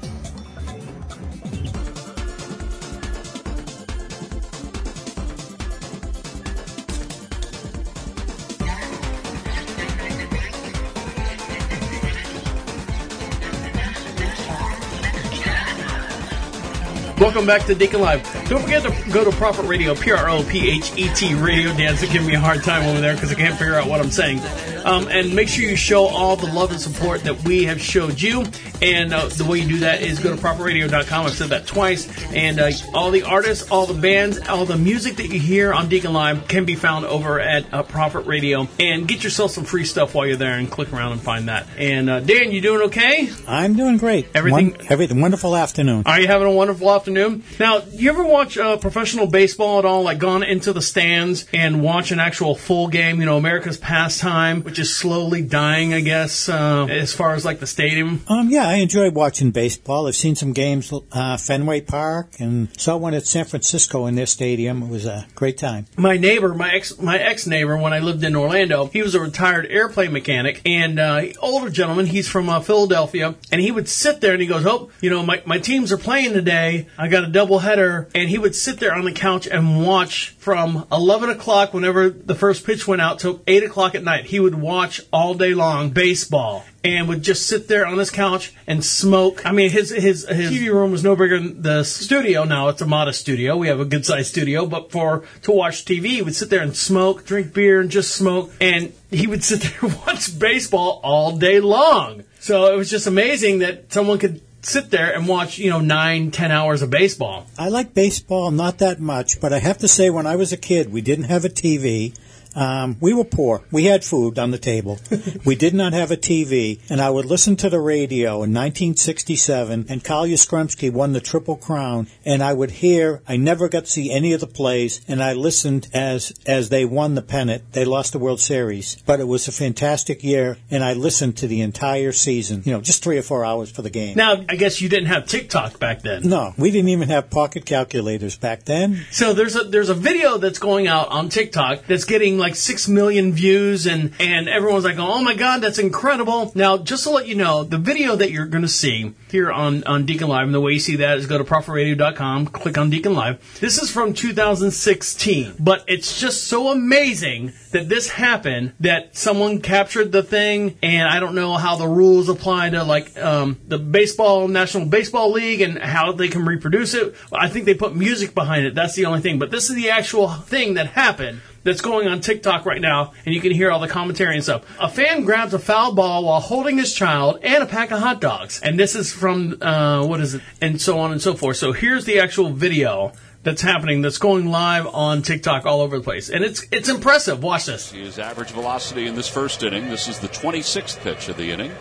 Welcome 17.34 17.48
back 17.48 17.66
to 17.66 17.74
Deacon 17.74 18.00
Live. 18.00 18.22
Don't 18.48 18.62
forget 18.62 18.84
to 18.84 19.10
go 19.10 19.28
to 19.28 19.36
Prophet 19.36 19.62
Radio, 19.64 19.92
P 19.96 20.12
R 20.12 20.28
O 20.30 20.44
P 20.44 20.70
H 20.70 20.92
E 20.96 21.12
T 21.14 21.34
Radio. 21.34 21.76
Dan's 21.76 22.00
giving 22.02 22.28
me 22.28 22.34
a 22.34 22.38
hard 22.38 22.62
time 22.62 22.84
over 22.88 23.00
there 23.00 23.14
because 23.14 23.32
I 23.32 23.34
can't 23.34 23.58
figure 23.58 23.74
out 23.74 23.88
what 23.88 23.98
I'm 24.00 24.12
saying. 24.12 24.38
Um, 24.84 25.08
and 25.08 25.34
make 25.34 25.48
sure 25.48 25.64
you 25.64 25.74
show 25.74 26.06
all 26.06 26.36
the 26.36 26.46
love 26.46 26.70
and 26.70 26.80
support 26.80 27.24
that 27.24 27.42
we 27.42 27.64
have 27.64 27.80
showed 27.80 28.22
you. 28.22 28.44
And 28.82 29.12
uh, 29.12 29.26
the 29.28 29.44
way 29.44 29.58
you 29.58 29.66
do 29.66 29.78
that 29.80 30.00
is 30.02 30.20
go 30.20 30.36
to 30.36 30.40
prophetradio.com. 30.40 31.26
I've 31.26 31.32
said 31.32 31.48
that 31.48 31.66
twice. 31.66 32.06
And 32.32 32.60
uh, 32.60 32.70
all 32.92 33.10
the 33.10 33.24
artists, 33.24 33.68
all 33.68 33.86
the 33.86 34.00
bands, 34.00 34.38
all 34.46 34.64
the 34.64 34.76
music 34.76 35.16
that 35.16 35.26
you 35.32 35.40
hear 35.40 35.72
on 35.72 35.88
Deacon 35.88 36.12
Live 36.12 36.46
can 36.46 36.64
be 36.66 36.76
found 36.76 37.04
over 37.06 37.40
at 37.40 37.72
uh, 37.74 37.82
Prophet 37.82 38.26
Radio. 38.26 38.68
And 38.78 39.08
get 39.08 39.24
yourself 39.24 39.50
some 39.50 39.64
free 39.64 39.86
stuff 39.86 40.14
while 40.14 40.26
you're 40.26 40.36
there 40.36 40.56
and 40.56 40.70
click 40.70 40.92
around 40.92 41.12
and 41.12 41.20
find 41.20 41.48
that. 41.48 41.66
And 41.78 42.08
uh, 42.08 42.20
Dan, 42.20 42.52
you 42.52 42.60
doing 42.60 42.82
okay? 42.82 43.28
I'm 43.48 43.74
doing 43.74 43.96
great. 43.96 44.28
Everything- 44.36 44.72
One, 44.76 44.86
everything 44.88 45.20
wonderful 45.20 45.56
afternoon. 45.56 46.04
Are 46.06 46.20
you 46.20 46.28
having 46.28 46.46
a 46.46 46.52
wonderful 46.52 46.92
afternoon? 46.92 47.23
Now, 47.58 47.82
you 47.92 48.10
ever 48.10 48.24
watch 48.24 48.58
uh, 48.58 48.76
professional 48.76 49.26
baseball 49.26 49.78
at 49.78 49.84
all? 49.84 50.02
Like 50.02 50.18
gone 50.18 50.42
into 50.42 50.72
the 50.72 50.82
stands 50.82 51.46
and 51.52 51.82
watch 51.82 52.10
an 52.10 52.20
actual 52.20 52.54
full 52.54 52.88
game? 52.88 53.20
You 53.20 53.26
know, 53.26 53.36
America's 53.36 53.78
pastime, 53.78 54.62
which 54.62 54.78
is 54.78 54.94
slowly 54.94 55.42
dying, 55.42 55.94
I 55.94 56.00
guess, 56.00 56.48
uh, 56.48 56.86
as 56.90 57.12
far 57.12 57.34
as 57.34 57.44
like 57.44 57.60
the 57.60 57.66
stadium. 57.66 58.22
Um, 58.28 58.48
yeah, 58.50 58.68
I 58.68 58.74
enjoy 58.74 59.10
watching 59.10 59.50
baseball. 59.50 60.06
I've 60.06 60.16
seen 60.16 60.34
some 60.34 60.52
games, 60.52 60.92
uh, 61.12 61.36
Fenway 61.36 61.82
Park, 61.82 62.40
and 62.40 62.68
saw 62.78 62.96
one 62.96 63.14
at 63.14 63.26
San 63.26 63.44
Francisco 63.44 64.06
in 64.06 64.14
their 64.14 64.26
stadium. 64.26 64.82
It 64.82 64.88
was 64.88 65.06
a 65.06 65.26
great 65.34 65.58
time. 65.58 65.86
My 65.96 66.16
neighbor, 66.16 66.54
my 66.54 66.72
ex, 66.72 66.98
my 66.98 67.18
ex 67.18 67.46
neighbor, 67.46 67.76
when 67.76 67.92
I 67.92 68.00
lived 68.00 68.24
in 68.24 68.36
Orlando, 68.36 68.86
he 68.86 69.02
was 69.02 69.14
a 69.14 69.20
retired 69.20 69.66
airplane 69.66 70.12
mechanic 70.12 70.62
and 70.64 70.98
uh, 70.98 71.22
older 71.40 71.70
gentleman. 71.70 72.06
He's 72.06 72.28
from 72.28 72.48
uh, 72.48 72.60
Philadelphia, 72.60 73.34
and 73.50 73.60
he 73.60 73.70
would 73.70 73.88
sit 73.88 74.20
there 74.20 74.32
and 74.32 74.42
he 74.42 74.48
goes, 74.48 74.66
"Oh, 74.66 74.90
you 75.00 75.10
know, 75.10 75.22
my 75.22 75.42
my 75.44 75.58
teams 75.58 75.92
are 75.92 75.98
playing 75.98 76.32
today. 76.32 76.86
I 76.98 77.08
got 77.14 77.24
a 77.24 77.32
double 77.32 77.60
header," 77.60 78.08
and 78.14 78.28
he 78.28 78.38
would 78.38 78.54
sit 78.54 78.80
there 78.80 78.94
on 78.94 79.04
the 79.04 79.12
couch 79.12 79.46
and 79.46 79.86
watch 79.86 80.30
from 80.38 80.86
eleven 80.90 81.30
o'clock 81.30 81.72
whenever 81.72 82.10
the 82.10 82.34
first 82.34 82.66
pitch 82.66 82.86
went 82.86 83.00
out 83.00 83.18
till 83.18 83.40
eight 83.46 83.62
o'clock 83.62 83.94
at 83.94 84.02
night. 84.02 84.26
He 84.26 84.40
would 84.40 84.56
watch 84.56 85.00
all 85.12 85.34
day 85.34 85.54
long 85.54 85.90
baseball 85.90 86.64
and 86.82 87.08
would 87.08 87.22
just 87.22 87.46
sit 87.46 87.66
there 87.66 87.86
on 87.86 87.96
his 87.98 88.10
couch 88.10 88.52
and 88.66 88.84
smoke. 88.84 89.46
I 89.46 89.52
mean, 89.52 89.70
his 89.70 89.90
his 89.90 90.28
his 90.28 90.50
TV 90.50 90.72
room 90.72 90.90
was 90.90 91.02
no 91.02 91.16
bigger 91.16 91.38
than 91.38 91.62
the 91.62 91.82
studio. 91.84 92.44
Now 92.44 92.68
it's 92.68 92.82
a 92.82 92.86
modest 92.86 93.20
studio. 93.20 93.56
We 93.56 93.68
have 93.68 93.80
a 93.80 93.84
good 93.84 94.04
sized 94.04 94.28
studio, 94.28 94.66
but 94.66 94.90
for 94.90 95.24
to 95.42 95.52
watch 95.52 95.84
TV, 95.84 96.06
he 96.06 96.22
would 96.22 96.34
sit 96.34 96.50
there 96.50 96.62
and 96.62 96.76
smoke, 96.76 97.24
drink 97.24 97.54
beer, 97.54 97.80
and 97.80 97.90
just 97.90 98.14
smoke. 98.14 98.52
And 98.60 98.92
he 99.10 99.26
would 99.26 99.42
sit 99.50 99.62
there 99.62 99.78
and 99.82 99.98
watch 100.06 100.38
baseball 100.38 101.00
all 101.02 101.36
day 101.36 101.60
long. 101.60 102.24
So 102.40 102.72
it 102.72 102.76
was 102.76 102.90
just 102.90 103.06
amazing 103.06 103.60
that 103.60 103.90
someone 103.90 104.18
could 104.18 104.42
sit 104.64 104.90
there 104.90 105.14
and 105.14 105.28
watch, 105.28 105.58
you 105.58 105.70
know, 105.70 105.80
nine, 105.80 106.30
ten 106.30 106.50
hours 106.50 106.82
of 106.82 106.90
baseball. 106.90 107.46
I 107.58 107.68
like 107.68 107.94
baseball 107.94 108.50
not 108.50 108.78
that 108.78 109.00
much, 109.00 109.40
but 109.40 109.52
I 109.52 109.58
have 109.58 109.78
to 109.78 109.88
say, 109.88 110.10
when 110.10 110.26
I 110.26 110.36
was 110.36 110.52
a 110.52 110.56
kid, 110.56 110.92
we 110.92 111.00
didn't 111.00 111.26
have 111.26 111.44
a 111.44 111.48
TV. 111.48 112.16
Um, 112.54 112.96
we 113.00 113.12
were 113.12 113.24
poor. 113.24 113.62
We 113.70 113.84
had 113.84 114.04
food 114.04 114.38
on 114.38 114.50
the 114.50 114.58
table. 114.58 114.98
we 115.44 115.54
did 115.54 115.74
not 115.74 115.92
have 115.92 116.10
a 116.10 116.16
TV, 116.16 116.80
and 116.88 117.00
I 117.00 117.10
would 117.10 117.24
listen 117.24 117.56
to 117.56 117.70
the 117.70 117.80
radio 117.80 118.34
in 118.42 118.52
1967, 118.54 119.86
and 119.88 120.04
Carl 120.04 120.26
Yastrzemski 120.26 120.92
won 120.92 121.12
the 121.12 121.20
Triple 121.20 121.56
Crown, 121.56 122.06
and 122.24 122.42
I 122.42 122.52
would 122.52 122.70
hear. 122.70 123.22
I 123.26 123.36
never 123.36 123.68
got 123.68 123.86
to 123.86 123.90
see 123.90 124.10
any 124.10 124.32
of 124.32 124.40
the 124.40 124.46
plays, 124.46 125.00
and 125.08 125.22
I 125.22 125.32
listened 125.32 125.88
as 125.92 126.32
as 126.46 126.68
they 126.68 126.84
won 126.84 127.14
the 127.14 127.22
pennant. 127.22 127.72
They 127.72 127.84
lost 127.84 128.12
the 128.12 128.18
World 128.18 128.40
Series, 128.40 128.96
but 129.06 129.20
it 129.20 129.28
was 129.28 129.48
a 129.48 129.52
fantastic 129.52 130.22
year, 130.22 130.58
and 130.70 130.84
I 130.84 130.92
listened 130.92 131.36
to 131.38 131.46
the 131.46 131.60
entire 131.60 132.12
season. 132.12 132.62
You 132.64 132.72
know, 132.72 132.80
just 132.80 133.02
three 133.02 133.18
or 133.18 133.22
four 133.22 133.44
hours 133.44 133.70
for 133.70 133.82
the 133.82 133.90
game. 133.90 134.16
Now, 134.16 134.44
I 134.48 134.56
guess 134.56 134.80
you 134.80 134.88
didn't 134.88 135.08
have 135.08 135.26
TikTok 135.26 135.78
back 135.78 136.02
then. 136.02 136.28
No, 136.28 136.54
we 136.56 136.70
didn't 136.70 136.90
even 136.90 137.08
have 137.08 137.30
pocket 137.30 137.66
calculators 137.66 138.36
back 138.36 138.64
then. 138.64 139.06
So 139.10 139.32
there's 139.32 139.56
a 139.56 139.64
there's 139.64 139.88
a 139.88 139.94
video 139.94 140.38
that's 140.38 140.58
going 140.58 140.86
out 140.86 141.08
on 141.08 141.28
TikTok 141.28 141.86
that's 141.86 142.04
getting 142.04 142.38
like 142.44 142.54
six 142.54 142.86
million 142.88 143.32
views 143.32 143.86
and 143.86 144.12
and 144.20 144.50
everyone's 144.50 144.84
like, 144.84 144.98
oh 144.98 145.22
my 145.22 145.34
god, 145.34 145.62
that's 145.62 145.78
incredible. 145.78 146.52
Now, 146.54 146.76
just 146.76 147.04
to 147.04 147.10
let 147.10 147.26
you 147.26 147.34
know, 147.34 147.64
the 147.64 147.78
video 147.78 148.16
that 148.16 148.30
you're 148.30 148.46
going 148.46 148.62
to 148.62 148.68
see 148.68 149.14
here 149.30 149.50
on 149.50 149.82
on 149.84 150.04
Deacon 150.04 150.28
Live, 150.28 150.44
and 150.44 150.54
the 150.54 150.60
way 150.60 150.72
you 150.72 150.78
see 150.78 150.96
that 150.96 151.16
is 151.16 151.26
go 151.26 151.38
to 151.38 151.44
prophetradio.com, 151.44 152.46
click 152.48 152.76
on 152.76 152.90
Deacon 152.90 153.14
Live. 153.14 153.58
This 153.60 153.82
is 153.82 153.90
from 153.90 154.12
2016, 154.12 155.54
but 155.58 155.84
it's 155.86 156.20
just 156.20 156.44
so 156.44 156.70
amazing 156.70 157.52
that 157.72 157.88
this 157.88 158.10
happened 158.10 158.74
that 158.80 159.16
someone 159.16 159.62
captured 159.62 160.12
the 160.12 160.22
thing, 160.22 160.76
and 160.82 161.08
I 161.08 161.20
don't 161.20 161.34
know 161.34 161.54
how 161.54 161.76
the 161.76 161.88
rules 161.88 162.28
apply 162.28 162.70
to 162.70 162.84
like 162.84 163.16
um, 163.16 163.58
the 163.66 163.78
baseball 163.78 164.48
National 164.48 164.84
Baseball 164.84 165.32
League 165.32 165.62
and 165.62 165.78
how 165.78 166.12
they 166.12 166.28
can 166.28 166.44
reproduce 166.44 166.92
it. 166.92 167.14
I 167.32 167.48
think 167.48 167.64
they 167.64 167.74
put 167.74 167.96
music 167.96 168.34
behind 168.34 168.66
it. 168.66 168.74
That's 168.74 168.94
the 168.94 169.06
only 169.06 169.22
thing. 169.22 169.38
But 169.38 169.50
this 169.50 169.70
is 169.70 169.76
the 169.76 169.88
actual 169.88 170.28
thing 170.28 170.74
that 170.74 170.88
happened 170.88 171.40
that's 171.64 171.80
going 171.80 172.06
on 172.06 172.20
TikTok 172.20 172.64
right 172.66 172.80
now, 172.80 173.12
and 173.26 173.34
you 173.34 173.40
can 173.40 173.50
hear 173.50 173.70
all 173.70 173.80
the 173.80 173.88
commentary 173.88 174.34
and 174.34 174.44
stuff. 174.44 174.62
A 174.78 174.88
fan 174.88 175.24
grabs 175.24 175.54
a 175.54 175.58
foul 175.58 175.94
ball 175.94 176.24
while 176.24 176.40
holding 176.40 176.78
his 176.78 176.94
child 176.94 177.40
and 177.42 177.62
a 177.62 177.66
pack 177.66 177.90
of 177.90 177.98
hot 177.98 178.20
dogs, 178.20 178.60
and 178.62 178.78
this 178.78 178.94
is 178.94 179.12
from 179.12 179.58
uh, 179.60 180.06
what 180.06 180.20
is 180.20 180.34
it, 180.34 180.42
and 180.60 180.80
so 180.80 180.98
on 181.00 181.10
and 181.10 181.20
so 181.20 181.34
forth. 181.34 181.56
So 181.56 181.72
here's 181.72 182.04
the 182.04 182.20
actual 182.20 182.50
video 182.50 183.12
that's 183.42 183.60
happening 183.62 184.00
that's 184.00 184.18
going 184.18 184.46
live 184.46 184.86
on 184.86 185.22
TikTok 185.22 185.66
all 185.66 185.80
over 185.80 185.98
the 185.98 186.04
place, 186.04 186.30
and 186.30 186.44
it's 186.44 186.66
it's 186.70 186.88
impressive. 186.88 187.42
Watch 187.42 187.66
this. 187.66 187.90
His 187.90 188.18
average 188.18 188.50
velocity 188.50 189.06
in 189.06 189.16
this 189.16 189.28
first 189.28 189.62
inning. 189.62 189.88
This 189.88 190.06
is 190.06 190.18
the 190.18 190.28
26th 190.28 191.00
pitch 191.00 191.28
of 191.28 191.36
the 191.36 191.50
inning. 191.50 191.72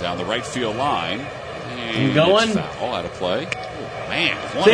Down 0.00 0.16
the 0.16 0.24
right 0.24 0.44
field 0.44 0.76
line. 0.76 1.20
And 1.20 2.14
Going. 2.14 2.50
it's 2.50 2.58
foul 2.58 2.94
out 2.94 3.04
of 3.04 3.12
play. 3.14 3.46
Oh, 3.46 4.08
man, 4.08 4.36
one 4.56 4.64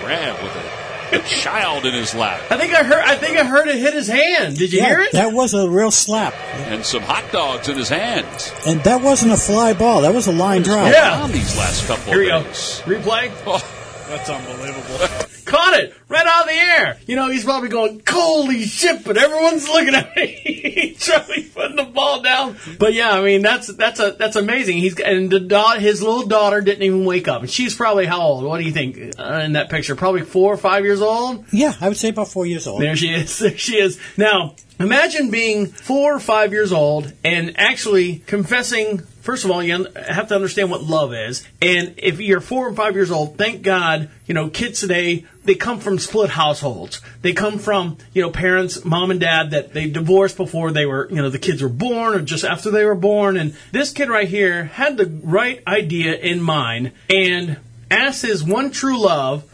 grab 0.00 0.42
with 0.42 0.56
a, 0.56 0.81
a 1.12 1.18
child 1.26 1.86
in 1.86 1.94
his 1.94 2.14
lap. 2.14 2.40
I 2.50 2.56
think 2.56 2.74
I 2.74 2.82
heard. 2.82 3.02
I 3.04 3.16
think 3.16 3.36
I 3.36 3.44
heard 3.44 3.68
it 3.68 3.76
hit 3.76 3.94
his 3.94 4.08
hand. 4.08 4.56
Did 4.56 4.72
you 4.72 4.80
yeah, 4.80 4.88
hear 4.88 5.00
it? 5.00 5.12
That 5.12 5.32
was 5.32 5.54
a 5.54 5.68
real 5.68 5.90
slap. 5.90 6.34
And 6.54 6.84
some 6.84 7.02
hot 7.02 7.30
dogs 7.32 7.68
in 7.68 7.76
his 7.76 7.88
hands. 7.88 8.52
And 8.66 8.80
that 8.84 9.02
wasn't 9.02 9.32
a 9.32 9.36
fly 9.36 9.72
ball. 9.72 10.02
That 10.02 10.14
was 10.14 10.26
a 10.26 10.32
line 10.32 10.62
drive. 10.62 10.92
Yeah. 10.92 11.22
On 11.22 11.32
these 11.32 11.56
last 11.56 11.86
couple 11.86 12.12
Here 12.12 12.20
we 12.20 12.30
of 12.30 12.42
go. 12.42 12.48
days. 12.48 12.82
Replay. 12.84 13.32
Oh. 13.46 13.78
That's 14.08 14.28
unbelievable. 14.28 15.26
Caught 15.52 15.80
it 15.80 15.94
right 16.08 16.26
out 16.26 16.44
of 16.44 16.48
the 16.48 16.54
air. 16.54 16.98
You 17.06 17.14
know, 17.14 17.28
he's 17.28 17.44
probably 17.44 17.68
going, 17.68 18.00
holy 18.08 18.62
shit, 18.62 19.04
but 19.04 19.18
everyone's 19.18 19.68
looking 19.68 19.94
at 19.94 20.16
me. 20.16 20.96
Charlie 20.98 21.42
putting 21.42 21.76
the 21.76 21.84
ball 21.84 22.22
down. 22.22 22.56
But 22.78 22.94
yeah, 22.94 23.10
I 23.10 23.22
mean, 23.22 23.42
that's, 23.42 23.66
that's 23.66 24.00
a, 24.00 24.12
that's 24.18 24.36
amazing. 24.36 24.78
He's, 24.78 24.98
and 24.98 25.28
the 25.28 25.40
da- 25.40 25.74
his 25.78 26.00
little 26.02 26.26
daughter 26.26 26.62
didn't 26.62 26.84
even 26.84 27.04
wake 27.04 27.28
up. 27.28 27.42
And 27.42 27.50
she's 27.50 27.76
probably 27.76 28.06
how 28.06 28.22
old? 28.22 28.44
What 28.44 28.60
do 28.60 28.64
you 28.64 28.72
think 28.72 29.18
uh, 29.18 29.42
in 29.44 29.52
that 29.52 29.68
picture? 29.68 29.94
Probably 29.94 30.22
four 30.22 30.54
or 30.54 30.56
five 30.56 30.86
years 30.86 31.02
old? 31.02 31.44
Yeah, 31.52 31.74
I 31.82 31.88
would 31.88 31.98
say 31.98 32.08
about 32.08 32.28
four 32.28 32.46
years 32.46 32.66
old. 32.66 32.80
There 32.80 32.96
she 32.96 33.12
is. 33.12 33.38
There 33.42 33.58
she 33.58 33.76
is. 33.76 34.00
Now, 34.16 34.54
imagine 34.80 35.30
being 35.30 35.66
four 35.66 36.14
or 36.14 36.20
five 36.20 36.52
years 36.52 36.72
old 36.72 37.12
and 37.22 37.58
actually 37.58 38.20
confessing. 38.20 39.02
First 39.22 39.44
of 39.44 39.52
all, 39.52 39.62
you 39.62 39.86
have 39.94 40.28
to 40.28 40.34
understand 40.34 40.68
what 40.68 40.82
love 40.82 41.14
is. 41.14 41.46
And 41.60 41.94
if 41.96 42.20
you're 42.20 42.40
four 42.40 42.66
and 42.66 42.76
five 42.76 42.96
years 42.96 43.12
old, 43.12 43.38
thank 43.38 43.62
God, 43.62 44.10
you 44.26 44.34
know, 44.34 44.50
kids 44.50 44.80
today, 44.80 45.26
they 45.44 45.54
come 45.54 45.78
from 45.78 46.00
split 46.00 46.30
households. 46.30 47.00
They 47.20 47.32
come 47.32 47.60
from, 47.60 47.98
you 48.12 48.22
know, 48.22 48.30
parents, 48.30 48.84
mom 48.84 49.12
and 49.12 49.20
dad 49.20 49.52
that 49.52 49.72
they 49.72 49.88
divorced 49.88 50.36
before 50.36 50.72
they 50.72 50.86
were, 50.86 51.08
you 51.08 51.22
know, 51.22 51.30
the 51.30 51.38
kids 51.38 51.62
were 51.62 51.68
born 51.68 52.14
or 52.14 52.20
just 52.20 52.44
after 52.44 52.72
they 52.72 52.84
were 52.84 52.96
born. 52.96 53.36
And 53.36 53.56
this 53.70 53.92
kid 53.92 54.08
right 54.08 54.26
here 54.26 54.64
had 54.64 54.96
the 54.96 55.06
right 55.22 55.62
idea 55.68 56.16
in 56.16 56.42
mind 56.42 56.90
and 57.08 57.58
asked 57.92 58.22
his 58.22 58.42
one 58.42 58.72
true 58.72 59.00
love 59.00 59.44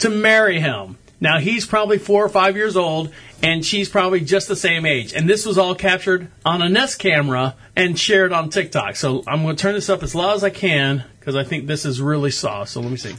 to 0.00 0.10
marry 0.10 0.60
him. 0.60 0.98
Now 1.18 1.38
he's 1.38 1.64
probably 1.64 1.96
four 1.96 2.22
or 2.22 2.28
five 2.28 2.56
years 2.56 2.76
old, 2.76 3.10
and 3.44 3.62
she's 3.64 3.90
probably 3.90 4.20
just 4.20 4.48
the 4.48 4.56
same 4.56 4.86
age. 4.86 5.12
And 5.12 5.28
this 5.28 5.44
was 5.44 5.58
all 5.58 5.74
captured 5.74 6.28
on 6.46 6.62
a 6.62 6.68
Nest 6.68 6.98
camera 6.98 7.54
and 7.76 7.98
shared 7.98 8.32
on 8.32 8.48
TikTok. 8.48 8.96
So 8.96 9.22
I'm 9.26 9.42
going 9.42 9.54
to 9.54 9.62
turn 9.62 9.74
this 9.74 9.90
up 9.90 10.02
as 10.02 10.14
loud 10.14 10.36
as 10.36 10.42
I 10.42 10.48
can 10.48 11.04
because 11.20 11.36
I 11.36 11.44
think 11.44 11.66
this 11.66 11.84
is 11.84 12.00
really 12.00 12.30
soft. 12.30 12.70
So 12.70 12.80
let 12.80 12.90
me 12.90 12.96
see. 12.96 13.14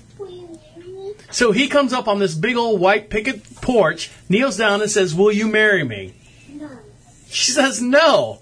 So 1.29 1.51
he 1.51 1.67
comes 1.67 1.93
up 1.93 2.07
on 2.07 2.17
this 2.17 2.33
big 2.33 2.55
old 2.55 2.79
white 2.79 3.11
picket 3.11 3.43
porch, 3.61 4.09
kneels 4.27 4.57
down 4.57 4.81
and 4.81 4.89
says, 4.89 5.13
Will 5.13 5.31
you 5.31 5.47
marry 5.47 5.83
me? 5.83 6.15
No. 6.49 6.69
She 7.27 7.51
says, 7.51 7.79
No. 7.79 8.41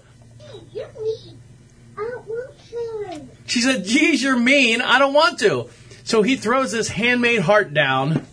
She 3.46 3.60
said, 3.60 3.84
Geez, 3.84 4.22
you're 4.22 4.38
mean. 4.38 4.80
I 4.80 4.98
don't 4.98 5.12
want 5.12 5.38
to. 5.40 5.68
So 6.04 6.22
he 6.22 6.36
throws 6.36 6.72
this 6.72 6.88
handmade 6.88 7.40
heart 7.40 7.74
down. 7.74 8.26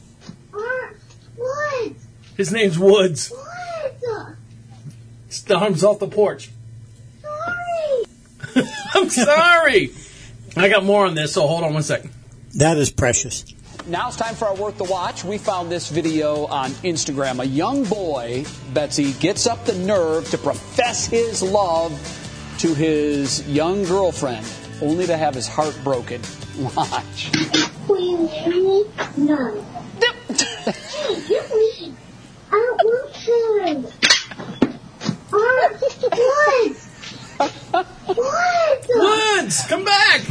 Art. 0.53 0.97
What? 1.35 1.91
His 2.41 2.51
name's 2.51 2.79
Woods. 2.79 3.29
What? 3.29 4.35
Storms 5.29 5.83
off 5.83 5.99
the 5.99 6.07
porch. 6.07 6.49
Sorry. 7.21 8.65
I'm 8.95 9.09
sorry. 9.11 9.91
I 10.57 10.67
got 10.67 10.83
more 10.83 11.05
on 11.05 11.13
this, 11.13 11.33
so 11.33 11.45
hold 11.45 11.63
on 11.63 11.75
one 11.75 11.83
second. 11.83 12.09
That 12.55 12.77
is 12.77 12.89
precious. 12.89 13.45
Now 13.85 14.07
it's 14.07 14.17
time 14.17 14.33
for 14.33 14.45
our 14.45 14.55
worth 14.55 14.79
the 14.79 14.85
watch. 14.85 15.23
We 15.23 15.37
found 15.37 15.71
this 15.71 15.89
video 15.89 16.47
on 16.47 16.71
Instagram. 16.81 17.43
A 17.43 17.45
young 17.45 17.83
boy, 17.83 18.43
Betsy, 18.73 19.13
gets 19.13 19.45
up 19.45 19.63
the 19.65 19.77
nerve 19.77 20.27
to 20.31 20.39
profess 20.39 21.05
his 21.05 21.43
love 21.43 21.93
to 22.57 22.73
his 22.73 23.47
young 23.47 23.83
girlfriend, 23.83 24.47
only 24.81 25.05
to 25.05 25.15
have 25.15 25.35
his 25.35 25.47
heart 25.47 25.79
broken. 25.83 26.23
Watch. 26.57 27.29
Will 27.87 28.01
you 28.01 28.27
marry 28.27 28.61
me? 28.63 28.85
No. 29.17 29.63
Gee, 30.33 31.33
you're 31.35 31.47
mean. 31.55 31.97
I 32.51 32.55
don't 32.55 32.83
want 32.83 33.15
to. 33.15 33.91
Art. 35.31 35.79
What? 37.71 37.87
What? 38.87 39.40
Woods, 39.51 39.67
come 39.67 39.83
back! 39.83 40.21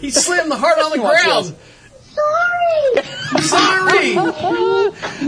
He 0.00 0.10
slammed 0.10 0.50
the 0.50 0.56
heart 0.56 0.78
on 0.78 0.90
the 0.90 0.98
ground. 0.98 1.54
Sorry. 2.14 3.42
Sorry. 3.42 4.14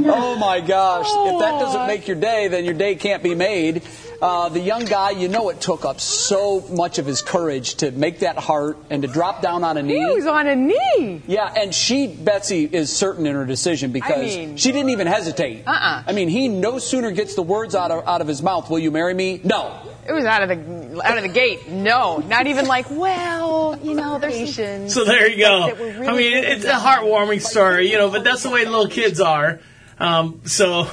oh 0.08 0.36
my 0.40 0.60
gosh. 0.60 1.06
If 1.08 1.40
that 1.40 1.60
doesn't 1.60 1.86
make 1.86 2.08
your 2.08 2.16
day, 2.16 2.48
then 2.48 2.64
your 2.64 2.74
day 2.74 2.94
can't 2.94 3.22
be 3.22 3.34
made. 3.34 3.82
Uh, 4.22 4.48
the 4.48 4.60
young 4.60 4.86
guy, 4.86 5.10
you 5.10 5.28
know, 5.28 5.50
it 5.50 5.60
took 5.60 5.84
up 5.84 6.00
so 6.00 6.62
much 6.70 6.98
of 6.98 7.04
his 7.04 7.20
courage 7.20 7.74
to 7.76 7.90
make 7.90 8.20
that 8.20 8.38
heart 8.38 8.78
and 8.88 9.02
to 9.02 9.08
drop 9.08 9.42
down 9.42 9.62
on 9.64 9.76
a 9.76 9.82
knee. 9.82 9.98
He 9.98 10.14
was 10.14 10.26
on 10.26 10.46
a 10.46 10.56
knee. 10.56 11.22
Yeah, 11.26 11.52
and 11.54 11.74
she, 11.74 12.06
Betsy, 12.06 12.64
is 12.64 12.94
certain 12.94 13.26
in 13.26 13.34
her 13.34 13.44
decision 13.44 13.92
because 13.92 14.34
mean- 14.34 14.56
she 14.56 14.72
didn't 14.72 14.90
even 14.90 15.06
hesitate. 15.06 15.64
Uh-uh. 15.66 16.04
I 16.06 16.12
mean, 16.12 16.28
he 16.28 16.48
no 16.48 16.78
sooner 16.78 17.10
gets 17.10 17.34
the 17.34 17.42
words 17.42 17.74
out 17.74 17.90
of, 17.90 18.08
out 18.08 18.22
of 18.22 18.28
his 18.28 18.42
mouth, 18.42 18.70
will 18.70 18.78
you 18.78 18.90
marry 18.90 19.12
me? 19.12 19.40
No. 19.44 19.82
It 20.08 20.12
was 20.12 20.24
out 20.24 20.42
of 20.42 20.48
the 20.48 21.02
out 21.02 21.16
of 21.16 21.22
the 21.22 21.28
gate. 21.28 21.68
No, 21.68 22.18
not 22.18 22.46
even 22.46 22.66
like, 22.66 22.86
well, 22.90 23.78
you 23.82 23.94
know, 23.94 24.18
there's 24.18 24.54
some 24.54 24.88
So 24.88 25.04
there 25.04 25.28
you 25.28 25.38
go. 25.38 25.74
really 25.74 26.06
I 26.06 26.16
mean, 26.16 26.44
it's 26.44 26.64
a 26.64 26.72
heartwarming 26.72 27.40
story, 27.42 27.90
you 27.90 27.98
know, 27.98 28.10
but 28.10 28.22
that's 28.22 28.42
the 28.42 28.50
way 28.50 28.64
little 28.64 28.88
kids 28.88 29.20
are. 29.20 29.60
Um, 29.98 30.42
so, 30.44 30.84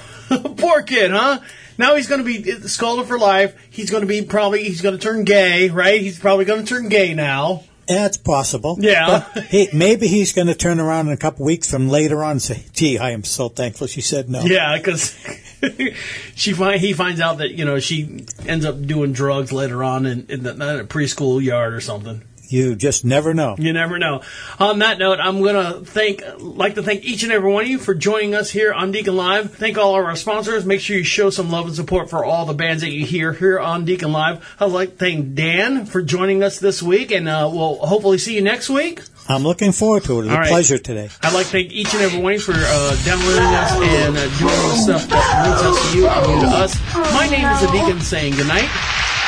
poor 0.58 0.82
kid, 0.82 1.12
huh? 1.12 1.40
Now 1.78 1.96
he's 1.96 2.08
going 2.08 2.24
to 2.24 2.26
be 2.26 2.68
scolded 2.68 3.08
for 3.08 3.18
life. 3.20 3.56
He's 3.70 3.90
going 3.90 4.02
to 4.02 4.08
be 4.08 4.22
probably, 4.22 4.64
he's 4.64 4.82
going 4.82 4.98
to 4.98 5.02
turn 5.02 5.24
gay, 5.24 5.70
right? 5.70 6.00
He's 6.00 6.20
probably 6.20 6.46
going 6.46 6.64
to 6.64 6.68
turn 6.68 6.90
gay 6.90 7.14
now. 7.14 7.64
Eh, 7.88 7.96
That's 7.96 8.18
possible. 8.18 8.78
Yeah. 8.80 9.26
But 9.34 9.44
he, 9.46 9.70
maybe 9.74 10.08
he's 10.08 10.34
going 10.34 10.48
to 10.48 10.56
turn 10.56 10.80
around 10.80 11.08
in 11.08 11.14
a 11.14 11.18
couple 11.18 11.46
weeks 11.46 11.70
from 11.70 11.90
later 11.90 12.24
on 12.24 12.32
and 12.32 12.42
say, 12.42 12.64
gee, 12.74 12.98
I 12.98 13.12
am 13.12 13.24
so 13.24 13.50
thankful 13.50 13.88
she 13.88 14.02
said 14.02 14.30
no. 14.30 14.42
Yeah, 14.42 14.78
because 14.78 15.16
she 16.36 16.54
find, 16.54 16.80
he 16.80 16.94
finds 16.94 17.20
out 17.20 17.40
that, 17.40 17.52
you 17.52 17.66
know, 17.66 17.80
she 17.80 18.26
ends 18.46 18.66
up 18.66 18.82
doing 18.82 19.14
drugs 19.14 19.52
later 19.52 19.84
on 19.84 20.06
in, 20.06 20.26
in, 20.30 20.44
the, 20.44 20.52
in 20.52 20.62
a 20.62 20.84
preschool 20.86 21.42
yard 21.42 21.74
or 21.74 21.82
something. 21.82 22.24
You 22.54 22.76
just 22.76 23.04
never 23.04 23.34
know. 23.34 23.56
You 23.58 23.74
never 23.74 23.98
know. 23.98 24.22
On 24.60 24.78
that 24.80 25.00
note, 25.00 25.20
I'm 25.20 25.42
going 25.42 25.56
to 25.56 25.84
thank, 25.84 26.22
like 26.38 26.76
to 26.76 26.84
thank 26.84 27.04
each 27.04 27.24
and 27.24 27.32
every 27.32 27.52
one 27.52 27.64
of 27.64 27.70
you 27.70 27.80
for 27.80 27.96
joining 27.96 28.36
us 28.36 28.52
here 28.52 28.72
on 28.72 28.92
Deacon 28.92 29.16
Live. 29.16 29.56
Thank 29.56 29.80
all 29.80 29.98
of 29.98 30.06
our 30.06 30.16
sponsors. 30.16 30.64
Make 30.64 30.80
sure 30.80 30.96
you 30.96 31.04
show 31.04 31.32
some 31.32 31.50
love 31.50 31.66
and 31.66 31.76
support 31.76 32.12
for 32.12 32.24
all 32.24 32.46
the 32.46 32.54
bands 32.54 32.84
that 32.84 32.92
you 32.92 33.08
hear 33.08 33.34
here 33.34 33.60
on 33.60 33.86
Deacon 33.86 34.12
Live. 34.12 34.56
I'd 34.60 34.66
like 34.70 34.92
to 34.92 34.96
thank 34.98 35.34
Dan 35.34 35.88
for 35.88 36.04
joining 36.04 36.44
us 36.44 36.60
this 36.60 36.84
week, 36.84 37.10
and 37.10 37.28
uh, 37.28 37.50
we'll 37.52 37.78
hopefully 37.78 38.20
see 38.20 38.36
you 38.36 38.42
next 38.44 38.70
week. 38.70 39.02
I'm 39.28 39.42
looking 39.42 39.72
forward 39.72 40.04
to 40.04 40.20
it. 40.20 40.26
It 40.26 40.26
was 40.26 40.28
All 40.30 40.36
a 40.36 40.40
right. 40.42 40.50
pleasure 40.50 40.78
today. 40.78 41.10
I'd 41.24 41.34
like 41.34 41.48
to 41.48 41.52
thank 41.54 41.72
each 41.72 41.92
and 41.96 42.04
every 42.04 42.22
one 42.22 42.34
of 42.34 42.40
you 42.40 42.46
for 42.46 42.54
uh, 42.56 42.96
downloading 43.04 43.50
us 43.50 43.72
and 43.72 44.16
uh, 44.16 44.38
doing 44.38 44.54
all 44.54 44.70
the 44.70 44.76
stuff 44.76 45.08
that 45.10 45.48
links 45.48 45.64
us 45.64 45.92
to 45.92 45.98
you 45.98 46.08
and 46.08 46.32
you 46.36 46.48
to 46.48 46.56
us. 46.56 46.78
My 47.16 47.28
name 47.28 47.48
is 47.50 47.62
the 47.62 47.72
Deacon 47.72 48.00
saying 48.00 48.36
goodnight 48.36 48.70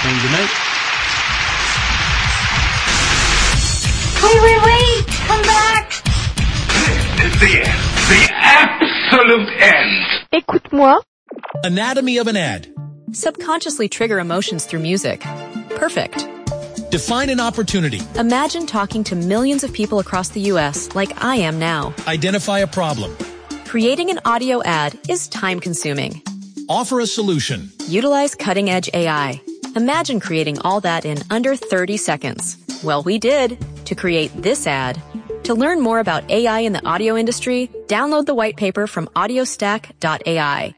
and 0.06 0.22
good 0.22 0.65
Wait, 4.26 4.42
wait, 4.42 4.62
wait! 4.66 5.06
Come 5.28 5.42
back! 5.44 5.92
Is 7.24 7.40
the 7.40 7.54
end. 7.64 7.82
The 8.10 8.24
absolute 8.34 9.50
end. 9.62 10.26
Écoute-moi. 10.34 11.00
Anatomy 11.64 12.18
of 12.18 12.28
an 12.28 12.36
ad. 12.36 12.68
Subconsciously 13.12 13.88
trigger 13.88 14.20
emotions 14.20 14.66
through 14.66 14.80
music. 14.80 15.22
Perfect. 15.76 16.28
Define 16.90 17.30
an 17.30 17.40
opportunity. 17.40 18.02
Imagine 18.16 18.66
talking 18.66 19.04
to 19.06 19.16
millions 19.16 19.64
of 19.64 19.72
people 19.74 20.00
across 20.00 20.30
the 20.30 20.42
U.S. 20.42 20.94
like 20.96 21.24
I 21.24 21.36
am 21.36 21.60
now. 21.60 21.94
Identify 22.08 22.60
a 22.60 22.68
problem. 22.68 23.16
Creating 23.66 24.10
an 24.10 24.20
audio 24.26 24.64
ad 24.64 24.98
is 25.08 25.28
time 25.28 25.60
consuming. 25.60 26.22
Offer 26.68 27.00
a 27.02 27.06
solution. 27.08 27.70
Utilize 27.88 28.34
cutting 28.36 28.70
edge 28.70 28.90
AI. 28.94 29.42
Imagine 29.76 30.20
creating 30.20 30.60
all 30.62 30.80
that 30.82 31.06
in 31.06 31.18
under 31.30 31.56
30 31.56 31.98
seconds. 31.98 32.58
Well, 32.86 33.02
we 33.02 33.18
did 33.18 33.58
to 33.86 33.96
create 33.96 34.32
this 34.40 34.68
ad. 34.68 35.02
To 35.46 35.56
learn 35.56 35.82
more 35.82 36.00
about 36.00 36.30
AI 36.30 36.60
in 36.60 36.74
the 36.74 36.86
audio 36.86 37.18
industry, 37.18 37.72
download 37.88 38.28
the 38.28 38.36
white 38.36 38.58
paper 38.58 38.86
from 38.86 39.08
audiostack.ai. 39.16 40.76